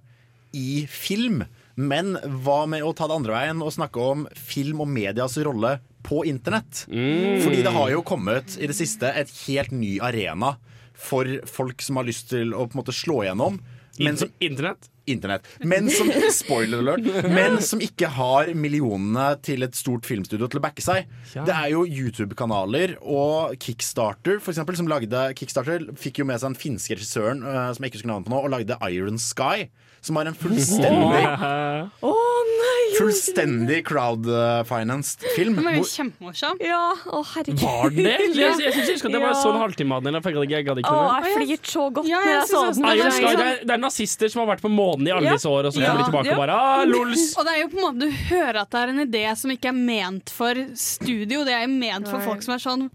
i 0.55 0.87
film. 0.91 1.45
Men 1.75 2.16
hva 2.43 2.64
med 2.70 2.83
å 2.87 2.93
ta 2.95 3.07
det 3.11 3.14
andre 3.14 3.35
veien 3.35 3.62
og 3.62 3.75
snakke 3.75 4.03
om 4.03 4.25
film 4.35 4.83
og 4.83 4.91
medias 4.91 5.37
rolle 5.47 5.77
på 6.07 6.25
internett? 6.27 6.85
Fordi 7.45 7.62
det 7.62 7.75
har 7.75 7.93
jo 7.95 8.03
kommet 8.07 8.57
i 8.59 8.70
det 8.70 8.77
siste 8.79 9.11
et 9.11 9.31
helt 9.45 9.75
ny 9.75 9.97
arena 10.03 10.57
for 10.95 11.29
folk 11.51 11.83
som 11.83 11.99
har 12.01 12.09
lyst 12.11 12.31
til 12.33 12.55
å 12.55 12.66
på 12.66 12.75
en 12.75 12.83
måte 12.83 12.95
slå 12.95 13.22
igjennom. 13.22 13.61
Men 14.03 14.18
som, 14.18 14.31
Internett? 14.43 14.91
Internett. 15.11 15.49
Men 15.63 15.91
som, 15.93 16.11
spoiler 16.43 16.83
alert, 16.83 17.09
men 17.31 17.59
som 17.65 17.83
ikke 17.85 18.11
har 18.17 18.53
millionene 18.59 19.31
til 19.45 19.67
et 19.67 19.77
stort 19.79 20.09
filmstudio 20.09 20.49
til 20.51 20.61
å 20.61 20.65
backe 20.65 20.85
seg. 20.85 21.11
Ja. 21.35 21.47
Det 21.47 21.57
er 21.57 21.73
jo 21.75 21.85
YouTube-kanaler 21.89 22.97
og 23.01 23.57
Kickstarter, 23.63 24.41
for 24.43 24.55
eksempel, 24.55 24.79
som 24.79 24.91
lagde 24.91 25.27
Kickstarter 25.39 25.89
fikk 26.01 26.23
jo 26.23 26.29
med 26.29 26.41
seg 26.41 26.53
den 26.53 26.61
finske 26.61 26.99
regissøren 26.99 27.45
øh, 27.45 27.71
som 27.75 27.85
jeg 27.85 27.93
ikke 27.93 28.01
husker 28.01 28.13
navnet 28.13 28.29
på 28.29 28.35
nå, 28.35 28.43
og 28.45 28.55
lagde 28.55 28.79
Iron 28.91 29.21
Sky. 29.21 29.69
Som 30.05 30.19
har 30.21 30.29
en 30.29 30.35
fullstendig 30.37 31.25
Å 32.09 32.13
nei! 32.13 32.81
Fullstendig 32.99 33.79
crowdfinanced 33.89 35.25
film. 35.35 35.57
Den 35.57 35.65
var 35.67 35.79
jo 35.79 35.87
kjempemorsom. 35.89 36.61
Ja, 36.63 36.83
å 37.09 37.23
herregud. 37.33 37.63
Var 37.65 37.95
det? 37.97 38.05
Jeg, 38.05 38.35
jeg, 38.37 38.51
jeg, 38.61 38.75
synes 38.75 38.77
jeg 38.85 38.99
husker 38.99 39.09
at 39.11 39.17
det 39.17 39.23
var 39.25 39.33
Ja. 39.33 39.41
sånn 39.41 39.57
halvtime 39.59 39.97
av 39.97 40.05
den. 40.05 40.19
Jeg 40.21 40.67
gadd 40.69 40.83
ikke- 40.83 40.93
Å, 40.93 41.07
jeg 41.25 41.35
flirte 41.39 41.73
så 41.73 41.87
godt 41.97 42.07
Ja, 42.11 42.21
jeg 42.21 42.35
jeg 42.35 42.49
så 42.51 42.61
den. 42.61 42.83
det 42.85 43.09
sånn- 43.09 43.39
det, 43.41 43.47
er, 43.49 43.73
er 43.75 43.83
nazister 43.83 44.29
som 44.31 44.45
har 44.45 44.51
vært 44.55 44.63
på 44.63 44.71
månen 44.71 45.09
i 45.09 45.15
alle 45.17 45.33
disse 45.35 45.49
år, 45.51 45.67
og 45.67 45.73
så 45.75 45.81
kommer 45.81 46.05
de 46.05 46.11
tilbake 46.11 46.27
Ja. 46.27 46.37
og 46.37 46.43
bare 46.45 46.59
ah, 46.59 46.85
lols. 46.85 47.25
Og 47.39 47.45
det 47.49 47.55
er 47.57 47.61
jo 47.63 47.69
på 47.73 47.79
en 47.81 47.87
måte 47.89 47.99
Du 48.05 48.11
hører 48.29 48.61
at 48.61 48.71
det 48.71 48.81
er 48.85 48.89
en 48.93 49.03
idé 49.09 49.25
som 49.37 49.51
ikke 49.51 49.73
er 49.73 49.79
ment 49.81 50.31
for 50.31 50.55
studio. 50.77 51.45
Det 51.49 51.55
er 51.57 51.65
jo 51.67 51.73
ment 51.73 52.09
for 52.09 52.21
folk 52.21 52.43
som 52.45 52.55
er 52.55 52.63
sånn 52.63 52.91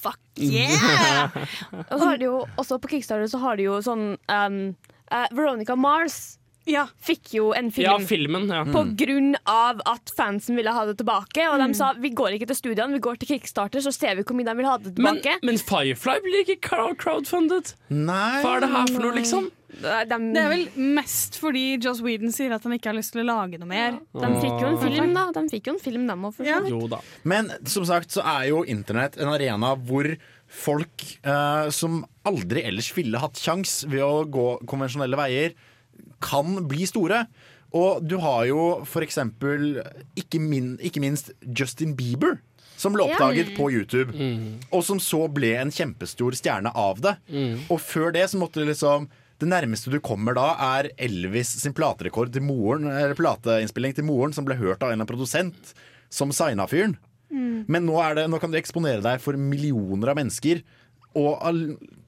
Fuck 0.00 0.16
yeah! 0.38 1.28
Og 1.90 1.98
så 1.98 2.04
har 2.06 2.16
de 2.16 2.24
jo, 2.24 2.46
også 2.56 2.78
på 2.80 2.88
Kickstarter 2.94 3.28
så 3.28 3.38
har 3.42 3.56
de 3.56 3.66
jo 3.66 3.74
sånn 3.84 4.16
um, 4.16 4.76
uh, 5.12 5.26
Veronica 5.36 5.76
Mars 5.76 6.38
Ja. 6.68 6.86
fikk 7.00 7.34
jo 7.34 7.50
en 7.56 7.70
film. 7.74 7.86
Ja, 7.88 7.96
filmen. 7.98 8.48
Ja. 8.52 8.64
På 8.68 8.84
grunn 8.96 9.34
av 9.48 9.80
at 9.88 10.12
fansen 10.16 10.58
ville 10.58 10.72
ha 10.74 10.84
det 10.88 10.98
tilbake. 11.00 11.46
Og 11.50 11.58
de 11.62 11.70
sa 11.78 11.92
vi 11.98 12.12
går 12.16 12.36
ikke 12.36 12.50
til 12.50 12.58
studiene, 12.58 12.92
vi 12.96 13.02
går 13.04 13.20
til 13.20 13.34
Kickstarter, 13.34 13.82
så 13.84 13.92
ser 13.94 14.18
vi 14.18 14.26
hvor 14.26 14.36
mye 14.38 14.48
de 14.48 14.56
vil 14.60 14.68
ha 14.68 14.76
det 14.78 14.94
tilbake. 14.96 15.38
men 15.46 15.58
Firefly 15.60 16.18
blir 16.24 16.44
ikke 16.44 16.60
crowdfunded 16.68 17.00
crowdfundet. 17.00 17.74
Nei 17.90 18.42
Hva 18.44 18.56
er 18.56 18.64
det 18.64 18.70
her 18.74 18.92
for 18.94 19.06
noe, 19.06 19.16
liksom? 19.16 19.48
De, 19.70 20.04
Det 20.10 20.40
er 20.42 20.50
vel 20.50 20.64
mest 20.96 21.38
fordi 21.38 21.78
Joss 21.82 22.00
Whedon 22.02 22.32
sier 22.34 22.52
at 22.56 22.64
han 22.66 22.74
ikke 22.74 22.90
har 22.90 22.98
lyst 22.98 23.14
til 23.14 23.22
å 23.22 23.28
lage 23.28 23.60
noe 23.60 23.70
mer. 23.70 24.00
de 24.12 24.32
fikk 24.42 24.58
jo 24.64 24.72
en 24.72 24.80
film, 24.82 25.14
da. 25.14 25.28
De 25.36 25.44
fikk 25.52 25.70
jo 25.70 25.76
en 25.76 25.82
film, 25.82 26.06
dem 26.10 26.26
òg. 26.26 26.42
Ja. 26.44 26.58
Men 27.22 27.52
som 27.70 27.86
sagt 27.88 28.10
så 28.16 28.24
er 28.26 28.50
jo 28.50 28.64
internett 28.64 29.18
en 29.20 29.30
arena 29.30 29.76
hvor 29.76 30.10
folk 30.50 31.04
eh, 31.22 31.70
som 31.70 32.00
aldri 32.26 32.64
ellers 32.66 32.90
ville 32.96 33.20
hatt 33.22 33.38
kjangs 33.38 33.84
ved 33.86 34.02
å 34.02 34.24
gå 34.26 34.46
konvensjonelle 34.66 35.18
veier, 35.20 35.54
kan 36.20 36.66
bli 36.68 36.86
store. 36.88 37.26
Og 37.76 38.02
du 38.02 38.16
har 38.18 38.46
jo 38.48 38.62
for 38.88 39.04
eksempel 39.06 39.76
ikke, 40.18 40.40
min, 40.42 40.72
ikke 40.82 41.00
minst 41.02 41.30
Justin 41.46 41.94
Bieber. 41.98 42.38
Som 42.80 42.94
ble 42.96 43.04
Ja. 43.04 43.12
oppdaget 43.12 43.50
på 43.58 43.66
YouTube, 43.70 44.14
og 44.72 44.82
som 44.86 44.96
så 44.98 45.26
ble 45.28 45.50
en 45.60 45.70
kjempestor 45.70 46.32
stjerne 46.32 46.70
av 46.74 47.00
det. 47.04 47.12
Og 47.68 47.76
før 47.78 48.10
det 48.16 48.22
så 48.32 48.38
måtte 48.40 48.62
det 48.64 48.70
liksom 48.72 49.08
Det 49.40 49.48
nærmeste 49.48 49.88
du 49.90 49.98
kommer 50.04 50.34
da, 50.36 50.50
er 50.80 50.90
Elvis 51.00 51.48
sin 51.62 51.72
platerekord 51.72 52.30
til 52.32 52.42
moren, 52.44 52.84
eller 52.84 53.14
plateinnspilling 53.16 53.94
til 53.96 54.04
moren, 54.04 54.34
som 54.36 54.44
ble 54.44 54.52
hørt 54.54 54.82
av 54.84 54.90
en 54.92 55.00
av 55.00 55.06
produsent, 55.08 55.72
som 56.10 56.28
signa 56.30 56.66
fyren. 56.68 56.98
Men 57.30 57.86
nå, 57.86 57.94
er 58.04 58.14
det, 58.18 58.26
nå 58.28 58.38
kan 58.38 58.50
du 58.52 58.58
eksponere 58.58 59.00
deg 59.00 59.18
for 59.22 59.32
millioner 59.40 60.10
av 60.12 60.16
mennesker, 60.18 60.60
og 61.18 61.42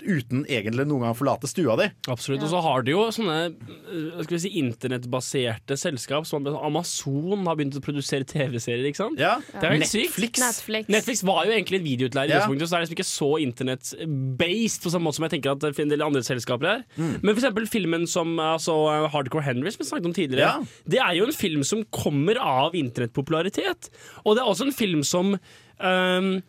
uten 0.02 0.40
egentlig 0.50 0.84
noen 0.90 1.02
gang 1.04 1.14
forlate 1.14 1.46
stua 1.50 1.76
di. 1.78 1.84
Absolutt. 2.10 2.42
Og 2.42 2.50
så 2.50 2.60
har 2.62 2.82
de 2.82 2.90
jo 2.94 3.04
sånne 3.14 3.36
eh, 3.54 4.22
skal 4.24 4.34
vi 4.36 4.40
si, 4.44 4.50
internettbaserte 4.58 5.76
selskap 5.78 6.26
som 6.26 6.46
Amazon 6.58 7.44
har 7.46 7.54
begynt 7.58 7.78
å 7.78 7.82
produsere 7.82 8.26
TV-serier. 8.26 8.84
ikke 8.90 8.98
sant? 8.98 9.18
Ja. 9.22 9.36
Er. 9.54 9.76
Netflix. 9.78 10.38
Netflix. 10.42 10.90
Netflix 10.90 11.22
var 11.26 11.46
jo 11.46 11.54
egentlig 11.54 11.78
en 11.80 11.86
videoutleier, 11.86 12.30
i 12.30 12.34
Ja. 12.34 12.40
utgangspunktet, 12.42 12.66
så 12.68 12.74
det 12.74 12.78
er 12.78 12.84
liksom 12.86 12.98
ikke 12.98 13.10
så 13.10 13.30
internett-based 13.46 14.82
på 14.82 14.90
samme 14.94 15.06
måte 15.08 15.18
som 15.20 15.26
jeg 15.28 15.34
tenker 15.36 15.52
at 15.54 15.60
det 15.62 15.70
er 15.78 15.82
en 15.86 15.94
del 15.94 16.02
andre 16.06 16.22
selskaper 16.26 16.70
er. 16.76 16.84
Mm. 16.98 17.12
Men 17.22 17.34
eksempel 17.36 17.66
filmen 17.70 18.06
som 18.10 18.36
altså, 18.42 18.74
Hardcore 19.12 19.42
Henry, 19.46 19.70
som 19.70 19.82
vi 19.84 19.90
snakket 19.90 20.06
om 20.10 20.16
tidligere, 20.16 20.46
Ja. 20.46 20.62
det 20.88 20.98
er 20.98 21.14
jo 21.18 21.26
en 21.26 21.32
film 21.32 21.62
som 21.64 21.84
kommer 21.90 22.36
av 22.38 22.74
internettpopularitet. 22.74 23.90
Og 24.24 24.36
det 24.36 24.42
er 24.42 24.50
også 24.50 24.66
en 24.66 24.72
film 24.72 25.02
som 25.02 25.38
ehm, 25.80 26.42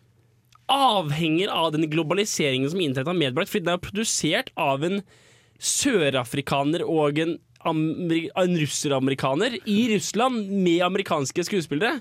avhenger 0.70 1.50
av 1.52 1.72
den 1.74 1.88
globaliseringen 1.90 2.70
som 2.70 2.80
internett 2.80 3.10
har 3.10 3.18
medbrakt, 3.18 3.50
fordi 3.52 3.66
den 3.66 3.76
er 3.76 3.84
produsert 3.84 4.52
av 4.60 4.84
en 4.86 5.02
sørafrikaner 5.60 6.84
og 6.86 7.20
en, 7.22 7.36
en 7.64 8.56
russeramerikaner 8.60 9.58
i 9.64 9.80
Russland 9.94 10.50
med 10.50 10.82
amerikanske 10.86 11.46
skuespillere. 11.46 12.00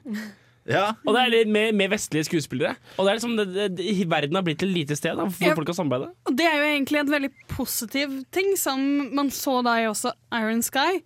Ja. 0.70 0.93
Og 1.03 1.16
det 1.16 1.22
er 1.26 1.32
litt 1.34 1.49
med, 1.51 1.74
med 1.76 1.91
vestlige 1.91 2.24
skuespillere. 2.28 2.76
Og 2.97 3.03
det 3.05 3.11
er 3.11 3.18
liksom 3.20 3.34
det, 3.39 3.45
det, 3.53 3.66
det, 3.80 3.95
Verden 4.09 4.38
har 4.39 4.45
blitt 4.47 4.64
et 4.64 4.72
lite 4.72 4.95
sted 4.95 5.18
da, 5.20 5.26
hvor 5.28 5.43
Ja. 5.49 5.55
folk 5.57 5.68
kan 5.68 5.76
samarbeide. 5.76 6.11
Og 6.30 6.38
det 6.39 6.45
er 6.47 6.55
jo 6.61 6.68
egentlig 6.70 6.99
en 7.01 7.11
veldig 7.11 7.32
positiv 7.51 8.14
ting, 8.32 8.53
som 8.59 8.80
man 9.16 9.32
så 9.34 9.57
da 9.66 9.76
i 9.82 9.88
også 9.89 10.14
Iron 10.39 10.61
Sky. 10.64 11.01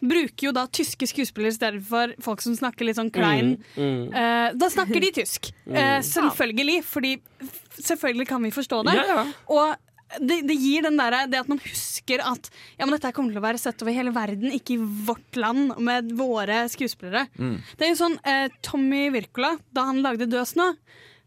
Bruker 0.00 0.48
jo 0.48 0.52
da 0.56 0.66
tyske 0.66 1.06
skuespillere 1.10 1.52
i 1.52 1.58
stedet 1.58 1.82
for 1.88 2.14
folk 2.24 2.40
som 2.44 2.56
snakker 2.56 2.88
litt 2.88 2.96
sånn 3.00 3.12
klein. 3.12 3.56
Mm, 3.76 4.02
Eh, 4.12 4.52
da 4.58 4.68
snakker 4.72 5.00
de 5.00 5.10
tysk. 5.20 5.52
Eh, 5.68 6.00
selvfølgelig, 6.02 6.82
fordi 6.84 7.16
selvfølgelig 7.78 8.28
kan 8.28 8.42
vi 8.42 8.50
forstå 8.54 8.82
det. 8.88 8.94
Ja, 8.96 9.04
ja. 9.22 9.24
Og 9.52 9.76
det, 10.20 10.40
det 10.48 10.56
gir 10.60 10.82
den 10.82 10.96
der, 11.00 11.16
det 11.30 11.40
at 11.40 11.48
man 11.48 11.60
husker 11.62 12.20
at 12.26 12.50
ja, 12.78 12.84
men 12.84 12.92
dette 12.96 13.12
kommer 13.16 13.32
til 13.32 13.40
å 13.40 13.44
være 13.46 13.60
sett 13.62 13.82
over 13.84 13.94
hele 13.96 14.12
verden, 14.14 14.52
ikke 14.52 14.74
i 14.76 14.82
vårt 15.08 15.36
land 15.40 15.76
med 15.78 16.12
våre 16.18 16.64
skuespillere. 16.72 17.28
Det 17.78 17.86
er 17.86 17.92
jo 17.94 18.00
sånn, 18.02 18.18
eh, 18.28 18.48
Tommy 18.62 19.06
Wirkola, 19.14 19.54
da 19.72 19.86
han 19.88 20.02
lagde 20.04 20.28
Død 20.28 20.50
snø, 20.52 20.68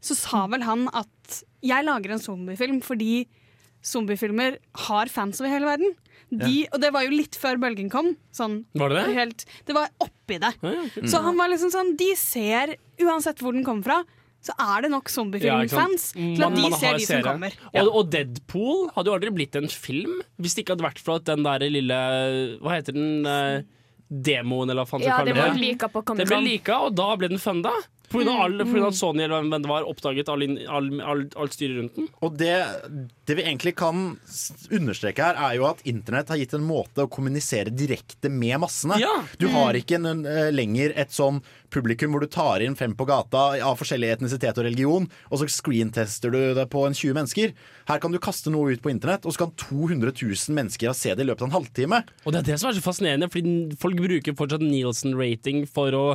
så 0.05 0.15
sa 0.17 0.45
vel 0.51 0.61
han 0.67 0.87
at 0.93 1.41
jeg 1.65 1.85
lager 1.87 2.11
en 2.13 2.21
zombiefilm 2.21 2.81
fordi 2.85 3.25
zombiefilmer 3.85 4.57
har 4.87 5.09
fans 5.13 5.39
over 5.41 5.51
hele 5.53 5.69
verden. 5.69 5.95
De, 6.29 6.65
Og 6.73 6.81
det 6.81 6.89
var 6.93 7.05
jo 7.05 7.13
litt 7.13 7.37
før 7.37 7.59
bølgen 7.61 7.89
kom. 7.93 8.15
Sånn, 8.33 8.63
Var 8.73 8.89
det 8.91 9.01
det? 9.05 9.13
Helt, 9.15 9.45
det 9.67 9.75
var 9.77 9.91
oppi 10.01 10.39
det. 10.41 10.53
Ja, 10.61 10.71
ja, 10.73 10.85
Mm. 10.95 11.07
Så 11.11 11.21
han 11.21 11.37
var 11.37 11.49
liksom 11.51 11.69
sånn 11.71 11.95
De 11.97 12.15
ser, 12.17 12.75
uansett 12.99 13.39
hvor 13.39 13.53
den 13.53 13.63
kommer 13.63 13.83
fra, 13.83 14.03
så 14.45 14.53
er 14.61 14.85
det 14.85 14.91
nok 14.93 15.07
Ja, 15.09 15.15
zombiefilmfans 15.15 16.03
ja, 16.15 16.35
til 16.37 16.43
at 16.45 16.57
de 16.59 16.67
ser 16.77 16.99
de 16.99 17.05
som 17.09 17.23
kommer. 17.25 17.55
kommer. 17.55 17.81
Og, 17.81 17.89
og 18.01 18.11
Deadpool 18.13 18.83
hadde 18.95 19.09
jo 19.09 19.15
aldri 19.17 19.33
blitt 19.39 19.57
en 19.57 19.69
film 19.71 20.19
hvis 20.37 20.53
det 20.55 20.65
ikke 20.65 20.75
hadde 20.77 20.85
vært 20.89 21.01
for 21.01 21.17
at 21.21 21.25
den 21.31 21.41
der 21.47 21.65
lille 21.73 21.97
Hva 22.61 22.75
heter 22.77 22.93
den? 22.93 23.25
eh, 23.25 23.63
demoen, 24.05 24.69
eller 24.69 24.85
hva 24.85 24.91
faen 24.91 25.01
Ja, 25.01 25.23
det 25.25 25.33
ble 25.33 25.49
lika 25.57 25.89
på 25.89 26.03
Det 26.05 26.27
ble 26.29 26.37
Comic-Con. 26.37 26.45
lika, 26.45 26.79
og 26.85 26.93
da 26.95 27.07
ble 27.17 27.31
den 27.33 27.41
funda. 27.41 27.71
På 28.05 28.19
grunn 28.21 28.29
av, 28.29 28.41
all, 28.45 28.59
på 28.61 28.69
grunn 28.69 28.83
av 28.85 28.91
at 28.93 28.97
Sony 28.99 29.23
eller 29.25 29.41
hvem 29.49 29.63
det 29.63 29.69
var 29.71 29.87
oppdaget 29.89 30.27
all, 30.29 30.43
all, 30.69 30.89
all, 31.01 31.23
alt 31.41 31.55
styret 31.57 31.79
rundt 31.79 31.95
den. 31.97 32.05
Og 32.21 32.35
det, 32.37 32.51
det 33.25 33.37
vi 33.39 33.45
egentlig 33.47 33.73
kan 33.79 34.03
understreke 34.69 35.25
her, 35.25 35.39
er 35.47 35.55
jo 35.57 35.65
at 35.71 35.81
internett 35.89 36.29
har 36.29 36.37
gitt 36.37 36.53
en 36.53 36.67
måte 36.67 37.01
å 37.01 37.09
kommunisere 37.11 37.73
direkte 37.73 38.29
med 38.29 38.61
massene. 38.61 38.99
Ja. 39.01 39.15
Du 39.41 39.47
har 39.55 39.73
ikke 39.81 39.97
en, 39.97 40.21
eh, 40.29 40.51
lenger 40.53 40.93
et 40.95 41.09
sånn 41.17 41.41
publikum 41.75 42.15
hvor 42.15 42.23
du 42.23 42.29
tar 42.31 42.63
inn 42.63 42.77
fem 42.79 42.95
på 42.97 43.07
gata 43.09 43.43
av 43.59 43.77
forskjellig 43.79 44.13
etnisitet 44.15 44.57
og 44.57 44.67
religion, 44.67 45.07
og 45.29 45.41
så 45.41 45.49
screentester 45.51 46.33
du 46.33 46.39
det 46.57 46.67
på 46.71 46.85
en 46.87 46.95
20 46.95 47.17
mennesker. 47.17 47.53
Her 47.89 48.01
kan 48.01 48.15
du 48.15 48.21
kaste 48.23 48.53
noe 48.53 48.73
ut 48.73 48.83
på 48.83 48.93
internett, 48.93 49.27
og 49.27 49.35
så 49.35 49.43
kan 49.45 49.53
200 49.65 50.15
000 50.15 50.55
mennesker 50.57 50.95
se 50.97 51.13
det 51.13 51.25
i 51.25 51.29
løpet 51.29 51.45
av 51.45 51.51
en 51.51 51.57
halvtime. 51.59 52.01
Og 52.23 52.33
det 52.33 52.41
er 52.41 52.49
det 52.51 52.59
som 52.61 52.71
er 52.71 52.77
så 52.77 52.85
fascinerende, 52.85 53.29
fordi 53.33 53.77
folk 53.81 53.99
bruker 53.99 54.37
fortsatt 54.39 54.63
Nielsen-rating 54.65 55.65
for 55.71 55.95
å 55.95 56.05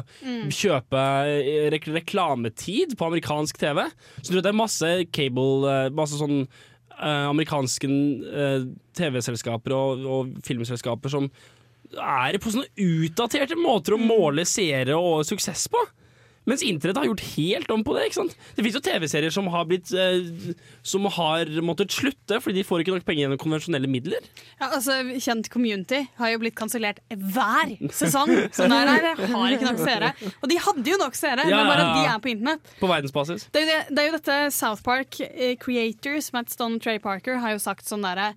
kjøpe 0.51 1.05
eh, 1.29 1.69
rek 1.75 1.89
reklametid 1.95 2.97
på 2.99 3.09
amerikansk 3.11 3.61
TV. 3.61 3.85
Så 4.23 4.35
det 4.37 4.51
er 4.51 4.57
masse 4.57 4.91
cable, 5.15 5.71
eh, 5.71 5.93
masse 5.95 6.19
sånn 6.21 6.43
eh, 6.43 7.27
amerikanske 7.31 7.91
eh, 7.91 8.69
TV-selskaper 8.99 9.75
og, 9.77 10.05
og 10.05 10.37
filmselskaper 10.47 11.13
som 11.13 11.31
er 11.99 12.35
det 12.35 12.43
på 12.43 12.53
sånne 12.55 12.71
utdaterte 12.77 13.59
måter 13.59 13.97
å 13.97 14.03
måle 14.03 14.45
seere 14.49 14.99
og 14.99 15.25
suksess 15.29 15.67
på. 15.73 15.83
Mens 16.49 16.63
internett 16.65 16.97
har 16.97 17.05
gjort 17.05 17.23
helt 17.37 17.71
om 17.71 17.83
på 17.85 17.95
det. 17.97 18.07
ikke 18.09 18.17
sant? 18.23 18.37
Det 18.57 18.65
fins 18.65 18.77
jo 18.79 18.81
TV-serier 18.85 19.33
som 19.35 19.49
har 19.53 19.67
blitt 19.69 19.91
eh, 19.93 20.55
Som 20.83 21.05
har 21.13 21.51
måttet 21.65 21.93
slutte 21.93 22.39
fordi 22.41 22.61
de 22.61 22.65
får 22.67 22.83
ikke 22.83 22.95
nok 22.95 23.05
penger 23.07 23.27
gjennom 23.27 23.41
konvensjonelle 23.43 23.91
midler. 23.91 24.25
Ja, 24.61 24.71
altså, 24.71 24.97
Kjent 25.21 25.51
Community 25.53 26.01
har 26.17 26.33
jo 26.33 26.41
blitt 26.41 26.57
kansellert 26.59 27.03
hver 27.11 27.75
sesong. 27.93 28.33
Så 28.57 28.67
der, 28.71 28.89
der 28.89 29.21
har 29.35 29.55
ikke 29.57 29.69
nok 29.69 29.83
seere. 29.83 30.13
Og 30.41 30.49
de 30.51 30.57
hadde 30.65 30.95
jo 30.95 30.97
nok 31.01 31.19
seere, 31.19 31.45
Ja, 31.45 31.61
men 31.61 31.71
bare 31.71 31.85
at 31.85 31.93
de 31.99 32.07
er 32.15 32.23
på 32.25 32.33
internett. 32.33 32.73
På 32.81 32.89
verdensbasis. 32.91 33.47
Det 33.53 33.63
er, 33.63 33.67
jo 33.67 33.71
det, 33.71 33.97
det 33.97 34.03
er 34.03 34.09
jo 34.09 34.17
dette 34.17 34.39
South 34.57 34.85
Park 34.87 35.21
eh, 35.29 35.55
Creators, 35.61 36.31
Matt 36.37 36.53
Stone 36.55 36.81
og 36.81 36.85
Trey 36.85 37.01
Parker, 37.03 37.39
har 37.45 37.55
jo 37.55 37.61
sagt 37.63 37.85
sånn 37.89 38.05
derre 38.07 38.31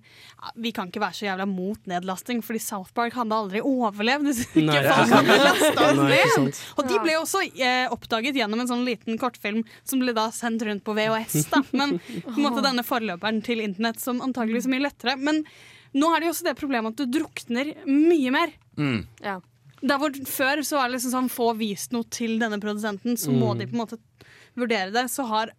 Vi 0.60 0.74
kan 0.76 0.90
ikke 0.92 1.00
være 1.02 1.16
så 1.16 1.28
jævla 1.30 1.48
mot 1.48 1.80
nedlasting, 1.88 2.44
fordi 2.44 2.60
South 2.60 2.92
Park 2.96 3.16
hadde 3.16 3.36
aldri 3.36 3.64
overlevd 3.64 4.28
hvis 4.28 4.44
ikke 4.52 4.80
folk 4.84 5.16
hadde 5.16 5.40
lasta 5.40 5.88
oss 5.88 6.02
ned. 6.04 6.62
Og 6.76 6.88
de 6.90 7.00
ble 7.00 7.16
jo 7.16 7.24
også 7.24 7.44
eh, 7.48 7.88
oppdaget 7.94 8.36
gjennom 8.40 8.60
en 8.64 8.70
sånn 8.70 8.84
liten 8.86 9.16
kortfilm 9.20 9.62
som 9.86 10.02
ble 10.02 10.12
da 10.16 10.28
sendt 10.34 10.62
rundt 10.66 10.84
på 10.86 10.94
VHS. 10.98 11.48
da 11.54 11.62
Men 11.72 11.96
på 12.00 12.34
en 12.36 12.44
måte 12.44 12.62
denne 12.66 12.84
forløperen 12.86 13.40
til 13.46 13.62
internett 13.64 14.02
som 14.02 14.20
antageligvis 14.24 14.66
er 14.68 14.74
mye 14.76 14.86
lettere. 14.88 15.16
Men 15.18 15.42
nå 15.94 16.10
er 16.10 16.20
det 16.20 16.28
jo 16.28 16.34
også 16.34 16.48
det 16.50 16.56
problemet 16.58 16.94
at 16.94 17.02
du 17.04 17.18
drukner 17.20 17.72
mye 17.86 18.30
mer. 18.34 18.54
Ja. 19.22 19.38
Der 19.84 19.98
hvor 20.00 20.14
Før 20.26 20.62
så 20.64 20.78
var 20.80 20.88
det 20.88 20.96
liksom 20.98 21.12
sånn 21.12 21.28
få 21.32 21.50
vist 21.58 21.92
noe 21.92 22.06
til 22.10 22.38
denne 22.40 22.56
produsenten, 22.62 23.18
så 23.20 23.30
må 23.34 23.52
Mm. 23.54 23.58
de 23.58 23.66
på 23.68 23.74
en 23.76 23.82
måte 23.84 23.98
vurdere 24.56 24.92
det. 24.94 25.06
Så 25.12 25.26
har 25.28 25.50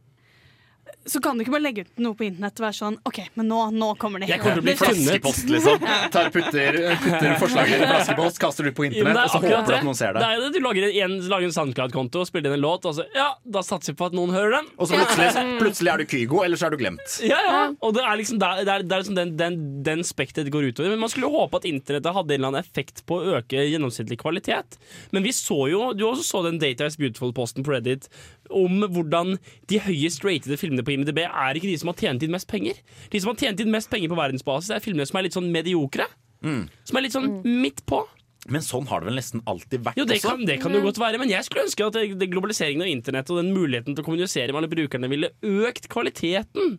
så 1.06 1.20
kan 1.22 1.38
du 1.38 1.44
ikke 1.44 1.54
bare 1.54 1.64
legge 1.66 1.84
ut 1.86 2.00
noe 2.02 2.16
på 2.18 2.26
internett 2.26 2.58
og 2.60 2.66
være 2.66 2.76
sånn 2.80 2.96
OK, 3.06 3.20
men 3.38 3.48
nå, 3.50 3.58
nå 3.78 3.88
kommer 4.02 4.22
det 4.24 4.30
Jeg 4.32 4.42
kommer 4.42 4.58
til 4.58 4.64
å 4.64 4.66
bli 4.66 4.74
flaskepost, 4.80 5.50
liksom. 5.54 5.84
Tar, 6.14 6.32
putter, 6.34 6.78
putter 7.04 7.36
forslaget 7.42 7.84
i 7.84 7.90
flaskepost, 7.90 8.40
kaster 8.42 8.66
det 8.66 8.74
ut 8.74 8.78
på 8.80 8.88
internett, 8.88 9.20
er 9.20 9.28
og 9.28 9.34
så 9.36 9.42
håper 9.44 9.70
du 9.70 9.76
at 9.78 9.86
noen 9.86 9.98
ser 10.00 10.16
Det 10.18 10.24
det. 10.24 10.30
er 10.32 10.42
det. 10.46 10.50
Du 10.56 10.66
lager 10.66 10.88
en, 11.06 11.16
lager 11.30 11.50
en 11.50 11.56
SoundCloud-konto 11.58 12.24
og 12.24 12.30
spiller 12.30 12.50
inn 12.54 12.58
en 12.58 12.64
låt, 12.66 12.88
og 12.90 12.98
så 12.98 13.06
ja, 13.14 13.28
da 13.46 13.64
satser 13.66 13.94
vi 13.94 14.00
på 14.02 14.08
at 14.10 14.18
noen 14.18 14.34
hører 14.34 14.58
den. 14.58 14.72
Og 14.82 14.90
så 14.90 14.98
plutselig, 14.98 15.46
plutselig 15.62 15.94
er 15.94 16.02
du 16.02 16.06
Kygo, 16.16 16.42
eller 16.46 16.62
så 16.62 16.68
er 16.70 16.76
du 16.76 16.80
glemt. 16.82 17.18
Ja, 17.26 17.42
ja. 17.46 17.62
Og 17.86 17.94
det 17.98 18.06
er 18.06 18.20
liksom 18.22 18.42
det 18.42 18.50
er, 18.50 18.66
det 18.82 18.98
er 18.98 19.04
liksom 19.06 19.20
den, 19.20 19.36
den, 19.40 19.60
den 19.86 20.04
spekteret 20.08 20.50
går 20.54 20.72
utover. 20.72 20.94
Men 20.96 21.04
man 21.06 21.14
skulle 21.14 21.30
håpe 21.34 21.62
at 21.62 21.70
internettet 21.70 22.18
hadde 22.18 22.34
en 22.34 22.42
eller 22.42 22.54
annen 22.56 22.66
effekt 22.66 23.06
på 23.10 23.20
å 23.22 23.38
øke 23.40 23.62
gjennomsnittlig 23.70 24.18
kvalitet. 24.22 24.80
Men 25.14 25.26
vi 25.26 25.34
så 25.38 25.60
jo, 25.72 25.92
du 25.98 26.06
også 26.10 26.26
så 26.30 26.44
den 26.50 26.58
Data 26.62 26.90
is 26.90 26.98
Beautiful-posten 27.02 27.66
på 27.66 27.74
Reddit 27.78 28.10
om 28.54 28.84
hvordan 28.92 29.38
de 29.72 29.80
høyest 29.86 30.24
ratede 30.26 30.58
filmene 30.60 30.84
på 30.86 30.94
IMDb 30.96 31.24
er 31.26 31.58
ikke 31.58 31.70
de 31.72 31.78
som 31.82 31.92
har 31.92 31.98
tjent 32.00 32.24
inn 32.26 32.34
mest 32.36 32.50
penger. 32.52 32.78
De 33.14 33.22
som 33.24 33.32
har 33.34 33.40
tjent 33.42 33.64
inn 33.64 33.72
mest 33.74 33.90
penger 33.94 34.12
på 34.12 34.20
verdensbasis, 34.20 34.74
er 34.76 34.84
filmene 34.84 35.08
som 35.10 35.18
er 35.20 35.28
litt 35.28 35.38
sånn 35.38 35.52
mediokre. 35.54 36.06
Som 36.46 37.00
er 37.00 37.06
litt 37.08 37.16
sånn 37.16 37.32
midt 37.44 37.82
på. 37.90 38.04
Men 38.54 38.62
sånn 38.62 38.86
har 38.92 39.02
det 39.02 39.10
vel 39.10 39.16
nesten 39.18 39.42
alltid 39.50 39.82
vært 39.82 39.98
Jo, 39.98 40.04
det 40.06 40.20
også. 40.20 40.36
kan, 40.36 40.44
det 40.46 40.60
kan 40.62 40.76
jo 40.78 40.84
godt 40.86 41.00
være, 41.02 41.18
men 41.18 41.32
jeg 41.32 41.48
skulle 41.48 41.64
ønske 41.66 41.88
at 41.88 41.96
det, 41.98 42.04
det 42.22 42.28
globaliseringen 42.30 42.84
av 42.86 42.92
internett 42.92 43.32
og 43.34 43.40
den 43.42 43.50
muligheten 43.56 43.96
til 43.96 44.04
å 44.04 44.06
kommunisere 44.06 44.54
med 44.54 44.60
alle 44.62 44.70
brukerne 44.70 45.10
ville 45.10 45.32
økt 45.42 45.88
kvaliteten. 45.90 46.76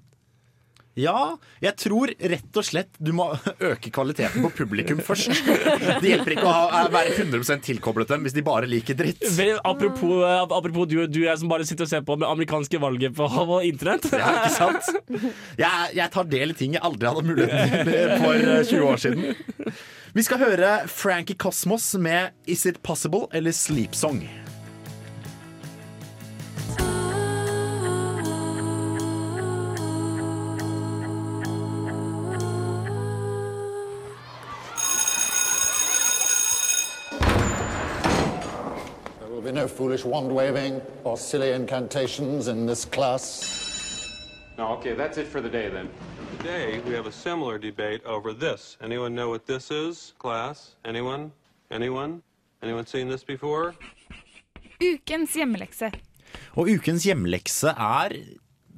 Ja, 0.97 1.36
jeg 1.61 1.76
tror 1.76 2.09
rett 2.16 2.57
og 2.57 2.64
slett 2.64 2.94
du 2.97 3.11
må 3.16 3.28
øke 3.70 3.90
kvaliteten 3.92 4.44
på 4.47 4.51
publikum 4.62 5.03
først. 5.05 5.28
Det 6.01 6.09
hjelper 6.09 6.36
ikke 6.36 6.47
å 6.49 6.55
ha, 6.55 6.84
være 6.92 7.12
100 7.18 7.61
tilkoblet 7.66 8.14
dem 8.14 8.24
hvis 8.24 8.36
de 8.36 8.44
bare 8.47 8.68
liker 8.70 8.97
dritt. 8.97 9.20
Vel, 9.36 9.61
apropos, 9.61 10.22
eh, 10.24 10.40
apropos 10.47 10.88
du, 10.88 10.99
du 11.05 11.20
jeg 11.26 11.36
som 11.42 11.53
bare 11.53 11.66
sitter 11.68 11.84
og 11.84 11.92
ser 11.92 12.07
på 12.07 12.16
det 12.20 12.28
amerikanske 12.30 12.80
valget 12.80 13.16
på, 13.16 13.28
på 13.28 13.61
internett. 13.68 14.09
Ja, 14.16 14.32
ikke 14.40 14.55
sant? 14.57 14.90
Jeg, 15.61 15.92
jeg 16.01 16.09
tar 16.16 16.32
del 16.32 16.57
i 16.57 16.59
ting 16.59 16.78
jeg 16.78 16.84
aldri 16.86 17.12
hadde 17.12 17.28
muligheten 17.28 17.92
til 17.92 18.16
for 18.24 18.49
eh, 18.57 18.64
20 18.64 18.88
år 18.88 19.05
siden. 19.05 19.76
Vi 20.16 20.24
skal 20.24 20.40
høre 20.40 20.74
Frankie 20.88 21.36
Cosmos 21.36 21.92
med 22.01 22.32
Is 22.49 22.64
It 22.64 22.80
Possible 22.86 23.26
eller 23.36 23.53
Sleep 23.53 23.92
Song. 23.92 24.24
No 39.66 39.72
foolish 39.72 40.04
wand 40.04 40.30
waving 40.30 40.80
or 41.02 41.16
silly 41.16 41.50
incantations 41.50 42.46
in 42.46 42.66
this 42.66 42.84
class. 42.84 43.24
No, 44.58 44.68
okay, 44.76 44.94
that's 44.94 45.18
it 45.18 45.26
for 45.26 45.40
the 45.40 45.48
day 45.48 45.68
then. 45.68 45.88
Today 46.38 46.80
we 46.86 46.94
have 46.94 47.06
a 47.06 47.12
similar 47.12 47.58
debate 47.58 48.02
over 48.06 48.32
this. 48.32 48.76
Anyone 48.80 49.14
know 49.14 49.28
what 49.28 49.46
this 49.46 49.70
is, 49.70 50.14
class? 50.18 50.76
Anyone? 50.84 51.32
Anyone? 51.70 52.22
Anyone 52.62 52.86
seen 52.86 53.08
this 53.08 53.24
before? 53.24 53.74
Ukens 54.80 55.34
hjemmelekse. 55.34 55.90
Og 56.54 56.70
ukens 56.70 57.04
hjemlekse 57.08 57.72
er, 57.74 58.14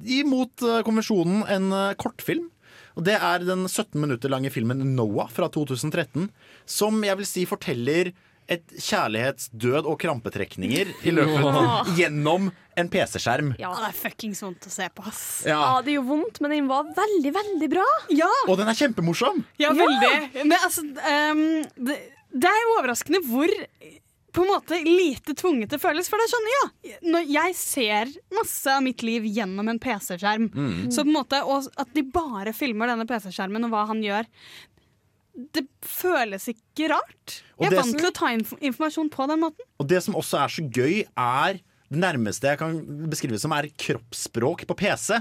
imot 0.05 0.63
eh, 0.63 0.81
konvensjonen, 0.87 1.43
en 1.45 1.69
eh, 1.75 1.93
kortfilm. 2.01 2.49
Og 2.97 3.05
Det 3.05 3.13
er 3.15 3.45
den 3.45 3.67
17 3.67 3.99
minutter 4.01 4.31
lange 4.31 4.49
filmen 4.49 4.81
Noah 4.95 5.29
fra 5.29 5.47
2013, 5.53 6.31
som 6.65 7.03
jeg 7.03 7.17
vil 7.19 7.29
si 7.29 7.45
forteller 7.45 8.11
et 8.49 8.65
kjærlighetsdød 8.81 9.85
og 9.89 9.99
krampetrekninger 10.01 10.91
i 11.05 11.13
løpet 11.13 11.45
Åh. 11.49 11.91
gjennom 11.99 12.49
en 12.79 12.89
PC-skjerm. 12.89 13.53
Ja. 13.59 13.71
Det 13.75 13.89
er 13.91 13.97
fuckings 13.99 14.41
vondt 14.45 14.65
å 14.69 14.73
se 14.73 14.87
på, 14.95 15.05
ass. 15.09 15.23
Ja. 15.45 15.59
Ja, 15.59 15.81
det 15.85 15.97
gjør 15.97 16.07
vondt, 16.09 16.41
men 16.41 16.55
den 16.55 16.69
var 16.71 16.89
veldig, 16.97 17.33
veldig 17.35 17.69
bra. 17.75 17.85
Ja, 18.15 18.29
Og 18.47 18.57
den 18.61 18.71
er 18.71 18.77
kjempemorsom! 18.79 19.43
ja 19.61 19.73
veldig. 19.75 20.43
Men 20.45 20.57
altså, 20.63 20.85
um, 20.87 21.45
det, 21.89 21.97
det 22.33 22.49
er 22.51 22.61
jo 22.65 22.77
overraskende 22.79 23.23
hvor 23.27 23.53
på 24.29 24.43
en 24.45 24.51
måte 24.51 24.77
lite 24.85 25.33
tvunget 25.33 25.71
det 25.73 25.79
føles. 25.81 26.05
For 26.07 26.21
det 26.21 26.27
er 26.27 26.31
sånn, 26.31 26.49
ja, 26.53 26.97
når 27.09 27.23
jeg 27.33 27.55
ser 27.57 28.11
masse 28.37 28.69
av 28.71 28.83
mitt 28.85 29.01
liv 29.03 29.25
gjennom 29.25 29.67
en 29.73 29.79
PC-skjerm, 29.81 30.45
Mm. 30.53 30.91
så 30.93 31.01
på 31.01 31.09
en 31.09 31.15
måte, 31.17 31.39
og 31.43 31.65
at 31.81 31.89
de 31.97 32.03
bare 32.13 32.53
filmer 32.53 32.87
denne 32.91 33.07
PC-skjermen 33.09 33.65
og 33.65 33.73
hva 33.73 33.87
han 33.89 34.03
gjør, 34.05 34.29
det 35.55 35.65
føles 35.85 36.47
ikke 36.51 36.89
rart. 36.91 37.39
Og 37.57 37.65
Jeg 37.67 37.73
er 37.73 37.81
vant 37.81 37.97
til 37.99 38.09
å 38.09 38.13
ta 38.15 38.31
inf 38.35 38.53
informasjon 38.59 39.09
på 39.13 39.27
den 39.31 39.41
måten. 39.45 39.65
Og 39.79 39.87
det 39.89 40.01
som 40.05 40.17
også 40.19 40.39
er 40.43 40.53
så 40.55 40.65
gøy, 40.69 41.01
er 41.17 41.59
det 41.89 41.99
nærmeste 42.03 42.51
jeg 42.51 42.59
kan 42.61 42.75
beskrive 43.09 43.39
som 43.41 43.53
er 43.57 43.69
kroppsspråk 43.81 44.65
på 44.69 44.77
PC. 44.77 45.19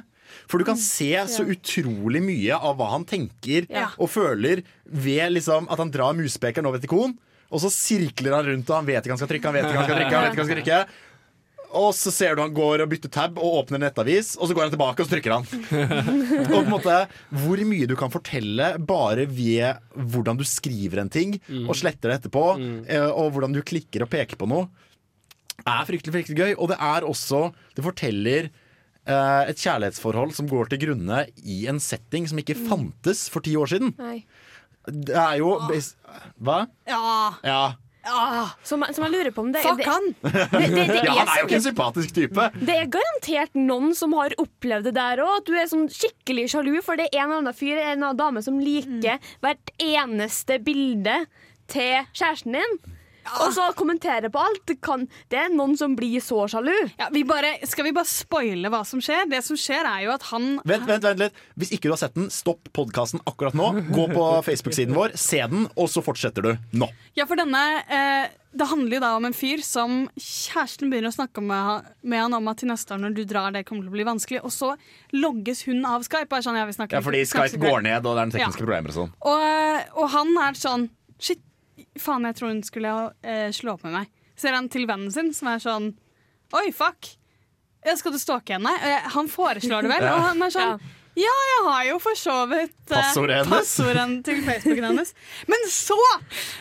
For 0.51 0.61
du 0.61 0.67
kan 0.69 0.77
se 0.77 1.09
så 1.33 1.47
utrolig 1.49 2.21
mye 2.21 2.59
av 2.59 2.77
hva 2.77 2.91
han 2.93 3.07
tenker 3.09 3.65
Ja. 3.73 3.87
og 3.97 4.11
føler 4.13 4.61
ved 4.85 5.33
liksom 5.33 5.71
at 5.73 5.79
han 5.81 5.91
drar 5.91 6.13
muspekeren 6.19 6.67
over 6.69 6.77
et 6.77 6.85
ikon, 6.85 7.17
og 7.49 7.63
så 7.63 7.71
sirkler 7.73 8.35
han 8.37 8.45
rundt, 8.45 8.69
og 8.69 8.77
han 8.77 8.85
vet 8.91 9.01
ikke 9.01 9.15
han 9.17 9.21
skal 9.23 9.31
trykke, 9.33 9.49
han 9.49 9.55
vet 9.57 9.65
ikke 9.65 9.79
han 9.79 9.87
skal 9.89 9.97
trykke. 9.97 10.13
han 10.13 10.25
vet 10.25 10.33
ikke 10.33 10.43
han 10.45 10.51
skal 10.51 10.59
trykke 10.61 10.81
og 11.77 11.91
så 11.97 12.11
ser 12.15 12.37
du 12.37 12.43
han 12.43 12.55
går 12.57 12.83
og 12.85 12.91
bytter 12.91 13.11
tab 13.13 13.39
og 13.41 13.59
åpner 13.63 13.83
nettavis, 13.83 14.35
og 14.39 14.49
så 14.49 14.57
går 14.57 14.67
han 14.67 14.73
tilbake 14.75 15.03
og 15.03 15.09
så 15.09 15.15
trykker 15.15 15.35
han. 15.35 15.49
og 16.43 16.49
på 16.49 16.61
en 16.63 16.71
måte 16.73 16.97
Hvor 17.45 17.63
mye 17.69 17.89
du 17.91 17.95
kan 17.99 18.13
fortelle 18.13 18.71
bare 18.89 19.27
ved 19.29 19.83
hvordan 19.95 20.39
du 20.41 20.45
skriver 20.49 21.03
en 21.03 21.13
ting 21.13 21.37
og 21.67 21.77
sletter 21.77 22.09
det 22.13 22.21
etterpå, 22.23 22.45
eh, 22.89 23.09
og 23.11 23.35
hvordan 23.35 23.53
du 23.57 23.61
klikker 23.67 24.05
og 24.07 24.13
peker 24.13 24.41
på 24.41 24.49
noe, 24.49 24.69
er 25.67 25.85
fryktelig, 25.89 26.15
fryktelig 26.15 26.39
gøy. 26.39 26.53
Og 26.57 26.71
det 26.73 26.79
er 26.79 27.07
også 27.07 27.49
Det 27.77 27.85
forteller 27.85 28.49
eh, 28.49 29.43
et 29.51 29.59
kjærlighetsforhold 29.59 30.33
som 30.37 30.49
går 30.51 30.71
til 30.73 30.83
grunne 30.87 31.25
i 31.45 31.65
en 31.71 31.81
setting 31.83 32.29
som 32.31 32.39
ikke 32.41 32.57
fantes 32.69 33.27
for 33.33 33.45
ti 33.45 33.57
år 33.59 33.71
siden. 33.75 33.93
Nei. 33.99 34.23
Det 34.89 35.17
er 35.19 35.37
jo 35.43 35.53
Hva? 36.41 36.63
Ja. 36.89 37.03
Ja. 37.45 37.63
Som, 38.67 38.85
som 38.95 39.07
jeg 39.07 39.15
lurer 39.15 39.33
på 39.35 39.45
om 39.45 39.53
det, 39.55 39.63
Fuck 39.65 39.83
det, 39.83 39.89
han! 39.89 40.09
det, 40.23 40.69
det, 40.75 40.85
det, 40.91 41.01
ja, 41.07 41.15
han 41.21 41.33
er 41.33 41.43
jo 41.43 41.49
ikke 41.49 41.57
en 41.57 41.61
er, 41.61 41.67
sympatisk 41.67 42.15
type. 42.17 42.49
det 42.61 42.77
er 42.77 42.91
garantert 42.93 43.59
noen 43.59 43.95
som 43.99 44.15
har 44.19 44.37
opplevd 44.41 44.91
det 44.91 44.95
der 44.99 45.25
òg. 45.25 45.35
At 45.43 45.49
du 45.49 45.57
er 45.59 45.71
sånn 45.71 45.89
skikkelig 45.93 46.49
sjalu, 46.55 46.77
for 46.85 47.01
det 47.01 47.09
er 47.11 47.23
en 47.23 47.29
eller 47.29 47.43
annen 47.45 47.57
fyr 47.57 47.77
en 47.77 47.83
eller 47.83 48.11
annen 48.11 48.21
dame 48.21 48.45
som 48.45 48.61
liker 48.63 49.21
hvert 49.45 49.75
eneste 49.83 50.61
bilde 50.65 51.21
til 51.69 52.07
kjæresten 52.17 52.57
din. 52.59 52.79
Og 53.45 53.53
så 53.57 53.67
kommentere 53.79 54.31
på 54.33 54.41
alt. 54.43 54.63
Det, 54.69 54.79
kan, 54.85 55.07
det 55.33 55.39
er 55.45 55.53
noen 55.55 55.77
som 55.79 55.95
blir 55.99 56.21
så 56.25 56.47
sjalu. 56.51 56.73
Ja, 56.99 57.09
vi 57.15 57.23
bare, 57.29 57.55
skal 57.69 57.89
vi 57.89 57.93
bare 57.97 58.09
spoile 58.11 58.71
hva 58.73 58.83
som 58.89 59.03
skjer? 59.05 59.29
Det 59.31 59.43
som 59.47 59.59
skjer, 59.61 59.85
er 59.89 60.07
jo 60.07 60.15
at 60.15 60.27
han 60.33 60.49
Vent, 60.69 60.87
vent, 60.89 61.05
vent 61.05 61.23
litt. 61.27 61.39
Hvis 61.59 61.73
ikke 61.77 61.89
du 61.91 61.95
har 61.95 62.03
sett 62.03 62.17
den, 62.19 62.29
stopp 62.35 62.69
podkasten 62.77 63.23
akkurat 63.29 63.57
nå. 63.59 63.71
Gå 63.95 64.09
på 64.15 64.27
Facebook-siden 64.49 64.97
vår, 64.97 65.15
se 65.21 65.41
den, 65.53 65.69
og 65.79 65.89
så 65.93 66.03
fortsetter 66.05 66.45
du 66.49 66.53
nå. 66.81 66.89
Ja, 67.19 67.27
for 67.29 67.39
denne 67.41 67.63
eh, 67.91 68.29
Det 68.59 68.67
handler 68.71 68.97
jo 68.97 69.01
da 69.05 69.11
om 69.19 69.27
en 69.29 69.35
fyr 69.37 69.61
som 69.65 70.07
kjæresten 70.17 70.89
begynner 70.91 71.13
å 71.13 71.17
snakke 71.19 71.43
med, 71.45 71.89
med 72.03 72.23
han 72.25 72.37
om 72.39 72.49
at 72.51 72.63
til 72.63 72.71
neste 72.71 72.95
år 72.97 73.03
når 73.03 73.17
du 73.19 73.23
drar, 73.29 73.53
det 73.55 73.65
kommer 73.69 73.85
til 73.85 73.93
å 73.93 73.97
bli 73.99 74.07
vanskelig. 74.09 74.41
Og 74.47 74.55
så 74.55 74.71
logges 75.15 75.65
hun 75.69 75.85
av 75.87 76.07
Skype. 76.07 76.29
Og 76.33 76.39
er 76.41 76.47
sånn, 76.47 76.59
ja, 76.61 76.67
vi 76.69 76.77
snakker 76.79 76.99
Ja, 76.99 77.05
fordi 77.05 77.25
Skype 77.29 77.61
går 77.63 77.85
ned, 77.87 77.99
og 78.07 78.15
det 78.17 78.23
er 78.23 78.31
noen 78.31 78.37
tekniske 78.39 78.57
Ja. 78.57 78.63
problemer 78.65 78.95
og 78.95 78.99
sånn. 79.03 79.13
Og, 79.29 79.99
og 80.03 80.09
han 80.17 80.33
er 80.49 80.59
sånn 80.59 80.89
Shit, 81.19 81.41
faen, 82.03 82.27
jeg 82.29 82.39
tror 82.39 82.53
hun 82.53 82.63
skulle 82.67 82.93
eh, 83.23 83.49
slå 83.55 83.75
opp 83.77 83.85
med 83.89 83.97
meg. 84.01 84.13
Ser 84.39 84.55
han 84.55 84.69
til 84.71 84.87
vennen 84.89 85.11
sin, 85.15 85.33
som 85.35 85.51
er 85.53 85.63
sånn 85.63 85.91
Oi, 86.57 86.71
fuck. 86.73 87.11
jeg 87.85 87.99
Skal 88.01 88.15
du 88.15 88.19
stalke 88.23 88.55
henne? 88.57 88.71
Eh, 88.83 89.11
han 89.15 89.29
foreslår 89.29 89.85
det 89.85 89.91
vel, 89.97 90.07
Ja. 90.07 90.15
og 90.17 90.23
han 90.31 90.43
er 90.47 90.55
sånn 90.55 90.81
ja, 91.19 91.35
jeg 91.51 91.63
har 91.67 91.85
jo 91.89 91.97
for 91.99 92.15
så 92.15 92.35
vidt 92.47 92.93
eh, 92.95 93.07
til 94.23 94.43
Facebooken 94.47 94.85
hennes. 94.87 95.09
Men 95.51 95.65
så, 95.73 95.97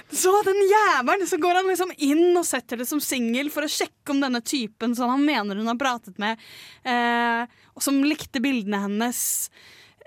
så 0.10 0.32
den 0.48 0.58
jævelen, 0.66 1.28
så 1.30 1.38
går 1.38 1.60
han 1.60 1.70
liksom 1.70 1.92
inn 2.08 2.32
og 2.40 2.46
setter 2.48 2.82
det 2.82 2.88
som 2.90 3.02
singel 3.04 3.52
for 3.54 3.68
å 3.68 3.70
sjekke 3.70 4.16
om 4.16 4.24
denne 4.24 4.42
typen 4.42 4.96
som 4.98 5.12
han 5.14 5.22
mener 5.28 5.60
hun 5.62 5.70
har 5.70 5.78
pratet 5.78 6.18
med, 6.18 6.42
eh, 6.90 7.44
og 7.78 7.86
som 7.86 8.02
likte 8.02 8.42
bildene 8.42 8.80
hennes, 8.88 9.22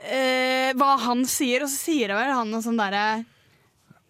eh, 0.03 0.72
hva 0.74 0.97
han 1.07 1.23
sier. 1.31 1.62
Og 1.62 1.70
så 1.70 1.85
sier 1.86 2.11
det 2.11 2.19
vel 2.19 2.35
han 2.35 2.51
noe 2.51 2.65
sånn 2.65 2.81
derre 2.81 3.05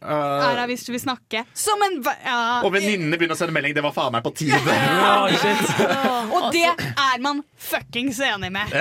Er 0.01 0.57
her 0.57 0.67
hvis 0.71 0.85
du 0.87 0.93
vil 0.95 1.01
snakke. 1.03 1.43
Som 1.55 1.83
en 1.85 1.99
ja. 2.25 2.39
Og 2.65 2.73
venninnene 2.73 3.19
begynner 3.21 3.37
å 3.37 3.41
sende 3.41 3.53
melding. 3.53 3.75
Det 3.77 3.83
var 3.85 3.93
faen 3.93 4.13
meg 4.15 4.25
på 4.25 4.33
tide. 4.39 4.57
Og 6.33 6.51
det 6.55 6.65
er 6.71 7.21
man 7.21 7.43
fuckings 7.61 8.21
enig 8.25 8.53
med. 8.55 8.73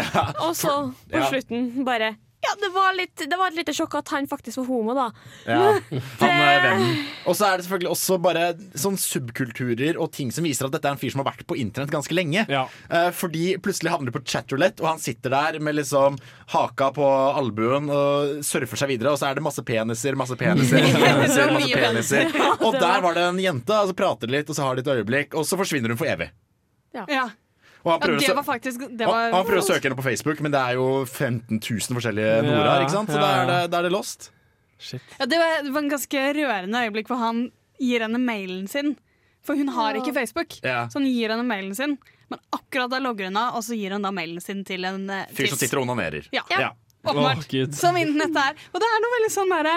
Og 0.45 0.55
så 0.55 0.77
på 1.11 1.19
Ja. 1.19 1.27
slutten 1.29 1.83
bare 1.87 2.15
Ja, 2.39 2.53
det 2.61 2.69
var, 2.71 2.93
litt, 2.95 3.19
det 3.27 3.35
var 3.35 3.51
et 3.51 3.57
lite 3.57 3.73
sjokk 3.75 3.97
at 3.99 4.11
han 4.13 4.27
faktisk 4.31 4.61
var 4.61 4.67
homo, 4.69 4.93
da. 4.95 5.07
Ja, 5.43 5.73
han 6.21 6.29
er 6.39 6.61
venn. 6.63 6.85
Og 7.27 7.35
så 7.35 7.49
er 7.49 7.59
det 7.59 7.65
selvfølgelig 7.65 7.91
også 7.91 8.17
bare 8.23 8.45
sånn 8.79 8.95
subkulturer 8.99 9.99
og 9.99 10.13
ting 10.15 10.31
som 10.31 10.47
viser 10.47 10.69
at 10.69 10.75
dette 10.77 10.87
er 10.87 10.95
en 10.95 11.01
fyr 11.01 11.11
som 11.11 11.19
har 11.19 11.27
vært 11.33 11.43
på 11.49 11.57
internett 11.59 11.91
ganske 11.91 12.15
lenge. 12.15 12.45
Eh, 12.47 13.09
fordi 13.15 13.57
plutselig 13.59 13.91
havner 13.91 14.07
du 14.07 14.15
på 14.15 14.23
chatroulette, 14.23 14.79
og 14.85 14.87
han 14.93 15.03
sitter 15.03 15.35
der 15.35 15.59
med 15.59 15.75
liksom 15.81 16.15
haka 16.55 16.89
på 16.95 17.09
albuen 17.41 17.91
og 17.91 18.39
surfer 18.47 18.83
seg 18.85 18.93
videre, 18.95 19.11
og 19.13 19.19
så 19.19 19.29
er 19.29 19.37
det 19.37 19.45
masse 19.45 19.65
peniser, 19.67 20.15
masse 20.19 20.39
peniser, 20.39 20.87
peniser, 20.95 21.53
masse 21.57 21.83
peniser. 21.83 22.33
Og 22.69 22.79
der 22.79 23.03
var 23.03 23.15
det 23.15 23.27
en 23.27 23.37
jente, 23.41 23.75
og 23.75 23.91
så 23.91 23.95
prater 23.97 24.29
de 24.29 24.35
litt, 24.37 24.49
og 24.51 24.55
så 24.57 24.65
har 24.65 24.77
de 24.77 24.83
et 24.83 24.89
øyeblikk, 24.95 25.35
og 25.37 25.45
så 25.47 25.57
forsvinner 25.59 25.91
hun 25.91 25.99
for 25.99 26.09
evig. 26.11 26.31
Ja. 26.95 27.03
Og 27.03 27.48
han 27.85 28.01
prøver, 28.03 28.35
var 28.35 28.45
faktisk 28.47 28.81
det 28.89 29.05
han, 29.07 29.13
var, 29.13 29.31
han 29.33 29.45
prøver 29.47 29.61
å 29.61 29.67
søke 29.67 29.87
henne 29.87 29.97
på 29.99 30.03
Facebook, 30.03 30.41
men 30.43 30.51
det 30.51 30.59
er 30.59 30.79
jo 30.79 30.87
15 31.05 31.59
000 31.59 31.97
forskjellige 31.97 32.33
ja, 32.43 32.73
ikke 32.83 32.95
sant? 32.95 33.13
Så 33.13 33.21
da 33.21 33.29
er 33.37 33.49
det, 33.49 33.59
da 33.71 33.79
er 33.79 33.87
det 33.87 33.93
lost. 33.95 34.31
Ja, 35.19 35.25
det, 35.27 35.39
var, 35.39 35.63
det 35.63 35.71
var 35.75 35.83
en 35.83 35.91
ganske 35.91 36.25
rørende 36.37 36.83
øyeblikk 36.87 37.11
hvor 37.11 37.19
han 37.23 37.45
gir 37.79 38.03
henne 38.03 38.19
mailen 38.21 38.67
sin. 38.71 38.95
For 39.45 39.55
hun 39.55 39.71
har 39.75 39.97
ikke 39.99 40.13
Facebook, 40.15 40.59
Ja. 40.63 40.85
så 40.91 40.99
han 40.99 41.07
gir 41.07 41.31
henne 41.31 41.47
mailen 41.47 41.75
sin. 41.75 41.95
Men 42.29 42.39
akkurat 42.53 42.91
da 42.91 42.99
logger 43.01 43.31
hun 43.31 43.39
av, 43.41 43.55
og 43.57 43.63
så 43.65 43.77
gir 43.79 43.95
hun 43.95 44.03
da 44.05 44.11
mailen 44.13 44.43
sin 44.43 44.61
til 44.67 44.85
en 44.85 45.07
eh, 45.09 45.25
Fyr 45.33 45.49
som 45.49 45.59
sitter 45.59 45.81
og 45.81 45.87
onanerer. 45.87 46.27
Ja. 46.35 46.43
Ja. 46.51 46.73
Åpenbart. 47.07 47.47
Oh, 47.47 47.71
som 47.73 47.97
internettet 47.97 48.37
er. 48.43 48.67
Og 48.73 48.83
det 48.83 48.87
er 48.91 49.01
noe 49.01 49.13
veldig 49.15 49.31
sånn 49.31 49.53
derre 49.53 49.75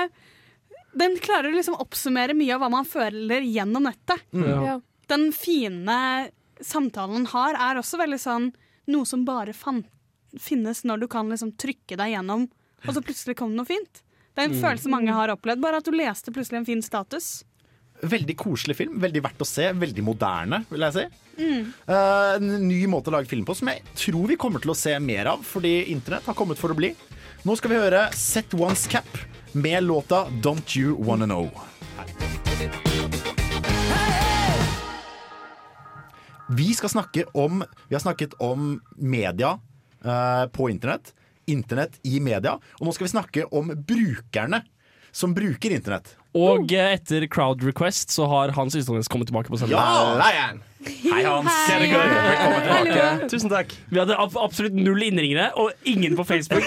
Den 0.99 1.15
klarer 1.23 1.53
å 1.53 1.55
liksom 1.55 1.77
oppsummere 1.81 2.35
mye 2.37 2.57
av 2.57 2.65
hva 2.65 2.69
man 2.75 2.89
føler 2.89 3.47
gjennom 3.47 3.87
nettet. 3.87 4.27
Mm. 4.35 4.49
Ja. 4.51 4.75
Den 5.09 5.31
fine 5.33 5.99
samtalen 6.61 7.27
har, 7.33 7.55
er 7.55 7.81
også 7.81 7.99
veldig 7.99 8.21
sånn 8.21 8.51
noe 8.93 9.07
som 9.07 9.25
bare 9.25 9.53
fan 9.55 9.85
finnes 10.39 10.83
når 10.85 11.01
du 11.05 11.09
kan 11.09 11.29
liksom 11.31 11.53
trykke 11.61 11.97
deg 11.97 12.15
gjennom, 12.15 12.49
og 12.87 12.95
så 12.97 13.03
plutselig 13.05 13.37
kom 13.39 13.51
det 13.53 13.61
noe 13.63 13.69
fint. 13.69 14.03
Det 14.35 14.43
er 14.43 14.49
en 14.49 14.55
Mm. 14.57 14.63
følelse 14.63 14.89
mange 14.91 15.13
har 15.13 15.29
opplevd, 15.29 15.61
bare 15.61 15.77
at 15.77 15.85
du 15.85 15.91
leste 15.93 16.33
plutselig 16.33 16.59
en 16.63 16.65
fin 16.65 16.83
status. 16.83 17.45
Veldig 18.03 18.35
koselig 18.37 18.75
film. 18.77 18.99
Veldig 18.99 19.23
verdt 19.23 19.39
å 19.39 19.47
se. 19.47 19.69
Veldig 19.73 20.03
moderne, 20.03 20.65
vil 20.71 20.81
jeg 20.81 20.93
si. 20.93 21.05
Mm. 21.39 21.73
Uh, 21.87 22.35
en 22.37 22.69
ny 22.69 22.87
måte 22.87 23.13
å 23.13 23.13
lage 23.13 23.29
film 23.29 23.45
på 23.45 23.55
som 23.55 23.69
jeg 23.69 23.83
tror 23.95 24.27
vi 24.27 24.37
kommer 24.37 24.59
til 24.61 24.73
å 24.73 24.77
se 24.77 24.99
mer 24.99 25.27
av, 25.27 25.45
fordi 25.45 25.89
internett 25.93 26.25
har 26.27 26.35
kommet 26.35 26.59
for 26.59 26.73
å 26.73 26.75
bli. 26.77 26.95
Nå 27.45 27.57
skal 27.57 27.71
vi 27.71 27.77
høre 27.77 28.09
Set 28.17 28.51
One's 28.59 28.89
Cap 28.91 29.07
med 29.55 29.85
låta 29.85 30.25
Don't 30.43 30.75
You 30.75 30.97
Wanna 30.99 31.27
Know. 31.27 31.51
Vi 36.57 36.75
skal 36.75 36.89
snakke 36.89 37.25
om 37.33 37.65
Vi 37.89 37.95
har 37.95 38.01
snakket 38.01 38.35
om 38.39 38.81
media 38.97 39.59
eh, 40.05 40.47
på 40.53 40.71
internett. 40.71 41.15
Internett 41.47 41.99
i 42.03 42.21
media. 42.21 42.59
Og 42.81 42.87
nå 42.87 42.93
skal 42.93 43.07
vi 43.07 43.13
snakke 43.13 43.47
om 43.51 43.73
brukerne 43.89 44.63
som 45.13 45.35
bruker 45.37 45.73
internett. 45.75 46.15
Og 46.37 46.73
eh, 46.73 46.95
etter 46.97 47.27
crowd 47.33 47.65
request 47.65 48.13
så 48.15 48.27
har 48.31 48.53
Hans 48.57 48.77
Ystadnes 48.77 49.09
kommet 49.13 49.29
tilbake 49.31 49.53
på 49.53 49.61
sending. 49.61 49.77
Ja! 49.77 50.53
Hei, 50.83 51.23
Hans. 51.25 51.53
Hei. 51.69 51.89
Velkommen 51.93 52.63
tilbake. 52.67 53.29
Tusen 53.31 53.53
takk. 53.53 53.75
Vi 53.93 54.01
hadde 54.01 54.17
ab 54.19 54.37
absolutt 54.41 54.75
null 54.77 55.05
innringere, 55.07 55.53
og 55.61 55.71
ingen 55.89 56.17
på 56.19 56.25
Facebook. 56.27 56.67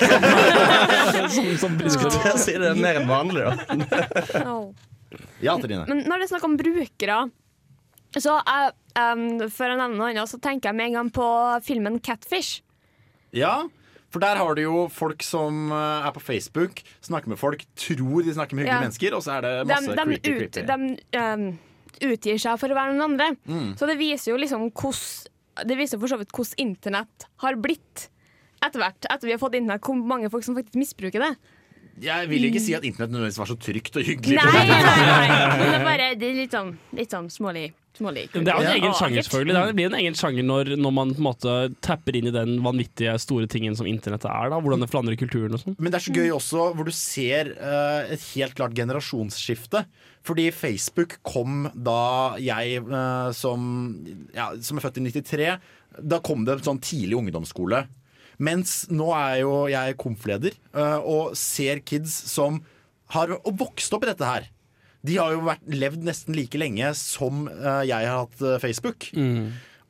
som, 1.36 1.50
som 1.60 1.76
Skulle 1.82 2.14
til 2.14 2.32
å 2.32 2.40
si 2.40 2.56
det 2.62 2.72
er 2.72 2.80
mer 2.80 3.02
enn 3.02 3.10
vanlig, 3.10 3.44
da. 3.44 4.54
Ja, 5.44 5.58
Trine. 5.60 5.84
Men 5.90 6.06
når 6.08 6.22
det 6.22 6.30
er 6.30 6.32
snakk 6.32 6.48
om 6.48 6.56
brukere, 6.60 7.20
så 8.16 8.38
jeg, 8.40 8.72
em, 9.00 9.26
for 9.52 9.72
å 9.72 9.78
nevne 9.80 9.98
noe 10.00 10.12
annet, 10.14 10.30
så 10.32 10.40
tenker 10.42 10.72
jeg 10.72 10.80
med 10.80 10.92
en 10.92 11.00
gang 11.00 11.10
på 11.16 11.28
filmen 11.66 12.00
'Catfish'. 12.00 12.62
Ja, 13.36 13.68
for 14.14 14.24
der 14.24 14.40
har 14.40 14.56
du 14.56 14.62
jo 14.64 14.88
folk 14.88 15.24
som 15.28 15.72
eh, 15.76 16.08
er 16.08 16.12
på 16.16 16.22
Facebook, 16.24 16.82
snakker 17.04 17.28
med 17.34 17.40
folk, 17.42 17.66
tror 17.76 18.24
de 18.24 18.34
snakker 18.34 18.56
med 18.56 18.64
hyggelige 18.66 18.80
Ja. 18.80 18.84
mennesker, 18.88 19.16
og 19.18 19.24
så 19.26 19.38
er 19.38 19.42
det 19.42 19.68
masse 19.68 19.92
de, 19.92 20.06
creepy, 20.06 20.32
ut, 20.32 20.52
creepy. 20.56 20.66
de 21.12 21.20
um, 21.20 21.60
utgir 22.12 22.40
seg 22.40 22.60
for 22.62 22.72
å 22.72 22.78
være 22.78 22.94
noen 22.96 23.12
andre. 23.12 23.36
Mm. 23.48 23.76
Så 23.76 23.88
det 23.90 23.98
viser 24.00 24.32
jo 24.32 24.38
liksom 24.42 24.70
hvordan 24.72 25.32
Det 25.66 25.78
viser 25.80 25.96
for 26.00 26.12
så 26.12 26.18
vidt 26.20 26.34
hvordan 26.36 26.60
internett 26.60 27.26
har 27.40 27.56
blitt 27.56 28.10
etter 28.60 28.76
hvert. 28.82 29.06
Etter 29.08 29.24
vi 29.24 29.32
har 29.32 29.40
fått 29.40 29.54
internett, 29.56 29.80
hvor 29.88 29.96
mange 29.96 30.28
folk 30.30 30.44
som 30.44 30.56
faktisk 30.58 30.76
misbruker 30.76 31.24
det. 31.24 31.38
Jeg 32.04 32.28
vil 32.28 32.44
ikke 32.50 32.60
si 32.60 32.74
at 32.76 32.84
internett 32.84 33.14
nødvendigvis 33.14 33.40
var 33.40 33.48
så 33.48 33.56
trygt 33.56 33.96
og 33.96 34.04
hyggelig. 34.04 34.36
Nei, 34.36 34.66
nei, 34.68 34.82
nei. 34.84 35.28
Men 35.60 35.64
det 35.72 35.78
er 35.80 35.86
bare 35.88 36.10
det 36.20 36.28
er 36.28 36.40
litt 36.42 36.52
sånn, 36.52 36.74
litt 36.92 37.16
sånn 37.16 37.30
smålig. 37.32 37.70
Det 38.00 38.52
er 38.52 38.60
en 38.60 38.72
egen 38.74 38.96
sjanger, 38.98 39.26
selvfølgelig. 39.26 39.56
Det 39.56 39.76
blir 39.78 39.90
en 39.90 39.98
egen 40.00 40.18
sjanger 40.18 40.46
når, 40.46 40.72
når 40.80 40.94
man 40.96 41.14
på 41.16 41.22
en 41.22 41.28
måte 41.28 41.56
tapper 41.86 42.18
inn 42.18 42.30
i 42.30 42.34
den 42.36 42.58
vanvittige 42.66 43.16
store 43.22 43.50
tingen 43.52 43.78
som 43.78 43.88
internettet 43.90 44.30
er. 44.32 44.52
da 44.52 44.60
Hvordan 44.60 44.84
det 44.84 44.90
forandrer 44.92 45.20
kulturen 45.20 45.56
og 45.56 45.64
sånn. 45.64 45.78
Men 45.80 45.94
det 45.94 46.00
er 46.00 46.06
så 46.08 46.16
gøy 46.16 46.34
også 46.36 46.68
hvor 46.76 46.90
du 46.90 46.94
ser 46.96 47.54
uh, 47.56 48.04
et 48.12 48.28
helt 48.36 48.58
klart 48.58 48.76
generasjonsskifte. 48.78 49.86
Fordi 50.26 50.48
Facebook 50.56 51.20
kom 51.26 51.68
da 51.74 52.36
jeg 52.42 52.82
uh, 52.90 53.30
som, 53.36 53.68
ja, 54.36 54.52
som 54.66 54.80
er 54.80 54.88
født 54.88 55.00
i 55.02 55.06
93, 55.08 55.52
da 56.02 56.22
kom 56.26 56.48
det 56.48 56.62
sånn 56.66 56.82
tidlig 56.84 57.20
ungdomsskole. 57.20 57.86
Mens 58.44 58.84
nå 58.92 59.12
er 59.16 59.44
jo 59.46 59.54
jeg 59.72 60.00
komfleder 60.02 60.58
uh, 60.76 61.00
og 61.00 61.38
ser 61.40 61.80
kids 61.88 62.12
som 62.34 62.60
har 63.14 63.38
vokst 63.46 63.94
opp 63.96 64.04
i 64.04 64.12
dette 64.12 64.28
her. 64.28 64.50
De 65.06 65.18
har 65.22 65.34
jo 65.36 65.44
vært, 65.46 65.64
levd 65.72 66.06
nesten 66.08 66.36
like 66.38 66.60
lenge 66.62 66.92
som 67.00 67.46
eh, 67.52 67.82
jeg 67.92 68.10
har 68.10 68.24
hatt 68.26 68.42
eh, 68.46 68.60
Facebook. 68.64 69.10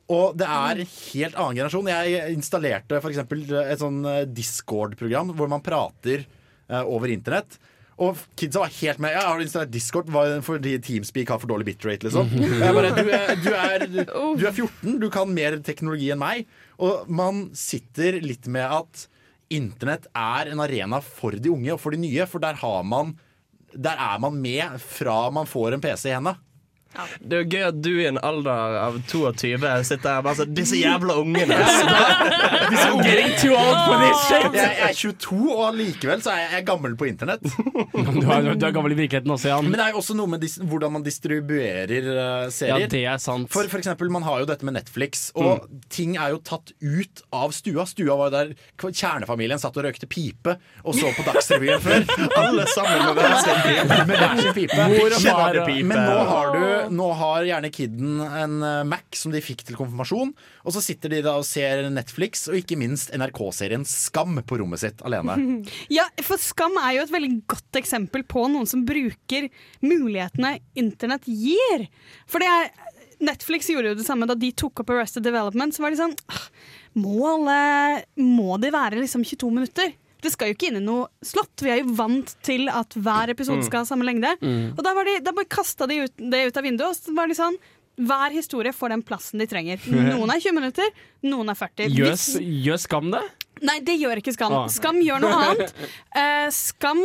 Og 0.06 0.36
det 0.38 0.46
er 0.46 0.82
en 0.84 0.90
helt 0.94 1.34
annen 1.40 1.56
generasjon. 1.58 1.88
Jeg 1.90 2.34
installerte 2.36 3.00
f.eks. 3.02 3.22
et 3.26 3.80
sånn 3.82 4.04
eh, 4.06 4.20
Discord-program 4.30 5.32
hvor 5.38 5.50
man 5.50 5.64
prater 5.66 6.22
eh, 6.26 6.82
over 6.84 7.10
internett. 7.10 7.58
Og 7.96 8.18
kidsa 8.36 8.60
var 8.60 8.72
helt 8.76 8.98
med. 9.00 9.14
Ja, 9.16 9.22
har 9.30 9.38
du 9.40 9.46
installert 9.46 9.72
Discord 9.72 10.10
Var- 10.12 10.42
fordi 10.44 10.74
Teamspeak 10.84 11.30
har 11.32 11.40
for 11.40 11.48
dårlig 11.48 11.70
bitrate? 11.70 12.04
Liksom. 12.04 12.28
Og 12.28 12.60
jeg 12.60 12.74
bare, 12.76 12.90
du, 12.92 13.08
er, 13.08 13.30
du, 13.40 13.48
er, 13.56 13.86
du 14.36 14.42
er 14.50 14.52
14, 14.52 14.98
du 15.00 15.06
kan 15.14 15.32
mer 15.32 15.56
teknologi 15.64 16.10
enn 16.12 16.20
meg. 16.20 16.44
Og 16.76 17.08
man 17.08 17.46
sitter 17.56 18.18
litt 18.20 18.46
med 18.52 18.68
at 18.82 19.06
internett 19.56 20.08
er 20.12 20.50
en 20.52 20.60
arena 20.60 21.00
for 21.00 21.32
de 21.40 21.50
unge 21.54 21.72
og 21.72 21.80
for 21.80 21.96
de 21.96 22.02
nye. 22.04 22.26
For 22.28 22.42
der, 22.44 22.58
har 22.60 22.84
man, 22.84 23.14
der 23.76 23.96
er 23.96 24.18
man 24.22 24.40
med 24.42 24.78
fra 24.82 25.30
man 25.30 25.46
får 25.46 25.76
en 25.76 25.84
PC 25.84 26.10
i 26.10 26.14
henda. 26.14 26.36
Det 27.20 27.38
er 27.38 27.44
jo 27.44 27.48
gøy 27.52 27.64
at 27.68 27.80
du 27.84 27.90
i 27.94 28.06
en 28.08 28.20
alder 28.22 28.78
av 28.80 28.98
22 29.10 29.56
sitter 29.86 30.10
her 30.16 30.24
bare 30.24 30.40
sånn 30.40 30.54
Disse 30.56 30.78
jævla 30.80 31.18
ungene. 31.20 31.58
Disse 32.72 32.88
getting 33.02 33.32
too 33.40 33.54
old 33.56 33.78
for 33.86 34.02
this 34.02 34.22
shit. 34.26 34.46
Jeg, 34.56 34.76
jeg 34.80 34.90
er 34.90 34.98
22, 35.00 35.40
og 35.52 35.76
likevel 35.76 36.24
så 36.24 36.32
er 36.34 36.42
jeg, 36.42 36.50
jeg 36.54 36.62
er 36.62 36.66
gammel 36.70 36.96
på 36.98 37.08
internett. 37.10 37.44
Du 37.46 38.30
er, 38.32 38.50
du 38.56 38.66
er 38.66 38.74
gammel 38.74 38.94
i 38.94 38.98
virkeligheten 38.98 39.34
også, 39.34 39.50
Jan. 39.52 39.68
Men 39.68 39.78
det 39.80 39.86
er 39.88 39.94
jo 39.94 40.02
også 40.02 40.16
noe 40.18 40.32
med 40.36 40.42
dis 40.44 40.56
hvordan 40.62 40.96
man 40.96 41.06
distribuerer 41.06 42.08
uh, 42.08 42.48
serier. 42.54 42.86
Ja, 42.86 42.90
det 42.92 43.02
er 43.14 43.22
sant. 43.22 43.50
For, 43.52 43.68
for 43.72 43.82
eksempel, 43.82 44.10
man 44.12 44.26
har 44.26 44.42
jo 44.42 44.48
dette 44.48 44.66
med 44.66 44.76
Netflix, 44.78 45.28
og 45.38 45.66
ting 45.92 46.16
er 46.20 46.34
jo 46.34 46.42
tatt 46.46 46.72
ut 46.80 47.24
av 47.34 47.54
stua. 47.56 47.86
Stua 47.88 48.16
var 48.18 48.30
jo 48.30 48.36
der 48.36 48.54
kjernefamilien 48.96 49.60
satt 49.60 49.76
og 49.76 49.86
røykte 49.86 50.08
pipe 50.10 50.56
og 50.86 50.94
så 50.96 51.10
på 51.16 51.24
Dagsrevyen 51.26 51.82
før. 51.82 52.04
Alle 52.42 52.66
sammen 52.72 53.04
med 53.06 53.18
hver 53.18 53.36
sin 53.42 54.54
pipe. 54.56 54.80
Men 55.86 56.02
nå 56.06 56.18
har, 56.30 56.54
du, 56.54 56.85
nå 56.92 57.06
har 57.18 57.46
gjerne 57.48 57.70
kidden 57.74 58.20
en 58.24 58.56
eh, 58.64 58.82
Mac 58.88 59.18
som 59.18 59.32
de 59.34 59.42
fikk 59.44 59.64
til 59.66 59.78
konfirmasjon, 59.78 60.32
og 60.64 60.74
så 60.74 60.82
sitter 60.84 61.12
de 61.12 61.22
da 61.26 61.36
og 61.40 61.46
ser 61.48 61.86
Netflix, 61.92 62.46
og 62.50 62.58
ikke 62.60 62.78
minst 62.80 63.12
NRK-serien 63.16 63.86
Skam 63.88 64.40
på 64.46 64.60
rommet 64.62 64.82
sitt 64.82 65.04
alene. 65.06 65.38
Ja, 65.96 66.06
for 66.24 66.40
Skam 66.40 66.76
er 66.80 66.96
jo 66.96 67.04
et 67.06 67.12
veldig 67.14 67.32
godt 67.50 67.78
eksempel 67.78 68.24
på 68.28 68.46
noen 68.52 68.68
som 68.68 68.84
bruker 68.86 69.48
mulighetene 69.84 70.56
internett 70.78 71.26
gir. 71.30 71.86
For 72.30 72.42
det 72.42 72.50
er 72.50 72.70
Netflix 73.26 73.70
gjorde 73.72 73.94
jo 73.94 73.98
det 74.00 74.06
samme 74.06 74.28
da 74.28 74.36
de 74.36 74.50
tok 74.52 74.82
opp 74.82 74.90
Arrested 74.92 75.24
Development. 75.24 75.72
Så 75.72 75.84
var 75.84 75.94
de 75.94 76.00
sånn 76.00 76.16
«Ah, 76.28 76.48
Må 77.00 77.16
alle 77.30 77.60
Må 78.20 78.58
de 78.60 78.72
være 78.74 79.00
liksom 79.00 79.24
22 79.24 79.52
minutter? 79.54 79.94
Det 80.24 80.32
skal 80.32 80.48
jo 80.50 80.54
ikke 80.56 80.68
inn 80.70 80.78
i 80.80 80.84
noe 80.84 81.06
slott. 81.24 81.52
Vi 81.62 81.70
er 81.70 81.82
jo 81.82 81.92
vant 81.98 82.32
til 82.46 82.68
at 82.72 82.94
hver 82.96 83.30
episode 83.34 83.60
Mm. 83.62 83.66
skal 83.68 83.82
ha 83.84 83.88
samme 83.88 84.04
lengde. 84.08 84.30
Mm. 84.40 84.72
Og 84.78 84.82
da, 84.84 84.94
var 84.96 85.04
de, 85.04 85.18
da 85.20 85.32
bare 85.36 85.44
kasta 85.52 85.86
de 85.86 86.00
ut, 86.06 86.14
det 86.16 86.46
ut 86.48 86.56
av 86.56 86.64
vinduet, 86.64 86.88
og 86.88 86.96
så 86.96 87.14
var 87.14 87.28
de 87.28 87.34
sånn 87.38 87.58
hver 87.96 88.30
historie 88.34 88.72
får 88.76 88.90
den 88.92 89.02
plassen 89.02 89.38
de 89.40 89.46
trenger. 89.48 89.78
Noen 89.88 90.30
er 90.34 90.40
20 90.40 90.52
minutter, 90.58 90.90
noen 91.24 91.48
er 91.48 91.54
40. 91.56 91.88
Gjør, 91.96 92.10
Hvis- 92.12 92.40
gjør 92.66 92.80
Skam 92.82 93.10
det? 93.14 93.22
Nei, 93.62 93.78
det 93.80 93.94
gjør 94.00 94.20
ikke 94.20 94.34
Skam. 94.36 94.52
Ah. 94.52 94.66
Skam 94.68 94.98
gjør 95.00 95.20
noe 95.24 95.32
annet. 95.46 95.72
Uh, 96.12 96.48
Skam 96.64 97.00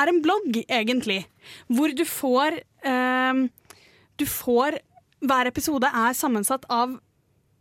er 0.00 0.08
en 0.08 0.22
blogg, 0.24 0.62
egentlig, 0.68 1.26
hvor 1.68 1.92
du 1.92 2.04
får 2.08 2.60
uh, 2.86 3.42
Du 4.16 4.24
får 4.24 4.78
Hver 5.20 5.46
episode 5.50 5.84
er 5.92 6.14
sammensatt 6.16 6.64
av 6.72 6.94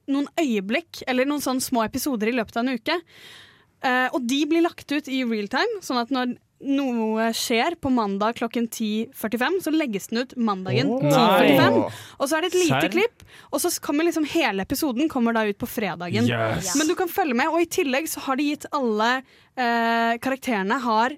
noen 0.08 0.28
øyeblikk, 0.40 1.04
eller 1.08 1.28
noen 1.28 1.42
sånne 1.44 1.62
små 1.62 1.84
episoder 1.84 2.32
i 2.32 2.38
løpet 2.38 2.56
av 2.56 2.64
en 2.64 2.78
uke. 2.80 2.96
Eh, 3.85 4.07
og 4.11 4.22
de 4.27 4.43
blir 4.49 4.64
lagt 4.65 4.91
ut 4.91 5.07
i 5.07 5.23
real 5.23 5.49
time, 5.51 5.81
sånn 5.85 6.01
at 6.01 6.14
når 6.14 6.38
noe 6.60 7.30
skjer 7.31 7.77
på 7.80 7.88
mandag 7.93 8.35
klokken 8.35 8.65
10.45, 8.68 9.60
så 9.64 9.72
legges 9.72 10.10
den 10.11 10.26
ut 10.26 10.34
mandagen 10.35 10.89
oh, 10.91 11.06
10.45. 11.06 11.77
Og 12.18 12.26
så 12.27 12.35
er 12.35 12.43
det 12.43 12.49
et 12.49 12.57
lite 12.60 12.81
Sær? 12.81 12.91
klipp, 12.97 13.23
og 13.47 13.61
så 13.64 13.72
kommer 13.84 14.07
liksom 14.07 14.27
hele 14.27 14.65
episoden 14.68 15.11
kommer 15.11 15.38
da 15.38 15.45
ut 15.47 15.60
på 15.60 15.69
fredagen. 15.69 16.27
Yes. 16.27 16.73
Men 16.76 16.91
du 16.91 16.97
kan 16.99 17.11
følge 17.11 17.38
med, 17.39 17.47
og 17.53 17.64
i 17.64 17.69
tillegg 17.72 18.10
så 18.11 18.26
har 18.27 18.39
de 18.39 18.49
gitt 18.51 18.68
alle 18.76 19.11
eh, 19.22 20.19
karakterene 20.19 20.81
har 20.84 21.15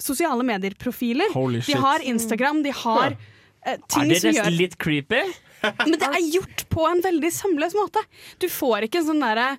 sosiale 0.00 0.44
medier-profiler. 0.44 1.32
De 1.64 1.78
har 1.80 2.04
Instagram, 2.04 2.60
de 2.66 2.74
har 2.84 3.14
eh, 3.14 3.80
ting 3.88 4.04
Er 4.04 4.12
det 4.12 4.20
som 4.20 4.34
nesten 4.34 4.36
gjør 4.36 4.52
litt 4.58 4.76
creepy? 4.82 5.22
Men 5.64 5.96
det 5.96 6.10
er 6.10 6.20
gjort 6.28 6.66
på 6.68 6.84
en 6.90 7.00
veldig 7.00 7.32
sømløs 7.32 7.72
måte. 7.78 8.02
Du 8.42 8.50
får 8.52 8.84
ikke 8.88 9.00
en 9.00 9.08
sånn 9.14 9.24
derre 9.24 9.54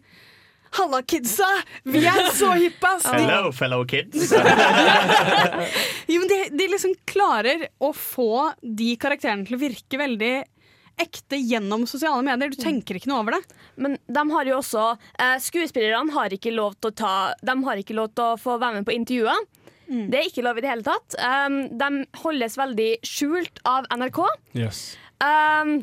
Halla, 0.75 0.99
kidsa! 1.07 1.47
Vi 1.87 2.01
er 2.07 2.27
så 2.35 2.51
hippe, 2.59 2.89
ass! 2.97 3.05
Hello, 3.13 3.51
fellow 3.55 3.85
kids. 3.87 4.33
Jo, 6.11 6.19
men 6.21 6.27
de, 6.29 6.39
de 6.53 6.67
liksom 6.69 6.93
klarer 7.09 7.67
å 7.83 7.89
få 7.95 8.51
de 8.61 8.91
karakterene 9.01 9.47
til 9.47 9.57
å 9.57 9.61
virke 9.61 9.97
veldig 9.99 10.33
ekte 11.01 11.39
gjennom 11.41 11.83
sosiale 11.89 12.21
medier. 12.23 12.51
Du 12.53 12.59
tenker 12.61 12.99
ikke 12.99 13.09
noe 13.11 13.23
over 13.23 13.37
det. 13.37 13.57
Men 13.81 13.97
de 14.05 14.23
har 14.31 14.47
jo 14.47 14.59
også 14.61 14.83
eh, 15.19 15.35
Skuespillerne 15.43 16.13
har 16.15 16.31
ikke 16.35 16.53
lov 16.55 16.77
til 16.79 16.93
å 16.93 16.95
ta 16.95 17.15
De 17.43 17.55
har 17.65 17.81
ikke 17.81 17.97
lov 17.97 18.13
til 18.15 18.29
å 18.29 18.37
få 18.39 18.55
være 18.61 18.79
med 18.79 18.87
på 18.87 18.95
intervjuer. 18.95 19.41
Det 20.09 20.17
er 20.17 20.29
ikke 20.29 20.41
lov 20.45 20.57
i 20.57 20.63
det 20.63 20.69
hele 20.71 20.85
tatt. 20.87 21.13
Um, 21.21 21.57
de 21.77 21.89
holdes 22.23 22.55
veldig 22.57 22.87
skjult 23.05 23.59
av 23.69 23.85
NRK. 23.93 24.21
Um, 25.21 25.73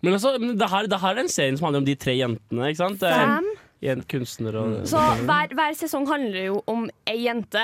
Men 0.00 0.14
altså, 0.16 0.36
det, 0.40 0.68
her, 0.72 0.86
det 0.88 1.00
her 1.02 1.16
er 1.18 1.24
en 1.26 1.28
serie 1.32 1.58
som 1.58 1.66
handler 1.68 1.82
om 1.82 1.88
de 1.90 1.96
tre 2.00 2.14
jentene, 2.16 2.70
ikke 2.70 2.80
sant? 2.80 3.02
Fem. 3.04 3.50
En 3.82 4.02
kunstner 4.10 4.56
og 4.58 4.86
så 4.90 4.98
hver, 5.24 5.52
hver 5.54 5.74
sesong 5.78 6.06
handler 6.10 6.48
jo 6.48 6.62
om 6.66 6.88
ei 7.06 7.20
jente. 7.28 7.62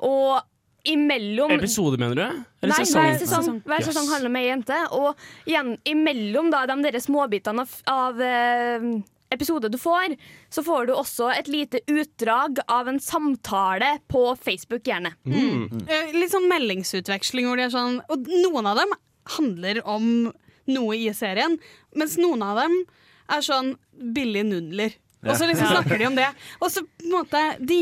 Og 0.00 0.40
imellom 0.86 1.50
Episode, 1.56 1.98
mener 2.00 2.14
du? 2.16 2.44
Eller 2.62 2.72
Nei, 2.76 2.84
sesong? 2.86 3.02
hver 3.02 3.18
sesong, 3.20 3.58
hver 3.66 3.80
Yes. 3.82 3.88
sesong 3.90 4.08
handler 4.12 4.30
om 4.30 4.36
ei 4.40 4.46
jente. 4.46 4.78
Og 4.96 5.26
igjen, 5.50 5.74
imellom 5.84 6.50
da, 6.54 6.64
de 6.70 6.76
der 6.86 6.98
småbitene 7.02 7.64
av, 7.66 7.74
av 7.90 8.20
eh, 8.22 8.86
episode 9.34 9.68
du 9.72 9.76
får, 9.82 10.14
så 10.48 10.62
får 10.64 10.86
du 10.86 10.94
også 10.94 11.28
et 11.36 11.48
lite 11.50 11.80
utdrag 11.90 12.60
av 12.70 12.88
en 12.88 13.00
samtale 13.02 13.96
på 14.08 14.22
Facebook, 14.40 14.84
gjerne. 14.86 15.12
Eh, 15.26 16.12
Litt 16.14 16.32
sånn 16.32 16.48
meldingsutveksling 16.48 17.48
hvor 17.50 17.58
de 17.58 17.66
er 17.66 17.74
sånn 17.74 17.98
Og 18.08 18.28
noen 18.30 18.66
av 18.70 18.78
dem 18.78 18.94
handler 19.36 19.82
om 19.84 20.32
noe 20.70 20.94
i 20.96 21.10
serien, 21.14 21.58
mens 21.94 22.16
noen 22.18 22.42
av 22.46 22.56
dem 22.62 22.78
er 23.28 23.42
sånn 23.42 23.74
billige 24.14 24.46
nudler. 24.46 24.94
Og 25.26 25.36
så 25.38 25.48
liksom 25.48 25.70
snakker 25.74 25.98
de 26.00 26.06
om 26.08 26.16
det. 26.18 26.26
Og 26.60 26.70
så 26.72 26.82
på 26.86 27.06
en 27.06 27.14
måte 27.16 27.42
de, 27.60 27.78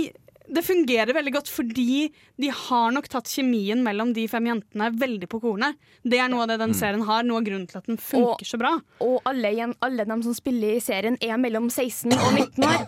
Det 0.55 0.61
fungerer 0.65 1.15
veldig 1.17 1.33
godt 1.33 1.49
fordi 1.49 2.11
de 2.41 2.51
har 2.53 2.91
nok 2.93 3.07
tatt 3.09 3.31
kjemien 3.33 3.81
mellom 3.83 4.13
de 4.13 4.27
fem 4.29 4.45
jentene 4.51 4.91
veldig 5.01 5.29
på 5.33 5.41
kornet. 5.41 5.79
Det 6.05 6.19
er 6.21 6.29
noe 6.29 6.45
av 6.45 6.51
det 6.53 6.59
den 6.61 6.75
serien 6.77 7.05
har, 7.09 7.23
noe 7.25 7.41
av 7.41 7.47
grunnen 7.47 7.67
til 7.71 7.79
at 7.81 7.87
den 7.89 7.97
funker 7.97 8.45
så 8.45 8.61
bra. 8.61 8.75
Og 9.01 9.23
alle, 9.25 9.55
alle 9.81 10.05
de 10.05 10.19
som 10.27 10.37
spiller 10.37 10.77
i 10.77 10.83
serien, 10.85 11.17
er 11.21 11.41
mellom 11.41 11.71
16 11.73 12.13
og 12.13 12.37
19 12.37 12.69
år. 12.69 12.85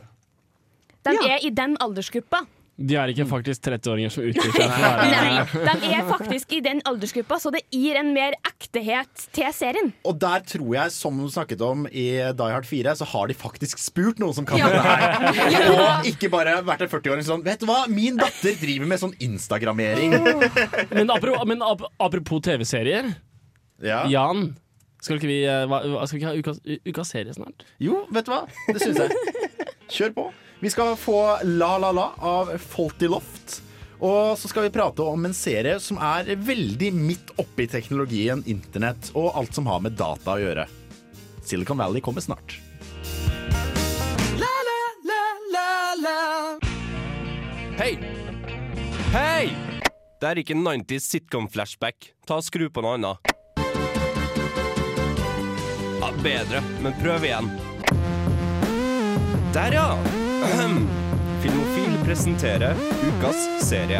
De 1.07 1.17
er 1.31 1.47
i 1.47 1.51
den 1.55 1.79
aldersgruppa. 1.81 2.45
De 2.77 2.97
er 3.01 3.09
ikke 3.09 3.25
faktisk 3.31 3.63
30-åringer 3.65 4.13
som 4.13 4.25
utgir 4.29 4.51
seg 4.53 4.67
for 4.69 4.85
å 4.85 5.05
Nei, 5.09 5.71
de 5.81 5.93
er 5.97 6.03
faktisk 6.11 6.51
i 6.53 6.59
den 6.61 6.83
aldersgruppa, 6.85 7.39
så 7.41 7.49
det 7.55 7.63
gir 7.73 7.97
en 7.97 8.11
mer 8.13 8.37
ektehet 8.45 9.25
til 9.33 9.49
serien. 9.57 9.89
Og 10.05 10.19
der 10.21 10.45
tror 10.45 10.75
jeg, 10.75 10.93
som 10.93 11.17
du 11.17 11.25
snakket 11.33 11.65
om 11.65 11.87
i 11.89 12.05
Die 12.37 12.51
Hard 12.53 12.69
4, 12.69 12.93
så 13.01 13.09
har 13.15 13.33
de 13.33 13.39
faktisk 13.39 13.81
spurt 13.81 14.21
noen 14.21 14.37
som 14.37 14.49
kan 14.49 14.61
det 14.61 14.85
her. 14.85 15.73
Og 15.73 16.11
ikke 16.13 16.29
bare 16.33 16.59
vært 16.69 16.85
en 16.85 16.93
40-åring 16.93 17.25
sånn 17.25 17.45
Vet 17.47 17.65
du 17.65 17.69
hva, 17.71 17.87
min 17.89 18.21
datter 18.21 18.61
driver 18.61 18.93
med 18.93 19.01
sånn 19.01 19.17
Instagrammering. 19.25 20.19
Men, 20.93 21.09
apropos, 21.17 21.49
men 21.49 21.65
ap 21.65 21.89
apropos 21.97 22.45
TV-serier. 22.45 23.09
Jan, 23.81 24.51
skal 25.01 25.17
ikke 25.17 25.33
vi, 25.33 25.43
eh, 25.49 25.65
skal 25.65 26.19
vi 26.19 26.21
ikke 26.21 26.29
ha 26.29 26.41
ukas, 26.41 26.61
ukas 26.93 27.13
serie 27.17 27.33
snart? 27.37 27.65
Jo, 27.81 28.05
vet 28.13 28.29
du 28.29 28.35
hva? 28.37 28.45
Det 28.69 28.83
syns 28.85 29.01
jeg. 29.01 29.71
Kjør 29.97 30.17
på. 30.21 30.33
Vi 30.61 30.71
skal 30.71 30.97
få 30.97 31.39
La 31.43 31.79
La 31.79 31.93
La 31.93 32.13
av 32.19 32.59
Faulty 32.59 33.09
Loft. 33.09 33.63
Og 33.99 34.39
så 34.39 34.49
skal 34.49 34.67
vi 34.67 34.73
prate 34.73 35.05
om 35.05 35.25
en 35.29 35.35
serie 35.37 35.77
som 35.81 35.99
er 36.01 36.33
veldig 36.37 36.91
midt 36.97 37.33
oppi 37.41 37.67
teknologien 37.69 38.43
internett 38.49 39.11
og 39.17 39.37
alt 39.37 39.57
som 39.57 39.69
har 39.69 39.83
med 39.85 39.97
data 39.97 40.37
å 40.37 40.41
gjøre. 40.41 40.67
Silicon 41.45 41.81
Valley 41.81 42.01
kommer 42.05 42.25
snart. 42.25 42.59
La, 44.41 44.53
la, 44.69 44.81
la, 45.13 45.23
la, 45.53 45.69
la. 46.03 46.19
Hei! 47.77 47.93
Hei! 49.13 49.53
Det 50.21 50.29
er 50.29 50.41
ikke 50.41 50.57
90s 50.57 51.09
sitcom-flashback. 51.13 52.13
Ta 52.29 52.41
og 52.41 52.45
Skru 52.49 52.69
på 52.73 52.85
noe 52.85 52.97
annet. 52.97 53.33
Ja, 56.01 56.13
bedre, 56.25 56.65
men 56.81 56.97
prøv 57.01 57.29
igjen. 57.29 57.53
Der, 59.57 59.77
ja! 59.77 60.26
Ahem. 60.47 60.85
Filmofil 61.43 61.95
presenterer 62.07 62.79
ukas 63.03 63.39
serie. 63.67 63.99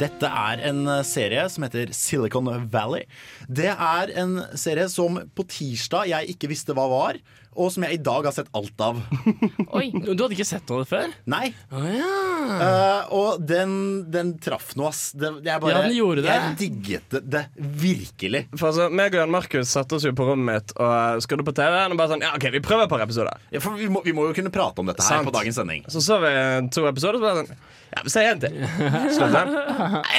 Dette 0.00 0.28
er 0.28 0.62
en 0.70 0.80
eh, 0.88 1.02
serie 1.04 1.42
som 1.52 1.66
heter 1.66 1.92
Silicon 1.92 2.48
Valley. 2.72 3.04
Det 3.44 3.68
er 3.74 4.12
en 4.22 4.38
serie 4.56 4.86
som 4.88 5.20
på 5.36 5.46
tirsdag 5.52 6.08
jeg 6.14 6.32
ikke 6.32 6.48
visste 6.54 6.76
hva 6.76 6.86
var, 6.88 7.20
og 7.54 7.70
som 7.74 7.84
jeg 7.86 7.98
i 7.98 8.02
dag 8.02 8.26
har 8.28 8.34
sett 8.34 8.48
alt 8.56 8.82
av. 8.84 8.98
Oi, 9.78 9.86
Du 10.04 10.10
hadde 10.12 10.34
ikke 10.36 10.46
sett 10.48 10.68
noe 10.72 10.84
før? 10.88 11.12
Nei. 11.30 11.48
Eh, 11.70 13.12
og 13.14 13.42
den, 13.46 13.74
den 14.12 14.34
traff 14.42 14.72
noe, 14.78 14.90
ass. 14.90 15.12
Det, 15.16 15.30
jeg 15.46 15.62
bare, 15.62 15.72
Ja, 15.74 15.82
den 15.86 15.96
gjorde 15.96 16.24
det. 16.24 16.34
Jeg 16.34 16.56
digget 16.60 17.14
det, 17.14 17.22
det 17.34 17.42
virkelig. 17.84 18.44
For 18.58 18.70
altså, 18.70 18.88
meg 18.92 19.14
og 19.14 19.22
Jan 19.22 19.32
Markus 19.34 19.72
satte 19.74 19.98
oss 19.98 20.06
jo 20.06 20.12
på 20.16 20.26
rommet 20.28 20.44
mitt 20.50 20.74
og 20.76 21.22
skulle 21.24 21.46
på 21.46 21.54
TV-en 21.56 21.94
og 21.94 22.00
bare 22.00 22.12
sånn 22.14 22.24
Ja, 22.26 22.34
OK, 22.36 22.48
vi 22.54 22.62
prøver 22.64 22.86
et 22.88 22.92
par 22.92 23.04
episoder. 23.04 23.40
Ja, 23.54 23.62
for 23.64 23.78
vi 23.80 23.88
må, 23.92 24.02
vi 24.04 24.14
må 24.16 24.26
jo 24.28 24.36
kunne 24.36 24.52
prate 24.54 24.82
om 24.82 24.90
dette 24.90 25.04
her 25.04 25.20
Sant. 25.22 25.28
på 25.30 25.34
dagens 25.34 25.58
sending. 25.60 25.86
Så 25.92 26.02
så 26.04 26.18
vi 26.22 26.34
to 26.74 26.84
episoder, 26.90 27.20
så 27.20 27.24
bare 27.24 27.44
sånn 27.44 27.54
Ja, 27.94 28.04
vi 28.04 28.12
ser 28.12 28.30
en 28.32 28.44
til. 28.44 28.60
Slutt 29.16 29.34
den. 29.38 29.56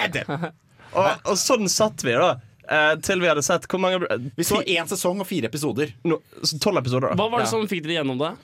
En 0.02 0.16
til. 0.16 0.36
Og, 0.96 1.08
og 1.28 1.36
sånn 1.40 1.68
satt 1.72 2.06
vi, 2.08 2.14
da. 2.16 2.36
Eh, 2.70 2.96
til 3.06 3.20
vi 3.22 3.28
hadde 3.32 3.44
sett 3.46 3.68
hvor 3.72 3.80
mange 3.82 4.00
Vi 4.38 4.44
så 4.48 4.62
én 4.64 4.88
sesong 4.90 5.20
og 5.24 5.28
fire 5.28 5.50
episoder. 5.52 5.94
Tolv 6.60 6.82
episoder, 6.82 7.12
da. 7.12 7.16
Hva 7.20 7.30
var 7.32 7.44
det 7.44 7.48
Ja. 7.48 7.52
som 7.52 7.68
fikk 7.68 7.84
dere 7.86 8.04
gjennom 8.04 8.20
det? 8.22 8.36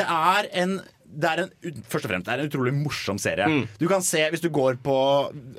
Det 0.00 0.04
er 0.08 0.48
en 0.62 0.80
det 1.14 1.28
er 1.30 1.40
en, 1.44 1.50
først 1.86 2.06
og 2.06 2.10
fremst, 2.10 2.26
det 2.26 2.32
er 2.32 2.40
en 2.42 2.48
utrolig 2.48 2.72
morsom 2.74 3.18
serie. 3.22 3.46
Mm. 3.46 3.68
Du 3.78 3.86
kan 3.86 4.02
se, 4.02 4.18
Hvis 4.32 4.40
du 4.42 4.48
går 4.50 4.80
på 4.82 4.96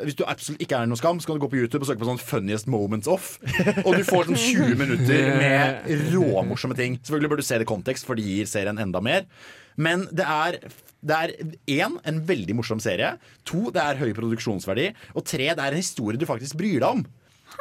Hvis 0.04 0.18
du 0.18 0.26
absolutt 0.28 0.60
ikke 0.60 0.82
er 0.82 0.90
noe 0.90 1.00
skam, 1.00 1.20
så 1.22 1.28
kan 1.30 1.38
du 1.38 1.46
gå 1.46 1.52
på 1.54 1.62
YouTube 1.62 1.86
og 1.86 1.88
søke 1.88 2.02
på 2.02 2.10
sånn 2.10 2.20
'Funniest 2.20 2.68
moments 2.68 3.08
off'. 3.08 3.38
Og 3.86 3.96
du 3.96 4.04
får 4.04 4.26
sånn 4.26 4.36
20 4.36 4.76
minutter 4.82 5.38
med 5.40 5.86
råmorsomme 6.12 6.76
ting. 6.76 6.98
Selvfølgelig 7.00 7.30
bør 7.30 7.38
du 7.38 7.44
se 7.44 7.58
det 7.58 7.68
i 7.68 7.72
kontekst, 7.72 8.06
for 8.06 8.16
det 8.16 8.26
gir 8.26 8.46
serien 8.46 8.78
enda 8.78 9.00
mer. 9.00 9.26
Men 9.78 10.08
det 10.12 10.26
er 10.26 10.60
det 11.06 11.16
er 11.16 11.32
én, 11.70 12.00
en 12.04 12.20
veldig 12.26 12.56
morsom 12.56 12.80
serie. 12.82 13.18
To, 13.46 13.70
det 13.70 13.82
er 13.82 14.00
høy 14.02 14.12
produksjonsverdi. 14.18 14.88
Og 15.16 15.24
tre, 15.24 15.54
det 15.54 15.60
er 15.62 15.72
en 15.72 15.78
historie 15.78 16.18
du 16.18 16.26
faktisk 16.26 16.58
bryr 16.58 16.80
deg 16.82 16.90
om. 16.90 17.06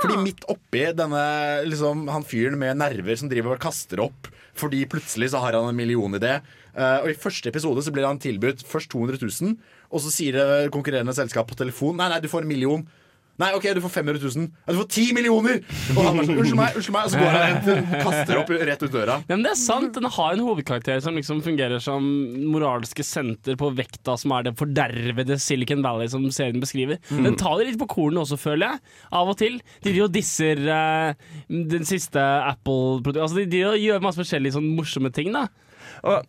Fordi 0.01 0.16
midt 0.20 0.47
oppi 0.51 0.86
denne 0.97 1.24
liksom, 1.69 2.06
han 2.11 2.27
fyren 2.27 2.59
med 2.61 2.81
nerver 2.81 3.20
som 3.20 3.31
driver 3.31 3.56
og 3.56 3.62
kaster 3.65 4.02
opp 4.05 4.31
fordi 4.55 4.85
plutselig 4.86 5.32
så 5.32 5.40
har 5.43 5.56
han 5.59 5.66
en 5.66 5.74
millionidé. 5.74 6.36
Uh, 6.77 7.01
og 7.02 7.09
I 7.11 7.16
første 7.19 7.51
episode 7.51 7.82
så 7.82 7.90
blir 7.90 8.06
han 8.06 8.20
tilbudt 8.23 8.62
først 8.66 8.93
200 8.93 9.19
000, 9.19 9.56
og 9.90 10.02
så 10.05 10.12
sier 10.15 10.70
konkurrerende 10.74 11.15
selskap 11.16 11.48
på 11.51 11.59
telefon 11.59 11.98
Nei, 11.98 12.06
nei, 12.12 12.20
du 12.23 12.31
får 12.31 12.47
en 12.47 12.52
million. 12.52 12.85
Nei, 13.43 13.48
ok, 13.56 13.65
du 13.74 13.81
får 13.82 13.90
500 13.97 14.20
000. 14.23 14.44
Ja, 14.62 14.73
du 14.73 14.78
får 14.78 14.89
10 14.94 15.15
millioner! 15.16 15.56
Og 15.97 16.01
han 16.06 16.19
bare 16.20 16.27
sånn, 16.28 16.36
unnskyld 16.39 16.59
meg, 16.59 16.77
unnskyld 16.78 16.94
meg. 16.94 17.09
Og 17.09 17.15
så 17.15 17.23
går 17.23 17.32
han 17.35 17.56
og 17.73 17.94
kaster 18.06 18.39
opp 18.39 18.52
rett 18.70 18.85
ut 18.85 18.93
døra. 18.94 19.16
Ja, 19.27 19.35
men 19.35 19.43
det 19.47 19.51
er 19.51 19.59
sant, 19.59 19.90
Den 19.97 20.06
har 20.16 20.36
en 20.36 20.43
hovedkarakter 20.47 21.02
som 21.02 21.19
liksom 21.19 21.40
fungerer 21.43 21.82
som 21.82 22.06
moralske 22.52 23.06
senter 23.06 23.59
på 23.59 23.73
vekta, 23.74 24.15
som 24.20 24.36
er 24.36 24.47
det 24.47 24.55
fordervede 24.61 25.39
Silicon 25.43 25.82
Valley 25.82 26.12
som 26.12 26.28
serien 26.35 26.62
beskriver. 26.62 27.01
Mm. 27.11 27.24
Den 27.27 27.39
tar 27.40 27.59
det 27.59 27.73
litt 27.73 27.81
på 27.82 27.90
kornet 27.90 28.23
også, 28.23 28.39
føler 28.39 28.69
jeg. 28.77 28.94
Av 29.19 29.32
og 29.35 29.39
til. 29.43 29.59
De 29.82 29.90
driver 29.90 30.06
og 30.06 30.15
disser 30.15 30.62
uh, 30.70 31.35
den 31.74 31.90
siste 31.90 32.23
Apple-produktet. 32.23 33.24
Altså, 33.27 33.43
de 33.43 33.51
driver 33.51 33.74
og 33.74 33.85
gjør 33.89 34.06
masse 34.06 34.23
forskjellige 34.23 34.59
sånn 34.61 34.70
morsomme 34.78 35.11
ting. 35.15 35.35
da 35.35 35.48
Og 36.06 36.23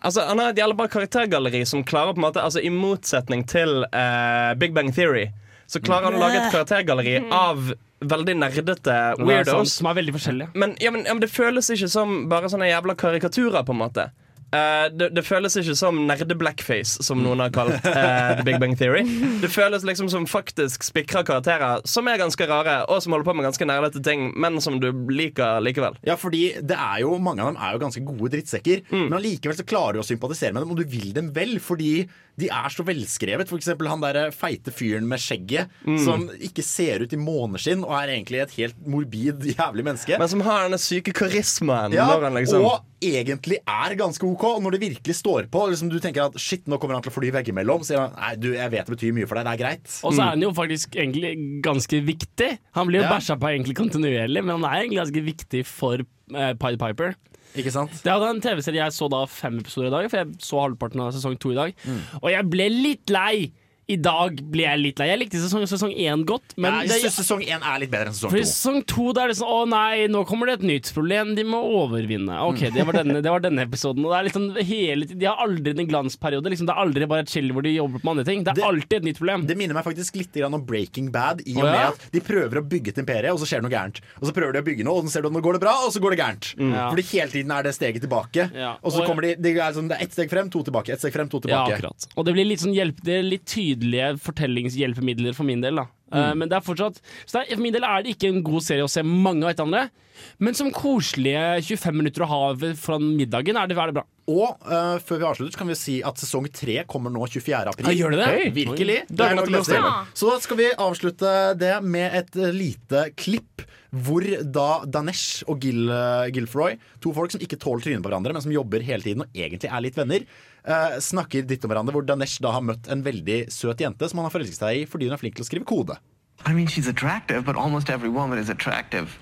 Altså, 0.00 0.24
Han 0.26 0.40
har 0.40 0.50
et 0.50 0.58
jævla 0.58 0.74
bra 0.76 0.88
karaktergalleri 0.90 1.60
som 1.68 1.84
klarer 1.84 2.14
på 2.16 2.20
en 2.22 2.24
måte 2.24 2.42
Altså 2.42 2.62
I 2.64 2.72
motsetning 2.74 3.44
til 3.48 3.84
uh, 3.84 4.54
Big 4.58 4.74
Bang 4.74 4.90
Theory, 4.96 5.28
så 5.70 5.80
klarer 5.82 6.10
han 6.10 6.18
å 6.18 6.22
lage 6.22 6.40
et 6.40 6.52
karaktergalleri 6.54 7.20
av 7.30 7.70
veldig 8.00 8.34
nerdete 8.40 8.94
weirdos. 9.20 9.20
er 9.20 9.28
weirdos. 9.28 9.74
som 9.76 9.86
er 9.90 9.98
veldig 10.00 10.14
forskjellige. 10.16 10.54
Men, 10.58 10.74
ja, 10.82 10.90
men, 10.90 11.04
ja, 11.06 11.14
men 11.14 11.22
det 11.22 11.30
føles 11.30 11.70
ikke 11.70 11.88
som 11.92 12.16
bare 12.32 12.50
sånne 12.50 12.70
jævla 12.70 12.96
karikaturer, 12.98 13.62
på 13.66 13.76
en 13.76 13.82
måte. 13.84 14.08
Eh, 14.50 14.86
det, 14.90 15.10
det 15.14 15.22
føles 15.22 15.54
ikke 15.60 15.76
som 15.78 15.98
nerde-blackface, 16.08 17.04
som 17.06 17.20
noen 17.22 17.38
har 17.44 17.52
kalt 17.54 17.76
uh, 17.86 18.32
The 18.40 18.44
Big 18.46 18.56
Bang 18.58 18.72
Theory. 18.78 19.04
Det 19.44 19.48
føles 19.52 19.84
liksom 19.86 20.08
som 20.10 20.26
faktisk 20.28 20.82
spikra 20.84 21.22
karakterer 21.26 21.84
som 21.88 22.08
er 22.10 22.18
ganske 22.20 22.46
rare, 22.50 22.80
og 22.90 22.98
som 23.04 23.14
holder 23.14 23.28
på 23.30 23.34
med 23.38 23.46
ganske 23.46 23.68
nerdete 23.70 24.02
ting, 24.04 24.26
men 24.40 24.58
som 24.60 24.80
du 24.82 24.88
liker 25.14 25.62
likevel. 25.64 25.94
Ja, 26.06 26.16
fordi 26.20 26.50
det 26.60 26.76
er 26.76 27.04
jo, 27.04 27.14
Mange 27.20 27.44
av 27.44 27.52
dem 27.52 27.60
er 27.62 27.76
jo 27.76 27.82
ganske 27.84 28.02
gode 28.08 28.32
drittsekker, 28.34 28.82
Mm. 28.90 29.06
men 29.10 29.16
allikevel 29.20 29.54
så 29.60 29.64
klarer 29.68 29.94
du 29.98 30.02
å 30.02 30.06
sympatisere 30.08 30.52
med 30.56 30.62
dem, 30.64 30.70
og 30.74 30.80
du 30.80 30.84
vil 30.90 31.12
dem 31.14 31.30
vel, 31.36 31.58
fordi 31.62 32.08
de 32.40 32.48
er 32.50 32.72
så 32.72 32.82
velskrevet. 32.86 33.48
For 33.50 33.60
eksempel 33.60 33.86
han 33.90 34.00
der 34.02 34.30
feite 34.34 34.72
fyren 34.74 35.06
med 35.08 35.20
skjegget, 35.22 35.70
Mm. 35.86 35.98
som 36.04 36.26
ikke 36.40 36.62
ser 36.66 37.04
ut 37.06 37.12
i 37.12 37.20
måneskinn, 37.20 37.84
og 37.86 37.94
er 38.00 38.14
egentlig 38.16 38.42
et 38.42 38.56
helt 38.58 38.86
morbid, 38.86 39.46
jævlig 39.54 39.84
menneske. 39.86 40.18
Men 40.18 40.28
som 40.32 40.40
har 40.46 40.66
denne 40.66 40.80
syke 40.80 41.12
karismaen. 41.14 41.92
Ja, 41.94 42.06
når 42.10 42.28
han 42.30 42.34
liksom 42.40 42.64
Og 42.66 42.80
egentlig 43.00 43.58
er 43.64 43.94
ganske 43.98 44.24
OK. 44.26 44.44
Og 44.56 44.62
når 44.64 44.76
det 44.76 44.80
virkelig 44.84 45.16
står 45.20 45.48
på, 45.52 45.62
liksom 45.72 45.90
du 45.92 45.98
tenker 46.02 46.26
at 46.28 46.36
shit, 46.40 46.66
nå 46.70 46.78
kommer 46.80 46.98
han 46.98 47.04
til 47.04 47.12
å 47.12 47.16
fly 47.16 47.30
veggimellom, 47.38 47.84
sier 47.86 48.02
han 48.04 48.14
nei, 48.18 48.34
du, 48.40 48.50
jeg 48.56 48.72
vet 48.74 48.86
det 48.90 48.96
betyr 48.96 49.16
mye 49.16 49.28
for 49.30 49.40
deg, 49.40 49.48
det 49.48 49.54
er 49.56 49.62
greit. 49.64 49.96
Og 50.04 50.14
så 50.16 50.24
er 50.26 50.34
han 50.34 50.44
jo 50.44 50.52
faktisk 50.56 50.96
egentlig 51.00 51.32
ganske 51.64 52.02
viktig. 52.06 52.50
Han 52.78 52.90
blir 52.90 53.02
jo 53.02 53.08
Ja. 53.08 53.14
bæsja 53.16 53.38
på 53.40 53.50
egentlig 53.50 53.76
kontinuerlig, 53.80 54.44
men 54.44 54.58
han 54.60 54.68
er 54.68 54.82
egentlig 54.84 55.00
ganske 55.02 55.24
viktig 55.32 55.64
for 55.66 56.04
uh, 56.04 56.52
Pied 56.60 56.78
Piper. 56.80 57.16
Ikke 57.58 57.72
sant? 57.74 57.90
Det 58.04 58.12
hadde 58.12 58.28
en 58.30 58.40
TV-serie 58.44 58.84
jeg 58.84 58.94
så 58.94 59.08
da 59.10 59.24
fem 59.26 59.56
episoder 59.58 59.88
i 59.88 59.94
dag, 59.96 60.10
for 60.12 60.20
jeg 60.20 60.36
så 60.46 60.60
halvparten 60.62 61.00
av 61.02 61.10
sesong 61.16 61.34
to 61.42 61.50
i 61.50 61.58
dag. 61.58 61.72
Mm. 61.82 61.98
Og 62.22 62.28
jeg 62.30 62.46
ble 62.52 62.68
litt 62.70 63.10
lei 63.10 63.50
I 63.90 63.96
dag 63.98 64.38
blir 64.52 64.66
jeg 64.68 64.80
litt 64.80 65.00
lei. 65.02 65.08
Jeg 65.10 65.20
likte 65.24 65.40
sesong, 65.42 65.64
sesong 65.70 65.92
én 65.92 66.22
godt, 66.28 66.54
men 66.56 66.76
Men 66.78 66.88
det, 66.90 67.00
sesong 67.10 67.42
én 67.42 67.58
er 67.64 67.80
litt 67.82 67.90
bedre 67.92 68.12
enn 68.12 68.16
sesong 68.16 68.30
to. 68.34 68.42
sesong 68.46 68.80
to 68.86 69.08
er 69.10 69.32
det 69.32 69.36
sånn 69.40 69.50
Å 69.50 69.64
nei, 69.68 70.06
nå 70.12 70.22
kommer 70.28 70.50
det 70.50 70.60
et 70.60 70.66
nytt 70.70 70.92
problem 70.94 71.34
de 71.34 71.44
må 71.48 71.58
overvinne. 71.80 72.36
Ok, 72.46 72.62
det 72.74 72.84
var 72.86 73.00
denne, 73.00 73.20
det 73.24 73.32
var 73.34 73.42
denne 73.42 73.64
episoden. 73.66 74.04
Og 74.06 74.14
det 74.14 74.20
er 74.30 74.36
sånn 74.36 74.48
hele 74.62 75.08
De 75.10 75.26
har 75.26 75.40
aldri 75.42 75.74
en 75.74 75.90
glansperiode. 75.90 76.52
Liksom, 76.52 76.68
det 76.70 76.74
er 76.76 76.82
aldri 76.84 77.08
bare 77.10 77.24
et 77.26 77.32
chill 77.32 77.50
hvor 77.52 77.66
de 77.66 77.74
jobber 77.74 78.02
på 78.04 78.12
andre 78.14 78.24
ting. 78.28 78.44
Det 78.46 78.54
er 78.56 78.68
alltid 78.68 78.96
et 79.00 79.08
nytt 79.10 79.18
problem. 79.20 79.46
Det 79.50 79.56
minner 79.58 79.76
meg 79.76 79.86
faktisk 79.86 80.16
litt 80.20 80.36
om 80.46 80.56
Breaking 80.64 81.10
Bad, 81.12 81.42
i 81.46 81.56
og 81.56 81.64
med 81.66 81.74
ja? 81.74 81.88
at 81.90 82.06
de 82.14 82.20
prøver 82.24 82.60
å 82.60 82.64
bygge 82.66 82.94
et 82.94 83.00
imperie, 83.02 83.32
og 83.32 83.40
så 83.42 83.48
skjer 83.48 83.60
det 83.60 83.66
noe 83.68 83.74
gærent. 83.74 84.00
Og 84.20 84.28
så 84.28 84.34
prøver 84.36 84.56
de 84.56 84.62
å 84.62 84.66
bygge 84.66 84.86
noe, 84.86 85.00
og 85.02 85.08
så 85.08 85.12
ser 85.16 85.24
du 85.24 85.28
at 85.30 85.34
nå 85.34 85.42
går 85.44 85.58
det 85.58 85.62
bra, 85.64 85.74
og 85.86 85.92
så 85.94 86.00
går 86.02 86.14
det 86.14 86.20
gærent. 86.22 86.48
Ja. 86.60 86.86
Fordi 86.92 87.04
hele 87.10 87.30
tiden 87.34 87.50
er 87.56 87.66
det 87.66 87.74
steget 87.76 88.04
tilbake. 88.06 88.46
Ja. 88.56 88.72
Og 88.84 88.94
så 88.94 89.04
kommer 89.08 89.26
de, 89.26 89.34
de 89.40 89.52
er 89.58 89.74
sånn, 89.76 89.90
det 89.90 89.98
er 89.98 90.06
ett 90.06 90.14
steg 90.16 90.30
frem, 90.32 90.48
to 90.52 90.62
tilbake. 90.66 90.94
Ett 90.94 91.02
steg 91.02 91.12
frem, 91.16 91.28
to 91.32 91.40
Ja, 91.42 91.64
tilbake. 91.66 91.78
akkurat. 91.80 92.08
Og 92.16 92.28
det 92.28 92.36
blir 92.36 92.48
litt 92.48 92.62
sånn 92.64 92.76
hjelp, 92.76 93.02
det 93.04 93.18
er 93.18 93.26
litt 93.26 93.46
tydelige 93.80 94.18
fortellingshjelpemidler 94.24 95.34
for 95.36 95.44
min 95.48 95.62
del. 95.62 95.80
da 95.80 95.86
mm. 96.12 96.38
Men 96.38 96.48
det 96.48 96.58
er 96.58 96.64
fortsatt 96.64 97.00
Så 97.24 97.38
det 97.38 97.42
er, 97.42 97.56
For 97.56 97.62
min 97.62 97.74
del 97.74 97.84
er 97.84 98.02
det 98.02 98.14
ikke 98.14 98.28
en 98.28 98.42
god 98.44 98.62
serie 98.62 98.84
å 98.84 98.90
se 98.90 99.02
mange 99.02 99.44
av 99.44 99.54
hverandre. 99.54 99.60
andre. 99.60 99.90
Men 100.38 100.54
som 100.54 100.70
koselige 100.72 101.62
25 101.64 101.96
minutter 101.96 102.24
å 102.24 102.28
ha 102.28 102.40
foran 102.54 102.76
fra 102.76 102.98
middagen, 103.00 103.56
er 103.56 103.68
det, 103.68 103.76
er 103.78 103.90
det 103.90 103.96
bra. 104.00 104.04
Og 104.30 104.60
uh, 104.68 104.98
før 105.00 105.20
vi 105.22 105.28
avslutter, 105.30 105.54
så 105.54 105.62
kan 105.62 105.70
vi 105.70 105.78
si 105.78 105.96
at 106.06 106.20
sesong 106.20 106.46
tre 106.52 106.82
kommer 106.90 107.12
nå 107.12 107.24
24. 107.24 107.72
april. 107.72 107.88
Ja, 107.88 107.96
gjør 107.96 108.14
det 108.14 108.20
det? 108.20 108.28
Hei, 108.28 108.50
Virkelig. 108.60 108.98
Det 109.08 109.26
er 109.26 109.42
til. 109.46 109.58
til. 109.64 109.88
Så 110.20 110.36
skal 110.44 110.60
vi 110.60 110.70
avslutte 110.76 111.34
det 111.58 111.74
med 111.82 112.20
et 112.20 112.36
eh, 112.36 112.52
lite 112.54 113.08
klipp 113.16 113.64
hvor 113.90 114.22
da 114.22 114.84
Danesh 114.86 115.42
og 115.50 115.64
Gil, 115.64 115.88
eh, 115.90 116.28
Gilfroy, 116.30 116.76
to 117.02 117.10
folk 117.16 117.32
som 117.34 117.42
ikke 117.42 117.58
tåler 117.58 117.82
trynet 117.82 118.04
på 118.04 118.10
hverandre, 118.12 118.36
men 118.36 118.44
som 118.44 118.54
jobber 118.54 118.84
hele 118.86 119.02
tiden 119.02 119.24
og 119.24 119.34
egentlig 119.34 119.70
er 119.70 119.82
litt 119.82 119.98
venner, 119.98 120.26
eh, 120.64 120.96
snakker 121.00 121.46
ditt 121.48 121.64
om 121.64 121.72
hverandre. 121.72 121.94
Hvor 121.96 122.06
Danesh 122.06 122.40
da 122.42 122.54
har 122.56 122.64
møtt 122.64 122.88
en 122.90 123.04
veldig 123.06 123.46
søt 123.52 123.80
jente 123.80 124.08
som 124.08 124.20
han 124.20 124.28
har 124.28 124.34
forelsket 124.34 124.60
seg 124.60 124.82
i 124.82 124.86
fordi 124.88 125.08
hun 125.08 125.16
er 125.16 125.22
flink 125.22 125.38
til 125.38 125.46
å 125.46 125.50
skrive 125.50 125.68
kode. 125.68 125.98
I 126.46 126.54
mean, 126.54 126.66
she's 126.66 126.88
attractive, 126.88 127.44
but 127.44 127.56
almost 127.56 127.90
every 127.90 128.08
woman 128.08 128.38
is 128.38 128.48
attractive. 128.48 129.18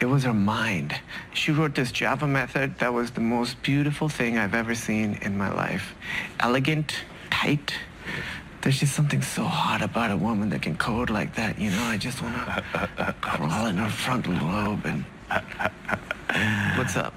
It 0.00 0.06
was 0.06 0.24
her 0.24 0.34
mind. 0.34 0.94
She 1.32 1.52
wrote 1.52 1.74
this 1.74 1.92
Java 1.92 2.26
method 2.26 2.78
that 2.78 2.92
was 2.92 3.12
the 3.12 3.20
most 3.20 3.62
beautiful 3.62 4.08
thing 4.08 4.36
I've 4.36 4.54
ever 4.54 4.74
seen 4.74 5.18
in 5.22 5.38
my 5.38 5.50
life. 5.52 5.94
Elegant, 6.40 7.04
tight. 7.30 7.74
There's 8.60 8.80
just 8.80 8.94
something 8.94 9.22
so 9.22 9.44
hot 9.44 9.82
about 9.82 10.10
a 10.10 10.16
woman 10.16 10.50
that 10.50 10.62
can 10.62 10.76
code 10.76 11.10
like 11.10 11.34
that, 11.36 11.58
you 11.58 11.70
know? 11.70 11.82
I 11.84 11.96
just 11.96 12.20
want 12.22 12.34
to 12.34 13.14
crawl 13.20 13.66
in 13.66 13.76
her 13.76 13.90
frontal 13.90 14.34
lobe 14.34 14.84
and. 14.84 15.04
What's 16.76 16.96
up? 16.96 17.14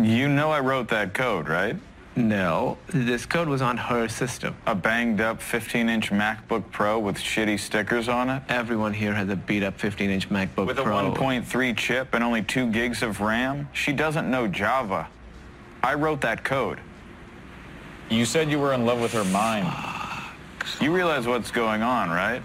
You 0.00 0.28
know 0.28 0.50
I 0.50 0.60
wrote 0.60 0.88
that 0.88 1.14
code, 1.14 1.48
right? 1.48 1.76
No, 2.16 2.78
this 2.88 3.26
code 3.26 3.48
was 3.48 3.60
on 3.60 3.76
her 3.76 4.08
system. 4.08 4.56
A 4.66 4.74
banged 4.74 5.20
up 5.20 5.42
15 5.42 5.88
inch 5.88 6.10
MacBook 6.10 6.70
Pro 6.70 6.98
with 6.98 7.16
shitty 7.16 7.58
stickers 7.58 8.08
on 8.08 8.30
it? 8.30 8.42
Everyone 8.48 8.92
here 8.92 9.12
has 9.14 9.28
a 9.28 9.36
beat 9.36 9.64
up 9.64 9.78
15 9.80 10.10
inch 10.10 10.30
MacBook 10.30 10.66
With 10.66 10.78
a 10.78 10.82
1.3 10.82 11.76
chip 11.76 12.14
and 12.14 12.22
only 12.22 12.42
2 12.42 12.70
gigs 12.70 13.02
of 13.02 13.20
RAM? 13.20 13.68
She 13.72 13.92
doesn't 13.92 14.30
know 14.30 14.46
Java. 14.46 15.08
I 15.82 15.94
wrote 15.94 16.20
that 16.20 16.44
code. 16.44 16.78
You 18.10 18.24
said 18.24 18.48
you 18.48 18.60
were 18.60 18.74
in 18.74 18.86
love 18.86 19.00
with 19.00 19.12
her 19.12 19.24
mind. 19.24 19.66
You 20.80 20.94
realize 20.94 21.26
what's 21.26 21.50
going 21.50 21.82
on, 21.82 22.10
right? 22.10 22.42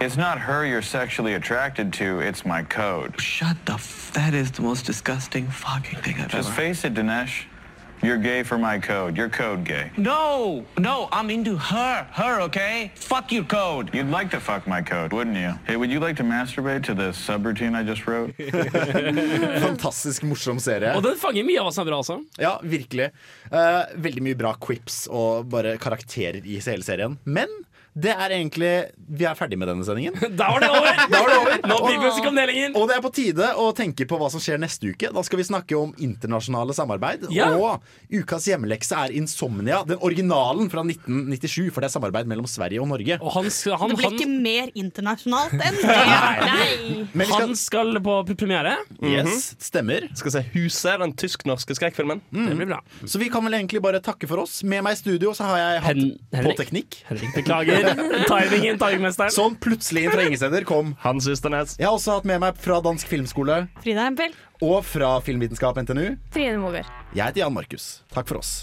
It's 0.00 0.16
not 0.16 0.38
her 0.38 0.66
you're 0.66 0.82
sexually 0.82 1.34
attracted 1.34 1.92
to, 1.94 2.20
it's 2.20 2.44
my 2.44 2.62
code. 2.62 3.18
Shut 3.20 3.56
the 3.64 3.74
f- 3.74 4.12
That 4.12 4.34
is 4.34 4.50
the 4.50 4.62
most 4.62 4.84
disgusting 4.84 5.46
fucking 5.46 6.00
thing 6.00 6.16
I've 6.16 6.28
Just 6.28 6.34
ever 6.34 6.42
Just 6.42 6.52
face 6.52 6.84
it, 6.84 6.94
Dinesh. 6.94 7.44
You're 8.04 8.18
gay 8.18 8.42
for 8.42 8.58
my 8.58 8.78
code. 8.78 9.16
You're 9.16 9.30
code 9.30 9.64
gay. 9.64 9.90
No, 9.96 10.62
no, 10.76 11.08
I'm 11.10 11.30
into 11.30 11.56
her. 11.56 12.06
Her, 12.12 12.42
okay? 12.42 12.92
Fuck 12.96 13.32
your 13.32 13.44
code. 13.44 13.88
You'd 13.94 14.10
like 14.10 14.30
to 14.32 14.40
fuck 14.40 14.66
my 14.66 14.82
code, 14.82 15.14
wouldn't 15.14 15.38
you? 15.38 15.58
Hey, 15.66 15.76
would 15.76 15.90
you 15.90 16.00
like 16.00 16.14
to 16.16 16.22
masturbate 16.22 16.84
to 16.84 16.92
the 16.92 17.12
subroutine 17.16 17.74
I 17.74 17.82
just 17.82 18.06
wrote? 18.06 18.34
Fantastisk 19.64 20.22
morsom 20.28 20.60
serie. 20.60 20.92
Og 20.92 21.02
den 21.02 21.16
fanger 21.16 21.48
mye 21.48 21.62
av 21.62 21.70
oss 21.72 21.80
bra, 21.80 21.96
altså. 21.96 22.20
Ja, 22.36 22.58
virkelig. 22.60 23.08
Uh, 23.48 23.88
veldig 23.96 24.26
mye 24.28 24.36
bra 24.36 24.52
quips 24.60 25.06
og 25.08 25.48
bare 25.48 25.78
karakterer 25.80 26.44
i 26.44 26.60
hele 26.60 26.84
serien. 26.84 27.16
Men 27.24 27.48
det 27.94 28.10
er 28.10 28.32
egentlig 28.34 28.70
Vi 29.18 29.22
er 29.28 29.36
ferdig 29.38 29.54
med 29.60 29.68
denne 29.70 29.84
sendingen. 29.86 30.16
Da 30.38 30.48
var 30.50 30.60
det 30.64 30.70
over! 30.74 30.96
Da 31.12 31.20
var 31.20 31.28
det 31.30 31.36
over. 31.38 31.58
Nå 31.70 31.76
blir 31.84 31.98
vi 32.02 32.08
ikke 32.10 32.30
om 32.32 32.38
det 32.40 32.46
lenger. 32.50 32.72
Og 32.80 32.88
det 32.90 32.96
er 32.96 33.02
på 33.04 33.10
tide 33.14 33.50
å 33.60 33.68
tenke 33.76 34.06
på 34.10 34.18
hva 34.18 34.30
som 34.32 34.42
skjer 34.42 34.58
neste 34.62 34.90
uke. 34.90 35.10
Da 35.14 35.22
skal 35.26 35.38
vi 35.38 35.46
snakke 35.46 35.76
om 35.78 35.92
internasjonale 36.02 36.74
samarbeid. 36.74 37.28
Ja. 37.34 37.52
Og 37.54 37.84
ukas 38.10 38.48
hjemmelekse 38.50 38.98
er 39.04 39.14
Insomnia, 39.14 39.82
den 39.86 40.00
originalen 40.02 40.66
fra 40.72 40.82
1997. 40.82 41.70
For 41.74 41.84
det 41.84 41.90
er 41.90 41.94
samarbeid 41.94 42.30
mellom 42.30 42.48
Sverige 42.50 42.82
og 42.82 42.90
Norge. 42.90 43.20
Og 43.22 43.30
han, 43.36 43.50
skal- 43.54 43.78
han, 43.80 43.92
Det 43.94 44.00
blir 44.00 44.10
han, 44.10 44.18
ikke 44.18 44.42
mer 44.48 44.74
internasjonalt 44.82 45.54
enn 45.54 45.78
det. 45.84 45.98
Nei. 46.50 47.06
Men 47.14 47.30
skal, 47.30 47.44
han 47.44 47.54
skal 47.62 48.00
på 48.04 48.18
premiere. 48.34 48.74
yes, 49.04 49.52
stemmer. 49.62 50.08
Skal 50.18 50.34
se 50.38 50.44
Huset, 50.54 50.98
den 51.04 51.14
tysk-norske 51.20 51.78
skrekkfilmen. 51.78 52.24
Det 52.34 52.58
blir 52.58 52.68
bra. 52.74 52.80
Så 53.06 53.22
vi 53.22 53.30
kan 53.32 53.44
vel 53.46 53.54
egentlig 53.60 53.82
bare 53.84 54.02
takke 54.04 54.26
for 54.30 54.42
oss. 54.44 54.60
Med 54.66 54.82
meg 54.86 54.98
i 54.98 55.00
studio 55.00 55.30
så 55.36 55.46
har 55.52 55.62
jeg 55.62 55.84
hatt 55.86 56.02
Hen- 56.02 56.44
på 56.48 56.56
teknikk. 56.58 56.98
Henrik, 57.08 57.32
beklager. 57.38 57.83
Timingen, 58.30 58.78
timingmesteren. 58.80 59.32
Som 59.34 59.56
plutselig 59.60 60.04
inn 60.06 60.14
fra 60.14 60.26
ingen 60.26 60.40
steder 60.40 60.66
kom. 60.68 60.94
Hans 61.04 61.28
Ysternes. 61.30 61.76
Jeg 61.80 61.88
har 61.88 61.94
også 61.96 62.18
hatt 62.18 62.28
med 62.28 62.42
meg 62.44 62.58
fra 62.60 62.80
Dansk 62.84 63.08
Filmskole 63.10 63.64
Frida 63.84 64.08
Hempel. 64.08 64.34
og 64.64 64.84
fra 64.88 65.16
Filmvitenskap 65.24 65.78
NTNU. 65.84 66.14
Trine 66.34 66.58
Moger. 66.62 66.86
Jeg 67.14 67.24
heter 67.30 67.44
Jan 67.44 67.54
Markus. 67.56 67.88
Takk 68.14 68.28
for 68.30 68.40
oss. 68.42 68.54